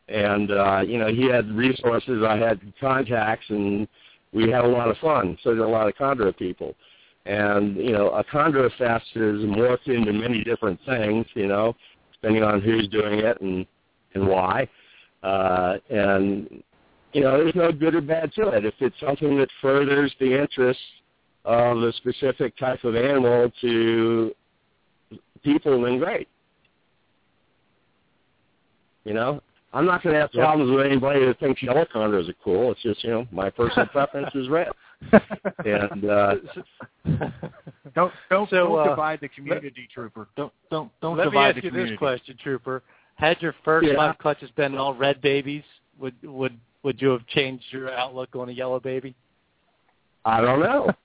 And, 0.09 0.51
uh, 0.51 0.81
you 0.87 0.99
know, 0.99 1.09
he 1.09 1.25
had 1.25 1.51
resources, 1.51 2.23
I 2.27 2.37
had 2.37 2.61
contacts, 2.81 3.47
and 3.49 3.89
we 4.33 4.51
had 4.51 4.65
a 4.65 4.69
lot 4.69 4.89
of 4.89 4.97
fun. 4.99 5.39
So 5.43 5.51
did 5.51 5.61
a 5.61 5.67
lot 5.67 5.89
of 5.89 5.95
chondro 5.95 6.37
people. 6.37 6.75
And, 7.25 7.77
you 7.77 7.93
know, 7.93 8.09
a 8.11 8.25
chondro 8.25 8.71
fest 8.77 9.07
is 9.15 9.41
morphed 9.45 9.87
into 9.87 10.13
many 10.13 10.43
different 10.43 10.81
things, 10.85 11.25
you 11.35 11.47
know, 11.47 11.77
depending 12.13 12.43
on 12.43 12.61
who's 12.61 12.89
doing 12.89 13.21
it 13.21 13.41
and, 13.41 13.65
and 14.15 14.27
why. 14.27 14.69
Uh, 15.23 15.77
and 15.89 16.63
you 17.13 17.21
know, 17.21 17.37
there's 17.39 17.55
no 17.55 17.71
good 17.71 17.95
or 17.95 18.01
bad 18.01 18.33
to 18.35 18.49
it. 18.49 18.65
If 18.65 18.75
it's 18.81 18.99
something 19.01 19.37
that 19.39 19.49
furthers 19.61 20.13
the 20.19 20.41
interests 20.41 20.83
of 21.45 21.81
the 21.81 21.93
specific 21.99 22.57
type 22.57 22.83
of 22.85 22.97
animal 22.97 23.53
to 23.61 24.35
people, 25.45 25.83
then 25.83 25.99
great. 25.99 26.29
You 29.05 29.15
know, 29.15 29.43
I'm 29.75 29.87
not 29.87 30.03
going 30.03 30.15
to 30.15 30.21
have 30.21 30.31
Yep. 30.33 30.43
problems 30.45 30.71
with 30.77 30.85
anybody 30.87 31.25
that 31.25 31.39
thinks 31.41 31.63
yellow 31.63 31.85
chondros 31.87 32.29
are 32.29 32.35
cool. 32.45 32.73
It's 32.73 32.83
just, 32.83 33.03
you 33.05 33.11
know, 33.11 33.27
my 33.33 33.49
personal 33.51 33.87
preference 33.93 34.31
is 34.35 34.49
red. 34.49 34.69
And 35.65 36.05
uh, 36.05 36.35
don't 37.95 38.13
don't, 38.31 38.51
So, 38.51 38.57
don't 38.69 38.79
uh, 38.79 38.89
divide 38.91 39.21
the 39.21 39.29
community, 39.29 39.89
trooper. 39.93 40.29
Don't 40.37 40.53
don't 40.71 40.91
don't 41.01 41.17
Let 41.17 41.25
me 41.27 41.31
divide 41.31 41.47
ask 41.49 41.57
the 41.57 41.63
you 41.63 41.71
community. 41.71 41.93
this 41.95 41.99
question, 41.99 42.37
Trooper. 42.43 42.83
Had 43.17 43.41
your 43.43 43.55
first 43.65 43.87
Yeah. 43.89 43.97
five 43.97 44.19
clutches 44.19 44.51
been 44.57 44.77
all 44.77 44.95
red 44.95 45.21
babies, 45.21 45.65
would 45.99 46.15
would 46.23 46.57
would 46.83 47.01
you 47.01 47.09
have 47.11 47.27
changed 47.29 47.65
your 47.71 47.91
outlook 47.93 48.29
on 48.37 48.49
a 48.49 48.53
yellow 48.53 48.79
baby? 48.81 49.15
I 50.25 50.41
don't 50.41 50.61
know. 50.61 50.91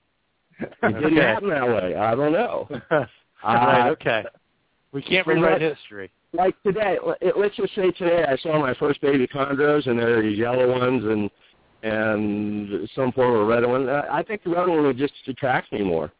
It 0.60 0.70
didn't 0.82 1.04
Okay. 1.06 1.16
happen 1.16 1.48
that 1.50 1.66
way. 1.68 1.94
I 1.94 2.14
don't 2.16 2.32
know. 2.32 2.68
right. 2.90 3.08
Uh, 3.44 3.90
Okay. 3.92 4.24
We 4.92 5.02
can't 5.02 5.26
rewrite 5.26 5.60
history. 5.60 6.10
Like 6.32 6.60
today, 6.62 6.98
let- 7.04 7.38
let's 7.38 7.56
just 7.56 7.74
say 7.74 7.90
today 7.92 8.24
I 8.24 8.36
saw 8.36 8.58
my 8.58 8.74
first 8.74 9.00
baby 9.00 9.26
chondros, 9.26 9.86
and 9.86 9.98
they're 9.98 10.22
these 10.22 10.38
yellow 10.38 10.70
ones 10.78 11.04
and 11.04 11.30
and 11.84 12.88
some 12.96 13.12
form 13.12 13.34
of 13.40 13.46
red 13.46 13.64
one. 13.64 13.88
I 13.88 14.18
I 14.18 14.22
think 14.22 14.42
the 14.42 14.50
red 14.50 14.66
one 14.66 14.82
would 14.82 14.98
just 14.98 15.14
attract 15.28 15.72
me 15.72 15.82
more. 15.82 16.10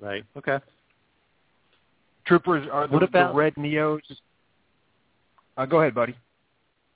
Right. 0.00 0.24
Okay. 0.36 0.58
Troopers 2.26 2.68
are 2.70 2.86
the, 2.86 2.92
What 2.94 3.02
about- 3.02 3.32
the 3.32 3.38
red 3.38 3.54
neos. 3.54 4.00
Uh, 5.56 5.66
go 5.66 5.80
ahead, 5.80 5.94
buddy. 5.94 6.14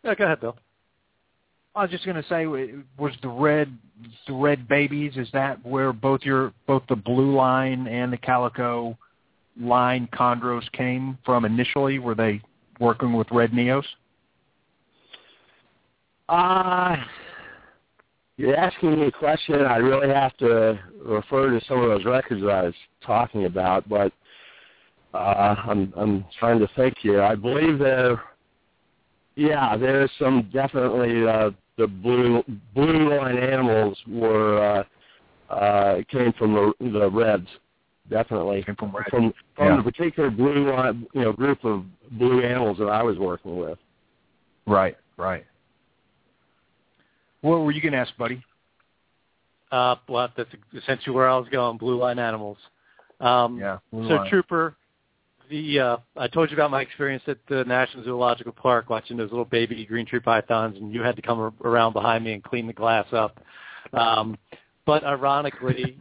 Yeah, 0.03 0.15
go 0.15 0.25
ahead, 0.25 0.41
Bill. 0.41 0.57
I 1.75 1.83
was 1.83 1.91
just 1.91 2.05
going 2.07 2.17
to 2.17 2.27
say, 2.29 2.47
was 2.47 3.13
the 3.23 3.29
red 3.29 3.77
the 4.27 4.33
red 4.33 4.67
babies? 4.67 5.17
Is 5.17 5.29
that 5.33 5.65
where 5.65 5.93
both 5.93 6.23
your 6.25 6.53
both 6.67 6.83
the 6.89 6.97
blue 6.97 7.35
line 7.35 7.87
and 7.87 8.13
the 8.13 8.17
calico 8.17 8.97
line 9.61 10.09
chondros 10.13 10.71
came 10.73 11.19
from 11.25 11.45
initially? 11.45 11.99
Were 11.99 12.15
they 12.15 12.41
working 12.81 13.13
with 13.13 13.29
red 13.31 13.53
neos? 13.53 13.85
Uh, 16.29 16.97
you're 18.37 18.57
asking 18.57 19.01
me 19.01 19.07
a 19.07 19.13
question. 19.13 19.63
I 19.63 19.77
really 19.77 20.13
have 20.13 20.37
to 20.39 20.79
refer 21.03 21.51
to 21.51 21.65
some 21.67 21.81
of 21.81 21.89
those 21.89 22.05
records 22.05 22.43
I 22.43 22.65
was 22.65 22.75
talking 23.05 23.47
about, 23.47 23.89
but 23.89 24.13
uh, 25.15 25.55
I'm 25.67 25.93
I'm 25.97 26.25
trying 26.39 26.59
to 26.59 26.69
think 26.77 26.97
here. 26.99 27.23
I 27.23 27.35
believe 27.35 27.79
there, 27.79 28.23
yeah, 29.37 29.77
there's 29.77 30.11
some 30.19 30.51
definitely 30.53 31.27
uh, 31.27 31.51
the 31.79 31.87
blue 31.87 32.43
blue 32.75 33.17
line 33.17 33.39
animals 33.39 33.97
were 34.07 34.85
uh, 35.51 35.53
uh, 35.53 36.03
came 36.11 36.33
from 36.35 36.53
the 36.53 36.91
the 36.91 37.11
reds, 37.11 37.49
definitely 38.11 38.63
Came 38.63 38.77
from 38.77 38.95
red. 38.95 39.07
from 39.09 39.35
from 39.55 39.67
Yeah. 39.67 39.77
the 39.77 39.83
particular 39.83 40.31
blue 40.31 40.71
line, 40.73 41.07
you 41.13 41.23
know, 41.23 41.33
group 41.33 41.65
of 41.65 41.85
blue 42.13 42.43
animals 42.43 42.79
that 42.79 42.89
I 42.89 43.03
was 43.03 43.19
working 43.19 43.57
with. 43.57 43.79
Right, 44.67 44.97
right. 45.17 45.45
What 47.41 47.61
were 47.61 47.71
you 47.71 47.81
going 47.81 47.93
to 47.93 47.99
ask, 47.99 48.17
buddy? 48.17 48.43
Uh, 49.71 49.97
well, 50.09 50.29
that's 50.37 50.51
essentially 50.75 51.15
where 51.15 51.29
I 51.29 51.37
was 51.37 51.49
going. 51.49 51.77
Blue 51.79 51.97
line 51.99 52.19
animals. 52.19 52.59
Um, 53.21 53.59
yeah. 53.59 53.79
So, 53.91 53.97
line. 53.99 54.31
Trooper, 54.31 54.77
the 55.49 55.81
uh, 55.81 55.97
I 56.17 56.29
told 56.29 56.51
you 56.51 56.57
about 56.57 56.71
my 56.71 56.81
experience 56.81 57.23
at 57.27 57.39
the 57.49 57.65
National 57.65 58.05
Zoological 58.05 58.53
Park 58.53 58.91
watching 58.91 59.17
those 59.17 59.31
little 59.31 59.45
baby 59.45 59.85
green 59.87 60.07
tree 60.07 60.21
pythons, 60.21 60.77
and 60.77 60.93
you 60.93 61.03
had 61.03 61.17
to 61.17 61.23
come 61.23 61.53
around 61.65 61.93
behind 61.93 62.25
me 62.25 62.33
and 62.33 62.43
clean 62.43 62.67
the 62.67 62.73
glass 62.73 63.07
up. 63.13 63.39
Um, 63.93 64.37
but 64.85 65.05
ironically, 65.05 65.99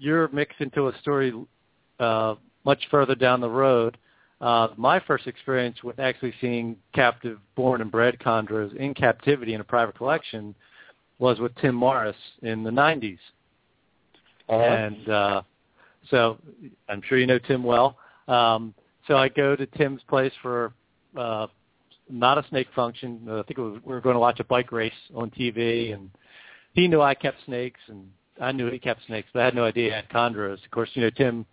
you're 0.00 0.28
mixed 0.28 0.60
into 0.60 0.88
a 0.88 0.98
story 1.00 1.32
uh, 2.00 2.34
much 2.64 2.82
further 2.90 3.14
down 3.14 3.40
the 3.40 3.48
road. 3.48 3.98
Uh, 4.40 4.68
my 4.76 4.98
first 5.00 5.26
experience 5.26 5.84
with 5.84 5.98
actually 5.98 6.32
seeing 6.40 6.74
captive 6.94 7.38
born 7.54 7.82
and 7.82 7.90
bred 7.90 8.18
chondros 8.18 8.74
in 8.76 8.94
captivity 8.94 9.52
in 9.52 9.60
a 9.60 9.64
private 9.64 9.94
collection 9.96 10.54
was 11.18 11.38
with 11.38 11.54
Tim 11.56 11.74
Morris 11.74 12.16
in 12.42 12.62
the 12.62 12.70
90s. 12.70 13.18
Uh-huh. 14.48 14.62
And 14.62 15.08
uh, 15.08 15.42
so 16.08 16.38
I'm 16.88 17.02
sure 17.06 17.18
you 17.18 17.26
know 17.26 17.38
Tim 17.38 17.62
well. 17.62 17.98
Um, 18.26 18.74
so 19.06 19.16
I 19.16 19.28
go 19.28 19.54
to 19.54 19.66
Tim's 19.66 20.00
place 20.08 20.32
for 20.40 20.72
uh, 21.16 21.48
not 22.08 22.38
a 22.38 22.48
snake 22.48 22.68
function. 22.74 23.20
I 23.28 23.42
think 23.42 23.58
it 23.58 23.62
was, 23.62 23.80
we 23.84 23.92
were 23.92 24.00
going 24.00 24.14
to 24.14 24.20
watch 24.20 24.40
a 24.40 24.44
bike 24.44 24.72
race 24.72 24.92
on 25.14 25.30
TV, 25.30 25.92
and 25.92 26.10
he 26.72 26.88
knew 26.88 27.02
I 27.02 27.14
kept 27.14 27.44
snakes, 27.44 27.80
and 27.88 28.08
I 28.40 28.52
knew 28.52 28.70
he 28.70 28.78
kept 28.78 29.06
snakes, 29.06 29.28
but 29.32 29.42
I 29.42 29.44
had 29.46 29.54
no 29.54 29.64
idea 29.64 29.84
he 29.84 29.94
had 29.94 30.08
chondros. 30.08 30.64
Of 30.64 30.70
course, 30.70 30.90
you 30.94 31.02
know 31.02 31.10
Tim. 31.10 31.46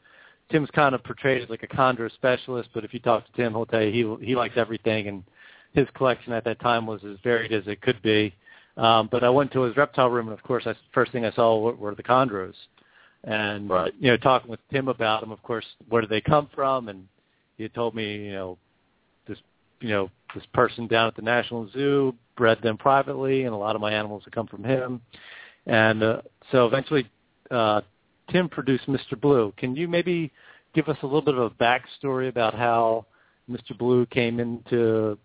Tim's 0.49 0.69
kind 0.71 0.95
of 0.95 1.03
portrayed 1.03 1.43
as 1.43 1.49
like 1.49 1.63
a 1.63 1.67
chondro 1.67 2.09
specialist, 2.13 2.69
but 2.73 2.85
if 2.85 2.93
you 2.93 3.01
talk 3.01 3.25
to 3.25 3.31
Tim, 3.33 3.51
he'll 3.51 3.65
tell 3.65 3.83
you 3.83 4.17
he 4.19 4.27
he 4.27 4.35
likes 4.35 4.55
everything, 4.55 5.07
and 5.07 5.23
his 5.73 5.87
collection 5.93 6.31
at 6.31 6.45
that 6.45 6.59
time 6.61 6.87
was 6.87 7.01
as 7.03 7.17
varied 7.23 7.51
as 7.51 7.67
it 7.67 7.81
could 7.81 8.01
be. 8.01 8.33
Um, 8.77 9.09
but 9.11 9.23
I 9.23 9.29
went 9.29 9.51
to 9.53 9.61
his 9.61 9.75
reptile 9.75 10.09
room, 10.09 10.27
and 10.27 10.37
of 10.37 10.43
course, 10.43 10.63
I, 10.65 10.73
first 10.93 11.11
thing 11.11 11.25
I 11.25 11.31
saw 11.31 11.59
were, 11.59 11.75
were 11.75 11.95
the 11.95 12.03
chondros. 12.03 12.53
And 13.23 13.69
Right. 13.69 13.93
you 13.99 14.09
know, 14.09 14.17
talking 14.17 14.49
with 14.49 14.59
Tim 14.71 14.87
about 14.87 15.21
them, 15.21 15.31
of 15.31 15.41
course, 15.41 15.65
where 15.89 16.01
do 16.01 16.07
they 16.07 16.21
come 16.21 16.47
from? 16.53 16.87
And 16.87 17.07
he 17.57 17.63
had 17.63 17.73
told 17.73 17.95
me, 17.95 18.25
you 18.25 18.31
know, 18.31 18.57
this, 19.27 19.39
you 19.81 19.89
know, 19.89 20.09
this 20.35 20.45
person 20.53 20.87
down 20.87 21.07
at 21.07 21.15
the 21.15 21.23
National 21.23 21.67
Zoo 21.71 22.15
bred 22.35 22.61
them 22.61 22.77
privately, 22.77 23.43
and 23.43 23.53
a 23.53 23.57
lot 23.57 23.75
of 23.75 23.81
my 23.81 23.91
animals 23.91 24.23
have 24.25 24.33
come 24.33 24.47
from 24.47 24.63
him. 24.63 25.01
And 25.67 26.01
uh, 26.01 26.21
so 26.51 26.65
eventually, 26.65 27.09
uh, 27.51 27.81
Tim 28.31 28.49
produced 28.49 28.87
Mr. 28.87 29.19
Blue. 29.19 29.53
Can 29.57 29.75
you 29.75 29.87
maybe 29.87 30.31
give 30.73 30.89
us 30.89 30.97
a 31.01 31.05
little 31.05 31.21
bit 31.21 31.35
of 31.35 31.41
a 31.41 31.49
backstory 31.51 32.29
about 32.29 32.53
how 32.53 33.05
Mr. 33.49 33.77
Blue 33.77 34.05
came 34.07 34.39
into 34.39 35.17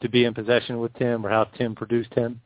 to 0.00 0.08
be 0.08 0.24
in 0.24 0.32
possession 0.32 0.78
with 0.80 0.94
Tim, 0.94 1.26
or 1.26 1.30
how 1.30 1.44
Tim 1.44 1.74
produced 1.74 2.12
him? 2.14 2.40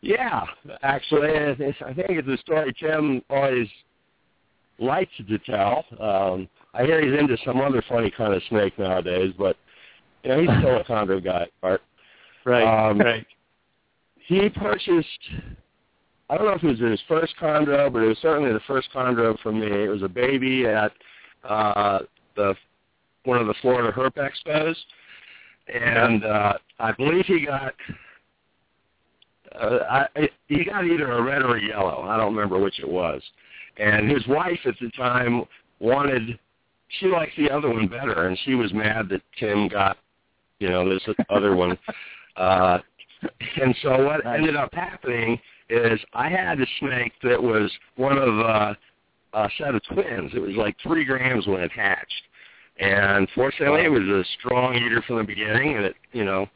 Yeah, 0.00 0.44
actually, 0.82 1.30
it's, 1.30 1.78
I 1.84 1.94
think 1.94 2.10
it's 2.10 2.28
a 2.28 2.36
story 2.38 2.74
Tim 2.78 3.22
always 3.30 3.68
likes 4.78 5.10
to 5.16 5.38
tell. 5.38 5.84
Um, 5.98 6.48
I 6.74 6.84
hear 6.84 7.00
he's 7.00 7.18
into 7.18 7.36
some 7.44 7.60
other 7.60 7.82
funny 7.88 8.10
kind 8.10 8.34
of 8.34 8.42
snake 8.48 8.78
nowadays, 8.78 9.32
but 9.38 9.56
you 10.22 10.30
know 10.30 10.40
he's 10.40 10.50
still 10.58 10.76
a 10.76 10.84
chondro 10.88 11.24
guy, 11.24 11.46
Bart. 11.62 11.80
Right, 12.44 12.90
Um, 12.90 12.98
right. 12.98 13.26
He 14.26 14.48
purchased. 14.50 15.08
I 16.30 16.36
don't 16.36 16.46
know 16.46 16.54
if 16.54 16.62
it 16.62 16.80
was 16.80 16.90
his 16.90 17.00
first 17.06 17.34
chondro, 17.40 17.92
but 17.92 18.02
it 18.02 18.08
was 18.08 18.18
certainly 18.22 18.52
the 18.52 18.60
first 18.66 18.88
chondro 18.94 19.38
for 19.40 19.52
me. 19.52 19.66
It 19.66 19.88
was 19.88 20.02
a 20.02 20.08
baby 20.08 20.66
at 20.66 20.92
uh, 21.48 22.00
the 22.36 22.54
one 23.24 23.38
of 23.38 23.46
the 23.46 23.54
Florida 23.60 23.92
Herp 23.92 24.14
Expos, 24.16 24.74
and 25.72 26.24
uh, 26.24 26.54
I 26.78 26.92
believe 26.92 27.26
he 27.26 27.46
got 27.46 27.74
uh, 29.54 30.06
I, 30.16 30.28
he 30.48 30.64
got 30.64 30.84
either 30.84 31.12
a 31.12 31.22
red 31.22 31.42
or 31.42 31.56
a 31.56 31.62
yellow. 31.62 32.02
I 32.02 32.16
don't 32.16 32.34
remember 32.34 32.58
which 32.58 32.80
it 32.80 32.88
was. 32.88 33.22
And 33.76 34.10
his 34.10 34.26
wife 34.26 34.58
at 34.66 34.74
the 34.80 34.90
time 34.90 35.44
wanted, 35.80 36.38
she 37.00 37.06
liked 37.06 37.36
the 37.36 37.50
other 37.50 37.68
one 37.68 37.88
better, 37.88 38.28
and 38.28 38.38
she 38.44 38.54
was 38.54 38.72
mad 38.72 39.08
that 39.10 39.22
Tim 39.38 39.68
got, 39.68 39.98
you 40.58 40.68
know, 40.68 40.88
this 40.88 41.02
other 41.30 41.54
one. 41.54 41.78
Uh, 42.36 42.80
and 43.62 43.76
so 43.80 44.06
what 44.06 44.26
ended 44.26 44.56
up 44.56 44.74
happening 44.74 45.38
is 45.74 46.00
I 46.12 46.28
had 46.28 46.60
a 46.60 46.66
snake 46.78 47.12
that 47.22 47.42
was 47.42 47.70
one 47.96 48.18
of 48.18 48.40
uh, 48.40 48.74
a 49.34 49.48
set 49.58 49.74
of 49.74 49.82
twins. 49.84 50.32
It 50.34 50.40
was 50.40 50.56
like 50.56 50.76
three 50.82 51.04
grams 51.04 51.46
when 51.46 51.60
it 51.60 51.72
hatched. 51.72 52.22
And 52.78 53.28
fortunately, 53.34 53.84
it 53.84 53.88
was 53.88 54.02
a 54.02 54.24
strong 54.38 54.74
eater 54.74 55.02
from 55.06 55.18
the 55.18 55.24
beginning, 55.24 55.76
and 55.76 55.84
it, 55.86 55.94
you 56.12 56.24
know, 56.24 56.46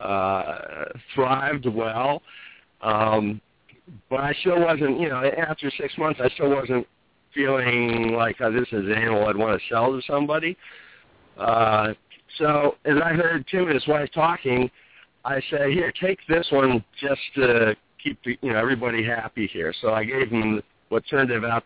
uh, 0.00 0.86
thrived 1.14 1.66
well. 1.66 2.22
Um, 2.82 3.40
but 4.10 4.20
I 4.20 4.34
still 4.40 4.60
wasn't, 4.60 5.00
you 5.00 5.08
know, 5.08 5.22
after 5.24 5.70
six 5.78 5.96
months, 5.96 6.20
I 6.22 6.28
still 6.30 6.50
wasn't 6.50 6.86
feeling 7.34 8.12
like 8.12 8.36
oh, 8.40 8.52
this 8.52 8.68
is 8.68 8.84
an 8.86 8.92
animal 8.92 9.26
I'd 9.26 9.36
want 9.36 9.60
to 9.60 9.68
sell 9.68 9.92
to 9.92 10.00
somebody. 10.06 10.56
Uh, 11.38 11.94
so 12.38 12.76
as 12.84 12.94
I 13.02 13.12
heard 13.12 13.46
Tim 13.48 13.64
and 13.64 13.74
his 13.74 13.86
wife 13.86 14.08
talking, 14.14 14.70
I 15.24 15.40
said, 15.50 15.70
here, 15.70 15.92
take 16.00 16.18
this 16.28 16.46
one 16.50 16.84
just 17.00 17.20
to 17.36 17.74
keep 18.04 18.18
the, 18.24 18.38
you 18.42 18.52
know 18.52 18.58
everybody 18.58 19.02
happy 19.04 19.46
here. 19.52 19.74
So 19.80 19.92
I 19.94 20.04
gave 20.04 20.28
him 20.30 20.62
what 20.90 21.02
turned 21.10 21.32
out 21.32 21.64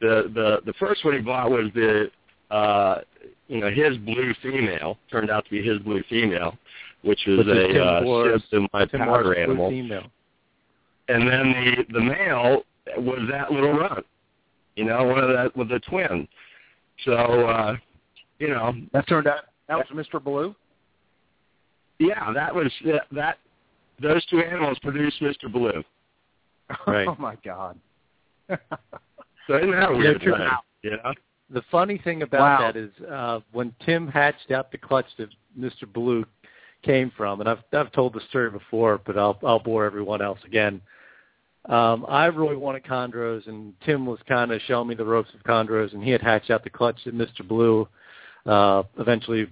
the 0.00 0.30
the 0.34 0.60
the 0.64 0.72
first 0.78 1.04
one 1.04 1.14
he 1.14 1.20
bought 1.20 1.50
was 1.50 1.66
the 1.74 2.10
uh, 2.54 3.00
you 3.48 3.60
know 3.60 3.68
his 3.70 3.96
blue 3.98 4.32
female 4.42 4.96
turned 5.10 5.30
out 5.30 5.44
to 5.44 5.50
be 5.50 5.62
his 5.62 5.78
blue 5.80 6.02
female, 6.08 6.56
which 7.02 7.20
was 7.26 7.38
Which 7.38 7.46
is 7.48 7.52
a 7.52 7.72
Tim 7.72 7.82
uh, 7.88 8.00
Moore's- 8.02 8.42
sib 8.50 8.62
to 8.62 8.68
my 8.72 8.84
Tim 8.86 9.00
powder 9.00 9.10
Morris, 9.24 9.34
blue 9.34 9.42
animal, 9.42 9.70
female. 9.70 10.06
and 11.08 11.28
then 11.28 11.52
the 11.52 11.92
the 11.92 12.00
male 12.00 12.62
was 12.98 13.18
that 13.30 13.50
little 13.50 13.72
runt, 13.72 14.06
you 14.76 14.84
know, 14.84 15.02
one 15.04 15.18
of 15.18 15.28
that 15.30 15.56
with 15.56 15.68
the 15.68 15.80
twin. 15.80 16.28
So 17.04 17.12
uh, 17.12 17.76
you 18.38 18.48
know, 18.48 18.72
That 18.92 19.08
turned 19.08 19.26
out 19.26 19.40
that 19.68 19.76
was 19.76 19.86
Mr. 19.92 20.22
Blue. 20.22 20.54
yeah, 21.98 22.32
that 22.32 22.54
was 22.54 22.70
that, 22.84 23.06
that 23.12 23.38
those 24.00 24.24
two 24.26 24.40
animals 24.40 24.78
produced 24.80 25.20
Mr. 25.20 25.50
Blue. 25.52 25.82
Right. 26.86 27.06
oh 27.06 27.14
my 27.20 27.36
God. 27.44 27.78
So 28.48 29.56
isn't 29.56 29.70
that 29.70 29.90
a 29.92 29.96
weird? 29.96 30.20
true. 30.20 30.34
thing, 30.36 30.48
You? 30.82 30.96
The 31.50 31.62
funny 31.70 31.98
thing 32.02 32.22
about 32.22 32.40
Wow. 32.60 32.66
that 32.72 32.76
is 32.76 32.90
uh, 33.08 33.38
when 33.52 33.72
Tim 33.84 34.08
hatched 34.08 34.50
out 34.50 34.72
the 34.72 34.78
clutch 34.78 35.06
that 35.18 35.28
Mr. 35.58 35.90
Blue 35.92 36.24
came 36.82 37.12
from, 37.16 37.38
and 37.40 37.48
I've 37.48 37.60
I've 37.72 37.92
told 37.92 38.14
the 38.14 38.20
story 38.28 38.50
before, 38.50 39.00
but 39.06 39.16
I'll 39.16 39.38
I'll 39.44 39.60
bore 39.60 39.84
everyone 39.84 40.20
else 40.22 40.40
again. 40.44 40.80
Um, 41.68 42.04
I 42.08 42.26
really 42.26 42.56
wanted 42.56 42.84
chondros, 42.84 43.46
and 43.48 43.72
Tim 43.84 44.06
was 44.06 44.18
kind 44.28 44.50
of 44.52 44.60
showing 44.66 44.88
me 44.88 44.94
the 44.96 45.04
ropes 45.04 45.30
of 45.34 45.42
chondros, 45.44 45.92
and 45.94 46.02
he 46.02 46.10
had 46.10 46.20
hatched 46.22 46.50
out 46.50 46.64
the 46.64 46.70
clutch 46.70 46.96
that 47.04 47.14
Mr. 47.16 47.46
Blue 47.46 47.88
uh, 48.44 48.82
eventually 48.98 49.46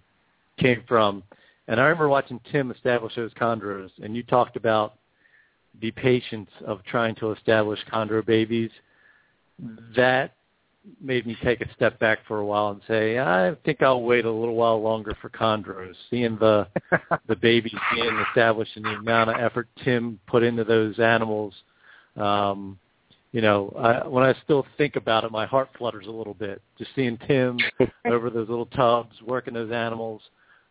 came 0.58 0.82
from. 0.88 1.22
And 1.68 1.80
I 1.80 1.84
remember 1.84 2.08
watching 2.08 2.40
Tim 2.52 2.70
establish 2.70 3.14
those 3.16 3.32
chondros, 3.34 3.90
and 4.02 4.14
you 4.14 4.22
talked 4.22 4.56
about 4.56 4.96
the 5.80 5.90
patience 5.92 6.50
of 6.66 6.84
trying 6.84 7.14
to 7.16 7.32
establish 7.32 7.80
chondro 7.92 8.24
babies. 8.24 8.70
That 9.96 10.34
made 11.00 11.26
me 11.26 11.36
take 11.42 11.60
a 11.60 11.72
step 11.74 11.98
back 11.98 12.18
for 12.28 12.38
a 12.38 12.46
while 12.46 12.68
and 12.68 12.80
say, 12.86 13.18
I 13.18 13.54
think 13.64 13.82
I'll 13.82 14.02
wait 14.02 14.24
a 14.24 14.30
little 14.30 14.54
while 14.54 14.80
longer 14.82 15.16
for 15.20 15.30
chondros. 15.30 15.94
Seeing 16.10 16.36
the 16.36 16.68
the 17.28 17.36
babies 17.36 17.74
being 17.94 18.24
established 18.28 18.76
and 18.76 18.84
the 18.84 18.90
amount 18.90 19.30
of 19.30 19.36
effort 19.40 19.68
Tim 19.82 20.18
put 20.26 20.42
into 20.42 20.64
those 20.64 20.98
animals, 20.98 21.54
um, 22.16 22.78
you 23.32 23.40
know, 23.40 23.74
I, 23.78 24.06
when 24.06 24.22
I 24.22 24.34
still 24.44 24.66
think 24.76 24.96
about 24.96 25.24
it, 25.24 25.32
my 25.32 25.46
heart 25.46 25.68
flutters 25.76 26.06
a 26.06 26.10
little 26.10 26.34
bit. 26.34 26.62
Just 26.78 26.90
seeing 26.94 27.18
Tim 27.26 27.58
over 28.06 28.30
those 28.30 28.48
little 28.48 28.66
tubs 28.66 29.14
working 29.22 29.54
those 29.54 29.72
animals. 29.72 30.22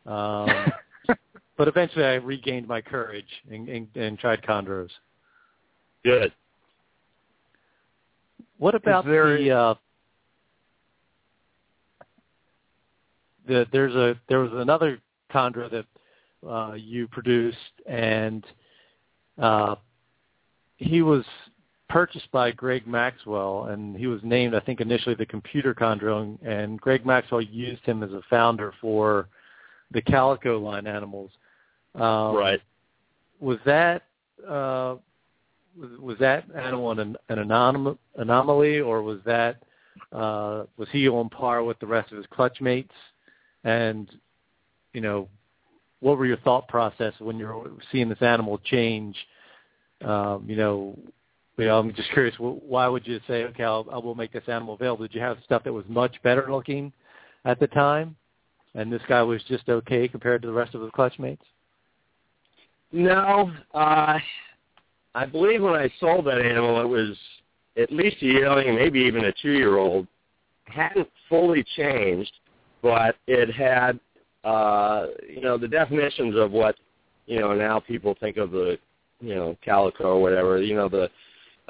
Um, 0.05 0.71
but 1.57 1.67
eventually, 1.67 2.05
I 2.05 2.15
regained 2.15 2.67
my 2.67 2.81
courage 2.81 3.25
and, 3.51 3.69
and, 3.69 3.87
and 3.95 4.19
tried 4.19 4.41
chondros. 4.41 4.89
Good. 6.03 6.33
What 8.57 8.75
about 8.75 9.05
there- 9.05 9.37
the 9.37 9.51
uh 9.51 9.75
the 13.45 13.67
there's 13.71 13.93
a 13.95 14.17
there 14.29 14.39
was 14.39 14.51
another 14.53 14.99
chondro 15.33 15.69
that 15.69 15.85
uh 16.49 16.73
you 16.75 17.07
produced 17.09 17.57
and 17.85 18.45
uh 19.41 19.75
he 20.77 21.01
was 21.01 21.25
purchased 21.89 22.31
by 22.31 22.51
Greg 22.51 22.87
Maxwell 22.87 23.65
and 23.65 23.97
he 23.97 24.07
was 24.07 24.21
named 24.23 24.55
I 24.55 24.61
think 24.61 24.79
initially 24.79 25.15
the 25.15 25.25
computer 25.25 25.73
chondro 25.73 26.21
and, 26.21 26.41
and 26.41 26.79
Greg 26.79 27.05
Maxwell 27.05 27.41
used 27.41 27.83
him 27.83 28.01
as 28.01 28.11
a 28.11 28.21
founder 28.29 28.73
for 28.79 29.27
the 29.93 30.01
calico 30.01 30.59
line 30.59 30.87
animals. 30.87 31.31
Um, 31.95 32.35
right. 32.35 32.61
was 33.39 33.59
that 33.65 34.03
uh, 34.47 34.95
was, 35.99 36.17
that 36.19 36.45
animal 36.55 36.91
an, 36.91 37.15
an 37.29 37.37
anom- 37.37 37.97
anomaly, 38.17 38.79
or 38.79 39.01
was 39.01 39.19
that 39.25 39.63
uh, 40.11 40.63
was 40.77 40.87
he 40.91 41.07
on 41.07 41.29
par 41.29 41.63
with 41.63 41.79
the 41.79 41.87
rest 41.87 42.11
of 42.11 42.17
his 42.17 42.25
clutch 42.31 42.61
mates? 42.61 42.93
And 43.63 44.09
you 44.93 45.01
know, 45.01 45.29
what 45.99 46.17
were 46.17 46.25
your 46.25 46.37
thought 46.37 46.67
process 46.67 47.13
when 47.19 47.37
you're 47.37 47.71
seeing 47.91 48.09
this 48.09 48.21
animal 48.21 48.59
change? 48.59 49.15
Um, 50.03 50.45
you 50.47 50.55
know, 50.55 50.97
you 51.57 51.65
know, 51.65 51.79
I'm 51.79 51.93
just 51.93 52.11
curious. 52.11 52.35
Why 52.39 52.87
would 52.87 53.07
you 53.07 53.19
say, 53.27 53.43
okay, 53.45 53.63
I'll, 53.63 53.87
I 53.91 53.97
will 53.97 54.15
make 54.15 54.33
this 54.33 54.43
animal 54.47 54.73
available? 54.73 55.05
Did 55.05 55.15
you 55.15 55.21
have 55.21 55.37
stuff 55.45 55.63
that 55.63 55.73
was 55.73 55.85
much 55.87 56.15
better 56.23 56.47
looking 56.51 56.91
at 57.45 57.59
the 57.59 57.67
time, 57.67 58.15
and 58.75 58.91
this 58.91 59.01
guy 59.07 59.21
was 59.21 59.41
just 59.47 59.69
okay 59.69 60.07
compared 60.07 60.41
to 60.41 60.47
the 60.47 60.53
rest 60.53 60.75
of 60.75 60.81
the 60.81 60.91
clutch 60.91 61.19
mates? 61.19 61.43
No, 62.91 63.51
uh, 63.73 64.19
I 65.15 65.25
believe 65.25 65.61
when 65.61 65.73
I 65.73 65.91
sold 65.99 66.25
that 66.25 66.39
animal, 66.39 66.81
it 66.81 66.87
was 66.87 67.17
at 67.77 67.91
least 67.91 68.17
a 68.21 68.25
yearling, 68.25 68.75
maybe 68.75 68.99
even 68.99 69.25
a 69.25 69.33
two-year-old. 69.41 70.07
Hadn't 70.65 71.09
fully 71.27 71.65
changed, 71.75 72.31
but 72.81 73.15
it 73.27 73.51
had, 73.53 73.99
uh, 74.43 75.07
you 75.27 75.41
know, 75.41 75.57
the 75.57 75.67
definitions 75.67 76.35
of 76.37 76.51
what, 76.51 76.75
you 77.25 77.39
know, 77.39 77.53
now 77.53 77.79
people 77.79 78.15
think 78.19 78.37
of 78.37 78.51
the, 78.51 78.77
you 79.21 79.35
know, 79.35 79.57
calico 79.63 80.15
or 80.15 80.21
whatever. 80.21 80.61
You 80.61 80.75
know, 80.75 80.89
the 80.89 81.09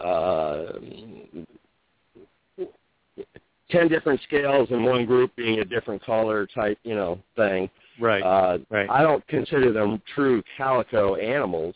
uh, 0.01 0.79
ten 3.69 3.87
different 3.87 4.21
scales 4.21 4.69
in 4.71 4.83
one 4.83 5.05
group 5.05 5.35
being 5.35 5.59
a 5.59 5.65
different 5.65 6.03
color 6.03 6.47
type, 6.47 6.77
you 6.83 6.95
know, 6.95 7.19
thing. 7.35 7.69
Right. 7.99 8.21
Uh, 8.23 8.57
right. 8.69 8.89
I 8.89 9.01
don't 9.01 9.25
consider 9.27 9.71
them 9.71 10.01
true 10.15 10.43
calico 10.57 11.15
animals, 11.15 11.75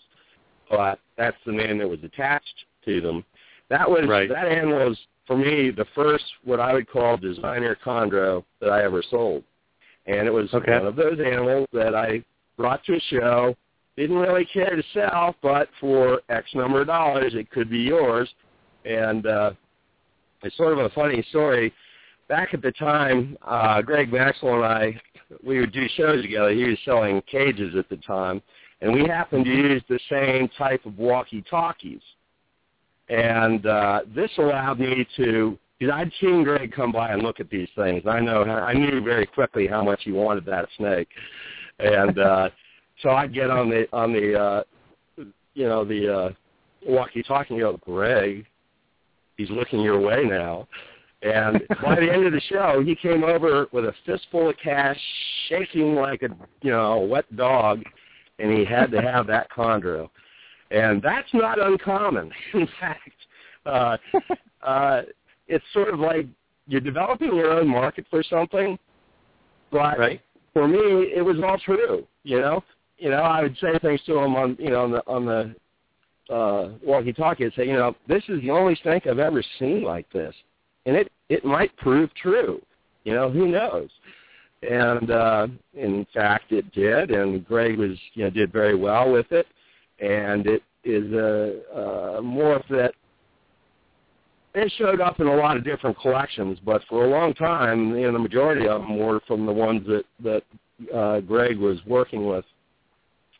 but 0.70 1.00
that's 1.18 1.38
the 1.46 1.52
name 1.52 1.78
that 1.78 1.90
was 1.90 2.00
attached 2.04 2.66
to 2.86 3.02
them. 3.02 3.24
That 3.70 3.90
was 3.90 4.06
right. 4.08 4.30
that 4.30 4.48
animal 4.48 4.90
was 4.90 4.98
for 5.26 5.38
me 5.38 5.72
the 5.72 5.86
first 5.94 6.24
what 6.44 6.60
I 6.60 6.74
would 6.74 6.90
call 6.90 7.18
designer 7.18 7.78
chondro 7.86 8.44
that 8.62 8.70
I 8.70 8.84
ever 8.84 9.04
sold, 9.10 9.44
and 10.06 10.28
it 10.28 10.32
was 10.32 10.54
okay. 10.54 10.72
one 10.72 10.88
of 10.88 10.96
those 10.96 11.20
animals 11.20 11.68
that 11.74 11.96
I 11.96 12.24
brought 12.58 12.84
to 12.86 12.96
a 12.96 13.00
show. 13.10 13.56
Didn't 13.98 14.18
really 14.18 14.46
care 14.46 14.76
to 14.76 14.84
sell, 14.94 15.36
but 15.42 15.70
for 15.80 16.22
X 16.30 16.48
number 16.54 16.82
of 16.82 16.88
dollars, 16.88 17.34
it 17.34 17.50
could 17.50 17.68
be 17.68 17.80
yours. 17.80 18.30
And 18.86 19.26
uh, 19.26 19.52
it's 20.48 20.58
sort 20.58 20.74
of 20.74 20.80
a 20.80 20.90
funny 20.90 21.24
story. 21.30 21.74
Back 22.28 22.54
at 22.54 22.62
the 22.62 22.72
time, 22.72 23.38
uh, 23.46 23.82
Greg 23.82 24.12
Maxwell 24.12 24.56
and 24.56 24.66
I 24.66 25.02
we 25.44 25.60
would 25.60 25.74
do 25.74 25.88
shows 25.96 26.22
together. 26.22 26.52
He 26.52 26.64
was 26.64 26.78
selling 26.86 27.22
cages 27.30 27.76
at 27.76 27.90
the 27.90 27.98
time, 27.98 28.42
and 28.82 28.94
we 28.94 29.08
happened 29.08 29.46
to 29.46 29.52
use 29.52 29.84
the 29.90 30.00
same 30.10 30.50
type 30.58 30.86
of 30.86 30.98
walkie-talkies. 30.98 32.02
And 33.10 33.66
uh, 33.66 34.02
this 34.14 34.32
allowed 34.38 34.80
me 34.80 35.08
to, 35.18 35.58
because 35.80 35.94
I'd 35.94 36.12
seen 36.20 36.44
Greg 36.44 36.72
come 36.74 36.92
by 36.92 37.12
and 37.12 37.24
look 37.24 37.40
at 37.40 37.50
these 37.50 37.70
things. 37.76 38.04
I 38.08 38.20
know, 38.20 38.44
I 38.44 38.74
knew 38.74 39.02
very 39.02 39.26
quickly 39.26 39.68
how 39.68 39.84
much 39.84 40.02
he 40.04 40.12
wanted 40.12 40.46
that 40.46 40.68
snake, 40.78 41.10
and 41.80 42.20
uh, 42.20 42.50
so 43.02 43.10
I'd 43.10 43.34
get 43.34 43.50
on 43.50 43.70
the 43.70 43.86
on 43.94 44.12
the, 44.12 44.40
uh, 44.40 44.64
you 45.54 45.68
know, 45.68 45.86
the 45.86 46.14
uh, 46.14 46.30
walkie-talkie 46.86 47.54
and 47.54 47.62
go, 47.62 47.80
Greg, 47.84 48.46
he's 49.38 49.50
looking 49.50 49.80
your 49.80 50.00
way 50.00 50.24
now. 50.24 50.68
And 51.22 51.62
by 51.82 51.96
the 51.96 52.12
end 52.12 52.26
of 52.26 52.34
the 52.34 52.42
show, 52.42 52.84
he 52.86 52.96
came 52.96 53.24
over 53.24 53.68
with 53.72 53.86
a 53.86 53.94
fistful 54.06 54.50
of 54.50 54.56
cash, 54.64 55.00
shaking 55.50 55.96
like 55.96 56.22
a 56.22 56.30
you 56.62 56.72
know 56.72 57.00
wet 57.00 57.34
dog, 57.36 57.82
and 58.40 58.52
he 58.52 58.64
had 58.64 58.92
to 58.92 59.02
have 59.02 59.26
that 59.28 59.50
chondro. 59.50 60.10
And 60.70 61.02
that's 61.02 61.30
not 61.34 61.60
uncommon. 61.60 62.32
In 62.54 62.68
fact, 62.80 63.12
uh, 63.66 63.98
uh, 64.62 65.02
it's 65.48 65.66
sort 65.74 65.94
of 65.94 66.00
like 66.00 66.28
you're 66.68 66.82
developing 66.82 67.36
your 67.36 67.52
own 67.52 67.68
market 67.68 68.06
for 68.10 68.22
something. 68.22 68.78
But 69.72 69.98
right. 69.98 70.22
for 70.54 70.68
me, 70.68 71.12
it 71.16 71.26
was 71.26 71.38
all 71.44 71.58
true. 71.58 72.06
You 72.24 72.40
know, 72.42 72.64
you 73.00 73.10
know, 73.10 73.18
I 73.18 73.42
would 73.42 73.58
say 73.60 73.78
things 73.82 74.02
to 74.06 74.18
him 74.20 74.36
on 74.36 74.56
you 74.60 74.70
know 74.70 74.84
on 74.84 74.92
the 74.92 75.08
on 75.08 75.26
the 75.26 75.56
uh, 76.30 76.70
walkie-talkie 76.84 77.44
and 77.44 77.54
say, 77.56 77.68
you 77.68 77.74
know, 77.74 77.96
this 78.08 78.24
is 78.28 78.42
the 78.42 78.52
only 78.52 78.78
snake 78.82 79.08
I've 79.08 79.20
ever 79.20 79.44
seen 79.60 79.84
like 79.84 80.12
this. 80.12 80.34
And 80.86 80.96
it 80.96 81.12
it 81.30 81.44
might 81.44 81.76
prove 81.78 82.14
true. 82.16 82.62
You 83.04 83.14
know, 83.14 83.30
who 83.30 83.48
knows? 83.48 83.90
And 84.68 85.12
uh, 85.12 85.48
in 85.76 86.06
fact, 86.14 86.52
it 86.52 86.72
did, 86.72 87.12
and 87.12 87.46
Greg 87.46 87.78
was 87.78 87.98
you 88.14 88.24
know 88.24 88.30
did 88.30 88.52
very 88.52 88.76
well 88.76 89.12
with 89.12 89.32
it, 89.32 89.46
and 90.00 90.48
it 90.48 90.64
is 90.84 91.12
a, 91.14 91.62
a 91.76 92.22
morph 92.22 92.68
that 92.70 92.94
it 94.56 94.72
showed 94.78 95.00
up 95.02 95.20
in 95.20 95.28
a 95.28 95.36
lot 95.36 95.58
of 95.58 95.64
different 95.64 96.00
collections, 96.00 96.58
but 96.66 96.82
for 96.90 97.06
a 97.06 97.10
long 97.10 97.34
time, 97.34 97.96
you 97.96 98.08
know, 98.08 98.14
the 98.14 98.20
majority 98.20 98.68
of 98.68 98.82
them 98.82 98.98
were 98.98 99.22
from 99.28 99.46
the 99.46 99.54
ones 99.54 99.86
that 99.88 100.06
that 100.24 100.44
uh, 100.96 101.20
Greg 101.22 101.58
was 101.58 101.78
working 101.86 102.26
with, 102.26 102.46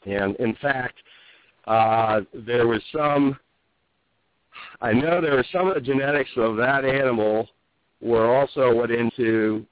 and 0.06 0.36
in 0.36 0.56
fact, 0.62 0.98
uh, 1.68 2.22
there 2.34 2.68
was 2.68 2.82
some 2.96 3.38
I 4.82 4.94
know 4.94 5.22
there 5.22 5.36
were 5.36 5.46
some 5.52 5.68
of 5.68 5.76
the 5.76 5.82
genetics 5.82 6.30
of 6.38 6.56
that 6.58 6.86
animal 6.86 7.48
were 8.02 8.36
also 8.36 8.74
went 8.74 8.92
into 8.92 9.66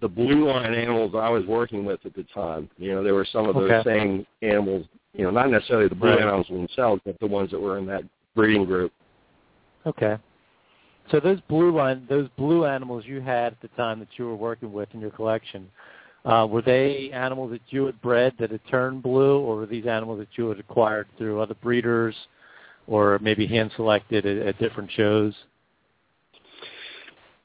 the 0.00 0.08
blue 0.08 0.48
line 0.48 0.74
animals 0.74 1.12
I 1.16 1.28
was 1.28 1.44
working 1.46 1.84
with 1.84 2.04
at 2.04 2.14
the 2.14 2.24
time. 2.34 2.68
You 2.76 2.94
know, 2.94 3.02
there 3.02 3.14
were 3.14 3.24
some 3.24 3.48
of 3.48 3.56
those 3.56 3.70
Okay. 3.70 3.82
same 3.84 4.26
animals, 4.42 4.86
you 5.12 5.24
know, 5.24 5.30
not 5.30 5.50
necessarily 5.50 5.88
the 5.88 5.94
blue 5.94 6.10
Right. 6.10 6.20
animals 6.20 6.46
themselves, 6.48 7.02
but 7.04 7.18
the 7.18 7.26
ones 7.26 7.50
that 7.50 7.60
were 7.60 7.78
in 7.78 7.86
that 7.86 8.04
breeding 8.34 8.64
group. 8.64 8.92
Okay. 9.86 10.18
So 11.10 11.18
those 11.18 11.40
blue 11.42 11.72
line, 11.72 12.06
those 12.08 12.28
blue 12.36 12.66
animals 12.66 13.06
you 13.06 13.20
had 13.20 13.54
at 13.54 13.60
the 13.60 13.68
time 13.68 13.98
that 14.00 14.18
you 14.18 14.26
were 14.26 14.36
working 14.36 14.72
with 14.72 14.92
in 14.94 15.00
your 15.00 15.10
collection, 15.10 15.70
uh, 16.28 16.46
were 16.46 16.62
they 16.62 17.10
animals 17.12 17.50
that 17.52 17.62
you 17.70 17.86
had 17.86 18.00
bred 18.02 18.34
that 18.38 18.50
had 18.50 18.60
turned 18.70 19.02
blue, 19.02 19.40
or 19.40 19.56
were 19.56 19.66
these 19.66 19.86
animals 19.86 20.18
that 20.18 20.28
you 20.36 20.48
had 20.48 20.58
acquired 20.58 21.06
through 21.16 21.40
other 21.40 21.54
breeders, 21.54 22.14
or 22.86 23.18
maybe 23.20 23.46
hand 23.46 23.70
selected 23.76 24.26
at, 24.26 24.46
at 24.46 24.58
different 24.58 24.90
shows? 24.92 25.34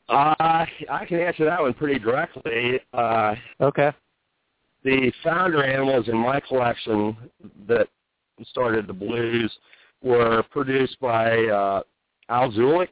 Uh, 0.10 0.65
I 0.89 1.05
can 1.07 1.19
answer 1.19 1.45
that 1.45 1.61
one 1.61 1.73
pretty 1.73 1.97
directly. 1.97 2.80
Uh, 2.93 3.35
Okay. 3.61 3.91
the 4.84 5.14
founder 5.23 5.64
animals 5.64 6.10
in 6.10 6.18
my 6.18 6.41
collection 6.41 7.15
that 7.68 7.88
started 8.43 8.85
the 8.85 8.93
blues 8.93 9.51
were 10.01 10.43
produced 10.51 10.99
by 10.99 11.38
uh, 11.45 11.81
Al 12.27 12.51
Zulich. 12.51 12.89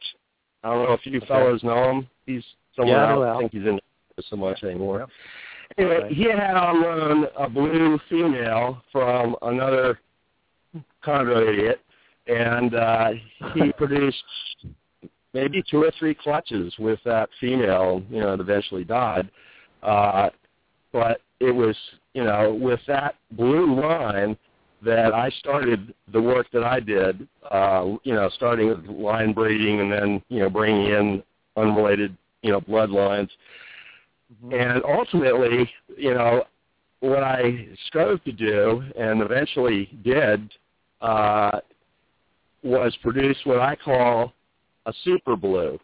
I 0.64 0.70
don't 0.70 0.86
know 0.88 0.94
if 0.94 1.06
you 1.06 1.18
Okay. 1.18 1.28
fellows 1.28 1.64
know 1.64 1.90
him. 1.90 2.08
He's 2.26 2.44
somewhere 2.78 2.98
Yeah, 2.98 3.06
I 3.08 3.10
don't 3.10 3.40
think 3.40 3.52
he's 3.52 3.68
in 3.68 3.80
so 4.30 4.38
much 4.38 4.64
anymore. 4.64 5.08
Anyway, 5.82 6.14
he 6.14 6.24
had 6.24 6.56
on 6.56 6.82
loan 6.82 7.26
a 7.38 7.50
blue 7.50 8.00
female 8.08 8.82
from 8.92 9.36
another 9.42 10.00
chondro 11.04 11.48
idiot, 11.48 11.82
and 12.28 12.76
uh, 12.76 13.12
he 13.56 13.72
produced 13.78 14.24
maybe 15.34 15.64
two 15.70 15.84
or 15.84 15.92
three 15.98 16.14
clutches 16.14 16.74
with 16.78 17.00
that 17.06 17.30
female. 17.40 18.04
You 18.10 18.20
know, 18.20 18.34
it 18.34 18.40
eventually 18.40 18.84
died. 18.84 19.30
Uh, 19.82 20.30
but 20.94 21.22
it 21.40 21.52
was, 21.52 21.76
you 22.14 22.24
know, 22.24 22.54
with 22.54 22.80
that 22.88 23.16
blue 23.32 23.80
line 23.80 24.38
that 24.84 25.14
I 25.14 25.30
started 25.40 25.94
the 26.12 26.22
work 26.22 26.48
that 26.54 26.64
I 26.64 26.80
did, 26.80 27.28
uh, 27.50 27.96
you 28.04 28.14
know, 28.14 28.30
starting 28.36 28.70
with 28.70 28.86
line 28.86 29.34
breeding 29.34 29.80
and 29.80 29.92
then, 29.92 30.22
you 30.30 30.40
know, 30.40 30.50
bringing 30.50 30.88
in 30.88 31.24
unrelated, 31.56 32.16
you 32.44 32.52
know, 32.52 32.62
bloodlines. 32.62 33.30
And 34.52 34.82
ultimately, 34.86 35.70
you 35.98 36.14
know, 36.14 36.44
what 37.02 37.24
I 37.24 37.68
strove 37.88 38.24
to 38.24 38.32
do 38.32 38.84
and 38.98 39.22
eventually 39.22 39.90
did 40.04 40.52
uh, 41.02 41.60
was 42.64 42.96
produce 43.02 43.38
what 43.44 43.60
I 43.60 43.76
call 43.76 44.34
a 44.86 44.94
super 45.04 45.36
blue. 45.36 45.80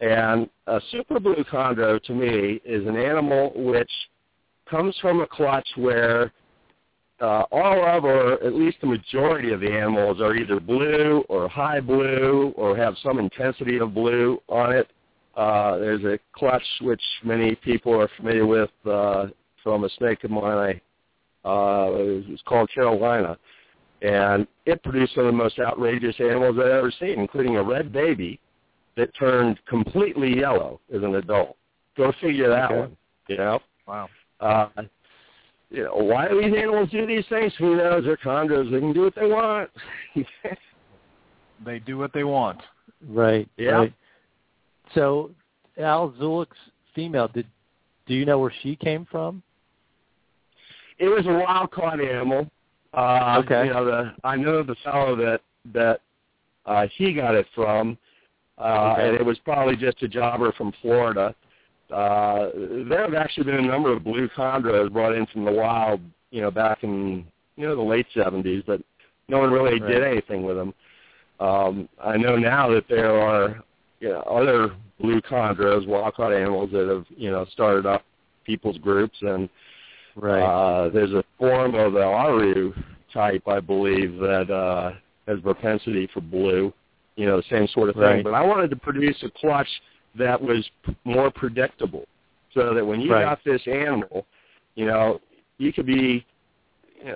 And 0.00 0.48
a 0.66 0.80
super 0.90 1.20
blue 1.20 1.44
chondro 1.50 2.02
to 2.02 2.14
me 2.14 2.60
is 2.64 2.86
an 2.86 2.96
animal 2.96 3.52
which 3.54 3.90
comes 4.68 4.96
from 5.00 5.20
a 5.20 5.26
clutch 5.26 5.68
where 5.76 6.32
uh, 7.20 7.44
all 7.52 7.86
of, 7.86 8.04
or 8.04 8.32
at 8.44 8.54
least 8.54 8.78
the 8.80 8.86
majority 8.86 9.52
of 9.52 9.60
the 9.60 9.70
animals 9.70 10.20
are 10.20 10.34
either 10.34 10.58
blue 10.58 11.22
or 11.28 11.48
high 11.48 11.78
blue 11.78 12.52
or 12.56 12.76
have 12.76 12.94
some 13.02 13.18
intensity 13.20 13.78
of 13.78 13.94
blue 13.94 14.40
on 14.48 14.72
it. 14.72 14.90
Uh, 15.36 15.78
there's 15.78 16.04
a 16.04 16.18
clutch 16.32 16.62
which 16.80 17.02
many 17.24 17.54
people 17.54 17.98
are 17.98 18.08
familiar 18.16 18.46
with 18.46 18.70
uh, 18.88 19.26
from 19.62 19.84
a 19.84 19.88
snake 19.98 20.24
of 20.24 20.30
mine. 20.30 20.58
I, 21.44 21.48
uh, 21.48 21.90
it 21.92 22.28
was 22.28 22.42
called 22.46 22.70
Carolina. 22.74 23.38
And 24.02 24.46
it 24.66 24.82
produced 24.82 25.14
some 25.14 25.26
of 25.26 25.32
the 25.32 25.38
most 25.38 25.58
outrageous 25.58 26.16
animals 26.18 26.56
I've 26.58 26.66
ever 26.66 26.92
seen, 26.98 27.20
including 27.20 27.56
a 27.56 27.62
red 27.62 27.92
baby 27.92 28.40
that 28.96 29.14
turned 29.16 29.58
completely 29.66 30.38
yellow 30.38 30.80
as 30.94 31.02
an 31.02 31.14
adult. 31.14 31.56
Go 31.96 32.12
figure 32.20 32.48
that 32.48 32.70
Okay. 32.70 32.80
one, 32.80 32.96
you 33.28 33.36
know? 33.36 33.60
Wow. 33.86 34.08
Uh, 34.40 34.68
you 35.70 35.84
know, 35.84 35.94
why 35.94 36.28
do 36.28 36.42
these 36.42 36.54
animals 36.54 36.90
do 36.90 37.06
these 37.06 37.24
things? 37.28 37.52
Who 37.58 37.76
knows? 37.76 38.04
They're 38.04 38.16
chondros. 38.16 38.70
They 38.70 38.80
can 38.80 38.92
do 38.92 39.02
what 39.02 39.14
they 39.14 39.26
want. 39.26 39.70
They 41.64 41.78
do 41.78 41.98
what 41.98 42.12
they 42.12 42.24
want. 42.24 42.60
Right. 43.08 43.48
Yeah. 43.56 43.70
Right. 43.70 43.94
So 44.94 45.30
Al 45.78 46.12
Zulich's 46.20 46.56
female, 46.94 47.28
did 47.28 47.46
do 48.06 48.14
you 48.14 48.24
know 48.24 48.38
where 48.38 48.52
she 48.62 48.76
came 48.76 49.06
from? 49.10 49.42
it 50.98 51.08
was 51.08 51.26
a 51.26 51.32
wild 51.32 51.70
caught 51.72 52.00
animal. 52.00 52.48
Uh, 52.94 53.42
Okay. 53.44 53.66
You 53.66 53.72
know, 53.72 53.84
the 53.84 54.14
I 54.24 54.36
know 54.36 54.62
the 54.62 54.76
fellow 54.84 55.16
that 55.16 55.40
that 55.72 56.00
uh, 56.66 56.86
he 56.96 57.12
got 57.14 57.34
it 57.34 57.46
from, 57.54 57.96
uh, 58.58 58.92
Okay. 58.92 59.08
and 59.08 59.16
it 59.16 59.24
was 59.24 59.38
probably 59.40 59.76
just 59.76 60.02
a 60.02 60.08
jobber 60.08 60.52
from 60.52 60.72
Florida. 60.82 61.34
Uh, 61.90 62.50
there 62.88 63.02
have 63.02 63.14
actually 63.14 63.44
been 63.44 63.56
a 63.64 63.66
number 63.66 63.92
of 63.92 64.04
blue 64.04 64.28
chondros 64.36 64.92
brought 64.92 65.14
in 65.14 65.26
from 65.26 65.44
the 65.44 65.52
wild, 65.52 66.00
you 66.30 66.40
know, 66.40 66.50
back 66.50 66.82
in 66.84 67.26
you 67.56 67.66
know 67.66 67.74
the 67.76 67.82
late 67.82 68.06
'70s, 68.14 68.62
but 68.66 68.80
no 69.28 69.38
one 69.38 69.50
really 69.50 69.80
Right. 69.80 69.90
did 69.90 70.02
anything 70.04 70.42
with 70.44 70.56
them. 70.56 70.74
Um, 71.40 71.88
I 72.02 72.16
know 72.16 72.36
now 72.36 72.68
that 72.70 72.86
there 72.88 73.18
are 73.18 73.62
you 74.02 74.08
know, 74.08 74.20
other 74.22 74.74
blue 75.00 75.20
chondros, 75.22 75.86
wild-caught 75.86 76.32
animals 76.32 76.70
that 76.72 76.88
have 76.88 77.06
you 77.16 77.30
know 77.30 77.46
started 77.52 77.86
up 77.86 78.02
people's 78.44 78.76
groups, 78.78 79.16
and 79.22 79.48
Right. 80.14 80.42
uh, 80.42 80.90
there's 80.90 81.12
a 81.12 81.24
form 81.38 81.74
of 81.74 81.94
the 81.94 82.02
Aru 82.02 82.74
type, 83.14 83.48
I 83.48 83.60
believe, 83.60 84.18
that 84.18 84.50
uh, 84.50 84.92
has 85.26 85.40
propensity 85.40 86.06
for 86.12 86.20
blue. 86.20 86.72
You 87.16 87.26
know, 87.26 87.36
the 87.38 87.46
same 87.48 87.66
sort 87.68 87.88
of 87.88 87.94
thing. 87.94 88.02
Right. 88.02 88.24
But 88.24 88.34
I 88.34 88.44
wanted 88.44 88.68
to 88.70 88.76
produce 88.76 89.16
a 89.22 89.30
clutch 89.30 89.68
that 90.16 90.40
was 90.40 90.68
p- 90.84 90.96
more 91.04 91.30
predictable, 91.30 92.04
so 92.52 92.74
that 92.74 92.84
when 92.84 93.00
you 93.00 93.12
Right. 93.12 93.22
got 93.24 93.42
this 93.44 93.62
animal, 93.66 94.26
you 94.74 94.84
know, 94.84 95.20
you 95.58 95.72
could 95.72 95.86
be 95.86 96.26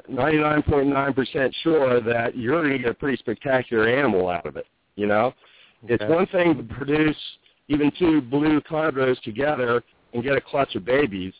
99.9% 0.09 1.55
sure 1.63 2.01
that 2.01 2.37
you're 2.37 2.61
going 2.63 2.73
to 2.73 2.79
get 2.79 2.91
a 2.91 2.95
pretty 2.95 3.17
spectacular 3.19 3.87
animal 3.89 4.29
out 4.29 4.47
of 4.47 4.57
it. 4.57 4.67
You 4.95 5.07
know, 5.07 5.35
it's 5.89 6.03
Okay. 6.03 6.13
one 6.13 6.27
thing 6.27 6.57
to 6.57 6.75
produce 6.75 7.17
even 7.69 7.91
two 7.99 8.21
blue 8.21 8.61
chondros 8.61 9.21
together 9.23 9.83
and 10.13 10.23
get 10.23 10.37
a 10.37 10.41
clutch 10.41 10.75
of 10.77 10.85
babies, 10.85 11.35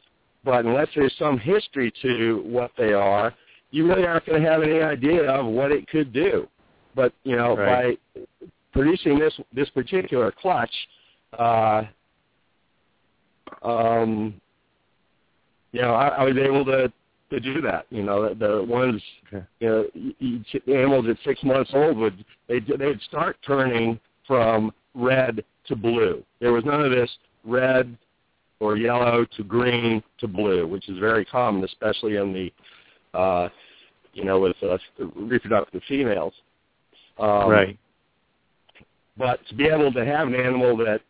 but 0.45 0.65
unless 0.65 0.89
there's 0.95 1.15
some 1.17 1.39
history 1.39 1.93
to 2.03 2.43
what 2.45 2.71
they 2.77 2.93
are, 2.93 3.35
you 3.71 3.87
really 3.87 4.07
aren't 4.07 4.27
going 4.27 4.43
to 4.43 4.49
have 4.49 4.63
any 4.63 4.81
idea 4.81 5.31
of 5.31 5.47
what 5.47 5.73
it 5.73 5.87
could 5.89 6.13
do. 6.13 6.49
But 6.95 7.13
you 7.25 7.37
know, 7.37 7.57
Right. 7.57 7.99
by 8.17 8.27
producing 8.73 9.19
this 9.19 9.39
this 9.53 9.69
particular 9.71 10.33
clutch, 10.33 10.75
uh, 11.39 11.85
um, 13.63 14.41
you 15.73 15.83
know, 15.83 15.95
I, 15.95 16.09
I 16.09 16.25
was 16.25 16.37
able 16.37 16.65
to 16.67 16.93
to 17.31 17.41
do 17.41 17.61
that. 17.61 17.87
You 17.91 18.03
know, 18.03 18.29
the, 18.29 18.35
the 18.35 18.63
ones 18.63 19.03
you 19.61 19.69
know, 19.69 19.87
y- 19.95 20.45
animals 20.73 21.07
at 21.09 21.17
six 21.25 21.43
months 21.43 21.71
old 21.75 21.97
would 21.99 22.25
they 22.49 22.61
they'd 22.61 23.01
start 23.03 23.37
turning 23.47 23.99
from 24.27 24.73
red 24.95 25.45
to 25.67 25.77
blue. 25.77 26.23
There 26.41 26.53
was 26.53 26.65
none 26.65 26.83
of 26.83 26.91
this 26.91 27.11
red 27.45 27.97
or 28.61 28.77
yellow 28.77 29.27
to 29.37 29.45
green 29.45 30.03
to 30.19 30.29
blue, 30.29 30.67
which 30.67 30.89
is 30.89 30.99
very 30.99 31.25
common, 31.25 31.65
especially 31.65 32.17
in 32.17 32.33
the 32.33 33.19
uh, 33.19 33.49
you 34.13 34.25
know 34.25 34.41
with 34.41 34.57
uh, 34.63 34.79
reproductive 35.15 35.83
females. 35.89 36.33
Um, 37.19 37.49
right. 37.49 37.79
But 39.19 39.41
to 39.49 39.55
be 39.55 39.67
able 39.67 39.93
to 39.93 40.05
have 40.05 40.29
an 40.29 40.35
animal 40.35 40.77
that 40.79 41.01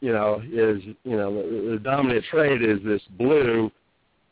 you 0.00 0.12
know 0.12 0.42
is 0.44 0.82
you 1.04 1.16
know 1.16 1.34
the, 1.34 1.72
the 1.72 1.78
dominant 1.78 2.24
trait 2.30 2.62
is 2.62 2.78
this 2.84 3.02
blue, 3.18 3.70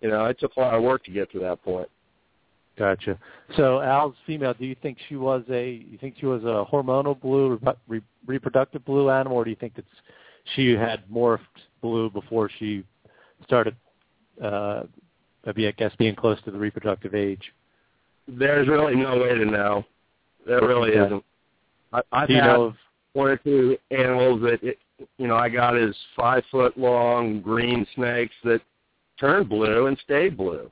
you 0.00 0.08
know, 0.08 0.24
it 0.26 0.38
took 0.38 0.56
a 0.56 0.60
lot 0.60 0.74
of 0.74 0.82
work 0.82 1.04
to 1.04 1.10
get 1.10 1.30
to 1.32 1.38
that 1.40 1.62
point. 1.62 1.88
Gotcha. 2.78 3.18
So 3.56 3.80
Al's 3.80 4.14
female. 4.26 4.54
Do 4.54 4.64
you 4.64 4.76
think 4.80 4.98
she 5.08 5.16
was 5.16 5.42
a? 5.50 5.84
You 5.90 5.98
think 5.98 6.14
she 6.20 6.26
was 6.26 6.44
a 6.44 6.64
hormonal 6.72 7.20
blue, 7.20 7.60
re- 7.88 8.00
reproductive 8.26 8.84
blue 8.84 9.10
animal, 9.10 9.36
or 9.36 9.44
do 9.44 9.50
you 9.50 9.56
think 9.56 9.74
that 9.74 9.84
she 10.54 10.72
had 10.72 11.02
morphed 11.08 11.40
blue 11.82 12.08
before 12.10 12.48
she 12.58 12.84
started? 13.44 13.74
Uh, 14.42 14.84
I 15.46 15.52
guess 15.76 15.92
being 15.98 16.14
close 16.14 16.38
to 16.44 16.50
the 16.50 16.58
reproductive 16.58 17.14
age. 17.14 17.42
There's 18.28 18.68
really 18.68 18.94
no 18.94 19.18
way 19.18 19.34
to 19.34 19.44
know. 19.44 19.84
There 20.46 20.60
really 20.60 20.90
Okay. 20.90 21.06
isn't. 21.06 21.24
I, 21.92 22.02
I've 22.12 22.28
had 22.28 22.44
know 22.44 22.62
of? 22.64 22.74
one 23.14 23.28
or 23.28 23.36
two 23.38 23.76
animals 23.90 24.42
that 24.42 24.62
it, 24.62 24.78
you 25.16 25.26
know 25.26 25.36
I 25.36 25.48
got 25.48 25.76
as 25.76 25.94
five 26.14 26.44
foot 26.50 26.76
long 26.76 27.40
green 27.40 27.86
snakes 27.94 28.34
that 28.44 28.60
turned 29.18 29.48
blue 29.48 29.86
and 29.86 29.98
stayed 30.04 30.36
blue, 30.36 30.70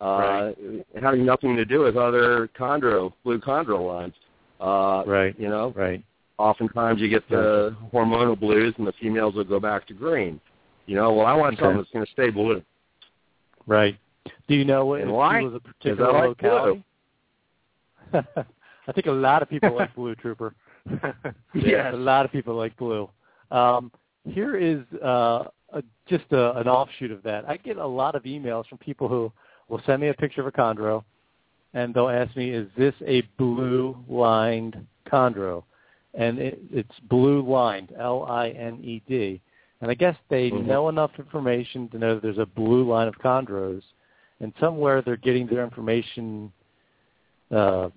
uh, 0.00 0.52
having 1.00 1.24
nothing 1.24 1.56
to 1.56 1.64
do 1.64 1.80
with 1.80 1.96
other 1.96 2.48
chondro 2.58 3.12
blue 3.24 3.38
chondro 3.40 3.86
lines. 3.86 4.14
Uh, 4.60 5.02
Right. 5.06 5.38
You 5.38 5.48
know, 5.48 5.72
Right. 5.76 6.02
oftentimes 6.38 7.00
you 7.00 7.08
get 7.08 7.28
the 7.28 7.76
hormonal 7.92 8.38
blues 8.38 8.74
and 8.78 8.86
the 8.86 8.92
females 9.00 9.34
will 9.34 9.44
go 9.44 9.58
back 9.60 9.86
to 9.88 9.94
green. 9.94 10.40
You 10.86 10.96
know, 10.96 11.12
well 11.12 11.26
I 11.26 11.34
want 11.34 11.54
Okay. 11.54 11.62
something 11.62 11.78
that's 11.78 11.90
going 11.90 12.06
to 12.06 12.12
stay 12.12 12.30
blue. 12.30 12.62
Right. 13.66 13.96
Do 14.46 14.54
you 14.54 14.64
know 14.64 14.94
And 14.94 15.12
why? 15.12 15.42
was 15.42 15.54
a 15.54 15.60
particular 15.60 16.12
like 16.12 16.28
locality? 16.42 16.84
I 18.12 18.92
think 18.92 19.06
a 19.06 19.10
lot 19.12 19.42
of 19.42 19.50
people 19.50 19.74
like 19.74 19.94
blue, 19.94 20.14
Trooper. 20.14 20.54
Yes. 21.54 21.92
a 21.92 21.96
lot 21.96 22.24
of 22.24 22.32
people 22.32 22.54
like 22.54 22.74
blue. 22.76 23.10
Um, 23.50 23.92
here 24.24 24.56
is 24.56 24.80
uh, 25.02 25.44
a, 25.72 25.82
just 26.06 26.24
a, 26.32 26.56
an 26.58 26.68
offshoot 26.68 27.10
of 27.10 27.22
that. 27.24 27.46
I 27.48 27.56
get 27.58 27.76
a 27.76 27.86
lot 27.86 28.14
of 28.14 28.22
emails 28.22 28.66
from 28.66 28.78
people 28.78 29.08
who 29.08 29.30
will 29.68 29.82
send 29.86 30.00
me 30.00 30.08
a 30.08 30.14
picture 30.14 30.40
of 30.40 30.46
a 30.46 30.52
chondro, 30.52 31.04
and 31.74 31.94
they'll 31.94 32.08
ask 32.08 32.34
me, 32.36 32.50
"Is 32.50 32.68
this 32.76 32.94
a 33.06 33.22
blue-lined 33.36 34.86
chondro?" 35.06 35.64
And 36.14 36.38
it, 36.38 36.58
it's 36.72 36.98
blue-lined, 37.00 37.92
L-I-N-E-D. 37.96 39.40
And 39.80 39.90
I 39.90 39.94
guess 39.94 40.16
they 40.28 40.50
Mhm. 40.50 40.66
know 40.66 40.88
enough 40.88 41.18
information 41.18 41.88
to 41.90 41.98
know 41.98 42.14
that 42.14 42.22
there's 42.22 42.38
a 42.38 42.46
blue 42.46 42.84
line 42.84 43.08
of 43.08 43.18
chondros, 43.18 43.82
and 44.40 44.52
somewhere 44.58 45.02
they're 45.02 45.16
getting 45.16 45.46
their 45.46 45.62
information 45.62 46.52
uh, 47.50 47.88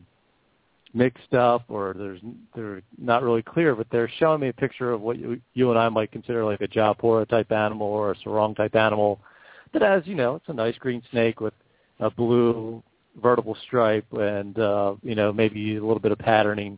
mixed 0.94 1.34
up, 1.34 1.64
or 1.70 1.94
there's 1.94 2.22
they're 2.56 2.82
not 2.98 3.24
really 3.24 3.42
clear. 3.42 3.76
But 3.76 3.90
they're 3.90 4.10
showing 4.20 4.42
me 4.42 4.50
a 4.50 4.54
picture 4.54 4.92
of 4.92 5.02
what 5.02 5.18
you, 5.18 5.42
you 5.54 5.70
and 5.70 5.80
I 5.80 5.90
might 5.90 6.12
consider 6.12 6.44
like 6.46 6.62
a 6.62 6.68
Jayapura 6.68 7.28
type 7.28 7.52
animal 7.52 7.88
or 7.88 8.12
a 8.12 8.16
Sorong 8.16 8.56
type 8.56 8.76
animal 8.76 9.20
that 9.74 9.82
has, 9.82 10.06
you 10.06 10.16
know, 10.16 10.36
it's 10.36 10.50
a 10.50 10.54
nice 10.54 10.78
green 10.78 11.02
snake 11.12 11.40
with 11.40 11.54
a 12.00 12.10
blue 12.10 12.82
vertical 13.22 13.56
stripe 13.66 14.06
and 14.14 14.58
uh, 14.58 14.96
you 15.04 15.16
know 15.16 15.34
maybe 15.34 15.76
a 15.76 15.82
little 15.82 16.00
bit 16.00 16.12
of 16.12 16.20
patterning. 16.20 16.78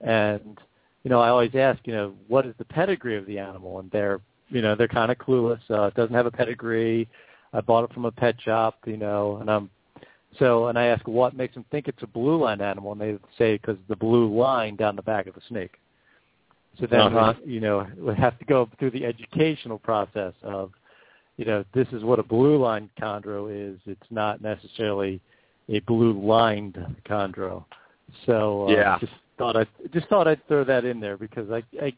And 0.00 0.58
you 1.02 1.10
know, 1.10 1.20
I 1.20 1.28
always 1.28 1.54
ask, 1.54 1.80
you 1.84 1.92
know, 1.92 2.14
what 2.28 2.46
is 2.46 2.54
the 2.58 2.64
pedigree 2.64 3.16
of 3.16 3.26
the 3.26 3.38
animal? 3.38 3.80
And 3.80 3.90
they're 3.90 4.20
you 4.48 4.62
know 4.62 4.74
they're 4.74 4.88
kind 4.88 5.10
of 5.10 5.18
clueless. 5.18 5.60
Uh, 5.70 5.84
it 5.84 5.94
doesn't 5.94 6.14
have 6.14 6.26
a 6.26 6.30
pedigree. 6.30 7.08
I 7.52 7.60
bought 7.60 7.84
it 7.84 7.92
from 7.92 8.06
a 8.06 8.12
pet 8.12 8.40
shop, 8.40 8.78
you 8.86 8.96
know, 8.96 9.36
and 9.36 9.50
I'm 9.50 9.70
so, 10.38 10.68
and 10.68 10.78
I 10.78 10.86
ask 10.86 11.06
what 11.06 11.36
makes 11.36 11.54
them 11.54 11.64
think 11.70 11.88
it's 11.88 12.02
a 12.02 12.06
blue 12.06 12.42
line 12.42 12.60
animal, 12.60 12.92
and 12.92 13.00
they 13.00 13.18
say 13.36 13.58
because 13.58 13.76
the 13.88 13.96
blue 13.96 14.34
line 14.34 14.76
down 14.76 14.96
the 14.96 15.02
back 15.02 15.26
of 15.26 15.34
the 15.34 15.42
snake. 15.48 15.78
So 16.80 16.86
then, 16.86 17.00
Uh-huh. 17.00 17.34
you 17.44 17.60
know, 17.60 17.86
we 17.98 18.14
have 18.14 18.38
to 18.38 18.44
go 18.46 18.68
through 18.78 18.92
the 18.92 19.04
educational 19.04 19.78
process 19.78 20.32
of, 20.42 20.72
you 21.42 21.48
know, 21.50 21.64
this 21.74 21.88
is 21.90 22.04
what 22.04 22.20
a 22.20 22.22
blue 22.22 22.56
line 22.56 22.88
chondro 23.00 23.50
is. 23.50 23.80
It's 23.84 24.10
not 24.12 24.40
necessarily 24.40 25.20
a 25.68 25.80
blue 25.80 26.12
lined 26.12 26.78
chondro. 27.04 27.64
So, 28.26 28.68
uh, 28.68 28.70
Yeah. 28.70 28.98
just 29.00 29.12
thought 29.38 29.56
I 29.56 29.66
just 29.92 30.06
thought 30.06 30.28
I'd 30.28 30.46
throw 30.46 30.62
that 30.62 30.84
in 30.84 31.00
there 31.00 31.16
because 31.16 31.50
I 31.50 31.64
I 31.80 31.92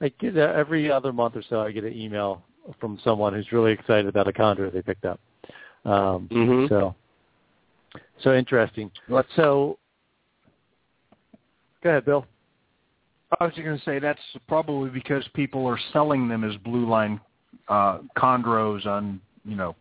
I 0.00 0.08
get 0.18 0.36
every 0.36 0.90
other 0.90 1.12
month 1.12 1.36
or 1.36 1.42
so 1.42 1.60
I 1.60 1.70
get 1.70 1.84
an 1.84 1.92
email 1.92 2.42
from 2.80 2.98
someone 3.04 3.32
who's 3.32 3.52
really 3.52 3.70
excited 3.70 4.08
about 4.08 4.26
a 4.26 4.32
chondro 4.32 4.72
they 4.72 4.82
picked 4.82 5.04
up. 5.04 5.20
Um, 5.84 6.28
Mhm. 6.28 6.68
So, 6.68 6.96
so 8.18 8.34
interesting. 8.34 8.90
So, 9.36 9.78
go 11.82 11.90
ahead, 11.90 12.04
Bill. 12.04 12.26
I 13.38 13.44
was 13.44 13.54
just 13.54 13.64
going 13.64 13.78
to 13.78 13.84
say 13.84 14.00
that's 14.00 14.20
probably 14.48 14.90
because 14.90 15.26
people 15.34 15.66
are 15.66 15.78
selling 15.92 16.26
them 16.26 16.42
as 16.42 16.56
blue 16.56 16.86
line 16.86 17.20
uh, 17.68 17.98
chondros 18.16 18.86
on, 18.86 19.20
you 19.44 19.56
know, 19.56 19.74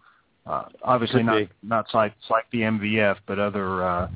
uh, 0.45 0.63
obviously 0.83 1.19
Could 1.19 1.25
not 1.25 1.37
be. 1.37 1.49
not 1.63 1.85
sites 1.91 2.15
like 2.29 2.45
the 2.51 2.61
MVF, 2.61 3.17
but 3.27 3.37
other 3.39 3.83
uh, 3.83 4.07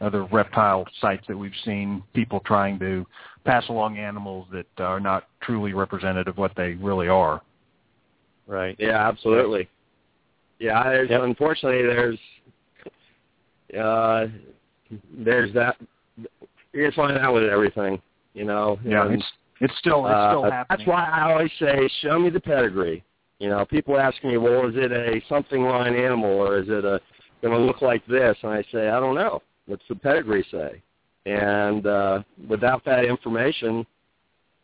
other 0.00 0.24
reptile 0.26 0.84
sites 1.00 1.24
that 1.28 1.36
we've 1.36 1.52
seen 1.64 2.02
people 2.14 2.40
trying 2.40 2.78
to 2.78 3.04
pass 3.44 3.68
along 3.68 3.98
animals 3.98 4.46
that 4.52 4.66
are 4.78 5.00
not 5.00 5.24
truly 5.42 5.72
representative 5.72 6.34
of 6.34 6.38
what 6.38 6.52
they 6.56 6.74
really 6.74 7.08
are. 7.08 7.42
Right. 8.46 8.76
Yeah, 8.78 9.08
absolutely. 9.08 9.68
Yeah, 10.58 10.84
there's, 10.84 11.10
Yep. 11.10 11.22
unfortunately, 11.22 11.82
there's 11.82 12.18
uh, 13.78 14.26
there's 15.18 15.52
that. 15.54 15.76
You 16.72 16.84
can 16.84 16.92
find 16.92 17.18
out 17.18 17.34
with 17.34 17.44
everything, 17.44 18.00
you 18.34 18.44
know. 18.44 18.78
Yeah, 18.84 19.06
and, 19.06 19.14
it's 19.14 19.24
it's 19.62 19.78
still 19.78 20.04
it's 20.06 20.30
still 20.30 20.44
uh, 20.44 20.50
happening. 20.50 20.66
That's 20.68 20.86
why 20.88 21.04
I 21.04 21.32
always 21.32 21.50
say, 21.60 21.88
show 22.00 22.18
me 22.18 22.30
the 22.30 22.40
pedigree. 22.40 23.04
You 23.38 23.48
know, 23.48 23.64
people 23.64 23.98
ask 23.98 24.22
me, 24.24 24.36
well, 24.36 24.68
is 24.68 24.74
it 24.76 24.90
a 24.92 25.20
something 25.28 25.62
line 25.62 25.94
animal 25.94 26.30
or 26.30 26.58
is 26.58 26.68
it 26.68 26.84
a 26.84 27.00
going 27.42 27.54
to 27.54 27.64
look 27.64 27.80
like 27.80 28.04
this? 28.06 28.36
And 28.42 28.52
I 28.52 28.64
say, 28.72 28.88
I 28.88 28.98
don't 29.00 29.14
know. 29.14 29.40
What's 29.66 29.82
the 29.88 29.94
pedigree 29.94 30.44
say? 30.50 30.82
And 31.26 31.86
uh, 31.86 32.22
without 32.48 32.84
that 32.84 33.04
information, 33.04 33.86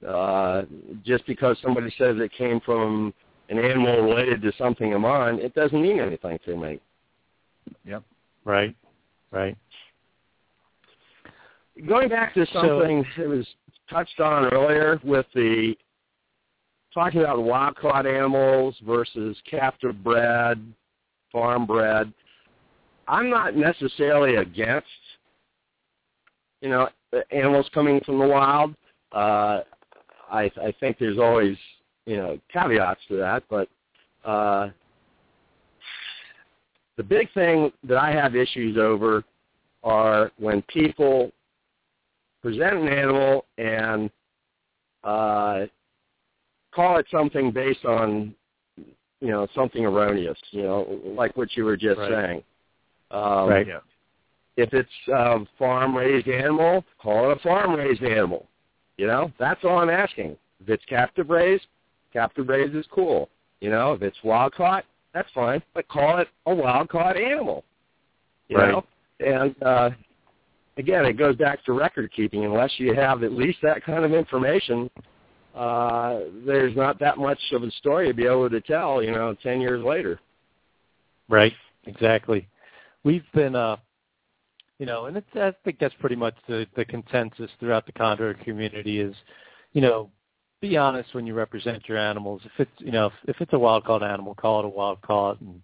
uh, 0.06 0.62
just 1.04 1.26
because 1.26 1.56
somebody 1.62 1.92
says 1.96 2.16
it 2.18 2.32
came 2.36 2.60
from 2.60 3.14
an 3.48 3.58
animal 3.58 4.02
related 4.02 4.42
to 4.42 4.52
something 4.58 4.92
of 4.94 5.00
mine, 5.00 5.38
it 5.38 5.54
doesn't 5.54 5.80
mean 5.80 6.00
anything 6.00 6.38
to 6.44 6.56
me. 6.56 6.80
Yep. 7.84 8.02
Right. 8.44 8.74
Right. 9.30 9.56
Going 11.86 12.08
back 12.08 12.34
to 12.34 12.46
something 12.52 13.04
so, 13.16 13.22
that 13.22 13.28
was 13.28 13.46
touched 13.90 14.20
on 14.20 14.46
earlier 14.52 15.00
with 15.04 15.26
the 15.34 15.74
talking 16.92 17.20
about 17.20 17.42
wild 17.42 17.76
caught 17.76 18.06
animals 18.06 18.74
versus 18.86 19.36
captive 19.48 20.02
bred, 20.02 20.60
farm 21.30 21.66
bred. 21.66 22.12
I'm 23.06 23.30
not 23.30 23.56
necessarily 23.56 24.36
against 24.36 24.86
you 26.60 26.68
know 26.68 26.88
animals 27.30 27.68
coming 27.72 28.00
from 28.04 28.18
the 28.18 28.26
wild. 28.26 28.74
Uh, 29.12 29.60
I 30.30 30.50
I 30.62 30.74
think 30.80 30.98
there's 30.98 31.18
always 31.18 31.56
you 32.06 32.16
know 32.16 32.38
caveats 32.52 33.00
to 33.08 33.16
that, 33.16 33.44
but 33.48 33.68
uh, 34.24 34.70
the 36.96 37.02
big 37.02 37.32
thing 37.32 37.72
that 37.84 37.96
I 37.96 38.10
have 38.10 38.34
issues 38.34 38.76
over 38.76 39.24
are 39.84 40.32
when 40.38 40.62
people 40.62 41.30
present 42.42 42.74
an 42.74 42.88
animal 42.88 43.44
and 43.58 44.10
uh, 45.04 45.66
call 46.72 46.98
it 46.98 47.06
something 47.10 47.50
based 47.50 47.84
on 47.84 48.34
you 49.20 49.28
know 49.28 49.46
something 49.54 49.84
erroneous, 49.84 50.38
you 50.50 50.62
know, 50.62 51.00
like 51.16 51.36
what 51.36 51.56
you 51.56 51.64
were 51.64 51.76
just 51.76 51.98
right. 51.98 52.10
saying. 52.10 52.42
Um, 53.10 53.48
right. 53.48 53.66
Yeah. 53.66 53.80
If 54.56 54.74
it's 54.74 54.88
a 55.12 55.38
farm-raised 55.56 56.26
animal, 56.26 56.84
call 57.00 57.30
it 57.30 57.38
a 57.38 57.40
farm-raised 57.40 58.02
animal. 58.02 58.46
You 58.96 59.06
know, 59.06 59.32
that's 59.38 59.60
all 59.64 59.78
I'm 59.78 59.90
asking. 59.90 60.36
If 60.60 60.68
it's 60.68 60.84
captive 60.86 61.30
raised, 61.30 61.66
captive 62.12 62.48
raised 62.48 62.74
is 62.74 62.84
cool. 62.92 63.28
You 63.60 63.70
know, 63.70 63.92
if 63.92 64.02
it's 64.02 64.16
wild 64.24 64.54
caught, 64.54 64.84
that's 65.14 65.28
fine, 65.32 65.62
but 65.74 65.86
call 65.88 66.18
it 66.18 66.28
a 66.46 66.54
wild 66.54 66.88
caught 66.88 67.16
animal. 67.16 67.64
You 68.48 68.56
right. 68.56 68.68
know, 68.70 68.84
and 69.20 69.62
uh, 69.62 69.90
again, 70.78 71.04
it 71.04 71.14
goes 71.14 71.36
back 71.36 71.64
to 71.64 71.72
record 71.72 72.10
keeping. 72.14 72.44
Unless 72.44 72.72
you 72.78 72.94
have 72.94 73.22
at 73.22 73.32
least 73.32 73.58
that 73.62 73.84
kind 73.84 74.04
of 74.04 74.12
information, 74.12 74.90
uh, 75.54 76.20
there's 76.46 76.74
not 76.76 76.98
that 77.00 77.18
much 77.18 77.40
of 77.52 77.62
a 77.62 77.70
story 77.72 78.08
to 78.08 78.14
be 78.14 78.24
able 78.24 78.48
to 78.48 78.60
tell. 78.60 79.02
You 79.02 79.10
know, 79.10 79.34
ten 79.42 79.60
years 79.60 79.84
later. 79.84 80.18
Right. 81.28 81.52
Exactly. 81.84 82.46
We've 83.04 83.24
been, 83.34 83.54
uh, 83.54 83.76
you 84.78 84.86
know, 84.86 85.06
and 85.06 85.16
it's, 85.16 85.26
I 85.34 85.54
think 85.64 85.78
that's 85.78 85.94
pretty 86.00 86.16
much 86.16 86.34
the, 86.46 86.66
the 86.76 86.84
consensus 86.84 87.50
throughout 87.58 87.86
the 87.86 87.92
chondro 87.92 88.38
community 88.44 89.00
is, 89.00 89.14
you 89.72 89.80
know, 89.80 90.10
be 90.60 90.76
honest 90.76 91.14
when 91.14 91.26
you 91.26 91.34
represent 91.34 91.88
your 91.88 91.98
animals. 91.98 92.42
If 92.44 92.52
it's 92.58 92.70
you 92.78 92.90
know 92.90 93.06
if, 93.06 93.12
if 93.28 93.40
it's 93.40 93.52
a 93.52 93.58
wild 93.58 93.84
caught 93.84 94.02
animal, 94.02 94.34
call 94.34 94.60
it 94.60 94.64
a 94.64 94.68
wild 94.68 95.00
caught. 95.02 95.40
And 95.40 95.62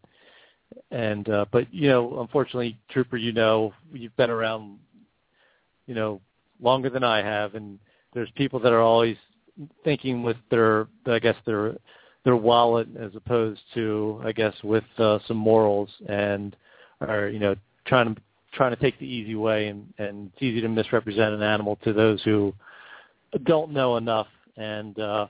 and 0.90 1.28
uh, 1.28 1.46
but 1.50 1.72
you 1.72 1.88
know, 1.88 2.20
unfortunately, 2.20 2.78
Trooper, 2.90 3.16
you 3.16 3.32
know, 3.32 3.72
you've 3.92 4.16
been 4.16 4.30
around, 4.30 4.78
you 5.86 5.94
know, 5.94 6.20
longer 6.60 6.90
than 6.90 7.04
I 7.04 7.18
have, 7.22 7.54
and 7.54 7.78
there's 8.12 8.30
people 8.36 8.60
that 8.60 8.72
are 8.72 8.80
always 8.80 9.16
thinking 9.84 10.22
with 10.22 10.36
their, 10.50 10.88
I 11.06 11.18
guess 11.18 11.36
their 11.46 11.76
their 12.24 12.36
wallet 12.36 12.88
as 12.98 13.14
opposed 13.14 13.60
to, 13.74 14.22
I 14.24 14.32
guess, 14.32 14.54
with 14.64 14.84
uh, 14.96 15.18
some 15.28 15.36
morals, 15.36 15.90
and 16.08 16.56
are 17.00 17.28
you 17.28 17.38
know 17.38 17.54
trying 17.84 18.14
to 18.14 18.20
trying 18.52 18.74
to 18.74 18.80
take 18.80 18.98
the 18.98 19.06
easy 19.06 19.34
way, 19.34 19.68
and 19.68 19.92
and 19.98 20.30
it's 20.32 20.42
easy 20.42 20.60
to 20.62 20.68
misrepresent 20.68 21.34
an 21.34 21.42
animal 21.42 21.76
to 21.84 21.92
those 21.92 22.22
who 22.22 22.54
don't 23.44 23.72
know 23.72 23.96
enough 23.96 24.28
and 24.56 24.98
uh, 24.98 25.26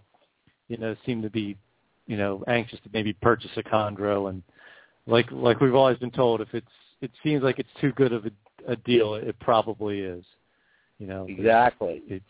you 0.68 0.76
know 0.76 0.94
seem 1.04 1.22
to 1.22 1.30
be 1.30 1.56
you 2.06 2.16
know 2.16 2.44
anxious 2.46 2.78
to 2.80 2.90
maybe 2.92 3.12
purchase 3.12 3.50
a 3.56 3.62
chondro. 3.62 4.30
And 4.30 4.42
like 5.06 5.26
like 5.32 5.60
we've 5.60 5.74
always 5.74 5.98
been 5.98 6.10
told 6.10 6.40
if 6.40 6.54
it's 6.54 6.66
it 7.00 7.10
seems 7.22 7.42
like 7.42 7.58
it's 7.58 7.68
too 7.80 7.92
good 7.92 8.12
of 8.12 8.26
a, 8.26 8.72
a 8.72 8.76
deal 8.76 9.14
it 9.14 9.38
probably 9.40 10.00
is 10.00 10.24
you 10.98 11.06
know 11.06 11.26
exactly 11.28 12.02
it, 12.08 12.22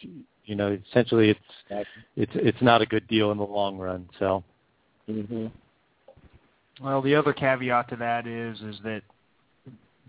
you 0.44 0.54
know 0.54 0.76
essentially 0.90 1.30
it's 1.30 1.40
exactly. 1.68 2.02
it's 2.16 2.32
it's 2.34 2.62
not 2.62 2.82
a 2.82 2.86
good 2.86 3.06
deal 3.08 3.30
in 3.32 3.38
the 3.38 3.44
long 3.44 3.78
run 3.78 4.08
so 4.18 4.42
mhm 5.08 5.50
well 6.82 7.02
the 7.02 7.14
other 7.14 7.32
caveat 7.32 7.88
to 7.88 7.96
that 7.96 8.26
is 8.26 8.60
is 8.60 8.76
that 8.82 9.02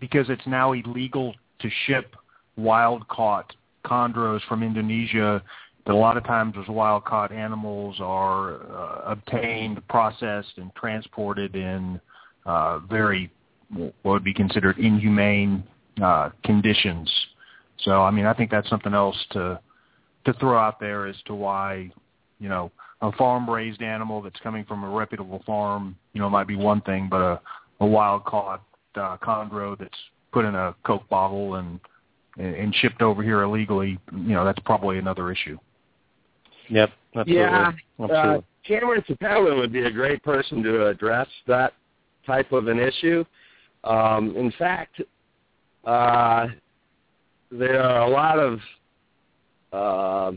because 0.00 0.28
it's 0.28 0.46
now 0.46 0.72
illegal 0.72 1.34
to 1.58 1.70
ship 1.86 2.16
wild 2.56 3.06
caught 3.08 3.52
chondros 3.86 4.40
from 4.48 4.62
Indonesia 4.62 5.42
that 5.86 5.94
a 5.94 5.96
lot 5.96 6.16
of 6.16 6.24
times 6.24 6.54
those 6.54 6.68
wild-caught 6.68 7.30
animals 7.30 7.96
are 8.00 8.54
uh, 8.54 9.12
obtained, 9.12 9.86
processed, 9.88 10.52
and 10.56 10.74
transported 10.74 11.54
in 11.54 12.00
uh, 12.44 12.80
very 12.80 13.30
what 13.70 13.94
would 14.04 14.24
be 14.24 14.34
considered 14.34 14.78
inhumane 14.78 15.62
uh, 16.02 16.30
conditions. 16.44 17.10
So, 17.80 18.02
I 18.02 18.10
mean, 18.10 18.26
I 18.26 18.32
think 18.32 18.50
that's 18.50 18.68
something 18.68 18.94
else 18.94 19.16
to 19.32 19.60
to 20.24 20.32
throw 20.34 20.58
out 20.58 20.80
there 20.80 21.06
as 21.06 21.16
to 21.26 21.34
why, 21.34 21.90
you 22.40 22.48
know, 22.48 22.72
a 23.00 23.12
farm-raised 23.12 23.80
animal 23.80 24.20
that's 24.20 24.40
coming 24.40 24.64
from 24.64 24.82
a 24.82 24.88
reputable 24.88 25.40
farm, 25.46 25.94
you 26.14 26.20
know, 26.20 26.28
might 26.28 26.48
be 26.48 26.56
one 26.56 26.80
thing, 26.80 27.06
but 27.08 27.20
a, 27.20 27.40
a 27.78 27.86
wild-caught 27.86 28.60
uh, 28.96 29.16
chondro 29.18 29.78
that's 29.78 29.98
put 30.32 30.44
in 30.44 30.54
a 30.56 30.74
Coke 30.84 31.08
bottle 31.08 31.56
and 31.56 31.78
and 32.38 32.74
shipped 32.74 33.00
over 33.00 33.22
here 33.22 33.42
illegally, 33.42 33.98
you 34.12 34.34
know, 34.34 34.44
that's 34.44 34.58
probably 34.60 34.98
another 34.98 35.32
issue. 35.32 35.56
Yep. 36.68 36.90
Absolutely. 37.14 37.34
Yeah. 37.42 37.72
Absolutely. 37.98 38.36
Uh, 38.36 38.40
Cameron 38.66 39.04
Tapelin 39.08 39.58
would 39.58 39.72
be 39.72 39.84
a 39.84 39.90
great 39.90 40.22
person 40.22 40.62
to 40.62 40.88
address 40.88 41.28
that 41.46 41.72
type 42.26 42.52
of 42.52 42.68
an 42.68 42.78
issue. 42.78 43.24
Um, 43.84 44.36
in 44.36 44.52
fact, 44.58 45.00
uh, 45.86 46.48
there 47.50 47.82
are 47.82 48.02
a 48.02 48.08
lot 48.08 48.38
of 48.38 48.60
uh, 49.72 50.36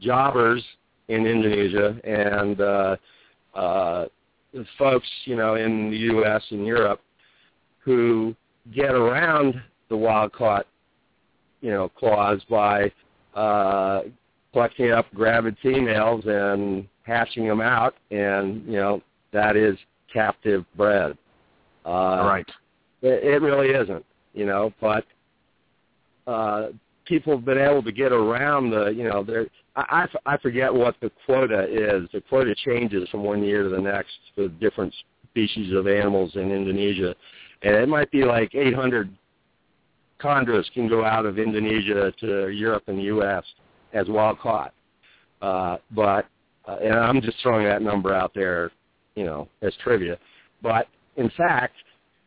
jobbers 0.00 0.64
in 1.08 1.26
Indonesia 1.26 1.98
and 2.04 2.60
uh, 2.60 2.96
uh, 3.54 4.04
folks, 4.78 5.08
you 5.24 5.36
know, 5.36 5.54
in 5.54 5.90
the 5.90 5.96
U.S. 5.96 6.42
and 6.50 6.66
Europe 6.66 7.00
who 7.78 8.34
get 8.74 8.94
around 8.94 9.60
the 9.88 9.96
wild 9.96 10.32
caught, 10.32 10.66
you 11.60 11.70
know, 11.70 11.88
clause 11.88 12.40
by 12.50 12.92
uh, 13.34 14.02
collecting 14.52 14.90
up 14.92 15.06
gravid 15.14 15.56
females 15.62 16.22
and 16.26 16.86
hatching 17.02 17.48
them 17.48 17.60
out, 17.60 17.94
and 18.10 18.64
you 18.66 18.76
know 18.76 19.02
that 19.32 19.56
is 19.56 19.76
captive 20.12 20.64
bred. 20.76 21.16
Uh, 21.86 22.22
right. 22.26 22.48
It, 23.02 23.24
it 23.24 23.42
really 23.42 23.68
isn't, 23.68 24.04
you 24.34 24.44
know, 24.44 24.72
but 24.80 25.04
uh, 26.28 26.68
people 27.04 27.34
have 27.34 27.44
been 27.44 27.58
able 27.58 27.82
to 27.82 27.92
get 27.92 28.12
around 28.12 28.70
the, 28.70 28.86
you 28.88 29.04
know, 29.04 29.24
there. 29.24 29.46
I, 29.76 30.06
I 30.26 30.36
forget 30.38 30.72
what 30.72 30.96
the 31.00 31.10
quota 31.24 31.64
is. 31.64 32.08
The 32.12 32.20
quota 32.28 32.54
changes 32.64 33.08
from 33.10 33.22
one 33.22 33.42
year 33.42 33.62
to 33.62 33.68
the 33.68 33.80
next 33.80 34.12
for 34.34 34.48
different 34.48 34.94
species 35.30 35.72
of 35.72 35.86
animals 35.86 36.32
in 36.34 36.50
Indonesia, 36.50 37.14
and 37.62 37.74
it 37.74 37.88
might 37.88 38.10
be 38.10 38.24
like 38.24 38.54
800 38.54 39.10
chondros 40.20 40.64
can 40.74 40.88
go 40.88 41.04
out 41.04 41.26
of 41.26 41.38
Indonesia 41.38 42.12
to 42.20 42.48
Europe 42.48 42.84
and 42.88 42.98
the 42.98 43.04
U.S 43.04 43.44
as 43.92 44.08
wild 44.08 44.38
caught. 44.38 44.72
Uh, 45.42 45.76
but 45.92 46.26
uh, 46.66 46.76
and 46.82 46.94
I'm 46.94 47.20
just 47.20 47.38
throwing 47.42 47.64
that 47.66 47.82
number 47.82 48.14
out 48.14 48.32
there, 48.34 48.70
you 49.14 49.24
know, 49.24 49.48
as 49.62 49.72
trivia. 49.82 50.18
But 50.62 50.86
in 51.16 51.30
fact, 51.36 51.74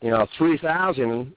you 0.01 0.09
know, 0.09 0.25
3,000 0.37 1.31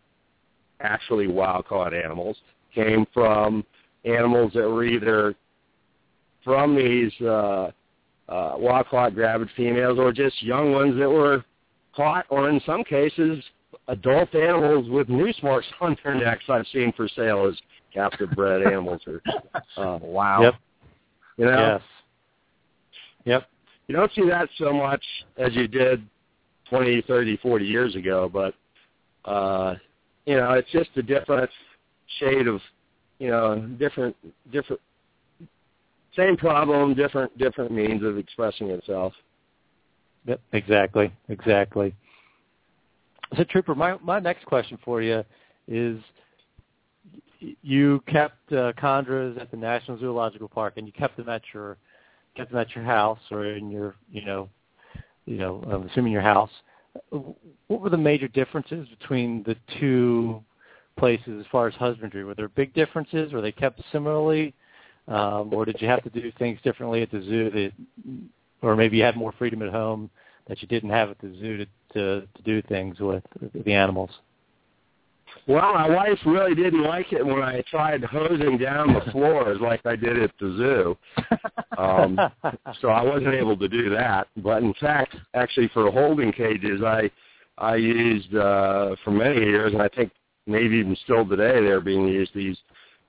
actually 0.81 1.27
wild 1.27 1.67
caught 1.67 1.93
animals 1.93 2.37
came 2.75 3.07
from 3.13 3.65
animals 4.05 4.53
that 4.55 4.69
were 4.69 4.85
either 4.85 5.35
from 6.43 6.77
these 6.77 7.13
uh, 7.23 7.71
uh, 8.29 8.55
wild 8.57 8.87
caught 8.89 9.15
gravid 9.15 9.49
females 9.57 9.99
or 9.99 10.13
just 10.13 10.43
young 10.43 10.73
ones 10.73 10.99
that 10.99 11.09
were 11.09 11.45
caught, 11.97 12.27
or 12.29 12.51
in 12.51 12.61
some 12.67 12.85
cases, 12.85 13.43
adult 13.89 14.35
animals 14.35 14.89
with 14.91 15.09
noose 15.09 15.39
marks 15.43 15.67
on 15.81 15.97
their 16.03 16.15
necks 16.15 16.45
I've 16.49 16.67
seen 16.73 16.93
for 16.97 17.09
sale 17.09 17.47
as 17.47 17.59
captive 17.93 18.31
bred 18.33 18.63
animals 18.67 19.03
are. 19.07 19.23
Uh, 19.77 19.99
wow. 20.03 20.43
Yep. 20.43 20.55
You 21.37 21.45
know. 21.47 21.59
Yes. 21.59 21.83
Yep. 23.25 23.49
You 23.87 23.97
don't 23.97 24.13
see 24.15 24.27
that 24.29 24.49
so 24.59 24.73
much 24.73 25.05
as 25.37 25.55
you 25.55 25.69
did 25.69 26.07
20, 26.71 27.03
30, 27.03 27.37
40 27.39 27.65
years 27.65 27.95
ago, 27.95 28.31
but 28.33 28.55
uh, 29.31 29.75
you 30.27 30.37
know, 30.37 30.53
it's 30.53 30.71
just 30.71 30.91
a 30.97 31.03
different 31.03 31.51
shade 32.19 32.47
of, 32.47 32.61
you 33.19 33.29
know, 33.29 33.59
different 33.79 34.17
different 34.53 34.81
same 36.17 36.37
problem, 36.37 36.95
different 36.95 37.37
different 37.39 37.73
means 37.73 38.03
of 38.03 38.19
expressing 38.19 38.71
itself. 38.71 39.13
Yep, 40.27 40.41
exactly, 40.53 41.13
exactly. 41.29 41.95
So, 43.37 43.45
Trooper, 43.45 43.75
my 43.75 43.97
my 44.03 44.21
next 44.21 44.47
question 44.47 44.79
for 44.85 45.03
you 45.03 45.25
is: 45.69 45.99
you 47.63 48.03
kept 48.07 48.53
uh, 48.53 48.73
chondros 48.75 49.41
at 49.41 49.51
the 49.51 49.57
National 49.57 49.99
Zoological 49.99 50.49
Park, 50.49 50.75
and 50.77 50.87
you 50.87 50.93
kept 50.93 51.17
them 51.17 51.29
at 51.29 51.43
your 51.53 51.77
kept 52.37 52.51
them 52.51 52.61
at 52.61 52.75
your 52.75 52.85
house 52.85 53.19
or 53.31 53.47
in 53.47 53.71
your 53.71 53.95
you 54.11 54.25
know 54.25 54.49
you 55.27 55.37
know 55.37 55.63
I'm 55.71 55.87
assuming 55.89 56.13
your 56.13 56.23
house. 56.23 56.51
what 57.11 57.81
were 57.81 57.91
the 57.91 57.97
major 57.97 58.29
differences 58.29 58.89
between 58.89 59.43
the 59.45 59.57
two 59.79 60.43
places 60.97 61.41
as 61.41 61.47
far 61.51 61.67
as 61.69 61.75
husbandry? 61.75 62.25
Were 62.25 62.35
there 62.35 62.49
big 62.49 62.75
differences? 62.75 63.33
Were 63.33 63.41
they 63.41 63.53
kept 63.53 63.81
similarly, 63.93 64.55
um, 65.09 65.53
or 65.53 65.65
did 65.65 65.81
you 65.81 65.89
have 65.89 66.03
to 66.05 66.11
do 66.11 66.33
things 66.39 66.59
differently 66.63 67.03
at 67.03 67.11
the 67.11 67.23
zoo 67.23 67.51
that, 67.51 67.73
or 68.63 68.77
maybe 68.77 68.97
you 68.97 69.03
had 69.03 69.17
more 69.17 69.33
freedom 69.39 69.63
at 69.63 69.71
home 69.71 70.11
that 70.49 70.63
you 70.63 70.69
didn't 70.69 70.91
have 70.91 71.11
at 71.11 71.19
the 71.21 71.35
zoo 71.41 71.57
to 71.59 71.67
to, 71.95 72.27
to 72.35 72.43
do 72.45 72.61
things 72.63 72.99
with 73.01 73.23
the 73.65 73.73
animals? 73.73 74.11
Well, 75.47 75.75
my 75.75 75.89
wife 75.89 76.19
really 76.25 76.55
didn't 76.55 76.83
like 76.83 77.13
it 77.13 77.25
when 77.25 77.43
I 77.43 77.63
tried 77.71 78.05
hosing 78.05 78.57
down 78.57 78.95
the 78.95 79.11
floors 79.11 79.59
like 79.61 79.85
I 79.85 79.97
did 79.97 80.23
at 80.23 80.31
the 80.41 80.57
zoo. 80.57 81.39
Um, 81.77 82.19
so 82.81 82.89
I 82.89 83.03
wasn't 83.03 83.35
able 83.35 83.57
to 83.57 83.69
do 83.69 83.91
that. 83.91 84.29
But 84.37 84.63
in 84.63 84.75
fact, 84.75 85.17
actually 85.35 85.69
for 85.75 85.91
holding 85.91 86.33
cages, 86.33 86.83
I 86.83 87.11
I 87.59 87.77
used 87.77 88.35
uh, 88.35 88.97
for 89.05 89.11
many 89.13 89.41
years, 89.41 89.73
and 89.73 89.83
I 89.83 89.89
think 89.89 90.11
maybe 90.47 90.77
even 90.77 90.97
still 91.05 91.27
today 91.27 91.61
they're 91.61 91.81
being 91.81 92.07
used 92.07 92.33
these 92.35 92.57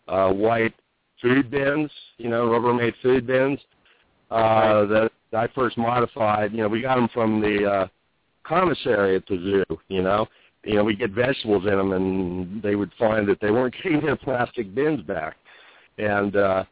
uh, 0.07 0.31
white 0.31 0.73
food 1.21 1.49
bins, 1.49 1.89
you 2.17 2.29
know, 2.29 2.47
Rubbermaid 2.47 2.93
food 3.01 3.25
bins 3.25 3.59
uh, 4.31 4.85
that 4.85 5.11
I 5.33 5.47
first 5.55 5.77
modified. 5.77 6.51
You 6.51 6.59
know, 6.59 6.67
we 6.67 6.81
got 6.81 6.95
them 6.95 7.09
from 7.13 7.41
the 7.41 7.65
uh, 7.65 7.87
commissary 8.43 9.15
at 9.15 9.25
the 9.27 9.37
zoo, 9.37 9.79
you 9.87 10.01
know 10.01 10.27
you 10.65 10.75
know, 10.75 10.83
we 10.83 10.95
get 10.95 11.11
vegetables 11.11 11.63
in 11.65 11.77
them, 11.77 11.91
and 11.93 12.61
they 12.61 12.75
would 12.75 12.91
find 12.97 13.27
that 13.27 13.39
they 13.39 13.51
weren't 13.51 13.75
getting 13.83 14.01
their 14.01 14.15
plastic 14.15 14.73
bins 14.73 15.01
back. 15.01 15.37
And 15.97 16.35
uh, 16.35 16.63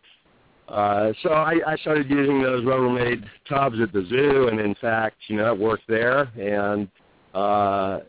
uh, 0.68 1.14
so 1.22 1.30
I, 1.30 1.60
I 1.66 1.76
started 1.78 2.10
using 2.10 2.42
those 2.42 2.64
Rubbermaid 2.64 3.24
tubs 3.48 3.78
at 3.82 3.94
the 3.94 4.06
zoo, 4.10 4.48
and 4.50 4.60
in 4.60 4.76
fact, 4.76 5.18
you 5.28 5.38
know, 5.38 5.54
it 5.54 5.60
worked 5.60 5.88
there. 5.88 6.24
And 6.38 6.90
uh, 7.34 8.00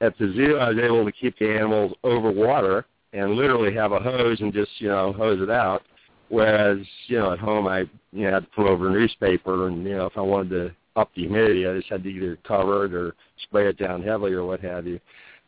at 0.00 0.16
the 0.18 0.32
zoo, 0.34 0.56
I 0.56 0.70
was 0.70 0.78
able 0.78 1.04
to 1.04 1.12
keep 1.12 1.38
the 1.38 1.50
animals 1.50 1.92
over 2.04 2.30
water 2.30 2.86
and 3.12 3.32
literally 3.32 3.74
have 3.74 3.92
a 3.92 3.98
hose 3.98 4.40
and 4.40 4.52
just, 4.52 4.70
you 4.78 4.88
know, 4.88 5.12
hose 5.12 5.40
it 5.40 5.50
out. 5.50 5.82
Whereas, 6.28 6.78
you 7.06 7.18
know, 7.18 7.32
at 7.32 7.38
home 7.38 7.66
I 7.66 7.80
you 8.12 8.24
know, 8.24 8.32
had 8.32 8.44
to 8.44 8.48
put 8.54 8.66
over 8.66 8.88
a 8.88 8.92
newspaper, 8.92 9.66
and 9.66 9.82
you 9.84 9.96
know, 9.96 10.06
if 10.06 10.16
I 10.16 10.20
wanted 10.20 10.50
to 10.50 10.74
up 10.98 11.10
the 11.14 11.22
humidity. 11.22 11.66
I 11.66 11.76
just 11.76 11.88
had 11.88 12.02
to 12.02 12.08
either 12.08 12.36
cover 12.46 12.84
it 12.84 12.92
or 12.92 13.14
spray 13.44 13.68
it 13.68 13.78
down 13.78 14.02
heavily 14.02 14.32
or 14.32 14.44
what 14.44 14.60
have 14.60 14.86
you. 14.86 15.00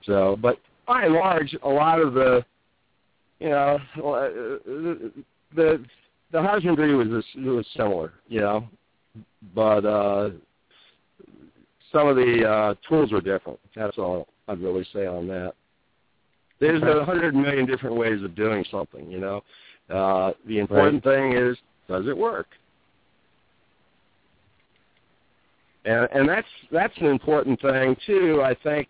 So, 0.04 0.38
but 0.40 0.58
by 0.86 1.04
and 1.04 1.14
large, 1.14 1.54
a 1.62 1.68
lot 1.68 2.00
of 2.00 2.14
the, 2.14 2.44
you 3.40 3.50
know, 3.50 3.78
the 5.54 5.84
the 6.32 6.42
husbandry 6.42 6.94
was 6.94 7.08
was 7.36 7.66
similar, 7.76 8.12
you 8.28 8.40
know, 8.40 8.68
but 9.54 9.84
uh, 9.84 10.30
some 11.92 12.06
of 12.06 12.16
the 12.16 12.48
uh, 12.48 12.74
tools 12.88 13.12
were 13.12 13.20
different. 13.20 13.58
That's 13.74 13.98
all 13.98 14.28
I'd 14.50 14.60
really 14.60 14.86
say 14.92 15.06
on 15.06 15.26
that. 15.28 15.54
There's 16.58 16.82
a 16.82 17.04
hundred 17.04 17.34
million 17.34 17.64
different 17.64 17.96
ways 17.96 18.22
of 18.22 18.34
doing 18.34 18.64
something, 18.70 19.10
you 19.10 19.18
know. 19.18 19.42
Uh, 19.88 20.32
the 20.46 20.58
important 20.58 21.04
right. 21.06 21.14
thing 21.14 21.32
is, 21.32 21.56
does 21.88 22.06
it 22.06 22.16
work? 22.16 22.48
and 25.84 26.08
and 26.12 26.28
that's 26.28 26.46
that's 26.70 26.96
an 26.98 27.06
important 27.06 27.60
thing 27.60 27.96
too. 28.06 28.42
I 28.44 28.54
think 28.62 28.88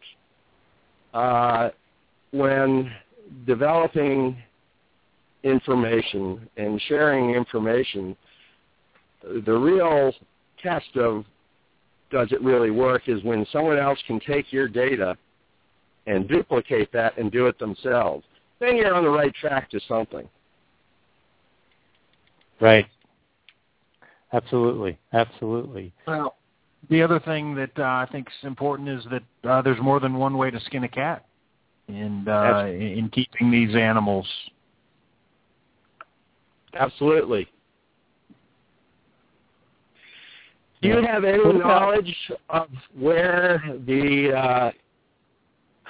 uh, 1.14 1.70
when 2.32 2.90
developing 3.46 4.36
information 5.42 6.48
and 6.56 6.80
sharing 6.88 7.30
information, 7.30 8.16
the 9.22 9.52
real 9.52 10.12
test 10.62 10.96
of 10.96 11.24
does 12.10 12.32
it 12.32 12.42
really 12.42 12.70
work 12.70 13.02
is 13.08 13.22
when 13.22 13.46
someone 13.52 13.78
else 13.78 13.98
can 14.06 14.18
take 14.20 14.52
your 14.52 14.68
data 14.68 15.16
and 16.10 16.28
duplicate 16.28 16.90
that 16.92 17.16
and 17.18 17.30
do 17.30 17.46
it 17.46 17.58
themselves. 17.58 18.24
Then 18.58 18.76
you're 18.76 18.94
on 18.94 19.04
the 19.04 19.10
right 19.10 19.34
track 19.34 19.70
to 19.70 19.80
something. 19.88 20.28
Right. 22.60 22.86
Absolutely. 24.32 24.98
Absolutely. 25.12 25.92
Well, 26.06 26.36
the 26.88 27.02
other 27.02 27.20
thing 27.20 27.54
that 27.54 27.70
uh, 27.78 27.82
I 27.82 28.08
think 28.10 28.28
is 28.28 28.46
important 28.46 28.88
is 28.88 29.04
that 29.10 29.48
uh, 29.48 29.62
there's 29.62 29.80
more 29.80 30.00
than 30.00 30.14
one 30.14 30.36
way 30.36 30.50
to 30.50 30.60
skin 30.60 30.84
a 30.84 30.88
cat, 30.88 31.26
and 31.88 32.28
uh, 32.28 32.66
in 32.66 33.08
keeping 33.12 33.50
these 33.50 33.74
animals. 33.74 34.26
Absolutely. 36.74 37.48
Do 40.82 40.88
you 40.88 41.02
have 41.04 41.24
any 41.24 41.52
knowledge 41.52 42.16
of 42.48 42.68
where 42.98 43.62
the 43.86 44.72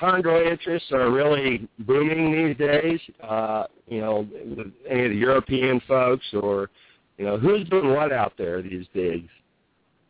uh, 0.02 0.42
interests 0.42 0.90
are 0.92 1.10
really 1.10 1.68
booming 1.80 2.32
these 2.32 2.56
days? 2.56 3.00
Uh, 3.22 3.64
you 3.86 4.00
know, 4.00 4.26
with 4.56 4.68
any 4.88 5.04
of 5.04 5.10
the 5.10 5.16
European 5.16 5.80
folks, 5.86 6.24
or 6.32 6.70
you 7.18 7.24
know, 7.24 7.38
who's 7.38 7.68
doing 7.68 7.92
what 7.92 8.12
out 8.12 8.32
there 8.38 8.62
these 8.62 8.86
days? 8.94 9.28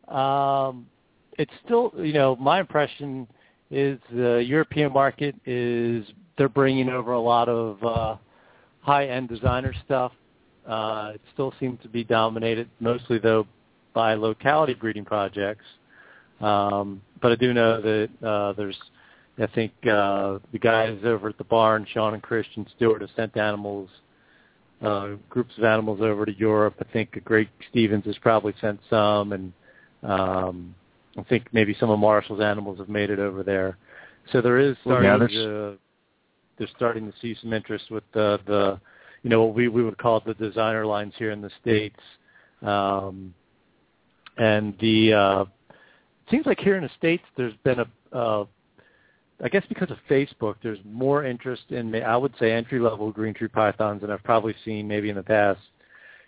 Um, 0.07 0.87
it's 1.37 1.51
still, 1.65 1.93
you 1.97 2.13
know, 2.13 2.35
my 2.35 2.59
impression 2.59 3.27
is 3.69 3.99
the 4.13 4.43
European 4.45 4.91
market 4.91 5.35
is 5.45 6.05
they're 6.37 6.49
bringing 6.49 6.89
over 6.89 7.13
a 7.13 7.19
lot 7.19 7.47
of 7.47 7.83
uh, 7.83 8.15
high-end 8.81 9.29
designer 9.29 9.73
stuff. 9.85 10.11
Uh, 10.67 11.13
it 11.15 11.21
still 11.33 11.53
seems 11.59 11.81
to 11.81 11.89
be 11.89 12.03
dominated 12.03 12.69
mostly 12.79 13.17
though 13.17 13.47
by 13.93 14.13
locality 14.13 14.73
breeding 14.73 15.05
projects. 15.05 15.65
Um, 16.39 17.01
but 17.21 17.31
I 17.31 17.35
do 17.35 17.53
know 17.53 17.81
that 17.81 18.09
uh, 18.27 18.53
there's, 18.53 18.77
I 19.41 19.47
think 19.47 19.71
uh, 19.83 20.39
the 20.51 20.59
guys 20.59 20.99
over 21.03 21.29
at 21.29 21.37
the 21.37 21.43
barn, 21.43 21.87
Sean 21.91 22.13
and 22.13 22.21
Christian 22.21 22.67
Stewart, 22.75 23.01
have 23.01 23.09
sent 23.15 23.37
animals, 23.37 23.89
uh, 24.81 25.11
groups 25.29 25.57
of 25.57 25.63
animals 25.63 25.99
over 26.01 26.25
to 26.25 26.37
Europe. 26.37 26.75
I 26.79 26.91
think 26.91 27.23
Greg 27.23 27.49
Stevens 27.69 28.05
has 28.05 28.17
probably 28.19 28.53
sent 28.61 28.79
some, 28.89 29.33
and 29.33 29.53
um, 30.03 30.75
I 31.17 31.23
think 31.23 31.47
maybe 31.53 31.75
some 31.79 31.89
of 31.89 31.99
Marshall's 31.99 32.41
animals 32.41 32.79
have 32.79 32.89
made 32.89 33.09
it 33.09 33.19
over 33.19 33.43
there. 33.43 33.77
So 34.31 34.41
there 34.41 34.59
is 34.59 34.75
starting 34.83 35.09
yeah, 35.09 35.27
to 35.27 35.77
they're 36.57 36.67
starting 36.75 37.11
to 37.11 37.17
see 37.21 37.35
some 37.41 37.53
interest 37.53 37.89
with 37.89 38.03
the 38.13 38.39
the 38.45 38.79
you 39.23 39.29
know 39.29 39.43
what 39.43 39.55
we 39.55 39.67
we 39.67 39.83
would 39.83 39.97
call 39.97 40.21
the 40.25 40.35
designer 40.35 40.85
lines 40.85 41.13
here 41.17 41.31
in 41.31 41.41
the 41.41 41.51
states. 41.61 41.99
Um, 42.61 43.33
and 44.37 44.77
the 44.79 45.13
uh, 45.13 45.41
it 45.41 46.29
seems 46.29 46.45
like 46.45 46.59
here 46.59 46.75
in 46.77 46.83
the 46.83 46.91
states 46.97 47.23
there's 47.35 47.55
been 47.63 47.79
a 47.79 48.15
uh, 48.15 48.45
I 49.43 49.49
guess 49.49 49.63
because 49.67 49.89
of 49.89 49.97
Facebook, 50.09 50.55
there's 50.61 50.79
more 50.85 51.25
interest 51.25 51.63
in 51.69 51.95
I 51.95 52.15
would 52.15 52.33
say 52.39 52.51
entry 52.51 52.79
level 52.79 53.11
green 53.11 53.33
tree 53.33 53.47
pythons 53.47 54.01
than 54.01 54.11
I've 54.11 54.23
probably 54.23 54.53
seen 54.63 54.87
maybe 54.87 55.09
in 55.09 55.15
the 55.15 55.23
past, 55.23 55.59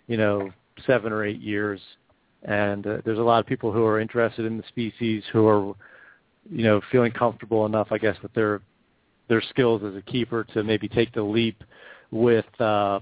you 0.08 0.16
know, 0.16 0.50
seven 0.86 1.12
or 1.12 1.24
eight 1.24 1.40
years. 1.40 1.80
And 2.42 2.86
uh, 2.86 2.96
there's 3.04 3.18
a 3.18 3.22
lot 3.22 3.38
of 3.38 3.46
people 3.46 3.72
who 3.72 3.84
are 3.84 4.00
interested 4.00 4.44
in 4.44 4.56
the 4.56 4.64
species 4.68 5.22
who 5.32 5.46
are 5.46 5.74
you 6.50 6.62
know 6.62 6.80
feeling 6.92 7.12
comfortable 7.12 7.66
enough 7.66 7.88
i 7.90 7.98
guess 7.98 8.16
with 8.22 8.32
their 8.34 8.60
their 9.28 9.42
skills 9.50 9.82
as 9.82 9.94
a 9.94 10.02
keeper 10.02 10.44
to 10.44 10.62
maybe 10.62 10.88
take 10.88 11.12
the 11.12 11.22
leap 11.22 11.62
with 12.10 12.44
uh 12.60 13.00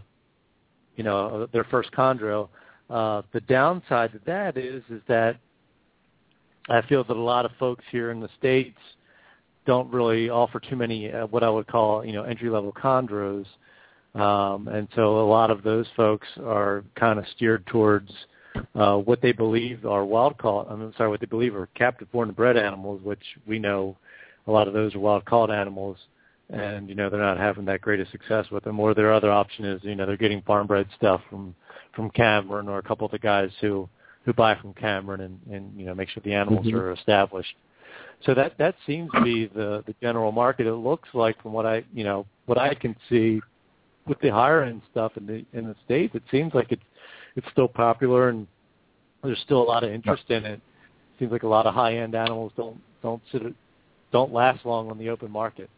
you 0.97 1.03
know 1.05 1.49
their 1.53 1.65
first 1.65 1.91
chondro. 1.93 2.49
Uh 2.89 3.23
the 3.33 3.41
downside 3.43 4.13
to 4.13 4.21
that 4.27 4.57
is 4.57 4.83
is 4.91 5.03
that 5.09 5.37
i 6.69 6.81
feel 6.83 7.03
that 7.05 7.17
a 7.17 7.21
lot 7.21 7.45
of 7.45 7.51
folks 7.59 7.85
here 7.91 8.11
in 8.11 8.21
the 8.21 8.29
states 8.39 8.79
don't 9.67 9.93
really 9.93 10.29
offer 10.29 10.61
too 10.61 10.77
many 10.77 11.11
uh, 11.13 11.27
what 11.27 11.43
i 11.43 11.51
would 11.51 11.67
call 11.67 12.05
you 12.05 12.13
know 12.13 12.23
entry 12.23 12.51
level 12.51 12.73
chondros 12.73 13.47
um 14.15 14.69
and 14.69 14.89
so 14.95 15.21
a 15.21 15.27
lot 15.27 15.51
of 15.51 15.63
those 15.63 15.87
folks 15.97 16.27
are 16.45 16.85
kind 16.97 17.19
of 17.19 17.25
steered 17.35 17.67
towards 17.67 18.11
uh, 18.75 18.97
what 18.97 19.21
they 19.21 19.33
believe 19.33 19.85
are 19.87 20.05
wild 20.05 20.37
caught. 20.39 20.71
I'm 20.71 20.93
sorry, 20.97 21.09
what 21.09 21.21
they 21.21 21.27
believe 21.27 21.55
are 21.55 21.69
captive 21.75 22.11
born 22.13 22.29
and 22.29 22.37
bred 22.37 22.57
animals, 22.57 23.03
which 23.03 23.23
we 23.47 23.59
know 23.59 23.97
a 24.47 24.51
lot 24.51 24.69
of 24.69 24.75
those 24.75 24.95
are 24.95 25.01
wild 25.01 25.25
caught 25.25 25.51
animals, 25.51 25.97
and 26.51 26.89
you 26.89 26.95
know 26.95 27.09
they're 27.09 27.21
not 27.21 27.39
having 27.39 27.65
that 27.67 27.81
great 27.81 28.01
a 28.01 28.11
success 28.11 28.47
with 28.51 28.65
them. 28.65 28.79
Or 28.81 28.95
their 28.95 29.13
other 29.13 29.31
option 29.31 29.65
is 29.65 29.83
you 29.85 29.95
know 29.95 30.07
they're 30.07 30.17
getting 30.17 30.43
farm 30.43 30.67
bred 30.67 30.87
stuff 30.97 31.21
from 31.31 31.55
from 31.95 32.11
Cameron 32.11 32.69
or 32.69 32.79
a 32.79 32.83
couple 32.83 33.07
of 33.07 33.13
the 33.13 33.19
guys 33.19 33.51
who 33.61 33.89
who 34.25 34.33
buy 34.33 34.55
from 34.57 34.75
Cameron 34.75 35.21
and 35.21 35.41
and 35.51 35.79
you 35.79 35.87
know 35.87 35.95
make 35.95 36.09
sure 36.09 36.23
the 36.25 36.35
animals 36.35 36.67
mm-hmm. 36.67 36.77
are 36.77 36.93
established. 36.93 37.55
So 38.25 38.35
that 38.35 38.57
that 38.59 38.75
seems 38.87 39.11
to 39.13 39.23
be 39.23 39.47
the 39.47 39.83
the 39.87 39.95
general 40.01 40.33
market. 40.33 40.67
It 40.67 40.75
looks 40.75 41.09
like 41.13 41.41
from 41.43 41.53
what 41.53 41.67
I 41.67 41.85
you 41.93 42.05
know 42.05 42.27
what 42.47 42.59
I 42.59 42.75
can 42.75 42.95
see 43.09 43.41
with 44.07 44.21
the 44.21 44.31
higher 44.31 44.63
end 44.63 44.83
stuff 44.91 45.13
in 45.17 45.27
the 45.27 45.45
in 45.59 45.67
the 45.67 45.77
states, 45.85 46.15
it 46.15 46.23
seems 46.31 46.55
like 46.55 46.71
it's 46.71 46.83
it's 47.37 47.47
still 47.51 47.69
popular 47.69 48.29
and 48.29 48.47
there's 49.23 49.41
still 49.41 49.63
a 49.63 49.65
lot 49.65 49.85
of 49.85 49.91
interest 49.91 50.25
in 50.29 50.45
it. 50.45 50.61
Seems 51.19 51.33
like 51.33 51.45
a 51.45 51.49
lot 51.49 51.67
of 51.67 51.75
high 51.75 51.97
end 51.97 52.15
animals 52.15 52.53
don't 52.57 52.81
don't 53.03 53.23
sit 53.31 53.43
don't 54.13 54.33
last 54.33 54.65
long 54.65 54.91
on 54.91 54.99
the 54.99 55.09
open 55.09 55.31
market. 55.31 55.71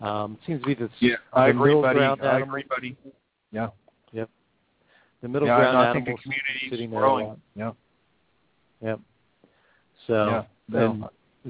Um, 0.00 0.38
it 0.40 0.46
seems 0.46 0.60
to 0.62 0.66
be 0.66 0.74
the 0.74 0.90
yeah, 1.00 1.16
I 1.32 1.48
agree, 1.48 1.74
buddy. 1.74 2.00
I 2.00 2.40
agree, 2.40 2.64
buddy. 2.68 2.96
Yeah. 3.52 3.68
Yep. 4.12 4.28
The 5.22 5.28
middle 5.28 5.48
yeah, 5.48 5.56
ground 5.56 5.76
animals 5.76 6.18
I 6.18 6.24
think 6.24 6.40
the 6.60 6.70
sitting 6.70 6.90
there 6.90 7.00
growing. 7.00 7.26
a 7.26 7.28
lot. 7.28 7.38
Yeah. 7.54 7.72
Yep. 8.82 9.00
So 10.06 10.26
yeah, 10.72 11.08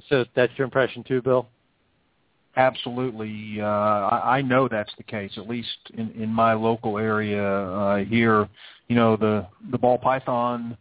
so 0.08 0.24
that's 0.34 0.52
your 0.56 0.64
impression 0.64 1.04
too, 1.04 1.22
Bill? 1.22 1.46
Absolutely. 2.56 3.60
Uh, 3.60 3.64
I, 3.64 4.38
I 4.38 4.42
know 4.42 4.68
that's 4.68 4.92
the 4.96 5.02
case, 5.02 5.32
at 5.36 5.48
least 5.48 5.76
in, 5.94 6.10
in 6.12 6.28
my 6.28 6.54
local 6.54 6.98
area 6.98 7.42
uh, 7.42 7.96
here. 8.04 8.48
You 8.88 8.96
know, 8.96 9.16
the, 9.16 9.46
the 9.70 9.78
ball 9.78 9.98
python, 9.98 10.76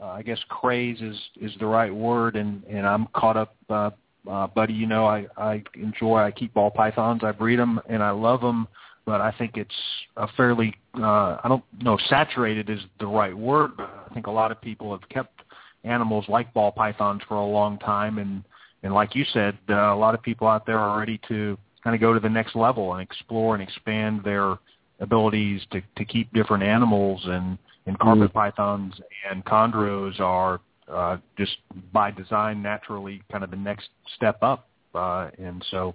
uh, 0.00 0.06
I 0.06 0.22
guess 0.22 0.38
craze 0.48 1.00
is, 1.00 1.16
is 1.40 1.52
the 1.60 1.66
right 1.66 1.94
word, 1.94 2.36
and, 2.36 2.64
and 2.64 2.86
I'm 2.86 3.06
caught 3.14 3.36
up, 3.36 3.54
uh, 3.68 3.90
uh, 4.30 4.46
buddy. 4.46 4.72
You 4.72 4.86
know, 4.86 5.06
I, 5.06 5.26
I 5.36 5.62
enjoy, 5.74 6.18
I 6.18 6.30
keep 6.30 6.54
ball 6.54 6.70
pythons, 6.70 7.22
I 7.22 7.32
breed 7.32 7.58
them, 7.58 7.80
and 7.88 8.02
I 8.02 8.10
love 8.10 8.40
them, 8.40 8.66
but 9.04 9.20
I 9.20 9.32
think 9.32 9.56
it's 9.56 9.74
a 10.16 10.26
fairly, 10.36 10.74
uh, 10.96 11.38
I 11.42 11.48
don't 11.48 11.64
know, 11.82 11.98
saturated 12.08 12.70
is 12.70 12.80
the 12.98 13.06
right 13.06 13.36
word, 13.36 13.72
but 13.76 13.90
I 14.10 14.14
think 14.14 14.26
a 14.26 14.30
lot 14.30 14.52
of 14.52 14.60
people 14.60 14.92
have 14.92 15.06
kept 15.10 15.42
animals 15.84 16.26
like 16.28 16.52
ball 16.52 16.72
pythons 16.72 17.22
for 17.28 17.36
a 17.36 17.46
long 17.46 17.78
time, 17.78 18.18
and 18.18 18.44
and 18.82 18.94
like 18.94 19.14
you 19.14 19.24
said, 19.32 19.58
uh, 19.68 19.94
a 19.94 19.96
lot 19.96 20.14
of 20.14 20.22
people 20.22 20.46
out 20.46 20.66
there 20.66 20.78
are 20.78 20.98
ready 20.98 21.20
to 21.28 21.58
kind 21.82 21.94
of 21.94 22.00
go 22.00 22.12
to 22.12 22.20
the 22.20 22.28
next 22.28 22.54
level 22.54 22.92
and 22.92 23.02
explore 23.02 23.54
and 23.54 23.62
expand 23.62 24.22
their 24.24 24.58
abilities 25.00 25.62
to, 25.70 25.82
to 25.96 26.04
keep 26.04 26.32
different 26.32 26.62
animals 26.62 27.20
and, 27.24 27.58
and 27.86 27.98
carpet 27.98 28.30
mm. 28.30 28.34
pythons 28.34 28.94
and 29.30 29.44
chondros 29.44 30.18
are 30.20 30.60
uh, 30.88 31.16
just 31.38 31.56
by 31.92 32.10
design 32.10 32.62
naturally 32.62 33.22
kind 33.30 33.44
of 33.44 33.50
the 33.50 33.56
next 33.56 33.88
step 34.16 34.38
up. 34.42 34.68
Uh, 34.94 35.30
and 35.38 35.64
so 35.70 35.94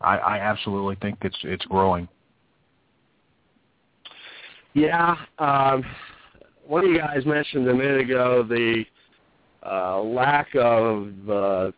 I, 0.00 0.18
I 0.18 0.38
absolutely 0.38 0.96
think 0.96 1.18
it's 1.22 1.38
it's 1.42 1.64
growing. 1.66 2.08
Yeah, 4.74 5.16
um, 5.38 5.84
one 6.66 6.84
of 6.84 6.90
you 6.90 6.98
guys 6.98 7.24
mentioned 7.24 7.68
a 7.68 7.74
minute 7.74 8.00
ago 8.00 8.42
the 8.42 8.84
uh, 9.64 10.00
lack 10.00 10.48
of 10.54 11.08
uh, 11.28 11.70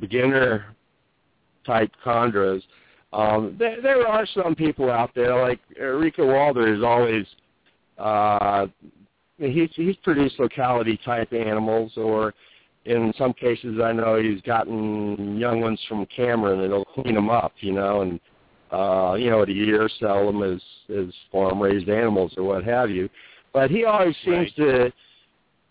beginner 0.00 0.74
type 1.66 1.90
chondros. 2.04 2.62
Um, 3.12 3.56
there, 3.58 3.82
there 3.82 4.06
are 4.06 4.26
some 4.26 4.54
people 4.54 4.90
out 4.90 5.10
there 5.14 5.40
like 5.40 5.60
Rico 5.78 6.26
Walder 6.26 6.72
is 6.72 6.82
always 6.82 7.26
uh, 7.98 8.66
he's 9.38 9.70
he's 9.74 9.96
produced 9.96 10.38
locality 10.38 10.98
type 11.04 11.32
animals, 11.32 11.92
or 11.96 12.34
in 12.84 13.12
some 13.18 13.32
cases 13.32 13.78
I 13.82 13.92
know 13.92 14.20
he's 14.20 14.40
gotten 14.42 15.36
young 15.38 15.60
ones 15.60 15.80
from 15.88 16.06
Cameron 16.06 16.60
and 16.60 16.72
he'll 16.72 16.84
clean 16.84 17.14
them 17.14 17.30
up, 17.30 17.52
you 17.60 17.72
know, 17.72 18.02
and 18.02 18.20
uh, 18.70 19.14
you 19.14 19.30
know, 19.30 19.42
at 19.42 19.48
a 19.48 19.52
year 19.52 19.88
sell 19.98 20.26
them 20.26 20.42
as 20.42 20.60
as 20.96 21.12
farm 21.32 21.60
raised 21.60 21.88
animals 21.88 22.32
or 22.36 22.44
what 22.44 22.64
have 22.64 22.90
you. 22.90 23.08
But 23.52 23.70
he 23.70 23.84
always 23.84 24.14
seems 24.24 24.52
right. 24.56 24.56
to 24.56 24.92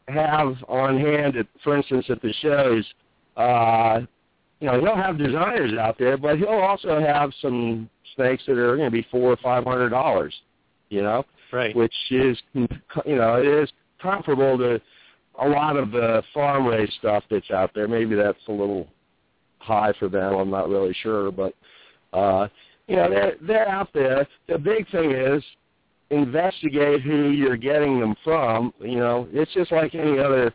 have 0.10 0.56
on 0.68 1.00
hand, 1.00 1.36
at, 1.38 1.48
for 1.64 1.78
instance, 1.78 2.06
at 2.10 2.22
the 2.22 2.34
shows, 2.42 2.86
uh, 3.38 4.02
you 4.60 4.68
know, 4.68 4.80
he'll 4.80 4.96
have 4.96 5.18
designers 5.18 5.78
out 5.78 5.98
there, 5.98 6.18
but 6.18 6.38
he'll 6.38 6.50
also 6.50 7.00
have 7.00 7.32
some 7.42 7.90
snakes 8.16 8.44
that 8.48 8.58
are 8.58 8.76
going 8.76 8.88
to 8.88 8.92
be 8.92 9.08
four 9.10 9.32
or 9.32 9.38
five 9.38 9.64
hundred 9.64 9.90
dollars. 9.90 10.34
You 10.90 11.04
know, 11.04 11.24
right? 11.52 11.76
Which 11.76 11.94
is, 12.10 12.38
you 12.54 12.68
know, 13.06 13.36
it 13.36 13.46
is 13.46 13.72
comparable 14.02 14.58
to 14.58 14.82
a 15.42 15.48
lot 15.48 15.78
of 15.78 15.92
the 15.92 16.24
farm 16.34 16.66
raised 16.66 16.94
stuff 16.94 17.24
that's 17.30 17.52
out 17.52 17.72
there. 17.74 17.88
Maybe 17.88 18.16
that's 18.16 18.40
a 18.48 18.52
little 18.52 18.88
high 19.60 19.94
for 20.00 20.10
them. 20.10 20.34
I'm 20.34 20.50
not 20.50 20.70
really 20.70 20.96
sure, 21.02 21.32
but 21.32 21.54
uh, 22.14 22.48
you 22.88 22.96
know, 22.96 23.10
they're 23.10 23.36
they're 23.42 23.70
out 23.70 23.90
there. 23.94 24.28
The 24.48 24.58
big 24.58 24.90
thing 24.90 25.12
is 25.12 25.44
investigate 26.12 27.02
who 27.02 27.30
you're 27.30 27.58
getting 27.58 28.00
them 28.00 28.16
from. 28.24 28.74
You 28.80 28.98
know, 28.98 29.28
it's 29.32 29.54
just 29.54 29.72
like 29.72 29.96
any 29.96 30.20
other 30.20 30.54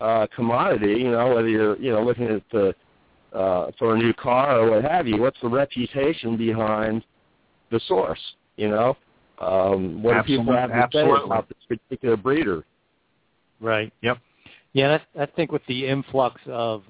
uh, 0.00 0.26
commodity. 0.34 1.00
You 1.00 1.10
know, 1.12 1.34
whether 1.34 1.48
you're 1.48 1.78
you 1.78 1.92
know 1.92 2.02
looking 2.02 2.26
at 2.26 2.42
the 2.52 2.74
uh, 3.32 3.70
for 3.78 3.94
a 3.94 3.98
new 3.98 4.12
car 4.14 4.60
or 4.60 4.70
what 4.70 4.84
have 4.84 5.06
you, 5.06 5.18
what's 5.20 5.40
the 5.42 5.48
reputation 5.48 6.36
behind 6.36 7.04
the 7.70 7.80
source? 7.86 8.20
You 8.56 8.68
know, 8.68 8.96
um, 9.40 10.02
what 10.02 10.16
Absolutely. 10.16 10.36
do 10.36 10.42
people 10.42 10.56
have 10.56 10.70
to 10.70 10.76
Absolutely. 10.76 11.20
say 11.20 11.24
about 11.24 11.48
this 11.48 11.78
particular 11.78 12.16
breeder? 12.16 12.64
Right. 13.60 13.92
Yep. 14.02 14.18
Yeah, 14.72 14.98
I, 15.16 15.22
I 15.22 15.26
think 15.26 15.52
with 15.52 15.62
the 15.66 15.86
influx 15.86 16.40
of, 16.46 16.82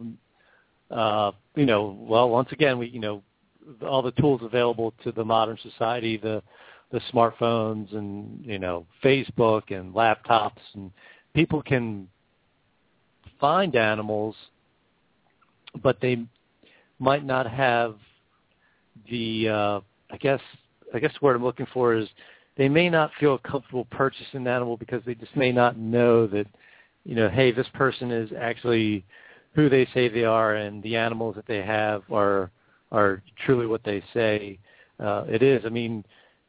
uh, 0.90 1.32
you 1.54 1.66
know, 1.66 1.96
well, 2.00 2.30
once 2.30 2.48
again, 2.52 2.78
we, 2.78 2.88
you 2.88 3.00
know, 3.00 3.22
all 3.82 4.02
the 4.02 4.12
tools 4.12 4.40
available 4.42 4.92
to 5.04 5.12
the 5.12 5.24
modern 5.24 5.58
society, 5.62 6.16
the 6.16 6.42
the 6.94 7.00
smartphones 7.12 7.92
and 7.92 8.38
you 8.46 8.60
know 8.60 8.86
Facebook 9.02 9.76
and 9.76 9.92
laptops, 9.92 10.60
and 10.74 10.92
people 11.34 11.60
can 11.60 12.06
find 13.40 13.74
animals, 13.74 14.36
but 15.82 16.00
they 16.00 16.24
might 17.00 17.24
not 17.24 17.50
have 17.50 17.96
the 19.10 19.48
uh, 19.48 19.80
I 20.12 20.16
guess 20.20 20.40
I 20.94 21.00
guess 21.00 21.12
what 21.18 21.34
I'm 21.34 21.42
looking 21.42 21.66
for 21.74 21.96
is 21.96 22.06
they 22.56 22.68
may 22.68 22.88
not 22.88 23.10
feel 23.18 23.38
comfortable 23.38 23.86
purchasing 23.90 24.42
an 24.42 24.46
animal 24.46 24.76
because 24.76 25.02
they 25.04 25.16
just 25.16 25.34
may 25.36 25.50
not 25.50 25.76
know 25.76 26.28
that 26.28 26.46
you 27.04 27.16
know 27.16 27.28
hey 27.28 27.50
this 27.50 27.66
person 27.74 28.12
is 28.12 28.30
actually 28.38 29.04
who 29.56 29.68
they 29.68 29.84
say 29.92 30.08
they 30.08 30.24
are 30.24 30.54
and 30.54 30.80
the 30.84 30.94
animals 30.94 31.34
that 31.34 31.46
they 31.48 31.60
have 31.60 32.04
are 32.12 32.52
are 32.92 33.20
truly 33.44 33.66
what 33.66 33.82
they 33.82 34.00
say 34.14 34.60
uh, 35.00 35.24
it 35.28 35.42
is. 35.42 35.62
I 35.66 35.70
mean, 35.70 36.04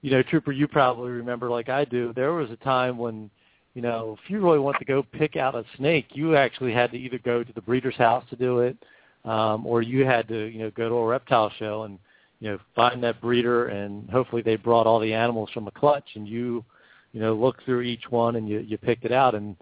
you 0.06 0.12
know, 0.12 0.22
Trooper, 0.22 0.52
you 0.52 0.68
probably 0.68 1.10
remember 1.10 1.50
like 1.50 1.68
I 1.68 1.84
do. 1.84 2.14
There 2.16 2.34
was 2.34 2.52
a 2.52 2.58
time 2.58 3.00
when, 3.00 3.28
you 3.74 3.82
know, 3.82 4.16
if 4.22 4.30
you 4.30 4.40
really 4.40 4.60
want 4.60 4.78
to 4.78 4.86
go 4.86 5.02
pick 5.02 5.36
out 5.36 5.56
a 5.56 5.66
snake, 5.78 6.10
you 6.12 6.36
actually 6.36 6.74
had 6.74 6.92
to 6.92 6.98
either 6.98 7.18
go 7.18 7.44
to 7.44 7.54
the 7.54 7.62
breeder's 7.62 7.96
house 7.96 8.24
to 8.30 8.36
do 8.36 8.60
it, 8.60 8.78
um, 9.24 9.66
or 9.66 9.82
you 9.82 10.06
had 10.06 10.28
to, 10.28 10.46
you 10.46 10.60
know, 10.60 10.70
go 10.70 10.90
to 10.90 10.94
a 10.94 11.08
reptile 11.08 11.52
show 11.58 11.84
and, 11.86 11.98
you 12.40 12.52
know, 12.52 12.60
find 12.76 13.02
that 13.04 13.20
breeder 13.20 13.70
and 13.70 14.08
hopefully 14.12 14.44
they 14.44 14.58
brought 14.58 14.86
all 14.86 15.00
the 15.00 15.12
animals 15.12 15.50
from 15.52 15.68
a 15.68 15.72
clutch 15.72 16.06
and 16.14 16.28
you, 16.28 16.64
you 17.14 17.20
know, 17.20 17.34
look 17.34 17.64
through 17.66 17.82
each 17.82 18.04
one 18.12 18.36
and 18.36 18.48
you 18.48 18.60
you 18.60 18.78
picked 18.78 19.06
it 19.06 19.12
out. 19.12 19.34
And 19.34 19.56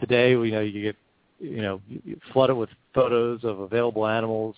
today, 0.00 0.30
you 0.30 0.50
know, 0.50 0.62
you 0.62 0.80
get, 0.80 0.96
you 1.40 1.60
know, 1.60 1.82
flooded 2.32 2.56
with 2.56 2.70
photos 2.94 3.44
of 3.44 3.60
available 3.60 4.06
animals 4.06 4.56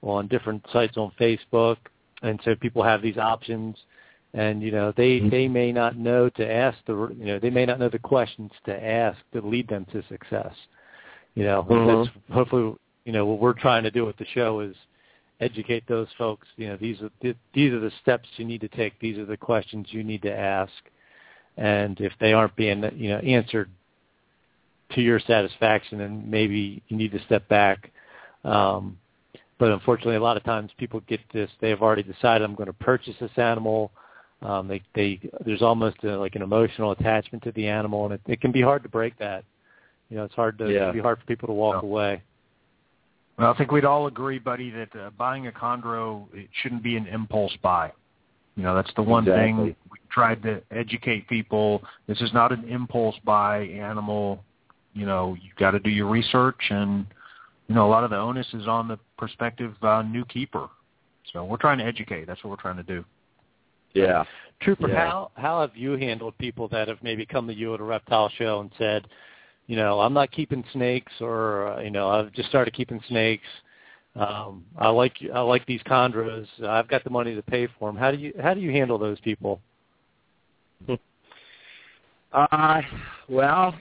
on 0.00 0.28
different 0.28 0.64
sites 0.72 0.96
on 0.96 1.12
Facebook, 1.20 1.76
and 2.22 2.40
so 2.42 2.54
people 2.54 2.82
have 2.82 3.02
these 3.02 3.18
options, 3.18 3.76
and 4.34 4.62
you 4.62 4.70
know 4.70 4.92
they 4.96 5.20
Mm-hmm. 5.20 5.28
they 5.30 5.48
may 5.48 5.72
not 5.72 5.96
know 5.96 6.28
to 6.30 6.50
ask 6.50 6.78
the 6.86 7.14
you 7.18 7.26
know 7.26 7.38
they 7.38 7.50
may 7.50 7.66
not 7.66 7.78
know 7.78 7.88
the 7.88 7.98
questions 7.98 8.50
to 8.64 8.84
ask 8.84 9.18
to 9.32 9.40
lead 9.40 9.68
them 9.68 9.86
to 9.92 10.02
success. 10.08 10.54
You 11.34 11.44
know, 11.44 11.62
Mhm. 11.64 12.04
that's 12.04 12.16
hopefully 12.32 12.74
you 13.04 13.12
know 13.12 13.24
what 13.26 13.38
we're 13.38 13.52
trying 13.54 13.84
to 13.84 13.90
do 13.90 14.04
with 14.04 14.16
the 14.16 14.26
show 14.26 14.60
is 14.60 14.76
educate 15.40 15.86
those 15.86 16.08
folks. 16.18 16.46
You 16.56 16.68
know, 16.68 16.76
these 16.76 17.00
are 17.00 17.10
these 17.20 17.72
are 17.72 17.80
the 17.80 17.92
steps 18.02 18.28
you 18.36 18.44
need 18.44 18.60
to 18.60 18.68
take. 18.68 18.98
These 18.98 19.18
are 19.18 19.24
the 19.24 19.36
questions 19.36 19.86
you 19.92 20.04
need 20.04 20.22
to 20.22 20.36
ask, 20.36 20.72
and 21.56 22.00
if 22.00 22.12
they 22.20 22.32
aren't 22.32 22.56
being 22.56 22.82
you 22.96 23.10
know 23.10 23.18
answered 23.18 23.70
to 24.90 25.02
your 25.02 25.20
satisfaction, 25.20 25.98
then 25.98 26.28
maybe 26.28 26.82
you 26.88 26.96
need 26.96 27.12
to 27.12 27.22
step 27.24 27.46
back. 27.48 27.90
Um, 28.44 28.98
but 29.58 29.70
unfortunately, 29.70 30.16
a 30.16 30.20
lot 30.20 30.36
of 30.36 30.44
times 30.44 30.70
people 30.78 31.00
get 31.00 31.20
this. 31.32 31.50
They 31.60 31.70
have 31.70 31.82
already 31.82 32.02
decided 32.02 32.44
I'm 32.44 32.54
going 32.54 32.68
to 32.68 32.72
purchase 32.72 33.16
this 33.20 33.36
animal. 33.36 33.90
Um, 34.40 34.68
they, 34.68 34.82
they, 34.94 35.20
there's 35.44 35.62
almost 35.62 35.96
a, 36.04 36.16
like 36.16 36.36
an 36.36 36.42
emotional 36.42 36.92
attachment 36.92 37.42
to 37.44 37.52
the 37.52 37.66
animal, 37.66 38.04
and 38.04 38.14
it, 38.14 38.20
it 38.26 38.40
can 38.40 38.52
be 38.52 38.62
hard 38.62 38.82
to 38.84 38.88
break 38.88 39.18
that. 39.18 39.44
You 40.10 40.16
know, 40.16 40.24
it's 40.24 40.34
hard 40.34 40.58
to 40.58 40.70
Yeah. 40.70 40.76
it 40.76 40.78
can 40.86 40.92
be 40.94 41.00
hard 41.00 41.18
for 41.18 41.24
people 41.26 41.48
to 41.48 41.52
walk 41.54 41.82
Yeah. 41.82 41.88
away. 41.88 42.22
Well, 43.38 43.52
I 43.52 43.56
think 43.56 43.70
we'd 43.70 43.84
all 43.84 44.06
agree, 44.06 44.38
buddy, 44.38 44.70
that 44.70 44.94
uh, 44.96 45.10
buying 45.16 45.46
a 45.46 45.52
chondro 45.52 46.26
it 46.34 46.48
shouldn't 46.62 46.82
be 46.82 46.96
an 46.96 47.06
impulse 47.06 47.56
buy. 47.62 47.92
You 48.56 48.64
know, 48.64 48.74
that's 48.74 48.92
the 48.94 49.02
one 49.02 49.22
Exactly. 49.24 49.44
thing 49.44 49.76
we 49.90 49.98
tried 50.10 50.42
to 50.42 50.60
educate 50.72 51.28
people. 51.28 51.82
This 52.08 52.20
is 52.20 52.32
not 52.32 52.50
an 52.50 52.64
impulse 52.68 53.14
buy 53.24 53.60
animal. 53.66 54.42
You 54.94 55.06
know, 55.06 55.36
you've 55.40 55.54
got 55.56 55.72
to 55.72 55.78
do 55.78 55.90
your 55.90 56.08
research, 56.08 56.60
and 56.70 57.06
you 57.68 57.74
know, 57.74 57.86
a 57.86 57.90
lot 57.90 58.02
of 58.02 58.10
the 58.10 58.16
onus 58.16 58.46
is 58.54 58.66
on 58.66 58.88
the 58.88 58.98
prospective 59.16 59.74
uh, 59.82 60.02
new 60.02 60.24
keeper. 60.24 60.68
So 61.32 61.44
we're 61.44 61.58
trying 61.58 61.78
to 61.78 61.84
educate. 61.84 62.26
That's 62.26 62.42
what 62.42 62.50
we're 62.50 62.56
trying 62.56 62.78
to 62.78 62.82
do. 62.82 63.04
Yeah. 63.98 64.24
Trooper, 64.60 64.88
Yeah. 64.88 65.10
how 65.10 65.30
how 65.34 65.60
have 65.60 65.76
you 65.76 65.92
handled 65.92 66.36
people 66.38 66.68
that 66.68 66.88
have 66.88 67.02
maybe 67.02 67.24
come 67.24 67.46
to 67.46 67.54
you 67.54 67.74
at 67.74 67.80
a 67.80 67.84
reptile 67.84 68.28
show 68.28 68.60
and 68.60 68.72
said, 68.76 69.06
you 69.66 69.76
know, 69.76 70.00
I'm 70.00 70.14
not 70.14 70.30
keeping 70.32 70.64
snakes, 70.72 71.12
or 71.20 71.68
uh, 71.68 71.80
you 71.80 71.90
know, 71.90 72.08
I've 72.08 72.32
just 72.32 72.48
started 72.48 72.74
keeping 72.74 73.00
snakes. 73.08 73.46
Um, 74.16 74.64
I 74.76 74.88
like 74.88 75.16
I 75.32 75.40
like 75.40 75.64
these 75.66 75.82
chondros. 75.82 76.46
I've 76.62 76.88
got 76.88 77.04
the 77.04 77.10
money 77.10 77.34
to 77.34 77.42
pay 77.42 77.68
for 77.78 77.88
them. 77.88 77.96
How 77.96 78.10
do 78.10 78.16
you 78.16 78.32
how 78.42 78.54
do 78.54 78.60
you 78.60 78.72
handle 78.72 78.98
those 78.98 79.20
people? 79.20 79.60
Uh, 82.30 82.82
well, 83.30 83.74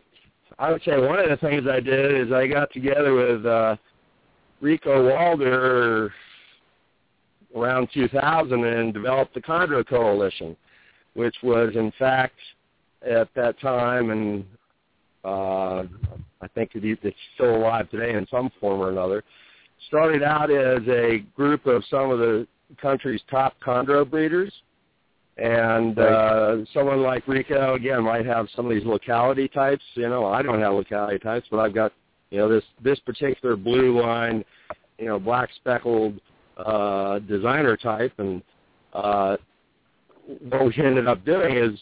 I 0.58 0.72
would 0.72 0.82
say 0.84 0.98
one 0.98 1.20
of 1.20 1.30
the 1.30 1.36
things 1.36 1.68
I 1.70 1.82
did 1.82 2.28
is 2.28 2.32
I 2.32 2.48
got 2.48 2.72
together 2.72 3.14
with 3.14 3.46
uh, 3.46 3.76
Rico 4.62 5.10
Walder 5.10 6.14
around 7.56 7.90
2000 7.94 8.64
and 8.64 8.94
developed 8.94 9.34
the 9.34 9.42
Chondro 9.42 9.88
Coalition, 9.88 10.56
which 11.14 11.36
was 11.44 11.76
in 11.76 11.92
fact 11.98 12.36
at 13.08 13.30
that 13.36 13.60
time, 13.60 14.12
and 14.12 14.46
uh, 15.24 15.84
I 16.42 16.48
think 16.54 16.72
it's 16.74 17.18
still 17.36 17.56
alive 17.58 17.90
today 17.90 18.14
in 18.14 18.28
some 18.30 18.50
form 18.60 18.82
or 18.82 18.90
another, 18.90 19.24
started 19.88 20.24
out 20.24 20.52
as 20.52 20.82
a 20.88 21.20
group 21.36 21.66
of 21.66 21.84
some 21.90 22.12
of 22.12 22.20
the 22.20 22.48
country's 22.82 23.22
top 23.30 23.56
chondro 23.66 24.10
breeders. 24.10 24.54
And 25.38 26.00
uh, 26.00 26.66
someone 26.74 27.04
like 27.04 27.28
Rico, 27.28 27.76
again, 27.76 28.04
might 28.04 28.26
have 28.26 28.48
some 28.56 28.66
of 28.66 28.72
these 28.72 28.86
locality 28.86 29.48
types. 29.48 29.84
You 29.94 30.10
know, 30.10 30.26
I 30.26 30.42
don't 30.42 30.60
have 30.60 30.74
locality 30.74 31.20
types, 31.20 31.46
but 31.52 31.60
I've 31.60 31.76
got, 31.76 31.94
you 32.32 32.40
know, 32.40 32.50
this 32.50 32.64
this 32.84 33.00
particular 33.02 33.56
blue 33.56 34.02
line, 34.02 34.44
you 34.98 35.06
know, 35.06 35.20
black 35.20 35.50
speckled 35.56 36.20
uh, 36.58 37.20
designer 37.20 37.78
type. 37.78 38.14
And 38.18 38.42
uh, 38.94 39.38
what 40.50 40.66
we 40.66 40.74
ended 40.84 41.08
up 41.08 41.24
doing 41.26 41.56
is, 41.58 41.80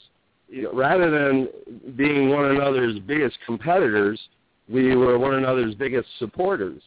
you 0.47 0.63
know, 0.63 0.73
rather 0.73 1.09
than 1.09 1.95
being 1.95 2.29
one 2.29 2.45
another's 2.45 2.99
biggest 2.99 3.37
competitors, 3.45 4.19
we 4.69 4.95
were 4.95 5.17
one 5.17 5.35
another's 5.35 5.75
biggest 5.75 6.07
supporters. 6.19 6.81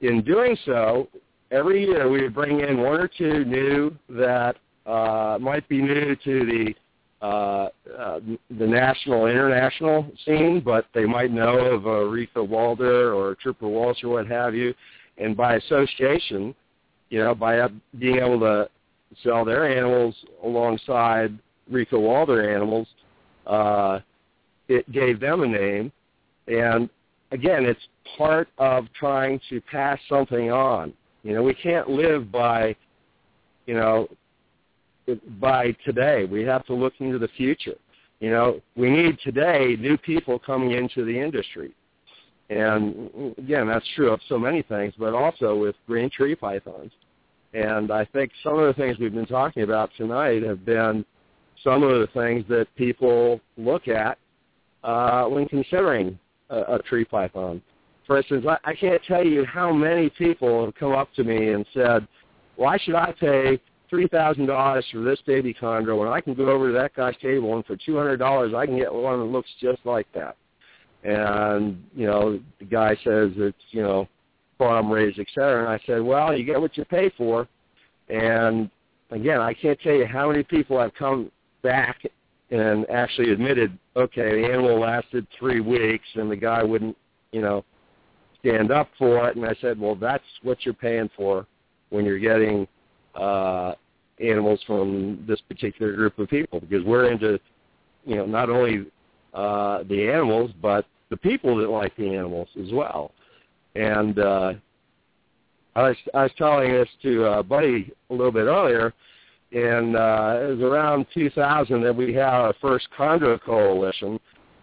In 0.00 0.22
doing 0.22 0.56
so, 0.64 1.08
every 1.50 1.84
year 1.84 2.08
we 2.08 2.22
would 2.22 2.34
bring 2.34 2.60
in 2.60 2.78
one 2.78 3.00
or 3.00 3.08
two 3.08 3.44
new 3.44 3.96
that 4.10 4.56
uh, 4.86 5.38
might 5.40 5.68
be 5.68 5.80
new 5.80 6.16
to 6.16 6.46
the 6.46 6.74
uh, 7.20 7.68
uh, 7.98 8.20
the 8.58 8.66
national, 8.66 9.26
international 9.26 10.08
scene, 10.24 10.62
but 10.64 10.86
they 10.94 11.04
might 11.04 11.32
know 11.32 11.58
of 11.58 11.86
a 11.86 12.08
Rico 12.08 12.44
Walder 12.44 13.12
or 13.12 13.34
Trooper 13.34 13.66
Walsh 13.66 14.04
or 14.04 14.10
what 14.10 14.28
have 14.28 14.54
you, 14.54 14.72
and 15.18 15.36
by 15.36 15.56
association, 15.56 16.54
you 17.10 17.18
know, 17.18 17.34
by 17.34 17.66
being 17.98 18.18
able 18.18 18.40
to 18.40 18.68
sell 19.22 19.44
their 19.44 19.68
animals 19.68 20.14
alongside 20.44 21.38
Rico 21.70 21.98
Walder 21.98 22.54
animals, 22.54 22.86
uh, 23.46 24.00
it 24.68 24.90
gave 24.92 25.18
them 25.18 25.42
a 25.42 25.46
name, 25.46 25.90
and 26.46 26.88
again, 27.32 27.64
it's 27.64 27.80
part 28.16 28.48
of 28.58 28.86
trying 28.98 29.40
to 29.48 29.60
pass 29.62 29.98
something 30.08 30.50
on. 30.50 30.92
You 31.22 31.34
know, 31.34 31.42
we 31.42 31.54
can't 31.54 31.88
live 31.88 32.30
by, 32.30 32.76
you 33.66 33.74
know, 33.74 34.08
by 35.40 35.72
today. 35.84 36.24
We 36.24 36.42
have 36.42 36.64
to 36.66 36.74
look 36.74 36.94
into 37.00 37.18
the 37.18 37.28
future. 37.28 37.74
You 38.20 38.30
know, 38.30 38.60
we 38.76 38.90
need 38.90 39.18
today 39.22 39.76
new 39.78 39.96
people 39.96 40.38
coming 40.38 40.72
into 40.72 41.04
the 41.04 41.18
industry. 41.18 41.72
And 42.50 43.34
again, 43.36 43.66
that's 43.66 43.86
true 43.94 44.10
of 44.10 44.20
so 44.28 44.38
many 44.38 44.62
things, 44.62 44.94
but 44.98 45.12
also 45.14 45.56
with 45.56 45.76
green 45.86 46.08
tree 46.08 46.34
pythons. 46.34 46.90
And 47.52 47.90
I 47.90 48.04
think 48.06 48.30
some 48.42 48.58
of 48.58 48.66
the 48.66 48.80
things 48.80 48.98
we've 48.98 49.14
been 49.14 49.26
talking 49.26 49.62
about 49.62 49.90
tonight 49.96 50.42
have 50.42 50.64
been 50.64 51.04
some 51.62 51.82
of 51.82 51.90
the 51.90 52.08
things 52.14 52.44
that 52.48 52.66
people 52.76 53.40
look 53.56 53.88
at 53.88 54.18
uh, 54.84 55.24
when 55.24 55.46
considering 55.46 56.18
a, 56.50 56.74
a 56.74 56.78
tree 56.88 57.04
python. 57.04 57.60
For 58.06 58.16
instance, 58.18 58.46
I, 58.48 58.56
I 58.64 58.74
can't 58.74 59.02
tell 59.04 59.24
you 59.24 59.44
how 59.44 59.72
many 59.72 60.08
people 60.10 60.64
have 60.64 60.74
come 60.74 60.92
up 60.92 61.12
to 61.14 61.24
me 61.24 61.52
and 61.52 61.66
said, 61.74 62.06
why 62.56 62.78
should 62.78 62.94
I 62.94 63.12
pay 63.18 63.60
$3,000 63.92 64.82
for 64.90 65.00
this 65.00 65.20
baby 65.26 65.54
chondro 65.54 65.98
when 65.98 66.08
I 66.08 66.20
can 66.20 66.34
go 66.34 66.48
over 66.48 66.68
to 66.68 66.72
that 66.74 66.94
guy's 66.94 67.16
table 67.18 67.54
and 67.56 67.64
for 67.66 67.76
$200 67.76 68.54
I 68.54 68.66
can 68.66 68.76
get 68.76 68.92
one 68.92 69.18
that 69.18 69.26
looks 69.26 69.50
just 69.60 69.84
like 69.84 70.06
that? 70.14 70.36
And, 71.04 71.82
you 71.94 72.06
know, 72.06 72.40
the 72.58 72.64
guy 72.64 72.94
says 73.04 73.30
it's, 73.36 73.56
you 73.70 73.82
know, 73.82 74.08
farm 74.58 74.90
raised, 74.90 75.18
et 75.18 75.26
cetera. 75.34 75.60
And 75.60 75.68
I 75.68 75.80
said, 75.86 76.02
well, 76.02 76.36
you 76.36 76.44
get 76.44 76.60
what 76.60 76.76
you 76.76 76.84
pay 76.84 77.10
for. 77.16 77.46
And 78.08 78.68
again, 79.10 79.40
I 79.40 79.54
can't 79.54 79.80
tell 79.80 79.94
you 79.94 80.06
how 80.06 80.30
many 80.30 80.42
people 80.42 80.78
have 80.78 80.92
come 80.94 81.30
back 81.62 82.02
and 82.50 82.88
actually 82.90 83.30
admitted, 83.30 83.78
okay, 83.96 84.40
the 84.40 84.48
animal 84.48 84.80
lasted 84.80 85.26
three 85.38 85.60
weeks 85.60 86.06
and 86.14 86.30
the 86.30 86.36
guy 86.36 86.62
wouldn't, 86.62 86.96
you 87.32 87.42
know, 87.42 87.64
stand 88.40 88.70
up 88.70 88.88
for 88.98 89.28
it. 89.28 89.36
And 89.36 89.44
I 89.44 89.54
said, 89.60 89.78
well, 89.78 89.94
that's 89.94 90.24
what 90.42 90.64
you're 90.64 90.74
paying 90.74 91.10
for 91.16 91.46
when 91.90 92.04
you're 92.04 92.18
getting 92.18 92.66
uh, 93.14 93.74
animals 94.20 94.60
from 94.66 95.24
this 95.28 95.40
particular 95.48 95.92
group 95.94 96.18
of 96.18 96.28
people 96.28 96.60
because 96.60 96.84
we're 96.84 97.10
into, 97.10 97.38
you 98.04 98.16
know, 98.16 98.26
not 98.26 98.50
only 98.50 98.86
uh, 99.38 99.84
the 99.84 100.10
animals 100.10 100.50
but 100.60 100.84
the 101.10 101.16
people 101.16 101.56
that 101.56 101.70
like 101.70 101.96
the 101.96 102.08
animals 102.08 102.48
as 102.60 102.72
well. 102.72 103.12
And 103.76 104.18
uh, 104.18 104.54
I 105.76 105.82
was 105.88 105.96
I 106.12 106.22
was 106.24 106.32
telling 106.36 106.72
this 106.72 106.88
to 107.02 107.24
uh, 107.24 107.42
Buddy 107.44 107.92
a 108.10 108.12
little 108.12 108.32
bit 108.32 108.46
earlier, 108.46 108.92
and 109.52 109.94
uh, 109.94 110.38
it 110.42 110.56
was 110.56 110.60
around 110.60 111.06
2000 111.14 111.82
that 111.82 111.94
we 111.94 112.12
had 112.12 112.24
our 112.24 112.54
first 112.60 112.88
Chondro 112.98 113.40
Coalition, 113.40 114.18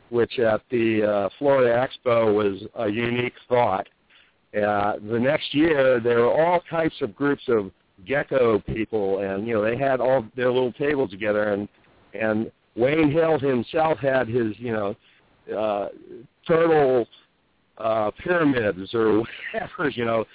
which 0.10 0.40
at 0.40 0.62
the 0.70 1.04
uh, 1.04 1.30
Florida 1.40 1.88
Expo 1.88 2.36
was 2.36 2.62
a 2.76 2.90
unique 2.90 3.36
thought. 3.48 3.88
Uh, 4.54 4.94
the 5.10 5.20
next 5.20 5.54
year, 5.54 6.02
there 6.02 6.20
were 6.20 6.34
all 6.34 6.60
types 6.70 6.96
of 7.02 7.16
groups 7.16 7.44
of 7.48 7.72
gecko 8.06 8.60
people, 8.60 9.20
and 9.20 9.48
you 9.48 9.54
know 9.54 9.64
they 9.64 9.78
had 9.78 10.02
all 10.02 10.26
their 10.36 10.52
little 10.52 10.74
tables 10.74 11.12
together, 11.12 11.54
and 11.54 11.70
and 12.14 12.52
Wayne 12.76 13.12
Hill 13.12 13.40
himself 13.40 13.98
had 14.00 14.28
his 14.28 14.54
you 14.58 14.74
know 14.74 14.96
uh, 15.56 15.88
turtle 16.48 17.08
uh, 17.78 18.12
pyramids 18.24 18.94
or 18.94 19.24
whatever, 19.54 19.90
you 19.90 20.06
know, 20.06 20.26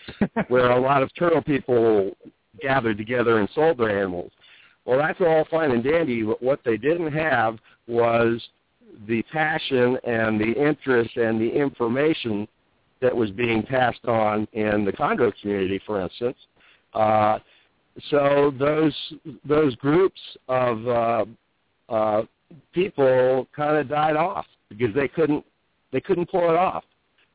where 0.49 0.71
a 0.71 0.81
lot 0.81 1.03
of 1.03 1.15
turtle 1.15 1.43
people 1.43 2.17
gathered 2.61 2.99
together 2.99 3.39
and 3.39 3.49
sold 3.55 3.79
their 3.79 3.99
animals. 3.99 4.31
Well, 4.85 4.99
that's 4.99 5.21
all 5.21 5.47
fine 5.51 5.71
and 5.71 5.85
dandy, 5.85 6.23
but 6.23 6.43
what 6.43 6.61
they 6.65 6.77
didn't 6.77 7.13
have 7.13 7.59
was 7.87 8.43
the 9.07 9.23
passion 9.33 9.99
and 10.05 10.41
the 10.41 10.53
interest 10.53 11.17
and 11.17 11.41
the 11.41 11.49
information 11.49 12.49
that 13.01 13.15
was 13.15 13.31
being 13.31 13.63
passed 13.63 14.05
on 14.07 14.47
in 14.53 14.85
the 14.85 14.93
chondro 14.93 15.33
community, 15.41 15.81
for 15.87 16.01
instance. 16.01 16.37
Uh, 16.93 17.39
so 18.11 18.53
those 18.59 18.95
those 19.45 19.75
groups 19.77 20.21
of 20.49 20.89
uh, 20.89 21.25
uh, 21.91 22.23
people 22.73 23.47
kind 23.55 23.77
of 23.77 23.89
died 23.89 24.17
off 24.17 24.47
because 24.69 24.95
they 24.95 25.09
couldn't 25.09 25.45
they 25.93 26.01
couldn't 26.01 26.31
pull 26.31 26.49
it 26.49 26.57
off, 26.57 26.85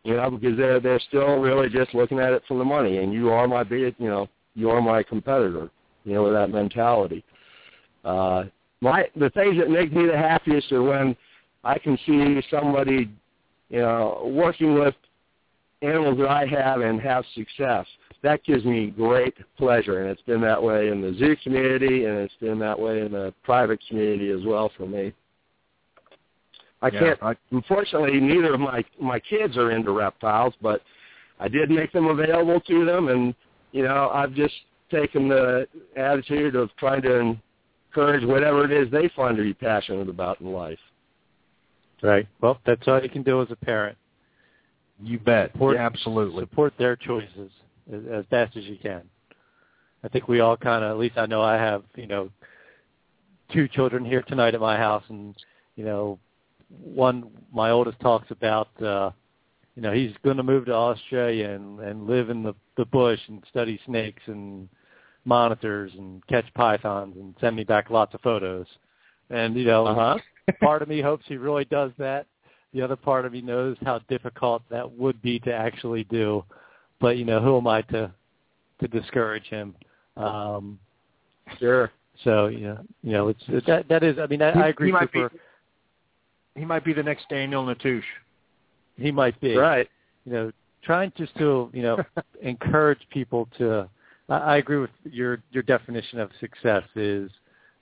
you 0.03 0.15
know, 0.15 0.31
because 0.31 0.57
they're 0.57 0.79
they're 0.79 0.99
still 1.07 1.37
really 1.39 1.69
just 1.69 1.93
looking 1.93 2.19
at 2.19 2.33
it 2.33 2.43
for 2.47 2.57
the 2.57 2.65
money, 2.65 2.97
and 2.97 3.13
you 3.13 3.29
are 3.29 3.47
my 3.47 3.63
big, 3.63 3.95
you 3.99 4.07
know, 4.07 4.27
you 4.55 4.69
are 4.69 4.81
my 4.81 5.03
competitor, 5.03 5.69
you 6.05 6.13
know, 6.13 6.23
with 6.23 6.33
that 6.33 6.49
mentality. 6.49 7.23
Uh, 8.03 8.45
my 8.81 9.05
the 9.15 9.29
things 9.31 9.57
that 9.59 9.69
make 9.69 9.91
me 9.91 10.05
the 10.05 10.17
happiest 10.17 10.71
are 10.71 10.83
when 10.83 11.15
I 11.63 11.77
can 11.77 11.97
see 12.05 12.41
somebody, 12.49 13.09
you 13.69 13.79
know, 13.79 14.31
working 14.33 14.75
with 14.75 14.95
animals 15.81 16.17
that 16.19 16.29
I 16.29 16.45
have 16.45 16.81
and 16.81 17.01
have 17.01 17.25
success. 17.33 17.85
That 18.25 18.43
gives 18.43 18.65
me 18.65 18.87
great 18.87 19.35
pleasure, 19.55 20.01
and 20.01 20.09
it's 20.09 20.21
been 20.23 20.41
that 20.41 20.61
way 20.61 20.87
in 20.87 20.99
the 20.99 21.13
zoo 21.13 21.35
community, 21.43 22.05
and 22.05 22.17
it's 22.17 22.33
been 22.41 22.57
that 22.57 22.77
way 22.77 23.01
in 23.01 23.11
the 23.11 23.31
private 23.43 23.79
community 23.87 24.31
as 24.31 24.43
well 24.43 24.71
for 24.75 24.87
me. 24.87 25.13
I 26.81 26.87
yeah, 26.87 26.99
can't. 26.99 27.19
I, 27.21 27.35
unfortunately, 27.51 28.19
neither 28.19 28.55
of 28.55 28.59
my 28.59 28.83
my 28.99 29.19
kids 29.19 29.57
are 29.57 29.69
into 29.69 29.91
reptiles, 29.91 30.55
but 30.59 30.81
I 31.39 31.47
did 31.47 31.69
make 31.69 31.91
them 31.91 32.07
available 32.07 32.59
to 32.61 32.83
them, 32.83 33.09
and 33.09 33.35
you 33.73 33.83
know, 33.83 34.09
I've 34.11 34.33
just 34.33 34.55
taken 34.89 35.27
the 35.29 35.67
attitude 35.95 36.55
of 36.55 36.75
trying 36.77 37.03
to 37.03 37.37
encourage 37.91 38.25
whatever 38.25 38.65
it 38.65 38.71
is 38.71 38.89
they 38.89 39.07
find 39.15 39.37
to 39.37 39.43
be 39.43 39.53
passionate 39.53 40.09
about 40.09 40.41
in 40.41 40.51
life. 40.51 40.79
Right. 42.01 42.27
Well, 42.41 42.57
that's 42.65 42.87
all 42.87 42.99
you 43.03 43.09
can 43.09 43.21
do 43.21 43.43
as 43.43 43.51
a 43.51 43.55
parent. 43.55 43.99
You 44.99 45.19
bet. 45.19 45.51
Support, 45.51 45.75
yeah, 45.75 45.85
absolutely. 45.85 46.41
Support 46.45 46.73
their 46.79 46.95
choices 46.95 47.51
as, 47.91 48.01
as 48.11 48.25
best 48.25 48.57
as 48.57 48.63
you 48.65 48.77
can. 48.81 49.03
I 50.03 50.07
think 50.07 50.27
we 50.27 50.39
all 50.39 50.57
kind 50.57 50.83
of, 50.83 50.91
at 50.91 50.97
least 50.97 51.17
I 51.17 51.25
know 51.25 51.41
I 51.41 51.55
have, 51.55 51.83
you 51.95 52.07
know, 52.07 52.29
two 53.53 53.67
children 53.67 54.05
here 54.05 54.21
tonight 54.23 54.53
at 54.55 54.61
my 54.61 54.77
house, 54.77 55.03
and 55.09 55.35
you 55.75 55.85
know, 55.85 56.19
one 56.69 57.29
my 57.53 57.71
oldest 57.71 57.99
talks 57.99 58.29
about, 58.31 58.69
uh, 58.81 59.11
you 59.75 59.81
know, 59.81 59.91
he's 59.91 60.13
going 60.23 60.37
to 60.37 60.43
move 60.43 60.65
to 60.65 60.73
Australia 60.73 61.49
and 61.49 61.79
and 61.79 62.07
live 62.07 62.29
in 62.29 62.43
the 62.43 62.55
the 62.77 62.85
bush 62.85 63.19
and 63.27 63.43
study 63.49 63.79
snakes 63.85 64.21
and 64.27 64.69
monitors 65.25 65.91
and 65.97 66.25
catch 66.27 66.45
pythons 66.53 67.15
and 67.17 67.35
send 67.41 67.55
me 67.55 67.63
back 67.63 67.89
lots 67.89 68.13
of 68.13 68.21
photos. 68.21 68.67
And 69.29 69.55
you 69.55 69.65
know, 69.65 69.87
uh-huh. 69.87 70.17
part 70.61 70.81
of 70.81 70.87
me 70.87 71.01
hopes 71.01 71.25
he 71.27 71.37
really 71.37 71.65
does 71.65 71.91
that. 71.97 72.27
The 72.73 72.81
other 72.81 72.95
part 72.95 73.25
of 73.25 73.31
me 73.31 73.41
knows 73.41 73.77
how 73.85 73.99
difficult 74.09 74.61
that 74.69 74.91
would 74.91 75.21
be 75.21 75.39
to 75.39 75.53
actually 75.53 76.03
do. 76.05 76.43
But 76.99 77.17
you 77.17 77.25
know, 77.25 77.41
who 77.41 77.57
am 77.57 77.67
I 77.67 77.81
to 77.83 78.11
to 78.79 78.87
discourage 78.87 79.45
him? 79.45 79.75
Um, 80.17 80.79
sure. 81.59 81.91
So 82.23 82.47
you 82.47 82.61
know, 82.61 82.79
you 83.03 83.11
know, 83.11 83.27
it's, 83.29 83.43
it's 83.47 83.67
that 83.67 83.87
that 83.89 84.03
is. 84.03 84.17
I 84.19 84.27
mean, 84.27 84.41
I, 84.41 84.51
I 84.51 84.67
agree. 84.69 84.87
He 84.87 84.93
might, 84.93 85.11
be, 85.11 85.25
he 86.55 86.65
might 86.65 86.85
be 86.85 86.93
the 86.93 87.03
next 87.03 87.27
Daniel 87.29 87.65
Natusch. 87.65 88.03
He 88.97 89.11
might 89.11 89.39
be. 89.41 89.55
Right. 89.55 89.89
You 90.25 90.31
know, 90.31 90.51
trying 90.83 91.11
just 91.17 91.35
to 91.37 91.69
you 91.73 91.83
know 91.83 91.97
encourage 92.41 93.01
people 93.11 93.49
to 93.57 93.89
I, 94.29 94.37
I 94.37 94.57
agree 94.57 94.77
with 94.77 94.91
your 95.03 95.41
your 95.51 95.63
definition 95.63 96.19
of 96.19 96.29
success 96.39 96.83
is, 96.95 97.29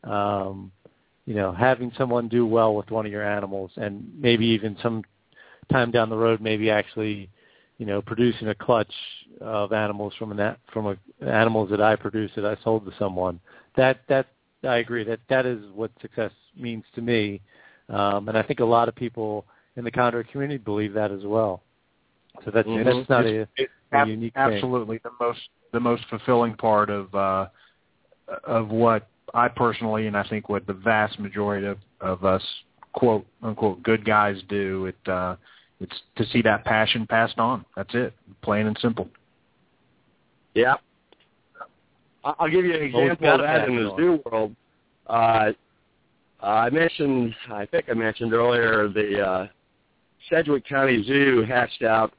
um, 0.03 0.71
you 1.25 1.35
know, 1.35 1.51
having 1.51 1.91
someone 1.97 2.27
do 2.27 2.45
well 2.45 2.75
with 2.75 2.91
one 2.91 3.05
of 3.05 3.11
your 3.11 3.25
animals, 3.25 3.71
and 3.77 4.11
maybe 4.17 4.45
even 4.45 4.77
some 4.81 5.03
time 5.71 5.91
down 5.91 6.09
the 6.09 6.17
road, 6.17 6.41
maybe 6.41 6.69
actually 6.69 7.29
you 7.77 7.85
know, 7.85 8.01
producing 8.01 8.49
a 8.49 8.55
clutch 8.55 8.93
of 9.41 9.73
animals 9.73 10.13
from 10.17 10.37
an 10.37 10.55
from 10.71 10.87
a, 10.87 11.25
animals 11.25 11.69
that 11.69 11.81
I 11.81 11.95
produced 11.95 12.35
that 12.35 12.45
I 12.45 12.55
sold 12.63 12.85
to 12.85 12.91
someone. 12.97 13.39
That 13.75 14.01
that 14.09 14.27
I 14.63 14.77
agree 14.77 15.03
that 15.03 15.19
that 15.29 15.45
is 15.45 15.59
what 15.73 15.91
success 16.01 16.31
means 16.57 16.83
to 16.95 17.01
me, 17.01 17.41
um, 17.89 18.29
and 18.29 18.37
I 18.37 18.43
think 18.43 18.59
a 18.59 18.65
lot 18.65 18.87
of 18.87 18.95
people 18.95 19.45
in 19.75 19.83
the 19.83 19.91
chondro 19.91 20.27
community 20.27 20.57
believe 20.57 20.93
that 20.93 21.11
as 21.11 21.23
well. 21.23 21.63
So 22.45 22.51
that's 22.51 22.67
mm-hmm. 22.67 22.83
that's 22.83 23.09
not 23.09 23.25
a, 23.25 23.47
a 23.91 24.07
unique 24.07 24.33
absolutely 24.35 24.99
thing. 24.99 25.11
the 25.19 25.25
most 25.25 25.39
the 25.71 25.79
most 25.79 26.03
fulfilling 26.09 26.55
part 26.55 26.89
of 26.89 27.13
uh, 27.13 27.47
of 28.43 28.69
what 28.69 29.07
I 29.33 29.47
personally 29.47 30.07
and 30.07 30.15
I 30.15 30.27
think 30.27 30.49
what 30.49 30.65
the 30.67 30.73
vast 30.73 31.19
majority 31.19 31.67
of, 31.67 31.77
of 32.01 32.23
us 32.23 32.43
quote 32.93 33.25
unquote 33.41 33.83
good 33.83 34.05
guys 34.05 34.37
do. 34.47 34.87
It 34.87 35.11
uh, 35.11 35.35
it's 35.83 36.01
to 36.15 36.25
see 36.27 36.41
that 36.41 36.65
passion 36.65 37.05
passed 37.05 37.37
on. 37.37 37.65
That's 37.75 37.93
it, 37.93 38.13
plain 38.41 38.67
and 38.67 38.77
simple. 38.81 39.07
Yeah, 40.55 40.75
I'll 42.23 42.49
give 42.49 42.65
you 42.65 42.73
an 42.73 42.83
example 42.83 43.33
of 43.33 43.41
that 43.41 43.67
in 43.67 43.75
the 43.75 43.93
zoo 43.97 44.19
world. 44.25 44.55
Uh, 45.07 45.51
I 46.41 46.69
mentioned, 46.69 47.35
I 47.49 47.65
think 47.65 47.85
I 47.89 47.93
mentioned 47.93 48.33
earlier, 48.33 48.87
the 48.87 49.21
uh, 49.21 49.47
Sedgwick 50.29 50.65
County 50.67 51.03
Zoo 51.03 51.43
hatched 51.47 51.83
out, 51.83 52.13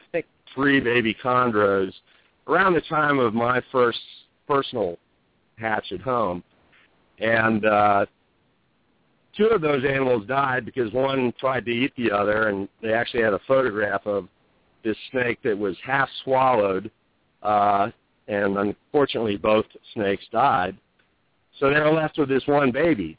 I 0.00 0.04
think, 0.12 0.26
three 0.54 0.80
baby 0.80 1.14
chondros 1.22 1.92
around 2.48 2.74
the 2.74 2.80
time 2.82 3.18
of 3.18 3.34
my 3.34 3.60
first 3.72 3.98
personal 4.46 4.98
hatch 5.58 5.92
at 5.92 6.00
home. 6.00 6.42
And 7.18 7.64
uh, 7.64 8.06
two 9.36 9.46
of 9.46 9.60
those 9.60 9.84
animals 9.84 10.26
died 10.26 10.64
because 10.64 10.92
one 10.92 11.32
tried 11.38 11.64
to 11.66 11.70
eat 11.70 11.92
the 11.96 12.10
other, 12.10 12.48
and 12.48 12.68
they 12.82 12.92
actually 12.92 13.22
had 13.22 13.32
a 13.32 13.40
photograph 13.46 14.06
of 14.06 14.28
this 14.84 14.96
snake 15.10 15.38
that 15.42 15.56
was 15.56 15.76
half 15.84 16.08
swallowed, 16.24 16.90
uh, 17.42 17.90
and 18.28 18.56
unfortunately 18.56 19.36
both 19.36 19.66
snakes 19.94 20.24
died. 20.32 20.76
So 21.58 21.70
they 21.70 21.80
were 21.80 21.92
left 21.92 22.18
with 22.18 22.28
this 22.28 22.46
one 22.46 22.70
baby. 22.70 23.16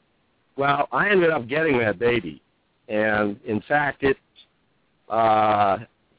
Well, 0.58 0.88
I 0.92 1.10
ended 1.10 1.30
up 1.30 1.48
getting 1.48 1.78
that 1.80 2.00
baby, 2.00 2.42
and 2.88 3.40
in 3.46 3.62
fact, 3.68 4.04
it 4.04 4.18
uh, 5.10 5.78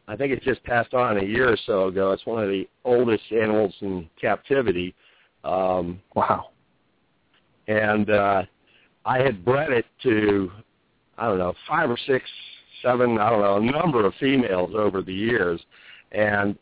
I 0.09 0.17
think 0.17 0.33
it 0.33 0.43
just 0.43 0.65
passed 0.65 0.95
on 0.95 1.19
a 1.19 1.23
year 1.23 1.53
or 1.53 1.59
so 1.67 1.89
ago. 1.89 2.13
It's 2.13 2.25
one 2.25 2.43
of 2.43 2.49
the 2.49 2.67
oldest 2.85 3.25
animals 3.31 3.75
in 3.83 4.09
captivity. 4.19 4.95
Um, 5.45 6.01
wow. 6.15 6.49
And 7.69 8.09
uh, 8.09 8.43
I 9.09 9.23
had 9.23 9.43
bred 9.43 9.73
it 9.73 9.87
to, 10.03 10.53
I 11.17 11.29
don't 11.29 11.39
know, 11.39 11.55
five 11.67 11.89
or 11.89 11.97
six, 12.07 12.27
seven, 12.83 13.19
I 13.19 13.31
don't 13.31 13.41
know, 13.41 13.57
a 13.57 13.81
number 13.81 14.05
of 14.05 14.13
females 14.21 14.73
over 14.77 15.01
the 15.01 15.15
years. 15.15 15.59
And 16.13 16.59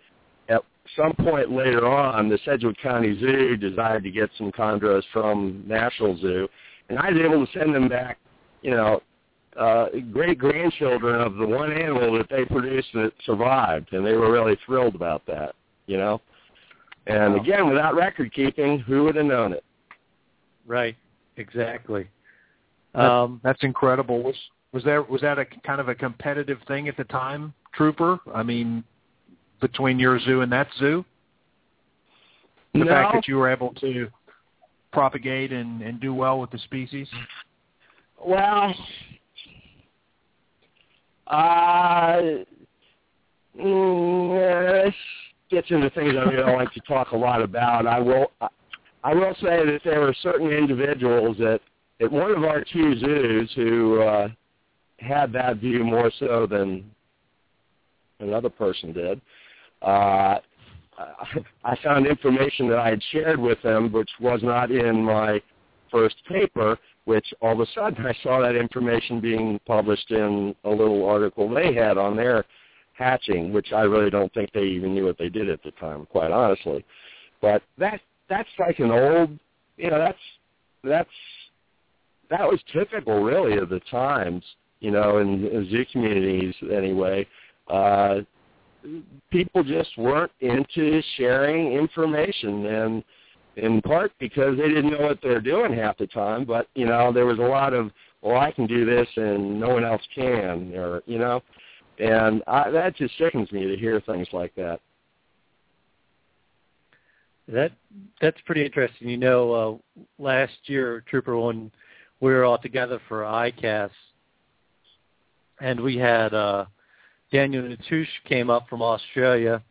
at 0.48 0.62
some 0.96 1.12
point 1.14 1.50
later 1.50 1.84
on, 1.88 2.28
the 2.28 2.38
Sedgwick 2.44 2.80
County 2.80 3.18
Zoo 3.18 3.56
decided 3.56 4.04
to 4.04 4.12
get 4.12 4.30
some 4.38 4.52
chondros 4.52 5.02
from 5.12 5.64
National 5.66 6.16
Zoo, 6.18 6.46
and 6.88 7.00
I 7.00 7.10
was 7.10 7.20
able 7.20 7.44
to 7.44 7.52
send 7.58 7.74
them 7.74 7.88
back, 7.88 8.18
you 8.62 8.70
know, 8.70 9.02
uh, 9.58 9.86
great 10.12 10.38
grandchildren 10.38 11.20
of 11.20 11.34
the 11.34 11.46
one 11.46 11.72
animal 11.72 12.16
that 12.16 12.28
they 12.30 12.44
produced 12.44 12.88
that 12.94 13.10
survived, 13.24 13.92
and 13.92 14.06
they 14.06 14.12
were 14.12 14.30
really 14.30 14.56
thrilled 14.64 14.94
about 14.94 15.26
that, 15.26 15.56
you 15.86 15.96
know. 15.96 16.20
And 17.08 17.34
again, 17.34 17.68
without 17.68 17.96
record 17.96 18.32
keeping, 18.32 18.78
who 18.78 19.02
would 19.04 19.16
have 19.16 19.26
known 19.26 19.52
it? 19.52 19.64
Right, 20.64 20.96
exactly. 21.36 22.08
That, 22.96 23.04
um, 23.04 23.40
that's 23.44 23.62
incredible. 23.62 24.22
Was 24.22 24.34
was 24.72 24.82
there 24.82 25.02
was 25.02 25.20
that 25.20 25.38
a 25.38 25.44
kind 25.44 25.80
of 25.80 25.88
a 25.88 25.94
competitive 25.94 26.58
thing 26.66 26.88
at 26.88 26.96
the 26.96 27.04
time, 27.04 27.52
Trooper? 27.74 28.18
I 28.34 28.42
mean, 28.42 28.82
between 29.60 29.98
your 29.98 30.18
zoo 30.18 30.40
and 30.40 30.50
that 30.50 30.68
zoo, 30.78 31.04
the 32.72 32.80
no. 32.80 32.86
fact 32.86 33.14
that 33.14 33.28
you 33.28 33.36
were 33.36 33.50
able 33.50 33.74
to 33.74 34.08
propagate 34.92 35.52
and, 35.52 35.82
and 35.82 36.00
do 36.00 36.14
well 36.14 36.40
with 36.40 36.50
the 36.50 36.58
species. 36.58 37.06
Well, 38.24 38.74
uh, 41.26 42.20
mm, 43.60 44.84
this 44.84 44.94
gets 45.50 45.70
into 45.70 45.90
things 45.90 46.14
I 46.18 46.30
don't 46.30 46.56
like 46.56 46.72
to 46.72 46.80
talk 46.80 47.12
a 47.12 47.16
lot 47.16 47.42
about. 47.42 47.86
I 47.86 47.98
will, 47.98 48.32
I 49.04 49.14
will 49.14 49.34
say 49.34 49.66
that 49.66 49.80
there 49.84 50.00
were 50.00 50.14
certain 50.22 50.50
individuals 50.50 51.36
at 51.40 51.60
at 52.00 52.10
one 52.10 52.30
of 52.30 52.44
our 52.44 52.64
two 52.72 52.98
zoos 52.98 53.50
who 53.54 54.02
uh, 54.02 54.28
had 54.98 55.32
that 55.32 55.58
view 55.58 55.84
more 55.84 56.10
so 56.18 56.46
than 56.46 56.90
another 58.20 58.50
person 58.50 58.92
did. 58.92 59.20
Uh, 59.82 60.38
I 61.64 61.76
found 61.82 62.06
information 62.06 62.68
that 62.68 62.78
I 62.78 62.90
had 62.90 63.02
shared 63.12 63.38
with 63.38 63.60
them, 63.62 63.92
which 63.92 64.08
was 64.20 64.40
not 64.42 64.70
in 64.70 65.04
my 65.04 65.42
first 65.90 66.16
paper, 66.26 66.78
which 67.04 67.26
all 67.40 67.52
of 67.52 67.60
a 67.60 67.66
sudden 67.74 68.04
I 68.06 68.14
saw 68.22 68.40
that 68.40 68.56
information 68.56 69.20
being 69.20 69.60
published 69.66 70.10
in 70.10 70.54
a 70.64 70.70
little 70.70 71.06
article 71.08 71.48
they 71.48 71.74
had 71.74 71.98
on 71.98 72.16
their 72.16 72.44
hatching, 72.94 73.52
which 73.52 73.72
I 73.72 73.82
really 73.82 74.10
don't 74.10 74.32
think 74.32 74.52
they 74.52 74.64
even 74.64 74.94
knew 74.94 75.04
what 75.04 75.18
they 75.18 75.28
did 75.28 75.50
at 75.50 75.62
the 75.62 75.70
time, 75.72 76.06
quite 76.06 76.30
honestly. 76.30 76.84
But 77.40 77.62
that 77.78 78.00
that's 78.28 78.48
like 78.58 78.78
an 78.78 78.90
old, 78.90 79.38
you 79.76 79.90
know, 79.90 79.98
that's 79.98 80.18
that's 80.82 81.08
that 82.30 82.46
was 82.46 82.60
typical 82.72 83.22
really 83.22 83.58
of 83.58 83.68
the 83.68 83.80
times, 83.90 84.42
you 84.80 84.90
know, 84.90 85.18
in, 85.18 85.46
in 85.46 85.68
zoo 85.70 85.84
communities 85.92 86.54
anyway. 86.72 87.26
Uh, 87.68 88.20
people 89.30 89.64
just 89.64 89.90
weren't 89.98 90.32
into 90.40 91.02
sharing 91.16 91.72
information 91.72 92.66
and 92.66 93.04
in 93.56 93.80
part 93.80 94.12
because 94.18 94.56
they 94.56 94.68
didn't 94.68 94.90
know 94.90 95.00
what 95.00 95.18
they're 95.22 95.40
doing 95.40 95.72
half 95.72 95.98
the 95.98 96.06
time. 96.06 96.44
But 96.44 96.68
you 96.74 96.86
know, 96.86 97.12
there 97.12 97.26
was 97.26 97.38
a 97.38 97.42
lot 97.42 97.72
of, 97.72 97.90
well, 98.22 98.38
I 98.38 98.50
can 98.50 98.66
do 98.66 98.84
this 98.84 99.08
and 99.16 99.58
no 99.58 99.68
one 99.70 99.84
else 99.84 100.02
can, 100.14 100.74
or 100.74 101.02
you 101.06 101.18
know, 101.18 101.42
and 101.98 102.42
I, 102.46 102.70
that 102.70 102.96
just 102.96 103.16
sickens 103.18 103.50
me 103.52 103.66
to 103.66 103.76
hear 103.76 104.00
things 104.00 104.28
like 104.32 104.54
that. 104.56 104.80
That 107.48 107.72
that's 108.20 108.40
pretty 108.44 108.64
interesting. 108.64 109.08
You 109.08 109.18
know, 109.18 109.52
uh, 109.52 110.22
last 110.22 110.52
year, 110.64 111.04
Trooper, 111.08 111.38
when 111.38 111.70
we 112.20 112.32
were 112.32 112.44
all 112.44 112.58
together 112.58 113.00
for 113.08 113.22
ICAST, 113.22 113.90
and 115.60 115.80
we 115.80 115.96
had 115.96 116.32
uh, 116.34 116.66
Daniel 117.32 117.62
Natusch 117.64 118.08
came 118.24 118.50
up 118.50 118.68
from 118.68 118.82
Australia, 118.82 119.62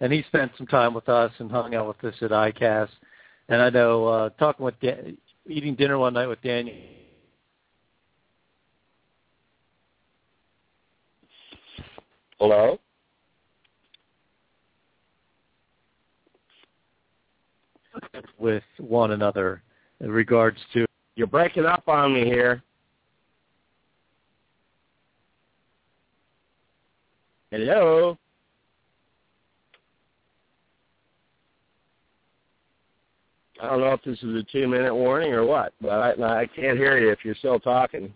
and 0.00 0.12
he 0.12 0.22
spent 0.24 0.52
some 0.56 0.66
time 0.66 0.94
with 0.94 1.08
us 1.08 1.32
and 1.38 1.50
hung 1.50 1.74
out 1.74 1.88
with 1.88 2.04
us 2.04 2.14
at 2.22 2.30
ICAST. 2.30 2.90
And 3.48 3.60
I 3.60 3.70
know 3.70 4.06
uh, 4.06 4.28
talking 4.30 4.64
with 4.64 4.78
Dan, 4.80 5.16
eating 5.46 5.74
dinner 5.74 5.98
one 5.98 6.14
night 6.14 6.26
with 6.26 6.40
Daniel. 6.42 6.76
Hello. 12.38 12.78
With 18.38 18.62
one 18.78 19.10
another 19.10 19.62
in 20.00 20.10
regards 20.10 20.56
to. 20.72 20.86
You're 21.16 21.26
breaking 21.26 21.66
up 21.66 21.84
on 21.86 22.14
me 22.14 22.24
here. 22.24 22.62
Hello. 27.50 28.16
I 33.60 33.66
don't 33.66 33.80
know 33.80 33.92
if 33.92 34.02
this 34.02 34.18
is 34.22 34.36
a 34.36 34.42
two-minute 34.50 34.94
warning 34.94 35.32
or 35.32 35.44
what, 35.44 35.74
but 35.82 35.90
I, 35.90 36.40
I 36.40 36.46
can't 36.46 36.78
hear 36.78 36.98
you 36.98 37.10
if 37.10 37.18
you're 37.24 37.34
still 37.34 37.60
talking. 37.60 38.12